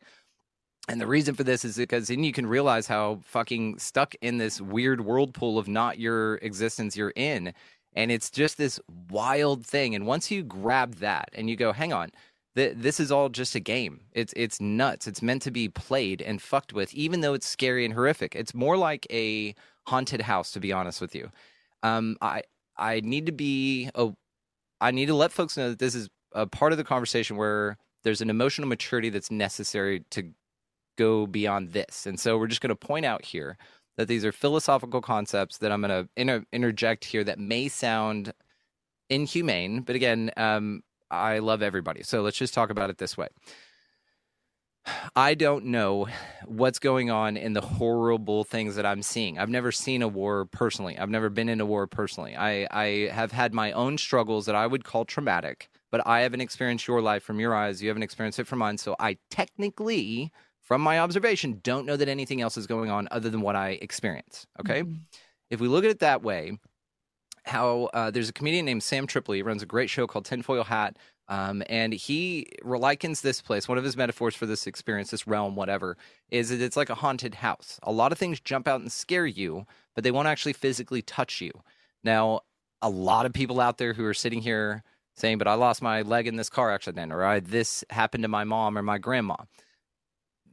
And 0.89 1.01
the 1.01 1.07
reason 1.07 1.35
for 1.35 1.45
this 1.45 1.65
is 1.65 1.77
because 1.77 2.09
then 2.09 2.25
you 2.25 2.33
can 2.33 2.47
realize 2.47 2.87
how 2.87 3.21
fucking 3.23 3.79
stuck 3.79 4.15
in 4.21 4.39
this 4.39 4.61
weird 4.61 5.01
whirlpool 5.01 5.59
of 5.59 5.69
not 5.69 5.99
your 5.99 6.37
existence 6.37 6.97
you're 6.97 7.13
in. 7.17 7.55
And 7.95 8.11
it's 8.11 8.31
just 8.31 8.59
this 8.59 8.79
wild 9.11 9.65
thing. 9.65 9.95
And 9.95 10.07
once 10.07 10.31
you 10.31 10.43
grab 10.43 10.97
that 10.97 11.31
and 11.33 11.49
you 11.49 11.57
go, 11.57 11.73
hang 11.73 11.93
on, 11.93 12.11
this 12.55 13.01
is 13.01 13.13
all 13.13 13.29
just 13.29 13.55
a 13.55 13.61
game. 13.61 14.01
It's 14.13 14.33
it's 14.37 14.61
nuts. 14.61 15.07
It's 15.07 15.23
meant 15.23 15.43
to 15.43 15.51
be 15.51 15.69
played 15.69 16.23
and 16.23 16.43
fucked 16.43 16.73
with, 16.73 16.93
even 16.95 17.21
though 17.21 17.35
it's 17.35 17.47
scary 17.47 17.85
and 17.85 17.95
horrific. 17.95 18.35
It's 18.35 18.55
more 18.55 18.77
like 18.77 19.07
a 19.11 19.55
haunted 19.87 20.23
house, 20.23 20.53
to 20.53 20.61
be 20.61 20.73
honest 20.73 21.01
with 21.01 21.15
you. 21.15 21.31
Um, 21.83 22.17
I 22.21 22.43
I 22.77 23.01
need 23.01 23.27
to 23.27 23.33
be 23.33 23.91
a, 23.95 24.11
I 24.81 24.91
need 24.91 25.07
to 25.07 25.15
let 25.15 25.33
folks 25.33 25.57
know 25.57 25.71
that 25.71 25.79
this 25.79 25.95
is 25.95 26.09
a 26.33 26.47
part 26.47 26.73
of 26.73 26.79
the 26.79 26.85
conversation 26.85 27.37
where 27.37 27.79
there's 28.05 28.21
an 28.21 28.31
emotional 28.31 28.69
maturity 28.69 29.11
that's 29.11 29.31
necessary 29.31 30.05
to 30.11 30.31
go 30.97 31.27
beyond 31.27 31.73
this. 31.73 32.07
And 32.07 32.19
so 32.19 32.39
we're 32.39 32.47
just 32.47 32.61
going 32.61 32.69
to 32.71 32.77
point 32.77 33.07
out 33.07 33.25
here 33.25 33.57
that 33.97 34.09
these 34.09 34.25
are 34.25 34.33
philosophical 34.33 35.01
concepts 35.01 35.59
that 35.59 35.73
I'm 35.73 35.81
going 35.81 36.05
to 36.05 36.09
inter- 36.17 36.45
interject 36.53 37.05
here 37.05 37.25
that 37.25 37.39
may 37.39 37.69
sound 37.69 38.33
inhumane, 39.09 39.81
but 39.81 39.97
again, 39.97 40.31
um, 40.37 40.83
I 41.11 41.39
love 41.39 41.63
everybody. 41.63 42.03
So 42.03 42.23
let's 42.23 42.37
just 42.37 42.55
talk 42.55 42.71
about 42.71 42.91
it 42.91 42.99
this 42.99 43.17
way. 43.17 43.29
I 45.15 45.35
don't 45.35 45.67
know 45.67 46.07
what's 46.45 46.79
going 46.79 47.11
on 47.11 47.37
in 47.37 47.53
the 47.53 47.61
horrible 47.61 48.45
things 48.45 48.77
that 48.77 48.87
I'm 48.87 49.03
seeing. 49.03 49.39
I've 49.39 49.49
never 49.49 49.73
seen 49.73 50.03
a 50.03 50.09
war 50.09 50.45
personally. 50.45 50.99
I've 50.99 51.11
never 51.11 51.29
been 51.29 51.49
in 51.49 51.61
a 51.61 51.67
war 51.67 51.87
personally. 51.87 52.37
I, 52.37 52.67
I 52.71 53.09
have 53.13 53.33
had 53.33 53.53
my 53.53 53.73
own 53.73 53.99
struggles 53.99 54.47
that 54.47 54.55
I 54.55 54.67
would 54.67 54.85
call 54.85 55.05
traumatic, 55.05 55.69
but 55.91 56.07
I 56.07 56.21
haven't 56.21 56.41
experienced 56.41 56.87
your 56.87 57.03
life 57.03 57.23
from 57.23 57.41
your 57.41 57.55
eyes. 57.55 57.83
You 57.83 57.89
haven't 57.89 58.05
experienced 58.05 58.39
it 58.39 58.47
from 58.47 58.61
mine. 58.61 58.79
So 58.79 58.95
I 59.01 59.19
technically, 59.31 60.33
from 60.63 60.81
my 60.81 61.01
observation, 61.01 61.61
don't 61.63 61.87
know 61.87 61.97
that 61.97 62.09
anything 62.09 62.41
else 62.41 62.57
is 62.57 62.67
going 62.67 62.91
on 62.91 63.09
other 63.11 63.31
than 63.31 63.41
what 63.41 63.57
I 63.57 63.79
experience. 63.83 64.47
Okay. 64.61 64.83
Mm-hmm. 64.83 64.95
If 65.51 65.61
we 65.61 65.69
look 65.69 65.85
at 65.85 65.91
it 65.91 66.01
that 66.01 66.23
way, 66.23 66.59
how 67.45 67.89
uh, 67.95 68.11
there's 68.11 68.29
a 68.29 68.33
comedian 68.33 68.67
named 68.67 68.83
Sam 68.83 69.07
Tripoli. 69.07 69.39
He 69.39 69.43
runs 69.43 69.63
a 69.63 69.67
great 69.67 69.89
show 69.89 70.07
called 70.07 70.25
Tinfoil 70.25 70.65
Hat. 70.65 70.97
Um, 71.29 71.63
and 71.69 71.93
he 71.93 72.47
likens 72.63 73.21
this 73.21 73.43
place, 73.43 73.69
one 73.69 73.79
of 73.79 73.85
his 73.85 73.97
metaphors 73.97 74.37
for 74.37 74.47
this 74.47 74.67
experience, 74.67 75.11
this 75.11 75.27
realm, 75.27 75.57
whatever, 75.57 75.97
is 76.31 76.51
that 76.51 76.61
it's 76.61 76.77
like 76.77 76.91
a 76.91 76.95
haunted 76.95 77.37
house. 77.37 77.81
A 77.83 77.93
lot 77.93 78.13
of 78.13 78.19
things 78.19 78.39
jump 78.41 78.69
out 78.69 78.81
and 78.81 78.93
scare 78.93 79.27
you, 79.27 79.67
but 79.95 80.05
they 80.05 80.13
won't 80.13 80.29
actually 80.29 80.53
physically 80.53 81.03
touch 81.03 81.41
you. 81.41 81.51
Now, 82.05 82.43
a 82.81 82.89
lot 82.91 83.27
of 83.27 83.33
people 83.33 83.61
out 83.61 83.79
there 83.79 83.95
who 83.95 84.05
are 84.05 84.15
sitting 84.15 84.43
here 84.43 84.85
saying, 85.17 85.39
but 85.39 85.49
I 85.49 85.55
lost 85.55 85.83
my 85.83 86.03
leg 86.03 86.29
in 86.29 86.37
this 86.37 86.51
car 86.51 86.71
accident, 86.71 87.13
or 87.13 87.25
I, 87.25 87.41
this 87.41 87.83
happened 87.91 88.23
to 88.23 88.29
my 88.29 88.45
mom 88.45 88.79
or 88.79 88.83
my 88.83 88.99
grandma 88.99 89.37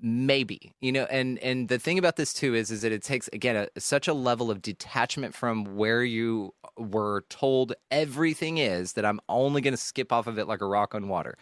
maybe 0.03 0.73
you 0.81 0.91
know 0.91 1.05
and 1.05 1.39
and 1.39 1.69
the 1.69 1.79
thing 1.79 1.97
about 1.97 2.17
this 2.17 2.33
too 2.33 2.53
is 2.53 2.69
is 2.69 2.81
that 2.81 2.91
it 2.91 3.01
takes 3.01 3.29
again 3.31 3.55
a, 3.55 3.79
such 3.79 4.07
a 4.07 4.13
level 4.13 4.51
of 4.51 4.61
detachment 4.61 5.33
from 5.33 5.63
where 5.77 6.03
you 6.03 6.53
were 6.77 7.23
told 7.29 7.73
everything 7.89 8.57
is 8.57 8.93
that 8.93 9.05
i'm 9.05 9.21
only 9.29 9.61
going 9.61 9.73
to 9.73 9.77
skip 9.77 10.11
off 10.11 10.27
of 10.27 10.37
it 10.37 10.45
like 10.47 10.61
a 10.61 10.65
rock 10.65 10.93
on 10.93 11.07
water 11.07 11.37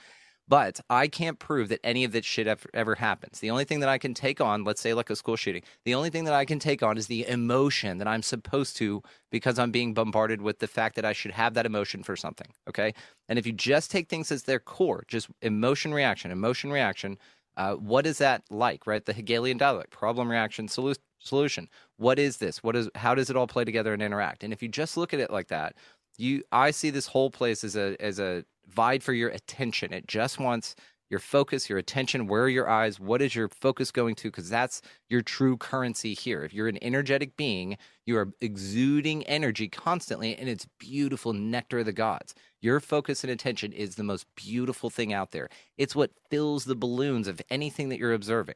But 0.48 0.82
I 0.90 1.08
can't 1.08 1.40
prove 1.40 1.70
that 1.70 1.80
any 1.84 2.04
of 2.04 2.12
this 2.12 2.26
shit 2.26 2.46
ever, 2.48 2.70
ever, 2.74 2.96
happens. 2.96 3.40
The 3.40 3.52
only 3.52 3.64
thing 3.64 3.80
that 3.80 3.90
I 3.90 3.98
can 3.98 4.14
take 4.14 4.42
on, 4.42 4.66
let's 4.66 4.82
say 4.82 4.94
like 4.94 5.10
a 5.10 5.16
school 5.16 5.38
shooting, 5.38 5.64
the 5.86 5.96
only 5.96 6.10
thing 6.10 6.26
that 6.26 6.34
I 6.34 6.46
can 6.46 6.60
take 6.60 6.84
on 6.84 6.98
is 6.98 7.08
the 7.08 7.26
emotion 7.28 8.00
that 8.00 8.08
I'm 8.08 8.22
supposed 8.24 8.76
to 8.78 9.02
because 9.32 9.58
I'm 9.58 9.72
being 9.72 9.94
bombarded 9.94 10.42
with 10.42 10.60
the 10.60 10.68
fact 10.68 10.96
that 10.98 11.06
I 11.06 11.14
should 11.14 11.32
have 11.32 11.54
that 11.54 11.66
emotion 11.66 12.04
for 12.04 12.18
something. 12.18 12.48
Okay. 12.68 12.94
And 13.30 13.40
if 13.40 13.46
you 13.48 13.54
just 13.54 13.92
take 13.92 14.10
things 14.10 14.32
as 14.32 14.44
their 14.44 14.60
core, 14.60 15.06
just 15.08 15.30
emotion 15.42 15.94
reaction, 15.94 16.32
emotion 16.32 16.70
reaction, 16.72 17.18
uh, 17.58 17.76
what 17.76 18.06
is 18.06 18.18
that 18.20 18.44
like, 18.50 18.88
right? 18.88 19.06
The 19.06 19.14
Hegelian 19.14 19.58
dialect, 19.58 19.92
problem 19.92 20.30
reaction 20.30 20.68
solu- 20.68 20.98
solution. 21.20 21.68
What 21.98 22.20
is 22.20 22.38
this? 22.38 22.64
What 22.64 22.76
is? 22.76 22.90
How 22.96 23.16
does 23.16 23.30
it 23.30 23.36
all 23.36 23.48
play 23.48 23.66
together 23.66 23.94
and 23.94 24.02
interact? 24.02 24.44
And 24.44 24.54
if 24.54 24.62
you 24.64 24.70
just 24.70 24.98
look 24.98 25.14
at 25.14 25.20
it 25.20 25.32
like 25.32 25.48
that, 25.50 25.76
you, 26.18 26.44
I 26.52 26.72
see 26.72 26.90
this 26.90 27.08
whole 27.08 27.30
place 27.32 27.64
as 27.64 27.76
a 27.76 27.96
as 28.02 28.20
a 28.20 28.46
vied 28.68 29.04
for 29.04 29.14
your 29.14 29.30
attention. 29.30 29.94
It 29.94 30.08
just 30.08 30.40
wants 30.40 30.76
your 31.12 31.20
focus, 31.20 31.70
your 31.70 31.78
attention. 31.78 32.26
Where 32.26 32.44
are 32.44 32.50
your 32.50 32.70
eyes? 32.70 33.00
What 33.00 33.22
is 33.22 33.36
your 33.36 33.50
focus 33.50 33.92
going 33.92 34.16
to? 34.16 34.30
Because 34.30 34.50
that's 34.50 34.82
your 35.10 35.22
true 35.22 35.58
currency 35.58 36.14
here. 36.14 36.44
If 36.44 36.54
you're 36.54 36.70
an 36.70 36.82
energetic 36.82 37.36
being, 37.36 37.78
you 38.06 38.18
are 38.18 38.30
exuding 38.40 39.24
energy 39.26 39.68
constantly, 39.68 40.36
and 40.36 40.48
it's 40.48 40.66
beautiful 40.80 41.34
nectar 41.34 41.80
of 41.80 41.86
the 41.86 41.92
gods. 41.92 42.34
Your 42.62 42.80
focus 42.80 43.26
and 43.26 43.32
attention 43.32 43.74
is 43.74 43.96
the 43.96 44.04
most 44.04 44.26
beautiful 44.38 44.90
thing 44.90 45.12
out 45.12 45.32
there. 45.32 45.50
It's 45.78 45.96
what 45.96 46.12
fills 46.30 46.64
the 46.64 46.76
balloons 46.76 47.28
of 47.28 47.42
anything 47.50 47.90
that 47.90 48.00
you're 48.00 48.14
observing. 48.14 48.56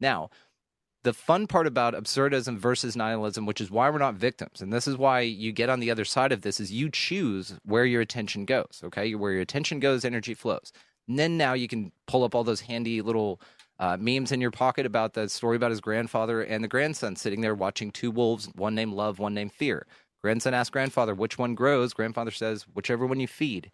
Now, 0.00 0.30
the 1.02 1.12
fun 1.12 1.48
part 1.48 1.66
about 1.66 1.94
absurdism 1.94 2.56
versus 2.56 2.96
nihilism, 2.96 3.46
which 3.46 3.60
is 3.60 3.70
why 3.70 3.90
we're 3.90 3.98
not 3.98 4.14
victims, 4.14 4.60
and 4.60 4.72
this 4.72 4.86
is 4.86 4.96
why 4.96 5.20
you 5.20 5.52
get 5.52 5.68
on 5.68 5.80
the 5.80 5.90
other 5.90 6.04
side 6.04 6.32
of 6.32 6.42
this, 6.42 6.60
is 6.60 6.72
you 6.72 6.88
choose 6.88 7.54
where 7.64 7.84
your 7.84 8.00
attention 8.00 8.44
goes. 8.44 8.80
Okay, 8.84 9.14
where 9.14 9.32
your 9.32 9.40
attention 9.40 9.80
goes, 9.80 10.04
energy 10.04 10.34
flows. 10.34 10.72
And 11.08 11.18
then 11.18 11.36
now 11.36 11.52
you 11.54 11.68
can 11.68 11.92
pull 12.06 12.24
up 12.24 12.34
all 12.34 12.44
those 12.44 12.60
handy 12.60 13.00
little 13.02 13.40
uh, 13.78 13.96
memes 13.98 14.32
in 14.32 14.40
your 14.40 14.50
pocket 14.50 14.86
about 14.86 15.14
the 15.14 15.28
story 15.28 15.56
about 15.56 15.70
his 15.70 15.80
grandfather 15.80 16.42
and 16.42 16.64
the 16.64 16.68
grandson 16.68 17.16
sitting 17.16 17.40
there 17.40 17.54
watching 17.54 17.90
two 17.90 18.10
wolves, 18.10 18.48
one 18.54 18.74
named 18.74 18.94
love, 18.94 19.18
one 19.18 19.34
named 19.34 19.52
fear. 19.52 19.86
Grandson 20.22 20.54
asks 20.54 20.70
grandfather, 20.70 21.14
which 21.14 21.38
one 21.38 21.54
grows? 21.54 21.92
Grandfather 21.92 22.30
says, 22.30 22.66
whichever 22.74 23.06
one 23.06 23.20
you 23.20 23.28
feed. 23.28 23.70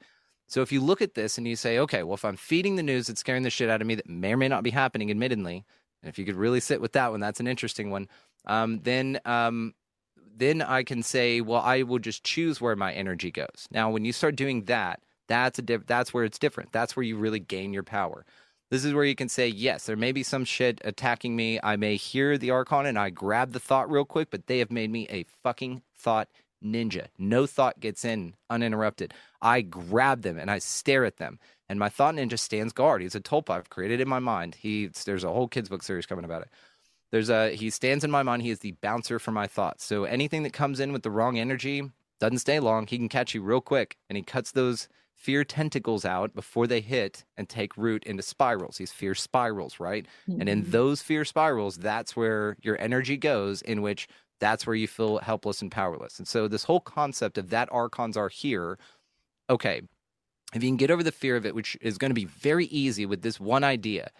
So 0.49 0.61
if 0.61 0.73
you 0.73 0.81
look 0.81 1.01
at 1.01 1.15
this 1.15 1.39
and 1.39 1.47
you 1.47 1.57
say, 1.57 1.79
okay, 1.79 2.03
well, 2.03 2.15
if 2.15 2.25
I'm 2.25 2.37
feeding 2.37 2.77
the 2.77 2.83
news 2.83 3.07
that's 3.07 3.21
scaring 3.21 3.43
the 3.43 3.49
shit 3.51 3.71
out 3.71 3.81
of 3.81 3.87
me 3.87 3.95
that 3.95 4.09
may 4.09 4.35
or 4.35 4.37
may 4.37 4.49
not 4.49 4.65
be 4.65 4.71
happening, 4.71 5.11
admittedly, 5.11 5.65
and 6.03 6.09
if 6.09 6.19
you 6.19 6.27
could 6.27 6.35
really 6.35 6.61
sit 6.61 6.81
with 6.81 6.93
that 6.93 7.11
one, 7.11 7.21
that's 7.21 7.41
an 7.41 7.47
interesting 7.47 7.91
one. 7.91 8.09
Um, 8.47 8.81
then 8.83 9.21
um, 9.25 9.73
then 10.35 10.63
I 10.63 10.83
can 10.83 11.03
say, 11.03 11.41
well, 11.41 11.61
I 11.61 11.83
will 11.83 11.99
just 11.99 12.25
choose 12.25 12.61
where 12.61 12.77
my 12.77 12.93
energy 12.93 13.31
goes. 13.31 13.69
Now, 13.71 13.91
when 13.91 14.05
you 14.05 14.13
start 14.13 14.37
doing 14.37 14.65
that, 14.65 15.01
that's 15.33 15.59
a 15.59 15.63
diff- 15.63 15.87
that's 15.87 16.13
where 16.13 16.25
it's 16.25 16.39
different. 16.39 16.73
That's 16.73 16.95
where 16.95 17.05
you 17.05 17.17
really 17.17 17.41
gain 17.41 17.73
your 17.73 17.83
power. 17.83 18.25
This 18.71 18.85
is 18.85 18.95
where 18.95 19.05
you 19.05 19.15
can 19.15 19.29
say, 19.29 19.49
yes, 19.49 19.85
there 19.85 19.97
may 19.97 20.13
be 20.13 20.23
some 20.23 20.45
shit 20.45 20.81
attacking 20.85 21.37
me. 21.37 21.61
I 21.63 21.77
may 21.77 21.97
hear 21.97 22.39
the 22.39 22.51
archon 22.51 22.87
and 22.87 22.99
I 22.99 23.11
grab 23.11 23.53
the 23.53 23.61
thought 23.61 23.91
real 23.91 24.07
quick, 24.07 24.31
but 24.31 24.47
they 24.47 24.61
have 24.61 24.71
made 24.71 24.91
me 24.91 25.07
a 25.11 25.27
fucking 25.43 25.83
thought 25.95 26.29
ninja. 26.65 27.07
No 27.19 27.47
thought 27.47 27.81
gets 27.81 28.05
in 28.05 28.35
uninterrupted. 28.49 29.13
I 29.43 29.61
grab 29.61 30.23
them 30.23 30.39
and 30.39 30.51
I 30.51 30.59
stare 30.59 31.05
at 31.05 31.19
them. 31.19 31.39
And 31.69 31.79
my 31.79 31.89
thought 31.89 32.15
ninja 32.15 32.39
stands 32.39 32.73
guard. 32.73 33.03
He's 33.03 33.15
a 33.15 33.21
tulpa 33.21 33.51
I've 33.51 33.71
created 33.71 34.01
in 34.01 34.09
my 34.09 34.19
mind. 34.19 34.55
He 34.55 34.91
there's 35.05 35.25
a 35.25 35.33
whole 35.33 35.49
kids 35.49 35.69
book 35.69 35.83
series 35.83 36.07
coming 36.07 36.25
about 36.25 36.43
it. 36.43 36.49
There's 37.11 37.31
a 37.31 37.55
he 37.55 37.71
stands 37.71 38.05
in 38.05 38.11
my 38.11 38.23
mind. 38.23 38.43
He 38.43 38.51
is 38.51 38.61
the 38.61 38.73
bouncer 38.73 39.19
for 39.19 39.33
my 39.33 39.47
thoughts. 39.47 39.85
So 39.85 40.05
anything 40.05 40.43
that 40.45 40.53
comes 40.53 40.81
in 40.81 40.93
with 40.93 41.03
the 41.03 41.11
wrong 41.11 41.39
energy 41.39 41.91
doesn't 42.21 42.39
stay 42.39 42.61
long. 42.61 42.87
He 42.87 42.99
can 42.99 43.09
catch 43.09 43.35
you 43.35 43.43
real 43.43 43.61
quick, 43.61 43.97
and 44.09 44.17
he 44.17 44.23
cuts 44.23 44.53
those 44.53 44.89
fear 45.23 45.45
tentacles 45.45 46.05
out 46.05 46.35
before 46.35 46.67
they 46.67 46.81
hit 46.81 47.25
and 47.37 47.49
take 47.49 47.77
root 47.77 48.03
into 48.05 48.23
spirals. 48.23 48.79
These 48.79 48.93
fear 48.93 49.15
spirals, 49.15 49.79
right? 49.79 50.07
Mm-hmm. 50.29 50.41
And 50.41 50.49
in 50.49 50.63
mm-hmm. 50.63 50.71
those 50.73 51.01
fear 51.01 51.25
spirals, 51.25 51.77
that's 51.77 52.17
where 52.17 52.57
your 52.61 52.81
energy 52.81 53.17
goes. 53.17 53.63
In 53.63 53.83
which 53.83 54.09
that's 54.41 54.67
where 54.67 54.75
you 54.75 54.89
feel 54.89 55.19
helpless 55.19 55.63
and 55.63 55.71
powerless. 55.71 56.19
And 56.19 56.27
so 56.27 56.49
this 56.49 56.65
whole 56.65 56.81
concept 56.81 57.39
of 57.39 57.51
that 57.51 57.69
archons 57.71 58.17
are 58.17 58.29
here. 58.29 58.79
Okay, 59.49 59.83
if 60.53 60.63
you 60.63 60.69
can 60.69 60.77
get 60.77 60.91
over 60.91 61.05
the 61.05 61.13
fear 61.13 61.37
of 61.37 61.47
it, 61.47 61.55
which 61.55 61.77
is 61.81 61.99
going 61.99 62.11
to 62.11 62.15
be 62.15 62.25
very 62.25 62.67
easy 62.67 63.07
with 63.07 63.23
this 63.23 63.39
one 63.39 63.63
idea, 63.63 64.11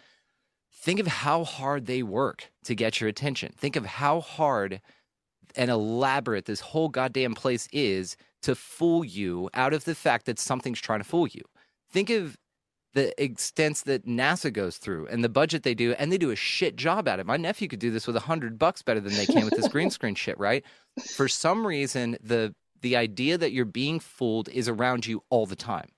think 0.71 0.99
of 1.01 1.07
how 1.07 1.43
hard 1.43 1.85
they 1.85 2.03
work 2.03 2.51
to 2.63 2.75
get 2.75 3.01
your 3.01 3.09
attention. 3.09 3.51
Think 3.57 3.75
of 3.75 3.85
how 3.85 4.21
hard 4.21 4.79
and 5.55 5.69
elaborate 5.69 6.45
this 6.45 6.59
whole 6.59 6.89
goddamn 6.89 7.33
place 7.33 7.67
is 7.71 8.15
to 8.41 8.55
fool 8.55 9.03
you 9.03 9.49
out 9.53 9.73
of 9.73 9.85
the 9.85 9.95
fact 9.95 10.25
that 10.25 10.39
something's 10.39 10.81
trying 10.81 10.99
to 10.99 11.05
fool 11.05 11.27
you. 11.27 11.41
Think 11.91 12.09
of 12.09 12.37
the 12.93 13.13
extents 13.21 13.83
that 13.83 14.05
NASA 14.05 14.51
goes 14.53 14.77
through 14.77 15.07
and 15.07 15.23
the 15.23 15.29
budget 15.29 15.63
they 15.63 15.73
do, 15.73 15.93
and 15.93 16.11
they 16.11 16.17
do 16.17 16.31
a 16.31 16.35
shit 16.35 16.75
job 16.75 17.07
at 17.07 17.19
it. 17.19 17.25
My 17.25 17.37
nephew 17.37 17.67
could 17.67 17.79
do 17.79 17.91
this 17.91 18.05
with 18.05 18.15
a 18.15 18.21
hundred 18.21 18.59
bucks 18.59 18.81
better 18.81 18.99
than 18.99 19.13
they 19.15 19.25
can 19.25 19.45
with 19.45 19.55
this 19.55 19.67
green 19.67 19.89
screen 19.91 20.15
shit, 20.15 20.37
right? 20.37 20.63
For 21.15 21.27
some 21.27 21.65
reason, 21.65 22.17
the 22.21 22.53
the 22.81 22.95
idea 22.97 23.37
that 23.37 23.53
you're 23.53 23.65
being 23.65 23.99
fooled 23.99 24.49
is 24.49 24.67
around 24.67 25.05
you 25.05 25.23
all 25.29 25.45
the 25.45 25.55
time 25.55 25.89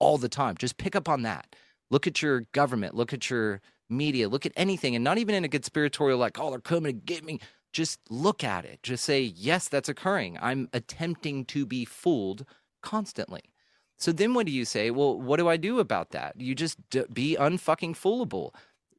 all 0.00 0.18
the 0.18 0.28
time. 0.28 0.56
Just 0.58 0.78
pick 0.78 0.96
up 0.96 1.08
on 1.08 1.22
that. 1.22 1.54
Look 1.90 2.06
at 2.08 2.20
your 2.22 2.40
government, 2.52 2.94
look 2.94 3.12
at 3.12 3.30
your 3.30 3.60
media, 3.88 4.28
look 4.28 4.46
at 4.46 4.52
anything, 4.56 4.96
and 4.96 5.04
not 5.04 5.18
even 5.18 5.34
in 5.34 5.44
a 5.44 5.48
conspiratorial, 5.48 6.18
like, 6.18 6.40
oh, 6.40 6.50
they're 6.50 6.60
coming 6.60 6.84
to 6.84 6.92
get 6.92 7.24
me. 7.24 7.38
Just 7.72 8.00
look 8.08 8.42
at 8.42 8.64
it. 8.64 8.82
Just 8.82 9.04
say, 9.04 9.22
yes, 9.22 9.68
that's 9.68 9.88
occurring. 9.88 10.38
I'm 10.40 10.68
attempting 10.72 11.44
to 11.46 11.64
be 11.64 11.84
fooled 11.84 12.44
constantly. 12.82 13.42
So 13.96 14.12
then 14.12 14.34
what 14.34 14.46
do 14.46 14.52
you 14.52 14.64
say? 14.64 14.90
Well, 14.90 15.20
what 15.20 15.38
do 15.38 15.48
I 15.48 15.56
do 15.56 15.78
about 15.78 16.10
that? 16.10 16.40
You 16.40 16.54
just 16.54 16.78
d- 16.90 17.04
be 17.12 17.36
unfucking 17.38 17.96
foolable. 17.96 18.54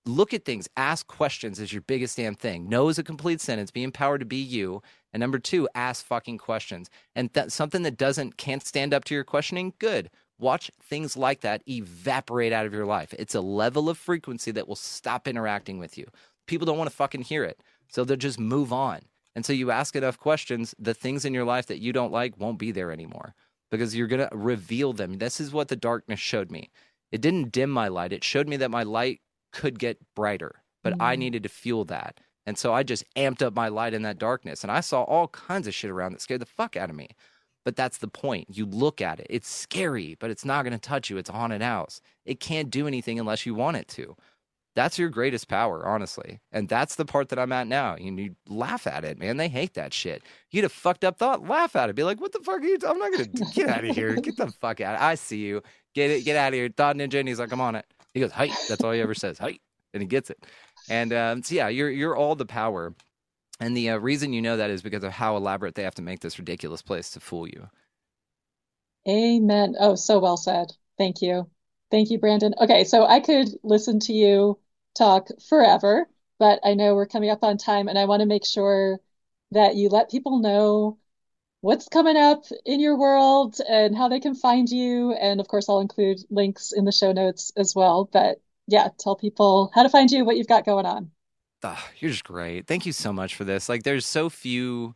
Look 0.05 0.33
at 0.33 0.45
things, 0.45 0.67
ask 0.77 1.05
questions 1.07 1.59
is 1.59 1.73
your 1.73 1.81
biggest 1.81 2.17
damn 2.17 2.35
thing. 2.35 2.69
No 2.69 2.87
is 2.89 2.97
a 2.97 3.03
complete 3.03 3.41
sentence. 3.41 3.71
Be 3.71 3.83
empowered 3.83 4.21
to 4.21 4.25
be 4.25 4.37
you. 4.37 4.81
And 5.13 5.19
number 5.19 5.39
two, 5.39 5.67
ask 5.75 6.05
fucking 6.05 6.37
questions. 6.37 6.89
And 7.15 7.33
th- 7.33 7.49
something 7.49 7.83
that 7.83 7.97
doesn't 7.97 8.37
can't 8.37 8.65
stand 8.65 8.93
up 8.93 9.03
to 9.05 9.15
your 9.15 9.23
questioning, 9.23 9.73
good 9.79 10.09
watch 10.41 10.71
things 10.81 11.15
like 11.15 11.41
that 11.41 11.61
evaporate 11.69 12.51
out 12.51 12.65
of 12.65 12.73
your 12.73 12.85
life. 12.85 13.13
It's 13.17 13.35
a 13.35 13.41
level 13.41 13.87
of 13.89 13.97
frequency 13.97 14.51
that 14.51 14.67
will 14.67 14.75
stop 14.75 15.27
interacting 15.27 15.77
with 15.79 15.97
you. 15.97 16.07
People 16.47 16.65
don't 16.65 16.77
want 16.77 16.89
to 16.89 16.95
fucking 16.95 17.21
hear 17.21 17.43
it. 17.43 17.61
So 17.91 18.03
they'll 18.03 18.17
just 18.17 18.39
move 18.39 18.73
on. 18.73 19.01
And 19.35 19.45
so 19.45 19.53
you 19.53 19.71
ask 19.71 19.95
enough 19.95 20.19
questions, 20.19 20.73
the 20.79 20.93
things 20.93 21.23
in 21.23 21.33
your 21.33 21.45
life 21.45 21.67
that 21.67 21.79
you 21.79 21.93
don't 21.93 22.11
like 22.11 22.39
won't 22.39 22.57
be 22.57 22.71
there 22.71 22.91
anymore 22.91 23.35
because 23.69 23.95
you're 23.95 24.07
going 24.07 24.27
to 24.27 24.35
reveal 24.35 24.91
them. 24.91 25.19
This 25.19 25.39
is 25.39 25.53
what 25.53 25.69
the 25.69 25.75
darkness 25.75 26.19
showed 26.19 26.51
me. 26.51 26.69
It 27.11 27.21
didn't 27.21 27.51
dim 27.51 27.69
my 27.69 27.87
light, 27.87 28.13
it 28.13 28.23
showed 28.23 28.47
me 28.47 28.57
that 28.57 28.71
my 28.71 28.83
light 28.83 29.21
could 29.51 29.79
get 29.79 29.99
brighter, 30.15 30.63
but 30.81 30.93
mm-hmm. 30.93 31.01
I 31.01 31.15
needed 31.15 31.43
to 31.43 31.49
fuel 31.49 31.85
that. 31.85 32.19
And 32.45 32.57
so 32.57 32.73
I 32.73 32.83
just 32.83 33.03
amped 33.15 33.41
up 33.41 33.53
my 33.53 33.67
light 33.67 33.93
in 33.93 34.01
that 34.01 34.17
darkness. 34.17 34.63
And 34.63 34.71
I 34.71 34.79
saw 34.79 35.03
all 35.03 35.27
kinds 35.27 35.67
of 35.67 35.73
shit 35.73 35.91
around 35.91 36.13
that 36.13 36.21
scared 36.21 36.41
the 36.41 36.45
fuck 36.45 36.75
out 36.75 36.89
of 36.89 36.95
me. 36.95 37.09
But 37.63 37.75
that's 37.75 37.99
the 37.99 38.07
point. 38.07 38.47
You 38.49 38.65
look 38.65 39.01
at 39.01 39.19
it. 39.19 39.27
It's 39.29 39.47
scary, 39.47 40.17
but 40.19 40.31
it's 40.31 40.43
not 40.43 40.63
going 40.63 40.73
to 40.73 40.79
touch 40.79 41.11
you. 41.11 41.17
It's 41.17 41.29
a 41.29 41.33
haunted 41.33 41.61
house. 41.61 42.01
It 42.25 42.39
can't 42.39 42.71
do 42.71 42.87
anything 42.87 43.19
unless 43.19 43.45
you 43.45 43.53
want 43.53 43.77
it 43.77 43.87
to. 43.89 44.15
That's 44.73 44.97
your 44.97 45.09
greatest 45.09 45.49
power, 45.49 45.85
honestly. 45.85 46.39
And 46.51 46.69
that's 46.69 46.95
the 46.95 47.05
part 47.05 47.29
that 47.29 47.39
I'm 47.39 47.51
at 47.51 47.67
now. 47.67 47.97
You, 47.97 48.15
you 48.15 48.35
laugh 48.47 48.87
at 48.87 49.03
it, 49.03 49.19
man. 49.19 49.35
They 49.37 49.49
hate 49.49 49.73
that 49.73 49.93
shit. 49.93 50.23
You 50.49 50.61
get 50.61 50.71
a 50.71 50.73
fucked 50.73 51.03
up 51.03 51.17
thought, 51.17 51.45
laugh 51.45 51.75
at 51.75 51.89
it. 51.89 51.95
Be 51.95 52.03
like, 52.03 52.21
what 52.21 52.31
the 52.31 52.39
fuck 52.39 52.61
are 52.61 52.63
you? 52.63 52.77
T- 52.77 52.87
I'm 52.87 52.97
not 52.97 53.11
going 53.11 53.31
to 53.33 53.45
get 53.53 53.69
out 53.69 53.83
of 53.83 53.93
here. 53.95 54.15
Get 54.15 54.37
the 54.37 54.47
fuck 54.47 54.79
out. 54.79 54.99
I 54.99 55.15
see 55.15 55.39
you. 55.39 55.61
Get 55.93 56.09
it. 56.09 56.23
Get 56.23 56.37
out 56.37 56.49
of 56.49 56.53
here. 56.53 56.69
Thought 56.69 56.95
ninja. 56.95 57.19
And 57.19 57.27
he's 57.27 57.39
like, 57.39 57.51
I'm 57.51 57.59
on 57.59 57.75
it. 57.75 57.85
He 58.13 58.21
goes, 58.21 58.31
hey. 58.31 58.51
That's 58.69 58.81
all 58.83 58.91
he 58.91 59.01
ever 59.01 59.13
says. 59.13 59.37
Hey. 59.37 59.59
And 59.93 60.01
he 60.01 60.07
gets 60.07 60.29
it. 60.29 60.45
And 60.89 61.11
um, 61.11 61.43
so, 61.43 61.53
yeah, 61.53 61.67
you're, 61.67 61.89
you're 61.89 62.15
all 62.15 62.35
the 62.35 62.45
power. 62.45 62.93
And 63.59 63.75
the 63.75 63.89
uh, 63.89 63.97
reason 63.97 64.31
you 64.31 64.41
know 64.41 64.55
that 64.55 64.69
is 64.69 64.81
because 64.81 65.03
of 65.03 65.11
how 65.11 65.35
elaborate 65.35 65.75
they 65.75 65.83
have 65.83 65.95
to 65.95 66.01
make 66.01 66.21
this 66.21 66.39
ridiculous 66.39 66.81
place 66.81 67.11
to 67.11 67.19
fool 67.19 67.47
you. 67.47 67.69
Amen. 69.07 69.75
Oh, 69.79 69.95
so 69.95 70.19
well 70.19 70.37
said. 70.37 70.71
Thank 70.97 71.21
you. 71.21 71.49
Thank 71.91 72.09
you, 72.09 72.17
Brandon. 72.17 72.55
Okay, 72.59 72.85
so 72.85 73.05
I 73.05 73.19
could 73.19 73.49
listen 73.63 73.99
to 74.01 74.13
you 74.13 74.57
talk 74.97 75.27
forever, 75.47 76.07
but 76.39 76.59
I 76.63 76.73
know 76.73 76.95
we're 76.95 77.05
coming 77.05 77.29
up 77.29 77.43
on 77.43 77.57
time 77.57 77.87
and 77.87 77.99
I 77.99 78.05
want 78.05 78.21
to 78.21 78.25
make 78.25 78.45
sure 78.45 78.99
that 79.51 79.75
you 79.75 79.89
let 79.89 80.09
people 80.09 80.39
know 80.39 80.97
what's 81.59 81.87
coming 81.89 82.17
up 82.17 82.45
in 82.65 82.79
your 82.79 82.97
world 82.97 83.57
and 83.69 83.95
how 83.95 84.07
they 84.07 84.19
can 84.19 84.33
find 84.33 84.69
you. 84.69 85.11
And 85.13 85.39
of 85.39 85.47
course, 85.47 85.67
I'll 85.69 85.81
include 85.81 86.19
links 86.29 86.71
in 86.71 86.85
the 86.85 86.91
show 86.91 87.11
notes 87.11 87.51
as 87.57 87.75
well. 87.75 88.09
But 88.11 88.41
yeah, 88.67 88.87
tell 88.97 89.15
people 89.15 89.69
how 89.75 89.83
to 89.83 89.89
find 89.89 90.09
you, 90.09 90.23
what 90.23 90.37
you've 90.37 90.47
got 90.47 90.65
going 90.65 90.85
on. 90.85 91.11
Oh, 91.63 91.87
you're 91.99 92.11
just 92.11 92.23
great. 92.23 92.65
Thank 92.65 92.85
you 92.85 92.93
so 92.93 93.13
much 93.13 93.35
for 93.35 93.43
this. 93.43 93.69
Like, 93.69 93.83
there's 93.83 94.05
so 94.05 94.29
few 94.29 94.95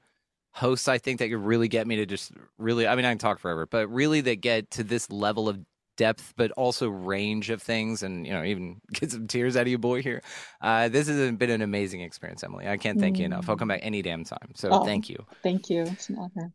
hosts 0.52 0.88
I 0.88 0.98
think 0.98 1.20
that 1.20 1.30
could 1.30 1.46
really 1.46 1.68
get 1.68 1.86
me 1.86 1.98
to 1.98 2.06
just 2.06 2.32
really. 2.58 2.88
I 2.88 2.96
mean, 2.96 3.06
I 3.06 3.12
can 3.12 3.18
talk 3.18 3.40
forever, 3.40 3.68
but 3.68 3.88
really 3.90 4.22
that 4.22 4.42
get 4.42 4.72
to 4.72 4.84
this 4.84 5.12
level 5.12 5.48
of 5.50 5.60
depth, 5.96 6.34
but 6.38 6.52
also 6.52 6.90
range 6.90 7.50
of 7.50 7.62
things, 7.62 8.04
and 8.04 8.26
you 8.26 8.34
know, 8.34 8.44
even 8.44 8.82
get 8.94 9.12
some 9.12 9.28
tears 9.28 9.56
out 9.56 9.62
of 9.62 9.68
you, 9.68 9.78
boy. 9.78 10.02
Here, 10.02 10.22
uh, 10.62 10.90
this 10.90 11.08
has 11.08 11.32
been 11.34 11.50
an 11.50 11.62
amazing 11.62 12.02
experience, 12.02 12.44
Emily. 12.44 12.68
I 12.68 12.78
can't 12.78 13.00
thank 13.00 13.18
mm. 13.18 13.20
you 13.20 13.26
enough. 13.26 13.50
I'll 13.50 13.58
come 13.58 13.68
back 13.68 13.82
any 13.84 14.02
damn 14.02 14.24
time. 14.24 14.52
So 14.56 14.70
oh, 14.70 14.86
thank 14.86 15.10
you. 15.10 15.26
Thank 15.44 15.70
you. 15.70 15.84
It's 15.84 16.10
an 16.10 16.18
honor. 16.18 16.52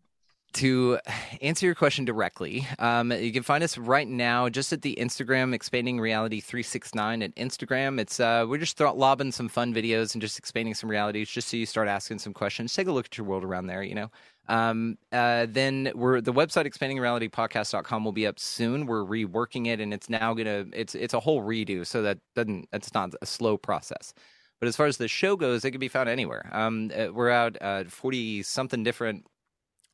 To 0.54 0.98
answer 1.40 1.66
your 1.66 1.74
question 1.74 2.04
directly, 2.04 2.66
um, 2.78 3.12
you 3.12 3.32
can 3.32 3.42
find 3.42 3.62
us 3.64 3.78
right 3.78 4.06
now 4.08 4.48
just 4.48 4.72
at 4.72 4.82
the 4.82 4.96
Instagram 5.00 5.54
Expanding 5.54 6.00
Reality 6.00 6.40
369 6.40 7.22
at 7.22 7.34
Instagram. 7.36 8.00
It's 8.00 8.20
uh, 8.20 8.46
we're 8.48 8.58
just 8.58 8.76
throw- 8.76 8.94
lobbing 8.94 9.32
some 9.32 9.48
fun 9.48 9.74
videos 9.74 10.14
and 10.14 10.22
just 10.22 10.38
expanding 10.38 10.74
some 10.74 10.90
realities 10.90 11.30
just 11.30 11.48
so 11.48 11.56
you 11.56 11.66
start 11.66 11.88
asking 11.88 12.18
some 12.18 12.32
questions. 12.32 12.74
Take 12.74 12.88
a 12.88 12.92
look 12.92 13.06
at 13.06 13.18
your 13.18 13.26
world 13.26 13.44
around 13.44 13.66
there, 13.66 13.82
you 13.82 13.94
know. 13.94 14.10
Um, 14.48 14.98
uh, 15.12 15.46
then 15.48 15.92
we're 15.94 16.20
the 16.20 16.32
website 16.32 16.66
expandingrealitypodcast.com 16.66 18.04
will 18.04 18.12
be 18.12 18.26
up 18.26 18.40
soon. 18.40 18.86
We're 18.86 19.04
reworking 19.04 19.68
it 19.68 19.80
and 19.80 19.94
it's 19.94 20.10
now 20.10 20.34
gonna 20.34 20.66
it's 20.72 20.94
it's 20.96 21.14
a 21.14 21.20
whole 21.20 21.42
redo 21.42 21.86
so 21.86 22.02
that 22.02 22.18
doesn't 22.34 22.68
that's 22.72 22.92
not 22.92 23.14
a 23.22 23.26
slow 23.26 23.56
process. 23.56 24.12
But 24.58 24.68
as 24.68 24.76
far 24.76 24.86
as 24.86 24.96
the 24.98 25.08
show 25.08 25.36
goes, 25.36 25.64
it 25.64 25.70
can 25.70 25.80
be 25.80 25.88
found 25.88 26.08
anywhere. 26.08 26.50
Um, 26.52 26.90
uh, 26.94 27.12
we're 27.12 27.30
out 27.30 27.56
uh, 27.62 27.84
40 27.84 28.42
something 28.42 28.82
different 28.82 29.24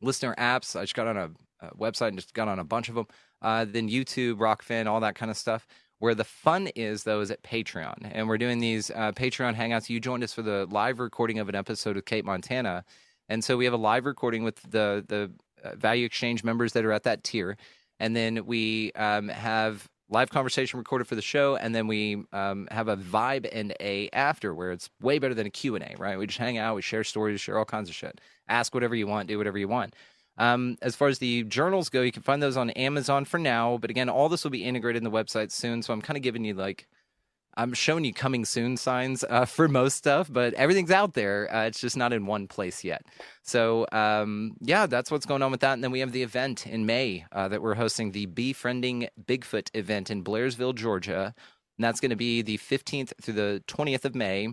listener 0.01 0.35
apps. 0.39 0.77
I 0.77 0.83
just 0.83 0.95
got 0.95 1.07
on 1.07 1.17
a, 1.17 1.31
a 1.61 1.75
website 1.77 2.09
and 2.09 2.19
just 2.19 2.35
got 2.35 2.49
on 2.49 2.59
a 2.59 2.65
bunch 2.65 2.89
of 2.89 2.95
them. 2.95 3.07
Uh, 3.43 3.65
then 3.69 3.89
YouTube, 3.89 4.35
Rokfin, 4.35 4.87
all 4.87 5.01
that 5.01 5.15
kind 5.15 5.31
of 5.31 5.37
stuff. 5.37 5.67
Where 5.99 6.15
the 6.15 6.25
fun 6.25 6.69
is, 6.75 7.05
though, 7.05 7.21
is 7.21 7.31
at 7.31 7.43
Patreon. 7.43 8.11
And 8.13 8.29
we're 8.29 8.37
doing 8.37 8.59
these 8.59 8.91
uh, 8.91 9.13
Patreon 9.13 9.57
hangouts. 9.57 9.89
You 9.89 9.99
joined 9.99 10.25
us 10.25 10.35
for 10.35 10.43
the 10.43 10.67
live 10.71 10.99
recording 10.99 11.39
of 11.39 11.49
an 11.49 11.55
episode 11.55 11.97
with 11.97 12.05
Cate 12.05 12.25
Montana. 12.25 12.85
And 13.31 13.43
so 13.43 13.57
we 13.57 13.65
have 13.65 13.73
a 13.73 13.79
live 13.79 14.05
recording 14.05 14.45
with 14.45 14.61
the, 14.63 15.05
the 15.09 15.33
uh, 15.65 15.75
Value 15.77 16.05
Exchange 16.05 16.45
members 16.45 16.75
that 16.75 16.85
are 16.85 16.93
at 16.93 17.05
that 17.05 17.25
tier. 17.25 17.57
And 17.99 18.15
then 18.15 18.45
we 18.45 18.93
um, 18.93 19.29
have 19.29 19.89
live 20.09 20.31
conversation 20.31 20.79
recorded 20.79 21.07
for 21.07 21.15
the 21.15 21.23
show 21.23 21.57
and 21.57 21.75
then 21.75 21.87
we 21.87 22.25
um, 22.33 22.69
have 22.71 22.89
a 22.89 22.97
vibe 22.97 23.49
and 23.53 23.75
a 23.81 24.09
after 24.13 24.55
where 24.55 24.71
it's 24.73 24.89
way 25.01 25.19
better 25.19 25.35
than 25.35 25.47
a 25.47 25.51
q&a 25.51 25.95
right? 25.99 26.19
We 26.19 26.27
just 26.27 26.39
hang 26.39 26.59
out 26.59 26.77
we 26.77 26.83
share 26.83 27.05
stories 27.05 27.41
share 27.41 27.59
all 27.59 27.65
kinds 27.65 27.89
of 27.89 27.95
shit. 27.95 28.21
Ask 28.49 28.75
whatever 28.75 28.95
you 28.95 29.07
want 29.07 29.29
do 29.29 29.39
whatever 29.39 29.59
you 29.59 29.69
want. 29.69 29.95
Um, 30.39 30.77
as 30.83 30.95
far 30.95 31.09
as 31.09 31.19
the 31.19 31.45
journals 31.45 31.89
go 31.89 32.03
you 32.03 32.13
can 32.13 32.23
find 32.23 32.43
those 32.43 32.57
on 32.57 32.71
amazon 32.71 33.25
for 33.25 33.39
now 33.39 33.79
but 33.79 33.89
again 33.91 34.11
all 34.11 34.29
this 34.29 34.45
will 34.45 34.51
be 34.51 34.65
integrated 34.65 35.03
in 35.03 35.11
the 35.11 35.17
website 35.17 35.51
soon 35.51 35.81
so 35.81 35.95
i'm 35.95 36.03
kind 36.03 36.19
of 36.19 36.23
giving 36.23 36.45
you 36.45 36.53
like 36.53 36.87
I'm 37.57 37.73
showing 37.73 38.05
you 38.05 38.13
coming 38.13 38.45
soon 38.45 38.77
signs 38.77 39.25
uh, 39.29 39.47
for 39.47 39.69
most 39.69 39.97
stuff, 39.97 40.29
but 40.31 40.53
everything's 40.55 40.91
out 40.91 41.15
there. 41.15 41.53
Uh, 41.55 41.67
it's 41.67 41.81
just 41.81 41.97
not 41.97 42.13
in 42.13 42.27
one 42.27 42.47
place 42.49 42.85
yet. 42.85 43.03
So, 43.43 43.87
um, 43.93 44.57
yeah, 44.61 44.87
that's 44.87 45.11
what's 45.11 45.27
going 45.27 45.43
on 45.43 45.51
with 45.51 45.61
that. 45.61 45.73
And 45.73 45.83
then 45.83 45.91
we 45.91 46.01
have 46.01 46.13
the 46.13 46.23
event 46.23 46.67
in 46.67 46.85
May 46.85 47.25
uh, 47.33 47.49
that 47.49 47.63
we're 47.63 47.75
hosting 47.75 48.13
the 48.13 48.27
Befriending 48.27 49.09
Bigfoot 49.25 49.71
event 49.75 50.11
in 50.11 50.23
Blairsville, 50.23 50.75
Georgia. 50.75 51.35
And 51.79 51.85
that's 51.85 52.01
going 52.01 52.11
to 52.11 52.17
be 52.17 52.43
the 52.43 52.59
15th 52.59 53.13
through 53.23 53.35
the 53.35 53.63
20th 53.67 54.05
of 54.05 54.15
May. 54.15 54.49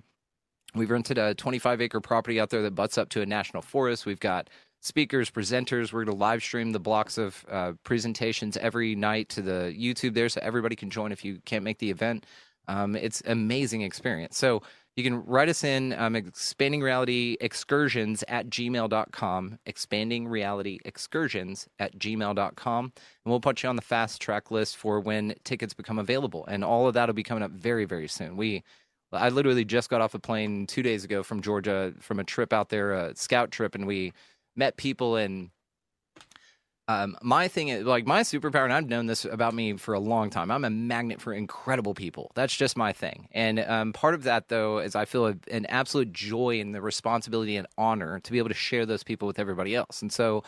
We've 0.75 0.89
rented 0.89 1.17
a 1.17 1.35
25 1.35 1.81
acre 1.81 2.01
property 2.01 2.39
out 2.39 2.49
there 2.49 2.63
that 2.63 2.75
butts 2.75 2.97
up 2.97 3.09
to 3.09 3.21
a 3.21 3.25
national 3.25 3.61
forest. 3.61 4.05
We've 4.05 4.19
got 4.19 4.49
speakers, 4.79 5.29
presenters. 5.29 5.93
We're 5.93 6.05
going 6.05 6.17
to 6.17 6.21
live 6.21 6.41
stream 6.41 6.71
the 6.71 6.79
blocks 6.79 7.17
of 7.17 7.45
uh, 7.49 7.73
presentations 7.83 8.57
every 8.57 8.95
night 8.95 9.29
to 9.29 9.41
the 9.41 9.75
YouTube 9.77 10.13
there 10.13 10.29
so 10.29 10.41
everybody 10.41 10.75
can 10.75 10.89
join 10.89 11.11
if 11.11 11.23
you 11.23 11.39
can't 11.45 11.63
make 11.63 11.77
the 11.77 11.91
event. 11.91 12.25
Um, 12.67 12.95
it's 12.95 13.21
amazing 13.25 13.81
experience. 13.81 14.37
So 14.37 14.61
you 14.95 15.03
can 15.03 15.25
write 15.25 15.49
us 15.49 15.63
in 15.63 15.93
um, 15.93 16.15
expanding 16.15 16.81
reality 16.81 17.35
excursions 17.41 18.23
at 18.27 18.49
gmail.com, 18.49 19.59
expanding 19.65 20.27
reality 20.27 20.79
excursions 20.85 21.67
at 21.79 21.97
gmail.com. 21.97 22.85
And 22.85 23.31
we'll 23.31 23.39
put 23.39 23.63
you 23.63 23.69
on 23.69 23.75
the 23.75 23.81
fast 23.81 24.21
track 24.21 24.51
list 24.51 24.77
for 24.77 24.99
when 24.99 25.33
tickets 25.43 25.73
become 25.73 25.97
available. 25.97 26.45
And 26.47 26.63
all 26.63 26.87
of 26.87 26.93
that 26.93 27.09
will 27.09 27.13
be 27.13 27.23
coming 27.23 27.43
up 27.43 27.51
very, 27.51 27.85
very 27.85 28.07
soon. 28.07 28.37
We, 28.37 28.63
I 29.11 29.29
literally 29.29 29.65
just 29.65 29.89
got 29.89 30.01
off 30.01 30.13
a 30.13 30.19
plane 30.19 30.67
two 30.67 30.83
days 30.83 31.03
ago 31.03 31.23
from 31.23 31.41
Georgia 31.41 31.93
from 31.99 32.19
a 32.19 32.23
trip 32.23 32.53
out 32.53 32.69
there, 32.69 32.93
a 32.93 33.15
scout 33.15 33.49
trip, 33.49 33.73
and 33.73 33.87
we 33.87 34.13
met 34.55 34.77
people 34.77 35.17
in 35.17 35.49
um, 36.89 37.15
my 37.21 37.47
thing 37.47 37.69
is 37.69 37.85
like 37.85 38.05
my 38.05 38.21
superpower, 38.21 38.65
and 38.65 38.73
I've 38.73 38.89
known 38.89 39.05
this 39.05 39.23
about 39.23 39.53
me 39.53 39.77
for 39.77 39.93
a 39.93 39.99
long 39.99 40.29
time. 40.29 40.51
I'm 40.51 40.65
a 40.65 40.69
magnet 40.69 41.21
for 41.21 41.33
incredible 41.33 41.93
people. 41.93 42.31
That's 42.35 42.55
just 42.55 42.75
my 42.75 42.91
thing. 42.91 43.29
And 43.31 43.59
um, 43.59 43.93
part 43.93 44.13
of 44.13 44.23
that, 44.23 44.49
though, 44.49 44.79
is 44.79 44.93
I 44.93 45.05
feel 45.05 45.27
a, 45.27 45.35
an 45.49 45.65
absolute 45.67 46.11
joy 46.11 46.59
and 46.59 46.75
the 46.75 46.81
responsibility 46.81 47.55
and 47.55 47.67
honor 47.77 48.19
to 48.19 48.31
be 48.31 48.37
able 48.37 48.49
to 48.49 48.55
share 48.55 48.85
those 48.85 49.03
people 49.03 49.27
with 49.27 49.39
everybody 49.39 49.75
else. 49.75 50.01
And 50.01 50.11
so, 50.11 50.43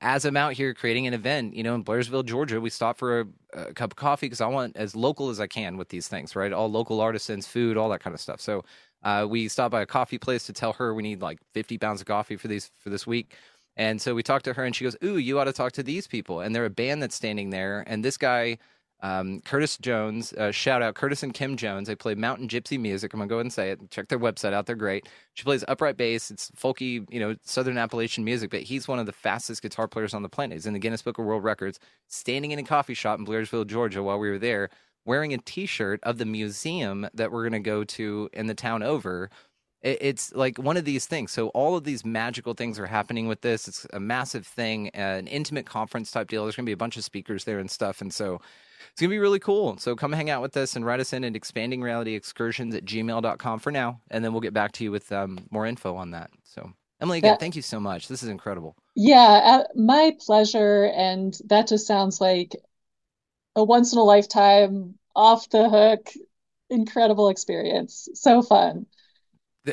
as 0.00 0.24
I'm 0.24 0.36
out 0.36 0.52
here 0.52 0.72
creating 0.74 1.08
an 1.08 1.12
event, 1.12 1.54
you 1.54 1.64
know, 1.64 1.74
in 1.74 1.84
Blairsville, 1.84 2.24
Georgia, 2.24 2.60
we 2.60 2.70
stop 2.70 2.96
for 2.96 3.20
a, 3.20 3.26
a 3.54 3.74
cup 3.74 3.92
of 3.92 3.96
coffee 3.96 4.26
because 4.26 4.40
I 4.40 4.46
want 4.46 4.76
as 4.76 4.94
local 4.94 5.28
as 5.28 5.40
I 5.40 5.48
can 5.48 5.76
with 5.76 5.88
these 5.88 6.06
things, 6.06 6.36
right? 6.36 6.52
All 6.52 6.70
local 6.70 7.00
artisans, 7.00 7.48
food, 7.48 7.76
all 7.76 7.88
that 7.90 8.00
kind 8.00 8.14
of 8.14 8.20
stuff. 8.20 8.40
So, 8.40 8.64
uh, 9.02 9.26
we 9.28 9.48
stop 9.48 9.72
by 9.72 9.82
a 9.82 9.86
coffee 9.86 10.18
place 10.18 10.44
to 10.46 10.52
tell 10.52 10.74
her 10.74 10.94
we 10.94 11.02
need 11.02 11.20
like 11.20 11.40
50 11.54 11.78
pounds 11.78 12.00
of 12.00 12.06
coffee 12.06 12.36
for 12.36 12.46
these 12.48 12.70
for 12.78 12.90
this 12.90 13.06
week. 13.08 13.34
And 13.80 13.98
so 14.02 14.14
we 14.14 14.22
talked 14.22 14.44
to 14.44 14.52
her, 14.52 14.64
and 14.64 14.76
she 14.76 14.84
goes, 14.84 14.96
"Ooh, 15.02 15.16
you 15.16 15.38
ought 15.40 15.44
to 15.44 15.54
talk 15.54 15.72
to 15.72 15.82
these 15.82 16.06
people." 16.06 16.40
And 16.42 16.54
they're 16.54 16.66
a 16.66 16.70
band 16.70 17.02
that's 17.02 17.14
standing 17.16 17.50
there, 17.50 17.82
and 17.86 18.04
this 18.04 18.18
guy. 18.18 18.58
Um, 19.02 19.40
Curtis 19.46 19.78
Jones, 19.78 20.34
uh, 20.34 20.50
shout 20.52 20.82
out 20.82 20.94
Curtis 20.94 21.22
and 21.22 21.32
Kim 21.32 21.56
Jones. 21.56 21.88
They 21.88 21.94
play 21.94 22.14
Mountain 22.14 22.48
Gypsy 22.48 22.78
music. 22.78 23.14
I'm 23.14 23.20
gonna 23.20 23.30
go 23.30 23.36
ahead 23.36 23.46
and 23.46 23.52
say 23.52 23.70
it. 23.70 23.90
Check 23.90 24.08
their 24.08 24.18
website 24.18 24.52
out; 24.52 24.66
they're 24.66 24.76
great. 24.76 25.08
She 25.32 25.42
plays 25.44 25.64
upright 25.68 25.96
bass. 25.96 26.30
It's 26.30 26.50
folky, 26.50 27.06
you 27.10 27.18
know, 27.18 27.34
Southern 27.42 27.78
Appalachian 27.78 28.24
music. 28.24 28.50
But 28.50 28.60
he's 28.64 28.86
one 28.86 28.98
of 28.98 29.06
the 29.06 29.12
fastest 29.12 29.62
guitar 29.62 29.88
players 29.88 30.12
on 30.12 30.22
the 30.22 30.28
planet. 30.28 30.56
He's 30.56 30.66
in 30.66 30.74
the 30.74 30.78
Guinness 30.78 31.00
Book 31.00 31.18
of 31.18 31.24
World 31.24 31.44
Records. 31.44 31.80
Standing 32.08 32.50
in 32.50 32.58
a 32.58 32.62
coffee 32.62 32.92
shop 32.92 33.18
in 33.18 33.24
Blairsville, 33.26 33.66
Georgia, 33.66 34.02
while 34.02 34.18
we 34.18 34.28
were 34.28 34.38
there, 34.38 34.68
wearing 35.06 35.32
a 35.32 35.38
T-shirt 35.38 36.00
of 36.02 36.18
the 36.18 36.26
museum 36.26 37.08
that 37.14 37.32
we're 37.32 37.44
gonna 37.44 37.60
go 37.60 37.84
to 37.84 38.28
in 38.34 38.48
the 38.48 38.54
town 38.54 38.82
over 38.82 39.30
it's 39.82 40.34
like 40.34 40.58
one 40.58 40.76
of 40.76 40.84
these 40.84 41.06
things. 41.06 41.32
So 41.32 41.48
all 41.48 41.74
of 41.76 41.84
these 41.84 42.04
magical 42.04 42.52
things 42.52 42.78
are 42.78 42.86
happening 42.86 43.28
with 43.28 43.40
this. 43.40 43.66
It's 43.66 43.86
a 43.92 44.00
massive 44.00 44.46
thing, 44.46 44.90
an 44.90 45.26
intimate 45.26 45.64
conference 45.64 46.10
type 46.10 46.28
deal. 46.28 46.44
There's 46.44 46.56
going 46.56 46.66
to 46.66 46.68
be 46.68 46.74
a 46.74 46.76
bunch 46.76 46.98
of 46.98 47.04
speakers 47.04 47.44
there 47.44 47.58
and 47.58 47.70
stuff. 47.70 48.02
And 48.02 48.12
so 48.12 48.34
it's 48.90 49.00
going 49.00 49.08
to 49.08 49.14
be 49.14 49.18
really 49.18 49.38
cool. 49.38 49.78
So 49.78 49.96
come 49.96 50.12
hang 50.12 50.28
out 50.28 50.42
with 50.42 50.56
us 50.56 50.76
and 50.76 50.84
write 50.84 51.00
us 51.00 51.14
in 51.14 51.24
at 51.24 51.32
expandingrealityexcursions 51.32 52.74
at 52.74 52.84
gmail.com 52.84 53.58
for 53.58 53.72
now. 53.72 54.00
And 54.10 54.22
then 54.22 54.32
we'll 54.32 54.42
get 54.42 54.52
back 54.52 54.72
to 54.72 54.84
you 54.84 54.90
with 54.90 55.10
um, 55.12 55.38
more 55.50 55.64
info 55.64 55.96
on 55.96 56.10
that. 56.10 56.30
So 56.44 56.70
Emily, 57.00 57.18
again, 57.18 57.38
thank 57.38 57.56
you 57.56 57.62
so 57.62 57.80
much. 57.80 58.06
This 58.08 58.22
is 58.22 58.28
incredible. 58.28 58.76
Yeah, 58.94 59.16
uh, 59.18 59.64
my 59.74 60.14
pleasure. 60.20 60.92
And 60.94 61.38
that 61.46 61.68
just 61.68 61.86
sounds 61.86 62.20
like 62.20 62.54
a 63.56 63.64
once 63.64 63.94
in 63.94 63.98
a 63.98 64.02
lifetime, 64.02 64.96
off 65.16 65.48
the 65.48 65.70
hook, 65.70 66.10
incredible 66.68 67.30
experience. 67.30 68.10
So 68.12 68.42
fun 68.42 68.84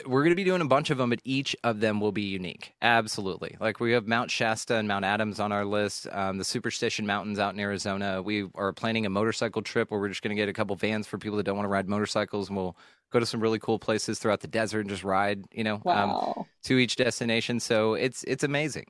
we're 0.06 0.22
going 0.22 0.32
to 0.32 0.36
be 0.36 0.44
doing 0.44 0.62
a 0.62 0.66
bunch 0.66 0.90
of 0.90 0.98
them, 0.98 1.10
but 1.10 1.20
each 1.24 1.56
of 1.64 1.80
them 1.80 2.02
will 2.02 2.12
be 2.12 2.24
unique. 2.24 2.74
Absolutely. 2.82 3.56
Like 3.60 3.80
we 3.80 3.94
have 3.94 4.06
Mount 4.06 4.30
Shasta 4.30 4.76
and 4.76 4.88
Mount 4.88 5.06
Adams 5.06 5.40
on 5.40 5.52
our 5.52 5.64
list, 5.64 6.08
um, 6.12 6.38
the 6.38 6.44
Superstition 6.44 7.06
Mountains 7.06 7.40
out 7.40 7.54
in 7.54 7.60
Arizona. 7.60 8.22
We 8.22 8.48
are 8.56 8.74
planning 8.74 9.06
a 9.06 9.10
motorcycle 9.10 9.62
trip 9.62 9.90
where 9.90 10.00
we're 10.00 10.10
just 10.10 10.22
going 10.22 10.36
to 10.36 10.42
get 10.42 10.50
a 10.50 10.54
couple 10.54 10.76
vans 10.76 11.08
for 11.08 11.18
people 11.18 11.38
that 11.38 11.44
don't 11.44 11.56
want 11.56 11.66
to 11.66 11.72
ride 11.72 11.88
motorcycles, 11.88 12.50
and 12.50 12.58
we'll 12.58 12.76
go 13.12 13.20
to 13.20 13.26
some 13.26 13.40
really 13.40 13.60
cool 13.60 13.80
places 13.80 14.20
throughout 14.20 14.42
the 14.42 14.48
desert 14.48 14.82
and 14.82 14.90
just 14.90 15.04
ride, 15.04 15.46
you 15.52 15.64
know, 15.64 15.76
um, 15.76 15.82
wow. 15.86 16.34
um, 16.38 16.46
to 16.64 16.78
each 16.78 16.98
destination. 16.98 17.60
So 17.60 17.94
it's 17.94 18.24
it's 18.24 18.44
amazing. 18.44 18.86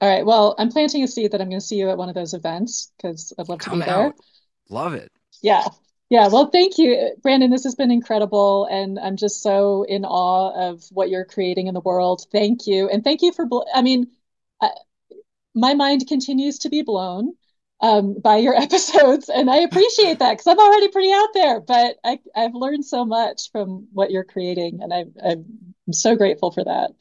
All 0.00 0.08
right. 0.08 0.24
Well, 0.24 0.54
I'm 0.58 0.70
planting 0.70 1.02
a 1.02 1.08
seed 1.08 1.32
that 1.32 1.40
I'm 1.40 1.48
going 1.48 1.60
to 1.60 1.66
see 1.66 1.76
you 1.76 1.90
at 1.90 1.98
one 1.98 2.08
of 2.08 2.14
those 2.14 2.32
events 2.32 2.92
because 2.96 3.32
I'd 3.38 3.48
love 3.48 3.58
Come 3.58 3.80
to 3.80 3.84
be 3.84 3.90
out. 3.90 3.96
there. 3.96 4.12
Love 4.70 4.94
it. 4.94 5.10
Yeah. 5.42 5.64
Yeah, 6.10 6.28
well, 6.28 6.46
thank 6.50 6.78
you, 6.78 7.16
Brandon. 7.22 7.50
This 7.50 7.64
has 7.64 7.74
been 7.74 7.90
incredible, 7.90 8.64
and 8.70 8.98
I'm 8.98 9.16
just 9.16 9.42
so 9.42 9.82
in 9.82 10.04
awe 10.06 10.70
of 10.70 10.84
what 10.90 11.10
you're 11.10 11.26
creating 11.26 11.66
in 11.66 11.74
the 11.74 11.80
world. 11.80 12.26
Thank 12.32 12.66
you, 12.66 12.88
and 12.88 13.04
thank 13.04 13.20
you 13.20 13.30
for. 13.32 13.46
I 13.74 13.82
mean, 13.82 14.06
I, 14.60 14.70
my 15.54 15.74
mind 15.74 16.06
continues 16.08 16.60
to 16.60 16.70
be 16.70 16.82
blown 16.82 17.34
um, 17.82 18.14
by 18.20 18.38
your 18.38 18.54
episodes, 18.60 19.28
and 19.30 19.50
I 19.50 19.58
appreciate 19.58 20.20
that 20.20 20.32
because 20.32 20.46
I'm 20.48 20.58
already 20.60 20.88
pretty 20.88 21.12
out 21.12 21.30
there. 21.34 21.60
But 21.60 21.98
I, 22.04 22.20
I've 22.36 22.54
learned 22.54 22.86
so 22.86 23.04
much 23.04 23.50
from 23.52 23.88
what 23.92 24.10
you're 24.10 24.24
creating, 24.24 24.80
and 24.82 24.94
I, 24.94 25.06
I'm 25.24 25.46
so 25.92 26.16
grateful 26.16 26.52
for 26.52 26.64
that. 26.64 26.92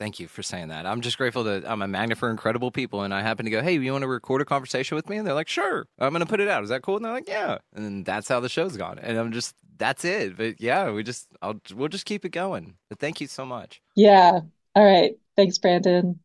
Thank 0.00 0.18
you 0.18 0.28
for 0.28 0.42
saying 0.42 0.68
that. 0.68 0.86
I'm 0.86 1.02
just 1.02 1.18
grateful 1.18 1.44
that 1.44 1.68
I'm 1.68 1.82
a 1.82 1.86
magnet 1.86 2.16
for 2.16 2.30
incredible 2.30 2.70
people, 2.70 3.02
and 3.02 3.12
I 3.12 3.20
happen 3.20 3.44
to 3.44 3.50
go, 3.50 3.60
"Hey, 3.60 3.74
you 3.74 3.92
want 3.92 4.00
to 4.00 4.08
record 4.08 4.40
a 4.40 4.46
conversation 4.46 4.96
with 4.96 5.10
me?" 5.10 5.18
And 5.18 5.26
they're 5.26 5.34
like, 5.34 5.46
"Sure." 5.46 5.86
I'm 5.98 6.08
going 6.08 6.20
to 6.20 6.26
put 6.26 6.40
it 6.40 6.48
out. 6.48 6.62
Is 6.62 6.70
that 6.70 6.80
cool? 6.80 6.96
And 6.96 7.04
they're 7.04 7.12
like, 7.12 7.28
"Yeah." 7.28 7.58
And 7.74 8.06
that's 8.06 8.26
how 8.26 8.40
the 8.40 8.48
show's 8.48 8.78
gone. 8.78 8.98
And 8.98 9.18
I'm 9.18 9.30
just, 9.30 9.54
that's 9.76 10.06
it. 10.06 10.38
But 10.38 10.58
yeah, 10.58 10.90
we 10.90 11.02
just, 11.02 11.28
I'll, 11.42 11.60
we'll 11.74 11.88
just 11.90 12.06
keep 12.06 12.24
it 12.24 12.30
going. 12.30 12.76
But 12.88 12.98
thank 12.98 13.20
you 13.20 13.26
so 13.26 13.44
much. 13.44 13.82
Yeah. 13.94 14.40
All 14.74 14.84
right. 14.84 15.18
Thanks, 15.36 15.58
Brandon. 15.58 16.18